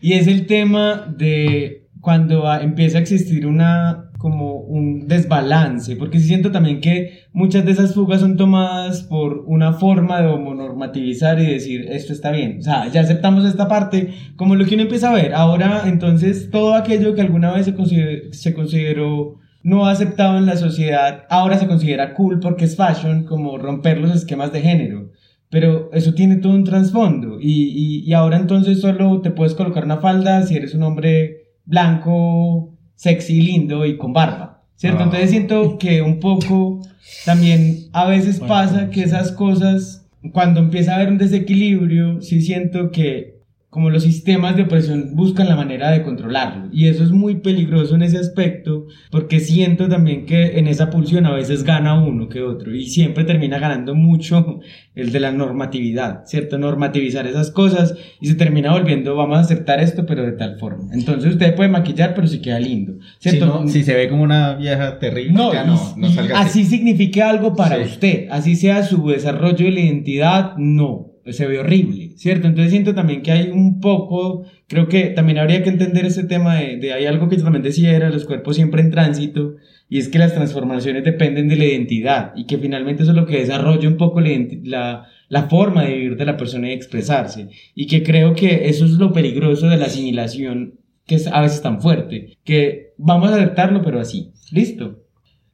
Y 0.00 0.12
es 0.14 0.26
el 0.26 0.46
tema 0.46 1.12
de 1.16 1.86
cuando 2.00 2.50
empieza 2.60 2.98
a 2.98 3.00
existir 3.00 3.46
una 3.46 4.04
como 4.18 4.54
un 4.54 5.06
desbalance, 5.06 5.94
porque 5.94 6.18
siento 6.18 6.50
también 6.50 6.80
que 6.80 7.20
muchas 7.32 7.64
de 7.64 7.70
esas 7.70 7.94
fugas 7.94 8.20
son 8.20 8.36
tomadas 8.36 9.02
por 9.04 9.44
una 9.46 9.74
forma 9.74 10.20
de 10.20 10.26
homonormativizar 10.26 11.38
y 11.40 11.46
decir 11.46 11.86
esto 11.88 12.12
está 12.12 12.32
bien, 12.32 12.58
o 12.58 12.62
sea, 12.62 12.88
ya 12.88 13.00
aceptamos 13.02 13.44
esta 13.44 13.68
parte, 13.68 14.08
como 14.34 14.56
lo 14.56 14.64
que 14.64 14.74
uno 14.74 14.82
empieza 14.84 15.10
a 15.10 15.14
ver, 15.14 15.34
ahora 15.34 15.84
entonces 15.86 16.50
todo 16.50 16.74
aquello 16.74 17.14
que 17.14 17.20
alguna 17.20 17.52
vez 17.52 17.66
se, 17.66 17.74
consider- 17.76 18.32
se 18.34 18.54
consideró 18.54 19.36
no 19.68 19.86
aceptado 19.86 20.38
en 20.38 20.46
la 20.46 20.56
sociedad, 20.56 21.26
ahora 21.28 21.58
se 21.58 21.66
considera 21.66 22.14
cool 22.14 22.40
porque 22.40 22.64
es 22.64 22.74
fashion, 22.74 23.24
como 23.24 23.58
romper 23.58 23.98
los 23.98 24.16
esquemas 24.16 24.50
de 24.50 24.62
género. 24.62 25.10
Pero 25.50 25.90
eso 25.92 26.14
tiene 26.14 26.36
todo 26.36 26.54
un 26.54 26.64
trasfondo. 26.64 27.38
Y, 27.38 27.64
y, 27.74 28.08
y 28.08 28.12
ahora 28.14 28.38
entonces 28.38 28.80
solo 28.80 29.20
te 29.20 29.30
puedes 29.30 29.52
colocar 29.52 29.84
una 29.84 29.98
falda 29.98 30.42
si 30.46 30.56
eres 30.56 30.74
un 30.74 30.84
hombre 30.84 31.48
blanco, 31.66 32.78
sexy, 32.94 33.42
lindo 33.42 33.84
y 33.84 33.98
con 33.98 34.14
barba. 34.14 34.64
¿Cierto? 34.76 35.00
Ah. 35.00 35.04
Entonces 35.04 35.30
siento 35.30 35.76
que 35.76 36.00
un 36.00 36.18
poco 36.18 36.80
también 37.26 37.88
a 37.92 38.06
veces 38.08 38.38
Bueno, 38.38 38.54
pasa 38.54 38.88
que 38.88 39.02
esas 39.02 39.32
cosas, 39.32 40.08
cuando 40.32 40.60
empieza 40.60 40.92
a 40.92 40.96
haber 40.96 41.08
un 41.08 41.18
desequilibrio, 41.18 42.22
sí 42.22 42.40
siento 42.40 42.90
que 42.90 43.37
como 43.78 43.90
los 43.90 44.02
sistemas 44.02 44.56
de 44.56 44.62
opresión 44.62 45.10
buscan 45.14 45.48
la 45.48 45.54
manera 45.54 45.92
de 45.92 46.02
controlarlo. 46.02 46.68
Y 46.72 46.88
eso 46.88 47.04
es 47.04 47.12
muy 47.12 47.36
peligroso 47.36 47.94
en 47.94 48.02
ese 48.02 48.18
aspecto, 48.18 48.86
porque 49.12 49.38
siento 49.38 49.88
también 49.88 50.26
que 50.26 50.58
en 50.58 50.66
esa 50.66 50.90
pulsión 50.90 51.26
a 51.26 51.32
veces 51.32 51.62
gana 51.62 51.94
uno 52.02 52.28
que 52.28 52.42
otro, 52.42 52.74
y 52.74 52.86
siempre 52.86 53.22
termina 53.22 53.60
ganando 53.60 53.94
mucho 53.94 54.58
el 54.96 55.12
de 55.12 55.20
la 55.20 55.30
normatividad, 55.30 56.22
¿cierto? 56.26 56.58
Normativizar 56.58 57.24
esas 57.28 57.52
cosas 57.52 57.94
y 58.20 58.26
se 58.26 58.34
termina 58.34 58.72
volviendo, 58.72 59.14
vamos 59.14 59.38
a 59.38 59.42
aceptar 59.42 59.78
esto, 59.78 60.04
pero 60.06 60.24
de 60.26 60.32
tal 60.32 60.58
forma. 60.58 60.92
Entonces 60.92 61.34
usted 61.34 61.54
puede 61.54 61.68
maquillar, 61.68 62.14
pero 62.16 62.26
si 62.26 62.40
queda 62.40 62.58
lindo, 62.58 62.94
Si, 63.20 63.30
¿cierto? 63.30 63.46
no- 63.46 63.68
si 63.68 63.84
se 63.84 63.94
ve 63.94 64.08
como 64.08 64.24
una 64.24 64.54
vieja 64.56 64.98
terrible, 64.98 65.34
No, 65.34 65.52
ya 65.52 65.62
no, 65.64 65.80
no 65.96 66.10
salga 66.10 66.40
así 66.40 66.64
significa 66.64 67.30
algo 67.30 67.54
para 67.54 67.76
Sí. 67.76 67.82
usted, 67.92 68.26
así 68.32 68.56
sea 68.56 68.82
su 68.82 69.06
desarrollo 69.08 69.66
de 69.66 69.70
la 69.70 69.80
identidad, 69.80 70.56
no, 70.56 71.07
se 71.32 71.46
ve 71.46 71.58
horrible, 71.58 72.10
¿cierto? 72.16 72.46
Entonces 72.46 72.70
siento 72.70 72.94
también 72.94 73.22
que 73.22 73.32
hay 73.32 73.50
un 73.50 73.80
poco, 73.80 74.44
creo 74.66 74.88
que 74.88 75.06
también 75.06 75.38
habría 75.38 75.62
que 75.62 75.68
entender 75.68 76.04
ese 76.06 76.24
tema 76.24 76.56
de, 76.56 76.76
de 76.76 76.92
hay 76.92 77.06
algo 77.06 77.28
que 77.28 77.36
yo 77.36 77.44
también 77.44 77.62
decía, 77.62 77.94
era 77.94 78.10
los 78.10 78.24
cuerpos 78.24 78.56
siempre 78.56 78.82
en 78.82 78.90
tránsito, 78.90 79.56
y 79.88 79.98
es 79.98 80.08
que 80.08 80.18
las 80.18 80.34
transformaciones 80.34 81.04
dependen 81.04 81.48
de 81.48 81.56
la 81.56 81.64
identidad, 81.64 82.32
y 82.36 82.46
que 82.46 82.58
finalmente 82.58 83.02
eso 83.02 83.12
es 83.12 83.16
lo 83.16 83.26
que 83.26 83.38
desarrolla 83.38 83.88
un 83.88 83.96
poco 83.96 84.20
la, 84.20 84.30
la, 84.64 85.06
la 85.28 85.42
forma 85.44 85.84
de 85.84 85.94
vivir 85.94 86.16
de 86.16 86.24
la 86.24 86.36
persona 86.36 86.66
y 86.66 86.70
de 86.70 86.76
expresarse, 86.76 87.48
y 87.74 87.86
que 87.86 88.02
creo 88.02 88.34
que 88.34 88.68
eso 88.68 88.84
es 88.84 88.92
lo 88.92 89.12
peligroso 89.12 89.68
de 89.68 89.76
la 89.76 89.86
asimilación, 89.86 90.74
que 91.06 91.14
es 91.14 91.26
a 91.26 91.40
veces 91.40 91.62
tan 91.62 91.80
fuerte, 91.80 92.34
que 92.44 92.92
vamos 92.98 93.30
a 93.30 93.36
aceptarlo, 93.36 93.82
pero 93.82 93.98
así, 94.00 94.32
listo. 94.52 95.04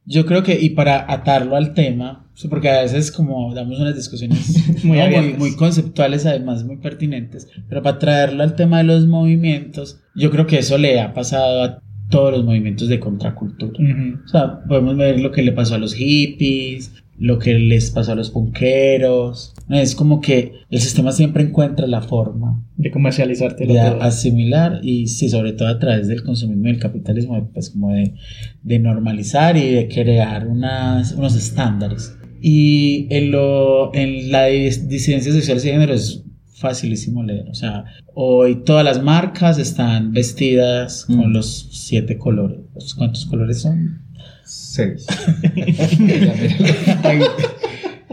Yo 0.04 0.26
creo 0.26 0.42
que, 0.42 0.60
y 0.60 0.70
para 0.70 1.10
atarlo 1.10 1.56
al 1.56 1.72
tema, 1.72 2.23
sí, 2.34 2.48
porque 2.48 2.68
a 2.68 2.82
veces 2.82 3.10
como 3.10 3.54
damos 3.54 3.78
unas 3.80 3.96
discusiones 3.96 4.38
Muy 4.84 4.98
muy, 4.98 5.34
muy 5.34 5.56
conceptuales, 5.56 6.26
además 6.26 6.64
muy 6.64 6.76
pertinentes, 6.76 7.48
pero 7.68 7.82
para 7.82 7.98
traerlo 7.98 8.42
al 8.42 8.56
tema 8.56 8.78
de 8.78 8.84
los 8.84 9.06
movimientos, 9.06 10.00
yo 10.14 10.30
creo 10.30 10.46
que 10.46 10.58
eso 10.58 10.78
le 10.78 11.00
ha 11.00 11.14
pasado 11.14 11.62
a 11.62 11.82
todos 12.10 12.32
los 12.32 12.44
movimientos 12.44 12.88
de 12.88 13.00
contracultura. 13.00 13.72
Ujú. 13.72 14.24
O 14.24 14.28
sea, 14.28 14.60
podemos 14.68 14.96
ver 14.96 15.20
lo 15.20 15.32
que 15.32 15.42
le 15.42 15.52
pasó 15.52 15.74
a 15.74 15.78
los 15.78 15.94
hippies, 15.94 16.92
lo 17.18 17.38
que 17.38 17.54
les 17.54 17.90
pasó 17.90 18.12
a 18.12 18.14
los 18.14 18.30
punqueros. 18.30 19.54
Es 19.68 19.94
como 19.94 20.20
que 20.20 20.52
el 20.70 20.80
sistema 20.80 21.12
siempre 21.12 21.44
encuentra 21.44 21.86
la 21.86 22.02
forma 22.02 22.62
De 22.76 22.90
comercializarte 22.90 23.66
de 23.66 23.80
asimilar 23.80 24.80
y 24.82 25.06
sí, 25.06 25.28
sobre 25.28 25.52
todo 25.52 25.68
a 25.68 25.78
través 25.78 26.08
del 26.08 26.22
consumismo 26.22 26.66
y 26.66 26.70
el 26.70 26.78
capitalismo, 26.78 27.48
pues 27.52 27.70
como 27.70 27.92
de, 27.92 28.14
de 28.62 28.78
normalizar 28.78 29.56
y 29.56 29.70
de 29.70 29.88
crear 29.88 30.46
unas, 30.46 31.12
unos 31.12 31.34
estándares. 31.36 32.16
Y 32.46 33.06
en, 33.08 33.30
lo, 33.30 33.94
en 33.94 34.30
la 34.30 34.50
dis- 34.50 34.86
disidencia 34.86 35.32
sexual 35.32 35.56
y 35.56 35.60
género 35.62 35.94
es 35.94 36.22
facilísimo 36.56 37.22
leer. 37.22 37.48
O 37.48 37.54
sea, 37.54 37.84
hoy 38.12 38.56
todas 38.64 38.84
las 38.84 39.02
marcas 39.02 39.56
están 39.58 40.12
vestidas 40.12 41.06
con 41.06 41.30
Mm. 41.30 41.32
los 41.32 41.70
siete 41.72 42.18
colores. 42.18 42.58
¿Cuántos 42.98 43.24
colores 43.24 43.62
son? 43.62 44.02
Seis. 44.44 45.06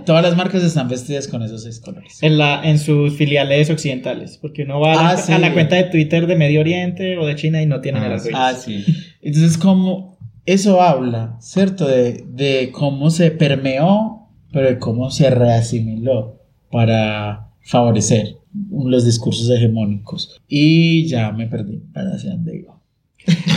Todas 0.06 0.24
las 0.24 0.36
marcas 0.36 0.64
están 0.64 0.88
vestidas 0.88 1.28
con 1.28 1.44
esos 1.44 1.64
seis 1.64 1.80
colores. 1.80 2.18
En, 2.24 2.38
la, 2.38 2.62
en 2.64 2.80
sus 2.80 3.16
filiales 3.18 3.70
occidentales, 3.70 4.38
porque 4.42 4.64
uno 4.64 4.80
va 4.80 4.94
a, 4.94 5.10
Ah, 5.10 5.14
la, 5.14 5.18
sí. 5.18 5.32
a 5.32 5.38
la 5.40 5.54
cuenta 5.54 5.76
de 5.76 5.84
Twitter 5.84 6.26
de 6.26 6.36
Medio 6.36 6.62
Oriente 6.62 7.18
o 7.18 7.26
de 7.28 7.36
China 7.36 7.62
y 7.62 7.68
no 7.68 7.82
tienen 7.82 8.04
Ah, 8.04 8.16
el. 8.16 8.22
Ah, 8.34 8.54
sí. 8.54 8.84
Entonces, 9.22 9.58
como 9.60 10.18
eso 10.46 10.82
habla, 10.82 11.38
¿cierto? 11.40 11.88
De, 11.88 12.24
de 12.28 12.72
cómo 12.72 13.12
se 13.12 13.30
permeó, 13.30 14.20
pero 14.52 14.68
de 14.68 14.80
cómo 14.80 15.10
se 15.12 15.30
reasimiló 15.30 16.38
para 16.72 17.49
favorecer 17.62 18.38
los 18.72 19.06
discursos 19.06 19.49
hegemónicos. 19.49 20.39
Y 20.47 21.08
ya 21.08 21.32
me 21.32 21.47
perdí 21.47 21.82
para 21.93 22.16
hacia 22.16 22.32
dónde 22.32 22.58
iba. 22.58 22.82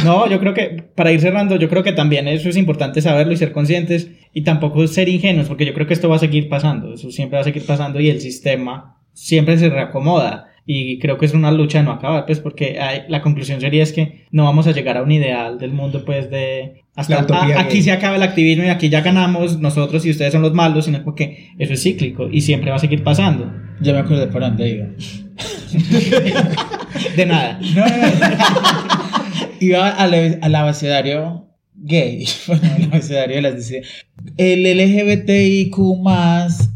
No, 0.05 0.29
yo 0.29 0.39
creo 0.41 0.53
que 0.53 0.85
para 0.95 1.13
ir 1.13 1.21
cerrando, 1.21 1.57
yo 1.57 1.69
creo 1.69 1.83
que 1.83 1.93
también 1.93 2.29
eso 2.29 2.49
es 2.49 2.57
importante 2.57 3.01
saberlo 3.01 3.33
y 3.33 3.37
ser 3.37 3.53
conscientes 3.53 4.11
y 4.33 4.43
tampoco 4.43 4.87
ser 4.87 5.09
ingenuos, 5.09 5.49
porque 5.49 5.65
yo 5.65 5.73
creo 5.73 5.87
que 5.87 5.95
esto 5.95 6.09
va 6.09 6.17
a 6.17 6.21
seguir 6.21 6.49
pasando, 6.49 6.95
eso 6.95 7.11
siempre 7.11 7.37
va 7.37 7.43
a 7.43 7.45
seguir 7.45 7.65
pasando 7.65 8.01
y 8.01 8.11
el 8.11 8.21
sistema 8.21 8.99
siempre 9.15 9.57
se 9.57 9.71
reacomoda. 9.71 10.49
Y 10.67 10.99
creo 10.99 11.19
que 11.19 11.27
es 11.27 11.35
una 11.35 11.53
lucha 11.53 11.79
de 11.79 11.85
no 11.85 11.93
acabar, 11.93 12.25
pues 12.25 12.41
porque 12.41 12.81
hay- 12.81 13.03
la 13.09 13.21
conclusión 13.21 13.61
sería 13.61 13.83
es 13.83 13.93
que 13.93 14.25
no 14.31 14.45
vamos 14.45 14.67
a 14.67 14.73
llegar 14.73 14.97
a 14.97 15.03
un 15.03 15.13
ideal 15.13 15.59
del 15.59 15.73
mundo, 15.73 16.05
pues 16.07 16.31
de... 16.31 16.85
Hasta 16.97 17.17
a- 17.35 17.61
aquí 17.61 17.83
se 17.83 17.93
acaba 17.93 18.17
el 18.17 18.23
activismo 18.23 18.65
y 18.65 18.69
aquí 18.69 18.89
ya 18.89 19.03
ganamos 19.03 19.61
nosotros 19.61 20.07
y 20.07 20.11
ustedes 20.11 20.33
son 20.33 20.41
los 20.43 20.55
malos, 20.55 20.85
sino 20.87 21.03
porque 21.05 21.51
eso 21.59 21.73
es 21.75 21.83
cíclico 21.83 22.29
y 22.31 22.41
siempre 22.41 22.71
va 22.71 22.77
a 22.77 22.81
seguir 22.81 23.03
pasando. 23.03 23.53
Ya 23.83 23.93
me 23.93 23.99
acordé 23.99 24.27
para 24.29 24.49
dónde 24.49 24.69
iba. 24.71 24.87
De 27.17 27.27
nada. 27.27 27.59
No, 27.75 27.85
no, 27.85 27.97
no. 27.97 29.45
Iba 29.61 29.91
al, 29.91 30.39
al 30.41 30.55
abecedario 30.55 31.49
gay, 31.75 32.27
bueno, 32.47 32.63
al 32.75 32.85
abecedario 32.85 33.37
de 33.37 33.43
las 33.43 33.57
disidencias. 33.57 34.07
El 34.37 34.63
LGBTIQ 34.63 35.77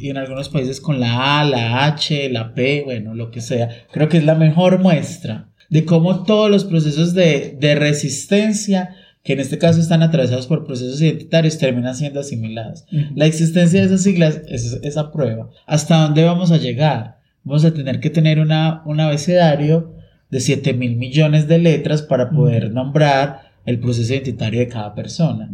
y 0.01 0.11
en 0.11 0.17
algunos 0.17 0.49
países 0.49 0.81
con 0.81 1.01
la 1.01 1.41
A, 1.41 1.45
la 1.45 1.87
H, 1.87 2.29
la 2.31 2.55
P, 2.55 2.83
bueno, 2.85 3.15
lo 3.15 3.31
que 3.31 3.41
sea. 3.41 3.69
Creo 3.93 4.09
que 4.09 4.19
es 4.19 4.25
la 4.25 4.35
mejor 4.35 4.81
muestra 4.81 5.49
de 5.71 5.85
cómo 5.85 6.25
todos 6.25 6.51
los 6.51 6.65
procesos 6.65 7.15
de, 7.15 7.57
de 7.59 7.75
resistencia, 7.75 8.95
que 9.23 9.35
en 9.35 9.41
este 9.41 9.59
caso 9.59 9.81
están 9.81 10.03
atravesados 10.03 10.47
por 10.47 10.65
procesos 10.65 11.01
identitarios, 11.01 11.59
terminan 11.59 11.95
siendo 11.95 12.21
asimilados. 12.21 12.87
La 13.15 13.27
existencia 13.27 13.81
de 13.81 13.87
esas 13.87 14.03
siglas 14.03 14.41
es 14.49 14.79
esa 14.83 15.13
prueba. 15.13 15.51
¿Hasta 15.67 16.03
dónde 16.03 16.25
vamos 16.25 16.51
a 16.51 16.57
llegar? 16.57 17.19
Vamos 17.45 17.65
a 17.65 17.75
tener 17.75 18.01
que 18.01 18.11
tener 18.11 18.41
una, 18.41 18.83
un 18.87 19.01
abecedario 19.01 19.95
de 20.31 20.41
7 20.41 20.75
mil 20.75 20.97
millones 20.97 21.49
de 21.49 21.59
letras 21.59 22.03
para 22.03 22.31
poder 22.31 22.71
nombrar 22.73 23.48
el 23.69 23.81
proceso 23.81 24.13
identitario 24.13 24.61
de 24.61 24.69
cada 24.69 24.95
persona. 24.95 25.51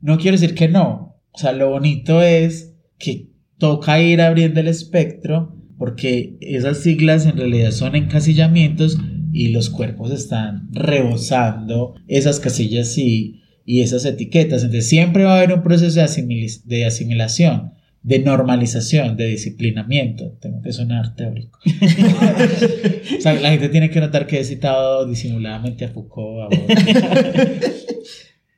No 0.00 0.18
quiero 0.18 0.36
decir 0.38 0.54
que 0.54 0.68
no. 0.68 1.16
O 1.32 1.38
sea, 1.38 1.52
lo 1.52 1.70
bonito 1.70 2.22
es 2.22 2.74
que 2.98 3.28
toca 3.58 4.00
ir 4.00 4.20
abriendo 4.20 4.60
el 4.60 4.68
espectro 4.68 5.56
porque 5.78 6.36
esas 6.40 6.78
siglas 6.78 7.26
en 7.26 7.36
realidad 7.36 7.70
son 7.70 7.94
encasillamientos 7.96 8.98
y 9.32 9.48
los 9.48 9.70
cuerpos 9.70 10.10
están 10.10 10.68
rebosando 10.72 11.94
esas 12.08 12.40
casillas 12.40 12.96
y, 12.98 13.40
y 13.64 13.80
esas 13.82 14.04
etiquetas. 14.04 14.62
Entonces 14.62 14.88
siempre 14.88 15.24
va 15.24 15.34
a 15.34 15.36
haber 15.38 15.52
un 15.54 15.62
proceso 15.62 16.00
de, 16.00 16.06
asimil- 16.06 16.62
de 16.64 16.84
asimilación, 16.84 17.72
de 18.02 18.18
normalización, 18.20 19.16
de 19.16 19.26
disciplinamiento. 19.26 20.36
Tengo 20.40 20.62
que 20.62 20.72
sonar 20.72 21.14
teórico. 21.14 21.58
o 23.18 23.20
sea, 23.20 23.34
la 23.34 23.50
gente 23.50 23.68
tiene 23.68 23.90
que 23.90 24.00
notar 24.00 24.26
que 24.26 24.40
he 24.40 24.44
citado 24.44 25.06
disimuladamente 25.06 25.84
a 25.84 25.88
Foucault. 25.88 26.52
a. 26.54 26.58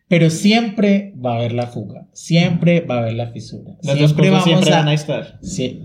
Pero 0.09 0.28
siempre 0.28 1.14
va 1.24 1.32
a 1.34 1.38
haber 1.38 1.53
la 1.55 1.66
fuga, 1.68 2.07
siempre 2.12 2.80
va 2.82 2.97
a 2.97 2.99
haber 2.99 3.14
la 3.14 3.28
fisura. 3.28 3.78
Las 3.82 3.99
dos 3.99 4.11
siempre 4.11 4.28
cosas 4.28 4.45
siempre 4.45 4.72
a- 4.74 4.78
van 4.80 4.88
a 4.88 4.93
estar. 4.95 5.38
Sí, 5.40 5.80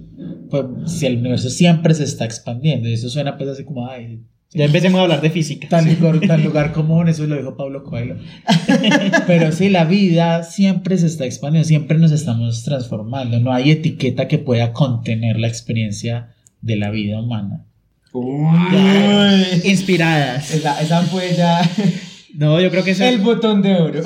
pues, 0.49 0.65
si 0.87 1.05
el 1.05 1.17
universo 1.19 1.49
siempre 1.49 1.93
se 1.93 2.03
está 2.03 2.25
expandiendo 2.25 2.89
y 2.89 2.93
eso 2.93 3.09
suena 3.09 3.37
pues 3.37 3.49
así 3.49 3.63
como, 3.63 3.87
ay, 3.89 4.19
Ya 4.53 4.65
empecemos 4.65 4.99
a 4.99 5.03
hablar 5.03 5.21
de 5.21 5.29
física. 5.29 5.67
tan 5.67 5.93
lugar, 5.93 6.19
tan 6.21 6.43
lugar 6.45 6.71
común, 6.71 7.09
eso 7.09 7.27
lo 7.27 7.35
dijo 7.35 7.57
Pablo 7.57 7.83
Coelho. 7.83 8.15
Pero 9.27 9.51
sí, 9.51 9.69
la 9.69 9.85
vida 9.85 10.43
siempre 10.43 10.97
se 10.97 11.07
está 11.07 11.25
expandiendo, 11.25 11.67
siempre 11.67 11.97
nos 11.97 12.11
estamos 12.11 12.63
transformando, 12.63 13.39
no 13.39 13.51
hay 13.51 13.71
etiqueta 13.71 14.27
que 14.27 14.39
pueda 14.39 14.73
contener 14.73 15.37
la 15.39 15.47
experiencia 15.47 16.33
de 16.61 16.77
la 16.77 16.89
vida 16.89 17.19
humana. 17.19 17.65
Inspiradas. 19.63 20.51
Esa, 20.51 20.81
esa 20.81 21.01
fue 21.03 21.35
ya 21.35 21.61
No, 22.37 22.61
yo 22.61 22.69
creo 22.69 22.83
que 22.83 22.91
eso 22.91 23.03
el 23.03 23.17
botón 23.17 23.63
de 23.63 23.75
oro. 23.75 24.01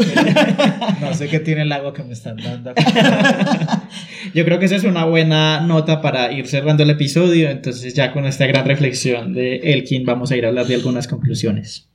No 1.02 1.14
sé 1.14 1.28
qué 1.28 1.42
tiene 1.42 1.64
el 1.64 1.72
agua 1.74 1.94
que 1.94 2.02
me 2.02 2.14
están 2.14 2.38
dando. 2.38 2.74
Yo 4.34 4.46
creo 4.46 4.58
que 4.58 4.66
esa 4.66 4.78
es 4.78 4.86
una 4.86 5.04
buena 5.04 5.60
nota 5.60 6.02
para 6.02 6.32
ir 6.32 6.48
cerrando 6.48 6.84
el 6.84 6.92
episodio. 6.92 7.50
Entonces, 7.50 7.94
ya 7.94 8.14
con 8.14 8.26
esta 8.26 8.48
gran 8.48 8.66
reflexión 8.66 9.34
de 9.34 9.58
Elkin, 9.74 10.06
vamos 10.06 10.32
a 10.32 10.38
ir 10.38 10.46
a 10.46 10.48
hablar 10.48 10.66
de 10.66 10.76
algunas 10.76 11.10
conclusiones. 11.10 11.90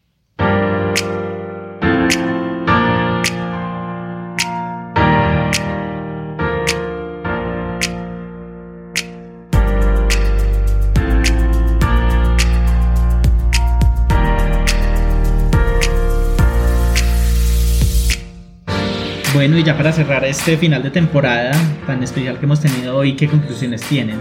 Bueno, 19.37 19.59
y 19.59 19.65
ya 19.65 19.77
para 19.77 19.93
cerrar 19.93 20.25
este 20.25 20.57
final 20.57 20.83
de 20.83 20.89
temporada 20.91 21.53
tan 21.87 22.03
especial 22.03 22.39
que 22.39 22.47
hemos 22.47 22.59
tenido 22.59 22.97
hoy, 22.97 23.17
¿qué 23.17 23.29
conclusiones 23.29 23.83
tienen? 23.83 24.17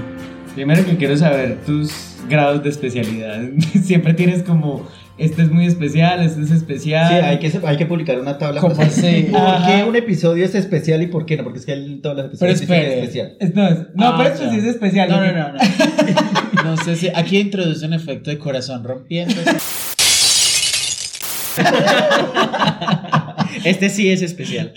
Primero 0.56 0.86
que 0.86 0.98
quiero 0.98 1.16
saber 1.16 1.58
tus 1.66 1.90
grados 2.30 2.62
de 2.64 2.70
especialidad. 2.70 3.42
Siempre 3.82 4.14
tienes 4.14 4.44
como, 4.44 4.86
este 5.18 5.44
es 5.44 5.52
muy 5.52 5.68
especial, 5.68 6.22
este 6.22 6.42
es 6.42 6.52
especial. 6.52 7.08
Sí, 7.08 7.14
hay 7.16 7.40
que, 7.40 7.60
hay 7.66 7.78
que 7.78 7.86
publicar 7.86 8.20
una 8.20 8.38
tabla. 8.38 8.60
¿Cómo 8.60 8.76
para-? 8.78 8.90
¿Por 8.90 9.40
Ajá. 9.40 9.68
qué 9.78 9.84
un 9.86 9.96
episodio 9.96 10.44
es 10.44 10.54
especial 10.54 11.02
y 11.02 11.08
por 11.08 11.26
qué 11.26 11.38
no? 11.38 11.44
Porque 11.46 11.60
es 11.60 11.66
que 11.66 11.72
el- 11.74 12.02
todos 12.02 12.18
los 12.18 12.38
Pero 12.38 12.52
espere. 12.52 12.88
es 12.98 13.00
especial. 13.04 13.38
Es- 13.40 13.56
No, 13.56 13.68
es- 13.70 13.78
no 13.96 14.08
Ah, 14.08 14.16
pero 14.18 14.30
esto 14.34 14.50
sí 14.52 14.58
es 14.58 14.66
especial. 14.66 15.10
No, 15.10 15.22
no, 15.26 15.32
no, 15.32 15.54
no. 15.54 15.60
No 16.66 16.78
sé 16.78 16.96
si 16.98 17.08
aquí 17.14 17.38
introduce 17.38 17.86
un 17.86 17.94
efecto 17.94 18.32
de 18.32 18.38
corazón 18.38 18.84
rompiendo. 18.84 19.36
Este 23.72 23.90
sí 23.90 24.10
es 24.12 24.22
especial. 24.22 24.74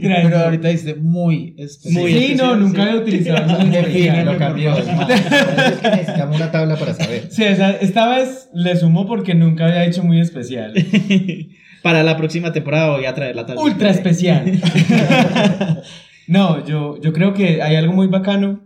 Pero 0.00 0.38
ahorita 0.38 0.68
dice 0.68 0.94
muy 0.94 1.54
especial. 1.58 2.02
Muy 2.02 2.12
sí, 2.12 2.18
especial, 2.18 2.46
no, 2.46 2.54
sí. 2.54 2.60
nunca 2.60 2.82
había 2.82 3.00
utilizado 3.00 3.56
eso. 3.56 3.66
Defínelo, 3.66 4.32
Lo 4.32 4.38
cambió. 4.38 4.78
Es 4.78 4.84
que 4.84 5.90
necesitamos 5.90 6.36
una 6.36 6.50
tabla 6.52 6.76
para 6.76 6.94
saber. 6.94 7.26
Sí, 7.30 7.42
o 7.44 7.56
sea, 7.56 7.70
esta 7.70 8.08
vez 8.08 8.48
le 8.54 8.76
sumo 8.76 9.06
porque 9.06 9.34
nunca 9.34 9.66
había 9.66 9.84
hecho 9.84 10.04
muy 10.04 10.20
especial. 10.20 10.72
Para 11.82 12.02
la 12.02 12.16
próxima 12.16 12.52
temporada 12.52 12.90
voy 12.90 13.06
a 13.06 13.14
traer 13.14 13.34
la 13.34 13.46
tabla. 13.46 13.62
Ultra 13.62 13.90
especial. 13.90 14.44
no, 16.26 16.64
yo, 16.66 17.00
yo 17.00 17.12
creo 17.12 17.34
que 17.34 17.62
hay 17.62 17.74
algo 17.74 17.92
muy 17.92 18.06
bacano 18.06 18.60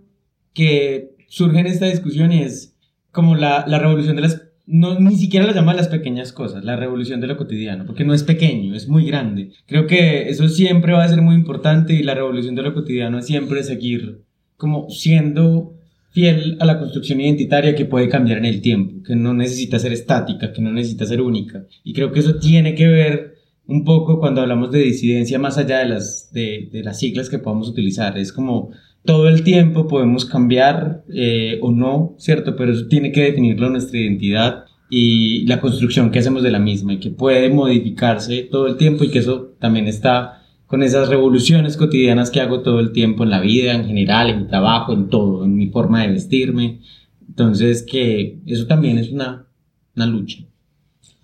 que 0.53 1.15
surge 1.29 1.61
en 1.61 1.67
esta 1.67 1.87
discusión 1.87 2.33
y 2.33 2.43
es 2.43 2.77
como 3.13 3.37
la, 3.37 3.65
la 3.67 3.79
revolución 3.79 4.17
de 4.17 4.23
las... 4.23 4.43
No, 4.67 4.99
ni 4.99 5.17
siquiera 5.17 5.47
la 5.47 5.53
llaman 5.53 5.77
las 5.77 5.89
pequeñas 5.89 6.33
cosas, 6.33 6.65
la 6.65 6.77
revolución 6.77 7.21
de 7.21 7.27
lo 7.27 7.37
cotidiano, 7.37 7.85
porque 7.85 8.05
no 8.05 8.15
es 8.15 8.23
pequeño, 8.23 8.75
es 8.75 8.89
muy 8.89 9.05
grande. 9.05 9.51
Creo 9.67 9.87
que 9.87 10.31
eso 10.31 10.49
siempre 10.49 10.95
va 10.95 11.05
a 11.05 11.09
ser 11.09 11.21
muy 11.21 11.35
importante 11.35 11.93
y 11.93 12.03
la 12.03 12.15
revolución 12.15 12.55
de 12.55 12.63
lo 12.63 12.73
cotidiano 12.73 13.19
es 13.19 13.27
siempre 13.27 13.63
seguir 13.63 14.23
como 14.57 14.89
siendo 14.89 15.75
fiel 16.13 16.57
a 16.61 16.65
la 16.65 16.79
construcción 16.79 17.21
identitaria 17.21 17.75
que 17.75 17.85
puede 17.85 18.09
cambiar 18.09 18.39
en 18.39 18.47
el 18.47 18.63
tiempo, 18.63 19.03
que 19.03 19.17
no 19.17 19.35
necesita 19.35 19.79
ser 19.79 19.93
estática, 19.93 20.53
que 20.53 20.63
no 20.63 20.73
necesita 20.73 21.05
ser 21.05 21.21
única. 21.21 21.67
Y 21.83 21.93
creo 21.93 22.13
que 22.13 22.21
eso 22.21 22.37
tiene 22.37 22.75
que 22.75 22.87
ver 22.87 23.35
un 23.67 23.85
poco 23.85 24.19
cuando 24.21 24.41
hablamos 24.41 24.71
de 24.71 24.79
disidencia 24.79 25.39
más 25.39 25.59
allá 25.59 25.81
de 25.81 25.89
las, 25.89 26.31
de, 26.33 26.69
de 26.73 26.83
las 26.83 27.01
siglas 27.01 27.29
que 27.29 27.39
podamos 27.39 27.69
utilizar. 27.69 28.17
Es 28.17 28.33
como 28.33 28.71
todo 29.05 29.29
el 29.29 29.43
tiempo 29.43 29.87
podemos 29.87 30.25
cambiar 30.25 31.05
eh, 31.13 31.59
o 31.63 31.73
no, 31.73 32.15
¿cierto? 32.19 32.57
Pero 32.57 32.73
eso 32.73 32.87
tiene 32.87 33.13
que 33.13 33.23
definirlo 33.23 33.69
nuestra 33.69 33.99
identidad 33.99 34.65
y 34.89 35.47
la 35.47 35.61
construcción 35.61 36.11
que 36.11 36.19
hacemos 36.19 36.43
de 36.43 36.51
la 36.51 36.59
misma 36.59 36.95
y 36.95 37.01
que 37.01 37.11
puede 37.11 37.51
modificarse 37.51 38.49
todo 38.51 38.67
el 38.67 38.77
tiempo 38.77 39.05
y 39.05 39.11
que 39.11 39.19
eso 39.19 39.55
también 39.59 39.89
está 39.89 40.43
con 40.67 40.83
esas 40.83 41.09
revoluciones 41.09 41.77
cotidianas 41.77 42.31
que 42.31 42.41
hago 42.41 42.63
todo 42.63 42.81
el 42.81 42.93
tiempo 42.93 43.25
en 43.25 43.31
la 43.31 43.41
vida, 43.41 43.75
en 43.75 43.87
general, 43.87 44.31
en 44.31 44.43
mi 44.43 44.49
trabajo, 44.49 44.93
en 44.93 45.09
todo, 45.09 45.45
en 45.45 45.55
mi 45.55 45.69
forma 45.69 46.03
de 46.03 46.13
vestirme. 46.13 46.81
Entonces, 47.29 47.83
que 47.83 48.41
eso 48.47 48.67
también 48.67 48.99
es 48.99 49.11
una, 49.11 49.47
una 49.95 50.07
lucha. 50.07 50.45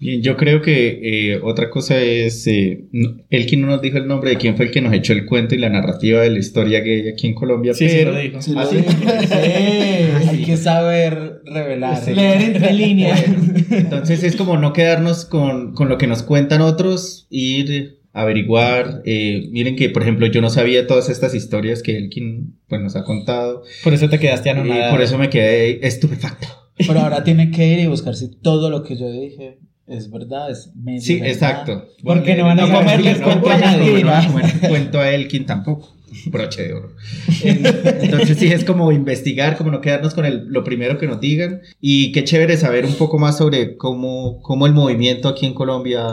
Bien, 0.00 0.22
yo 0.22 0.36
creo 0.38 0.62
que 0.62 1.32
eh, 1.34 1.40
otra 1.42 1.68
cosa 1.68 2.00
es, 2.00 2.46
eh, 2.46 2.86
no- 2.90 3.16
Elkin 3.28 3.60
no 3.60 3.66
nos 3.66 3.82
dijo 3.82 3.98
el 3.98 4.06
nombre 4.08 4.30
de 4.30 4.36
quién 4.36 4.56
fue 4.56 4.64
el 4.64 4.70
que 4.70 4.80
nos 4.80 4.94
echó 4.94 5.12
el 5.12 5.26
cuento 5.26 5.54
y 5.54 5.58
la 5.58 5.68
narrativa 5.68 6.22
de 6.22 6.30
la 6.30 6.38
historia 6.38 6.80
gay 6.80 7.06
aquí 7.08 7.26
en 7.26 7.34
Colombia, 7.34 7.74
Sí, 7.74 7.86
sí 7.88 7.96
pero 7.98 8.12
lo 8.12 8.18
dijo. 8.18 8.38
Ah, 8.56 8.66
sí. 8.70 8.78
Hay 10.28 10.42
que 10.44 10.56
saber 10.56 11.42
revelar. 11.44 12.00
Leer 12.08 12.40
entre 12.42 12.72
líneas. 12.84 13.22
Entonces 13.70 14.22
es 14.24 14.36
como 14.36 14.56
no 14.56 14.72
quedarnos 14.72 15.24
con, 15.26 15.74
con 15.74 15.88
lo 15.88 15.98
que 15.98 16.06
nos 16.06 16.22
cuentan 16.22 16.60
otros, 16.62 17.26
ir 17.30 17.98
averiguar. 18.12 19.02
eh, 19.04 19.48
miren 19.52 19.76
que, 19.76 19.88
por 19.90 20.02
ejemplo, 20.02 20.26
yo 20.26 20.40
no 20.40 20.50
sabía 20.50 20.86
todas 20.86 21.08
estas 21.10 21.34
historias 21.34 21.82
que 21.82 21.96
Elkin 21.96 22.58
pues, 22.68 22.80
nos 22.80 22.96
ha 22.96 23.04
contado 23.04 23.62
Por 23.84 23.94
eso 23.94 24.08
te 24.08 24.18
quedaste 24.18 24.48
y 24.48 24.52
anonadado. 24.52 24.90
por 24.92 25.02
eso 25.02 25.18
me 25.18 25.28
quedé 25.30 25.86
estupefacto. 25.86 26.46
Pero 26.76 27.00
ahora 27.00 27.22
tienen 27.22 27.50
que 27.50 27.66
ir 27.68 27.78
y 27.80 27.86
buscar 27.86 28.14
si 28.16 28.30
todo 28.40 28.70
lo 28.70 28.82
que 28.82 28.96
yo 28.96 29.10
dije 29.12 29.58
es 29.90 30.10
verdad, 30.10 30.50
es 30.50 30.70
medio 30.74 31.00
Sí, 31.00 31.14
verdad. 31.16 31.28
exacto. 31.30 31.84
Porque 32.02 32.34
no 32.36 32.44
van 32.46 32.60
a 32.60 32.66
No 32.66 32.78
comerles 32.78 33.18
que- 33.18 33.22
cuento 33.24 33.50
a 33.50 33.52
voy 33.54 33.60
nadie. 33.60 34.00
comer- 34.02 34.14
a 34.14 34.26
comer 34.26 34.60
cuento 34.68 35.00
a 35.00 35.10
Elkin 35.10 35.46
tampoco. 35.46 35.94
Broche 36.26 36.64
de 36.64 36.72
oro. 36.74 36.90
Entonces 37.44 38.36
sí 38.36 38.48
es 38.48 38.64
como 38.64 38.90
investigar, 38.90 39.56
como 39.56 39.70
no 39.70 39.80
quedarnos 39.80 40.12
con 40.14 40.24
el- 40.24 40.46
lo 40.48 40.64
primero 40.64 40.98
que 40.98 41.06
nos 41.06 41.20
digan. 41.20 41.60
Y 41.80 42.10
qué 42.12 42.24
chévere 42.24 42.56
saber 42.56 42.84
un 42.84 42.94
poco 42.94 43.18
más 43.18 43.38
sobre 43.38 43.76
cómo, 43.76 44.40
cómo 44.42 44.66
el 44.66 44.72
movimiento 44.72 45.28
aquí 45.28 45.46
en 45.46 45.54
Colombia 45.54 46.04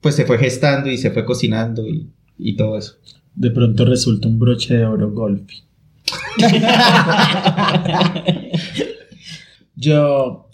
pues 0.00 0.14
se 0.14 0.24
fue 0.24 0.38
gestando 0.38 0.88
y 0.88 0.96
se 0.98 1.10
fue 1.10 1.24
cocinando 1.24 1.86
y, 1.86 2.08
y 2.38 2.56
todo 2.56 2.78
eso. 2.78 2.94
De 3.34 3.50
pronto 3.50 3.84
resulta 3.84 4.28
un 4.28 4.38
broche 4.38 4.74
de 4.74 4.84
oro 4.84 5.10
golfi. 5.12 5.64
Yo, 9.76 10.49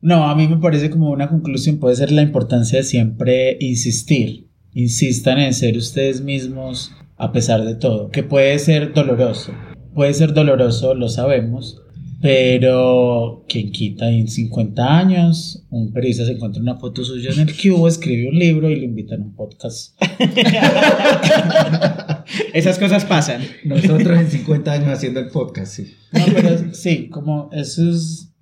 no, 0.00 0.28
a 0.28 0.34
mí 0.34 0.46
me 0.46 0.58
parece 0.58 0.90
como 0.90 1.10
una 1.10 1.28
conclusión, 1.28 1.78
puede 1.78 1.96
ser 1.96 2.12
la 2.12 2.22
importancia 2.22 2.78
de 2.78 2.84
siempre 2.84 3.56
insistir. 3.60 4.48
Insistan 4.72 5.38
en 5.38 5.54
ser 5.54 5.76
ustedes 5.76 6.20
mismos 6.20 6.92
a 7.16 7.32
pesar 7.32 7.64
de 7.64 7.74
todo, 7.74 8.10
que 8.10 8.22
puede 8.22 8.58
ser 8.58 8.92
doloroso. 8.94 9.52
Puede 9.94 10.14
ser 10.14 10.32
doloroso, 10.32 10.94
lo 10.94 11.08
sabemos, 11.08 11.82
Pero, 12.20 13.44
quien 13.48 13.70
quita 13.70 14.10
en 14.10 14.26
50 14.26 14.98
años, 14.98 15.64
un 15.70 15.92
periodista 15.92 16.24
se 16.24 16.32
encuentra 16.32 16.60
una 16.60 16.76
foto 16.76 17.04
suya 17.04 17.30
en 17.30 17.48
el 17.48 17.56
cubo, 17.56 17.86
escribe 17.86 18.28
un 18.28 18.36
libro 18.38 18.68
y 18.68 18.74
lo 18.76 18.84
invitan 18.84 19.22
a 19.22 19.24
un 19.24 19.34
podcast. 19.36 19.96
Esas 22.54 22.78
cosas 22.80 23.04
pasan. 23.04 23.42
Nosotros 23.64 24.18
en 24.18 24.28
50 24.30 24.72
años 24.72 24.88
haciendo 24.88 25.20
el 25.20 25.28
podcast, 25.28 25.72
sí. 25.72 25.94
No, 26.12 26.24
pero 26.34 26.74
sí, 26.74 27.08
como 27.08 27.50
eso 27.52 27.88
es. 27.88 28.32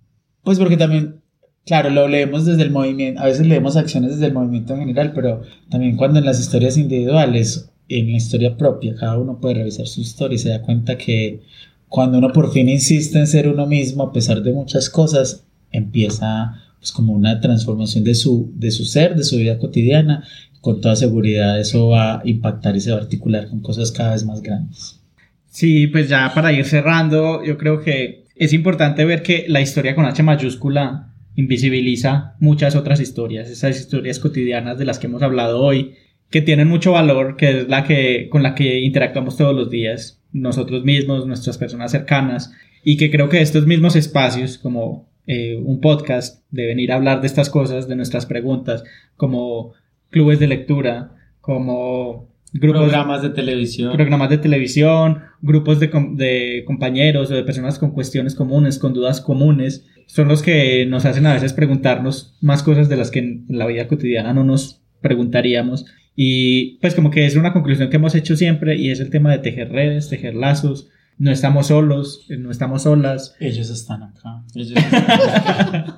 Pues 0.43 0.59
porque 0.59 0.79
también, 0.79 1.21
claro, 1.67 1.91
lo 1.91 2.09
leemos 2.09 2.47
desde 2.47 2.63
el 2.63 2.71
movimiento. 2.71 3.21
A 3.21 3.27
veces 3.27 3.47
leemos 3.47 3.77
acciones 3.77 4.13
desde 4.13 4.27
el 4.27 4.33
movimiento 4.33 4.73
en 4.73 4.81
general, 4.81 5.13
pero 5.15 5.43
también 5.69 5.97
cuando 5.97 6.19
en 6.19 6.25
las 6.25 6.41
historias 6.41 6.79
individuales, 6.79 7.71
en 7.89 8.11
la 8.11 8.17
historia 8.17 8.57
propia, 8.57 8.95
cada 8.95 9.19
uno 9.19 9.39
puede 9.41 9.57
revisar 9.57 9.87
su 9.87 10.01
historia 10.01 10.37
y 10.37 10.39
se 10.39 10.49
da 10.49 10.63
cuenta 10.63 10.97
que 10.97 11.43
cuando 11.89 12.19
uno 12.19 12.33
por 12.33 12.53
fin 12.53 12.69
insiste 12.69 13.19
en 13.19 13.27
ser 13.27 13.49
uno 13.49 13.67
mismo, 13.67 14.05
a 14.05 14.13
pesar 14.13 14.43
de 14.43 14.53
muchas 14.53 14.89
cosas, 14.89 15.45
empieza 15.73 16.55
pues 16.79 16.93
como 16.93 17.13
una 17.13 17.41
transformación 17.41 18.05
de 18.05 18.15
su, 18.15 18.53
de 18.55 18.71
su 18.71 18.85
ser, 18.85 19.17
de 19.17 19.25
su 19.25 19.37
vida 19.37 19.59
cotidiana. 19.59 20.25
Con 20.61 20.81
toda 20.81 20.97
seguridad 20.97 21.61
eso 21.61 21.89
va 21.89 22.19
a 22.19 22.23
impactar 22.25 22.77
y 22.77 22.81
se 22.81 22.91
va 22.91 22.99
a 22.99 23.01
articular 23.01 23.49
con 23.49 23.61
cosas 23.61 23.93
cada 23.93 24.13
vez 24.13 24.25
más 24.25 24.41
grandes. 24.41 25.01
Sí, 25.49 25.87
pues 25.89 26.09
ya 26.09 26.31
para 26.35 26.53
ir 26.53 26.65
cerrando, 26.65 27.43
yo 27.45 27.57
creo 27.57 27.81
que 27.81 28.25
es 28.37 28.53
importante 28.53 29.05
ver 29.05 29.23
que 29.23 29.47
la 29.49 29.61
historia 29.61 29.95
con 29.95 30.05
H 30.05 30.23
mayúscula 30.23 31.15
invisibiliza 31.37 32.35
muchas 32.41 32.75
otras 32.75 32.99
historias, 32.99 33.49
esas 33.49 33.79
historias 33.79 34.19
cotidianas 34.19 34.79
de 34.79 34.87
las 34.87 34.99
que 34.99 35.07
hemos 35.07 35.23
hablado 35.23 35.63
hoy, 35.63 35.95
que 36.31 36.43
tienen 36.43 36.67
mucho 36.67 36.93
valor, 36.93 37.37
que 37.37 37.61
es 37.61 37.69
la 37.69 37.85
que 37.85 38.29
con 38.31 38.43
la 38.43 38.55
que 38.55 38.81
interactuamos 38.81 39.37
todos 39.37 39.55
los 39.55 39.71
días, 39.71 40.23
nosotros 40.33 40.85
mismos, 40.85 41.27
nuestras 41.27 41.59
personas 41.59 41.93
cercanas, 41.93 42.53
y 42.83 42.97
que 42.97 43.11
creo 43.11 43.29
que 43.29 43.41
estos 43.41 43.67
mismos 43.67 43.97
espacios, 43.97 44.59
como 44.59 45.09
eh, 45.27 45.57
un 45.57 45.81
podcast, 45.81 46.43
de 46.51 46.67
venir 46.67 46.91
a 46.91 46.97
hablar 46.97 47.21
de 47.21 47.27
estas 47.27 47.51
cosas, 47.51 47.87
de 47.87 47.97
nuestras 47.97 48.27
preguntas, 48.27 48.83
como 49.17 49.75
clubes 50.11 50.41
de 50.41 50.47
lectura, 50.47 51.13
como 51.41 52.29
grupos 52.59 52.83
Programas 52.83 53.23
de 53.23 53.31
televisión. 53.31 53.93
programas 53.93 54.31
de 54.31 54.39
televisión, 54.39 55.21
grupos 55.41 55.81
de, 55.81 55.91
de 56.15 56.65
compañeros 56.67 57.31
o 57.31 57.35
de 57.35 57.43
personas 57.43 57.79
con 57.79 57.93
cuestiones 57.93 58.35
comunes, 58.35 58.79
con 58.79 58.93
dudas 58.93 59.21
comunes, 59.21 59.87
son 60.07 60.29
los 60.29 60.43
que 60.43 60.87
nos 60.87 61.05
hacen 61.05 61.27
a 61.27 61.35
veces 61.35 61.53
preguntarnos 61.53 62.37
más 62.41 62.63
cosas 62.63 62.89
de 62.89 62.97
las 62.97 63.11
que 63.11 63.19
en 63.19 63.45
la 63.49 63.67
vida 63.67 63.89
cotidiana 63.89 64.33
no 64.33 64.45
nos 64.45 64.83
preguntaríamos. 65.01 65.85
Y 66.15 66.79
pues 66.79 66.95
como 66.95 67.11
que 67.11 67.27
es 67.27 67.37
una 67.37 67.53
conclusión 67.53 67.91
que 67.91 67.97
hemos 67.97 68.15
hecho 68.15 68.37
siempre 68.37 68.77
y 68.77 68.91
es 68.91 69.01
el 69.01 69.11
tema 69.11 69.31
de 69.33 69.39
tejer 69.39 69.71
redes, 69.71 70.09
tejer 70.09 70.35
lazos. 70.35 70.89
No 71.19 71.31
estamos 71.33 71.69
solos, 71.69 72.27
eh, 72.29 72.37
no 72.37 72.51
estamos 72.51 72.83
solas. 72.83 73.35
Ellos 73.41 73.71
están 73.71 74.03
acá. 74.03 74.43
Ellos- 74.55 74.79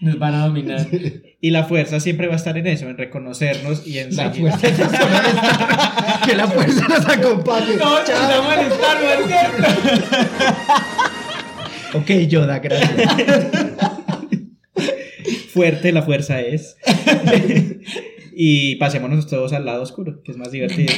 Nos 0.00 0.18
van 0.18 0.34
a 0.34 0.46
dominar. 0.46 0.86
Y 1.40 1.50
la 1.50 1.64
fuerza 1.64 2.00
siempre 2.00 2.26
va 2.28 2.32
a 2.32 2.36
estar 2.36 2.56
en 2.56 2.66
eso, 2.66 2.88
en 2.88 2.96
reconocernos 2.96 3.86
y 3.86 3.98
en 3.98 4.16
La 4.16 4.32
seguir- 4.32 4.50
fuerza 4.50 4.68
Que 6.26 6.34
la 6.34 6.46
fuerza 6.46 6.88
nos 6.88 7.06
acompañe. 7.06 7.76
No, 7.76 7.98
estamos 7.98 8.54
en 8.54 8.72
Star 8.72 9.02
Wars, 9.02 9.26
¿cierto? 9.28 9.72
Ok, 11.98 12.10
Yoda, 12.28 12.58
gracias. 12.58 13.08
Fuerte 15.52 15.92
la 15.92 16.02
fuerza 16.02 16.40
es. 16.40 16.76
Y 18.36 18.76
pasémonos 18.76 19.26
todos 19.26 19.52
al 19.52 19.64
lado 19.64 19.82
oscuro, 19.82 20.22
que 20.22 20.32
es 20.32 20.38
más 20.38 20.50
divertido. 20.52 20.92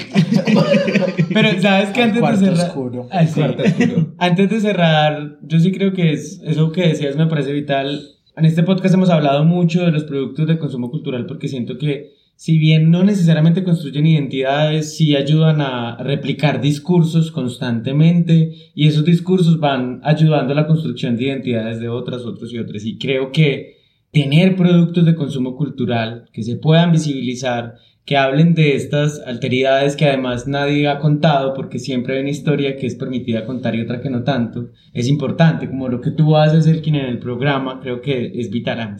Pero 1.35 1.61
sabes 1.61 1.91
que 1.91 2.03
antes 2.03 2.23
de 2.23 2.47
cerrar. 2.47 2.69
oscuro. 2.69 3.09
Ah, 3.11 3.27
sí. 3.27 3.41
Cuarto 3.41 3.63
oscuro. 3.63 4.15
Antes 4.19 4.51
de 4.51 4.61
cerrar, 4.61 5.39
yo 5.43 5.61
sí 5.61 5.73
creo 5.73 5.93
que 5.93 6.13
es, 6.13 6.41
eso 6.45 6.73
que 6.73 6.89
decías 6.89 7.17
me 7.17 7.27
parece 7.27 7.53
vital. 7.53 8.01
En 8.37 8.45
este 8.45 8.63
podcast 8.63 8.95
hemos 8.95 9.11
hablado 9.11 9.45
mucho 9.45 9.85
de 9.85 9.93
los 9.93 10.05
productos 10.05 10.47
de 10.47 10.59
consumo 10.59 10.91
cultural 10.91 11.27
porque 11.27 11.49
siento 11.49 11.79
que 11.79 12.17
si 12.37 12.59
bien 12.59 12.91
no 12.91 13.03
necesariamente 13.03 13.65
construyen 13.65 14.07
identidades, 14.07 14.95
sí 14.95 15.17
ayudan 15.17 15.63
a 15.63 15.97
replicar 15.97 16.61
discursos 16.61 17.31
constantemente 17.31 18.53
y 18.75 18.87
esos 18.87 19.07
discursos 19.07 19.59
van 19.59 20.01
ayudando 20.05 20.53
a 20.53 20.57
la 20.57 20.67
construcción 20.67 21.17
de 21.17 21.25
identidades 21.25 21.81
de 21.81 21.89
otras, 21.89 22.23
otros 22.23 22.53
y 22.53 22.59
otras. 22.59 22.85
Y 22.85 22.99
creo 22.99 23.33
que 23.33 23.76
tener 24.23 24.57
productos 24.57 25.05
de 25.05 25.15
consumo 25.15 25.57
cultural 25.57 26.25
que 26.33 26.43
se 26.43 26.57
puedan 26.57 26.91
visibilizar, 26.91 27.75
que 28.07 28.17
hablen 28.17 28.55
de 28.55 28.75
estas 28.77 29.21
alteridades 29.27 29.95
que 29.97 30.07
además 30.07 30.47
nadie 30.47 30.87
ha 30.89 31.01
contado 31.01 31.53
porque 31.55 31.79
siempre 31.81 32.15
hay 32.15 32.21
una 32.21 32.31
historia 32.31 32.77
que 32.77 32.87
es 32.87 32.95
permitida 32.95 33.45
contar 33.45 33.75
y 33.75 33.81
otra 33.83 34.01
que 34.01 34.09
no 34.09 34.23
tanto, 34.23 34.71
es 34.95 35.09
importante, 35.09 35.69
como 35.69 35.89
lo 35.89 36.01
que 36.01 36.13
tú 36.13 36.35
haces, 36.37 36.67
Elkin, 36.67 36.95
en 36.95 37.07
el 37.07 37.19
programa, 37.19 37.81
creo 37.83 38.01
que 38.01 38.33
es 38.37 38.49
vital, 38.49 38.97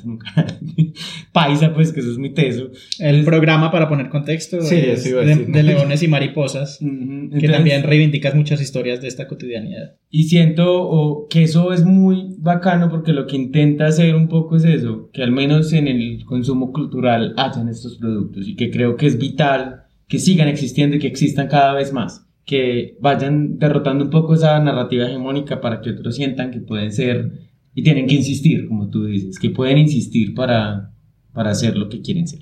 paisa, 1.33 1.73
pues 1.73 1.93
que 1.93 2.01
eso 2.01 2.11
es 2.11 2.19
muy 2.19 2.31
teso. 2.31 2.71
El 2.99 3.25
programa, 3.25 3.71
para 3.71 3.89
poner 3.89 4.09
contexto, 4.09 4.61
Sí, 4.61 4.77
es 4.77 5.05
de, 5.05 5.47
de 5.47 5.63
leones 5.63 6.03
y 6.03 6.09
mariposas, 6.09 6.79
Ujú, 6.83 6.91
que 6.91 7.25
entonces- 7.25 7.53
también 7.53 7.83
reivindicas 7.85 8.35
muchas 8.35 8.61
historias 8.61 9.01
de 9.01 9.09
esta 9.09 9.27
cotidianidad. 9.29 9.95
Y 10.11 10.25
siento 10.25 10.83
o, 10.83 11.27
que 11.29 11.43
eso 11.43 11.73
es 11.73 11.85
muy 11.85 12.37
bacano 12.39 12.89
porque 12.89 13.13
lo 13.13 13.27
que 13.27 13.37
intenta 13.37 13.87
hacer 13.87 14.15
un 14.15 14.29
poco 14.29 14.57
es 14.57 14.65
eso, 14.65 15.11
que 15.13 15.23
al 15.23 15.33
menos 15.33 15.73
en 15.73 15.89
el 15.89 16.25
consumo 16.25 16.73
cultural 16.73 17.35
hayan 17.37 17.69
estos 17.69 17.99
productos 17.99 18.47
y 18.49 18.55
que 18.55 18.71
creo 18.71 18.97
que 18.97 19.07
es 19.07 19.19
vital 19.19 19.83
que 20.09 20.19
sigan 20.19 20.49
existiendo 20.49 20.97
y 20.97 20.99
que 21.01 21.09
existan 21.09 21.49
cada 21.49 21.75
vez 21.75 21.93
más, 21.93 22.27
que 22.45 22.97
vayan 23.01 23.59
derrotando 23.59 24.05
un 24.05 24.11
poco 24.11 24.35
esa 24.35 24.59
narrativa 24.61 25.07
hegemónica 25.07 25.61
para 25.61 25.81
que 25.81 25.91
otros 25.91 26.15
sientan 26.15 26.53
que 26.53 26.61
pueden 26.61 26.93
ser 26.93 27.33
y 27.75 27.83
tienen 27.83 28.07
que 28.07 28.15
insistir, 28.15 28.69
como 28.69 28.89
tú 28.89 29.05
dices, 29.05 29.39
que 29.39 29.51
pueden 29.51 29.79
insistir 29.79 30.35
para, 30.35 30.93
para 31.33 31.51
hacer 31.51 31.77
lo 31.77 31.89
que 31.89 32.01
quieren 32.01 32.29
ser. 32.29 32.41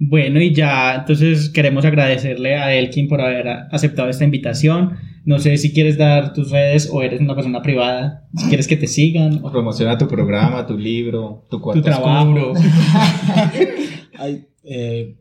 Bueno, 0.00 0.40
y 0.40 0.54
ya 0.54 0.94
entonces 0.96 1.50
queremos 1.50 1.84
agradecerle 1.84 2.56
a 2.56 2.74
Elkin 2.74 3.08
por 3.08 3.20
haber 3.20 3.48
aceptado 3.70 4.08
esta 4.08 4.24
invitación. 4.24 4.92
No 5.28 5.38
sé 5.38 5.58
si 5.58 5.74
quieres 5.74 5.98
dar 5.98 6.32
tus 6.32 6.50
redes 6.50 6.88
o 6.90 7.02
eres 7.02 7.20
una 7.20 7.34
persona 7.34 7.60
privada, 7.60 8.26
si 8.34 8.48
quieres 8.48 8.66
que 8.66 8.78
te 8.78 8.86
sigan, 8.86 9.44
o 9.44 9.52
Promociona 9.52 9.98
tu 9.98 10.08
programa, 10.08 10.66
tu 10.66 10.78
libro, 10.78 11.44
tu 11.50 11.58
tu 11.58 11.62
cuarto 11.62 11.82
trabajo. 11.82 12.30
oscuro. 12.30 12.54
Ay, 14.18 14.46
eh, 14.64 15.16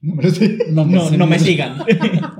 No 0.00 0.14
me 0.14 0.22
no, 0.70 0.84
No, 0.86 1.10
no 1.10 1.26
me 1.26 1.38
sigan. 1.38 1.84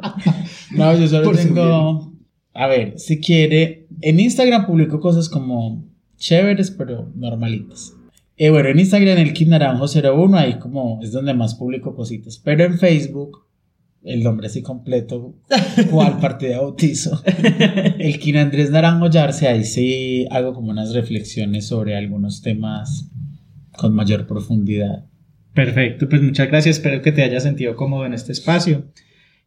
No, 0.70 0.96
yo 0.96 1.06
solo 1.06 1.24
Por 1.24 1.36
tengo. 1.36 2.14
A 2.54 2.66
ver, 2.66 2.98
si 2.98 3.20
quiere. 3.20 3.88
En 4.00 4.18
Instagram 4.18 4.64
publico 4.64 4.98
cosas 4.98 5.28
como 5.28 5.84
chéveres, 6.16 6.70
pero 6.70 7.10
normalitas. 7.14 7.92
Eh, 8.38 8.48
bueno, 8.48 8.70
en 8.70 8.78
Instagram, 8.78 9.18
el 9.18 9.34
Kid 9.34 9.48
Naranjo 9.48 9.84
01, 9.84 10.38
ahí 10.38 10.58
como 10.58 10.98
es 11.02 11.12
donde 11.12 11.34
más 11.34 11.56
publico 11.56 11.94
cositas. 11.94 12.40
Pero 12.42 12.64
en 12.64 12.78
Facebook, 12.78 13.44
el 14.04 14.22
nombre 14.22 14.48
así 14.48 14.62
completo, 14.62 15.36
cual 15.90 16.18
parte 16.18 16.48
de 16.48 16.56
bautizo. 16.56 17.22
El 17.98 18.18
Kid 18.18 18.36
Andrés 18.36 18.70
Naranjo 18.70 19.08
Yarse, 19.08 19.48
ahí 19.48 19.64
sí 19.64 20.26
hago 20.30 20.52
como 20.52 20.70
unas 20.70 20.92
reflexiones 20.92 21.66
sobre 21.66 21.96
algunos 21.96 22.42
temas 22.42 23.10
con 23.76 23.94
mayor 23.94 24.26
profundidad. 24.26 25.06
Perfecto, 25.54 26.08
pues 26.08 26.22
muchas 26.22 26.48
gracias, 26.48 26.76
espero 26.76 27.02
que 27.02 27.12
te 27.12 27.22
hayas 27.22 27.42
sentido 27.42 27.76
cómodo 27.76 28.06
en 28.06 28.14
este 28.14 28.32
espacio. 28.32 28.86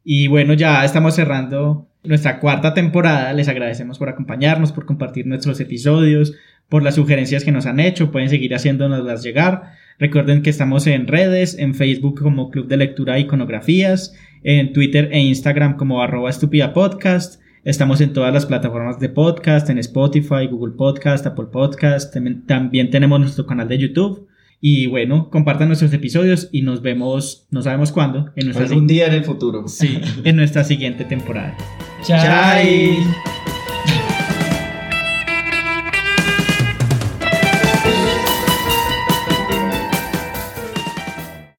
Y 0.04 0.28
bueno, 0.28 0.54
ya 0.54 0.84
estamos 0.84 1.14
cerrando 1.14 1.90
nuestra 2.04 2.38
cuarta 2.38 2.74
temporada, 2.74 3.32
les 3.32 3.48
agradecemos 3.48 3.98
por 3.98 4.08
acompañarnos, 4.08 4.72
por 4.72 4.86
compartir 4.86 5.26
nuestros 5.26 5.58
episodios, 5.60 6.34
por 6.68 6.82
las 6.82 6.94
sugerencias 6.94 7.44
que 7.44 7.52
nos 7.52 7.66
han 7.66 7.80
hecho, 7.80 8.10
pueden 8.10 8.28
seguir 8.28 8.54
haciéndonoslas 8.54 9.22
llegar. 9.22 9.72
Recuerden 9.98 10.42
que 10.42 10.50
estamos 10.50 10.86
en 10.86 11.06
redes, 11.06 11.58
en 11.58 11.74
Facebook 11.74 12.20
como 12.20 12.50
Club 12.50 12.68
de 12.68 12.76
Lectura 12.76 13.16
e 13.16 13.20
Iconografías, 13.20 14.14
en 14.46 14.72
Twitter 14.72 15.08
e 15.12 15.20
Instagram 15.20 15.76
como 15.76 16.00
arroba 16.00 16.30
estúpida 16.30 16.72
podcast. 16.72 17.42
Estamos 17.64 18.00
en 18.00 18.12
todas 18.12 18.32
las 18.32 18.46
plataformas 18.46 19.00
de 19.00 19.08
podcast, 19.08 19.68
en 19.70 19.78
Spotify, 19.78 20.46
Google 20.48 20.74
Podcast, 20.76 21.26
Apple 21.26 21.46
Podcast. 21.50 22.14
También, 22.14 22.46
también 22.46 22.90
tenemos 22.90 23.18
nuestro 23.18 23.44
canal 23.44 23.66
de 23.66 23.78
YouTube. 23.78 24.28
Y 24.60 24.86
bueno, 24.86 25.30
compartan 25.30 25.66
nuestros 25.66 25.92
episodios 25.92 26.48
y 26.52 26.62
nos 26.62 26.80
vemos, 26.80 27.48
no 27.50 27.60
sabemos 27.60 27.90
cuándo, 27.90 28.30
en 28.36 28.46
nuestra, 28.46 28.66
Algún 28.66 28.86
día 28.86 29.08
en 29.08 29.14
el 29.14 29.24
futuro. 29.24 29.66
sí, 29.66 30.00
en 30.22 30.36
nuestra 30.36 30.62
siguiente 30.62 31.04
temporada. 31.04 31.56
Chai. 32.04 32.98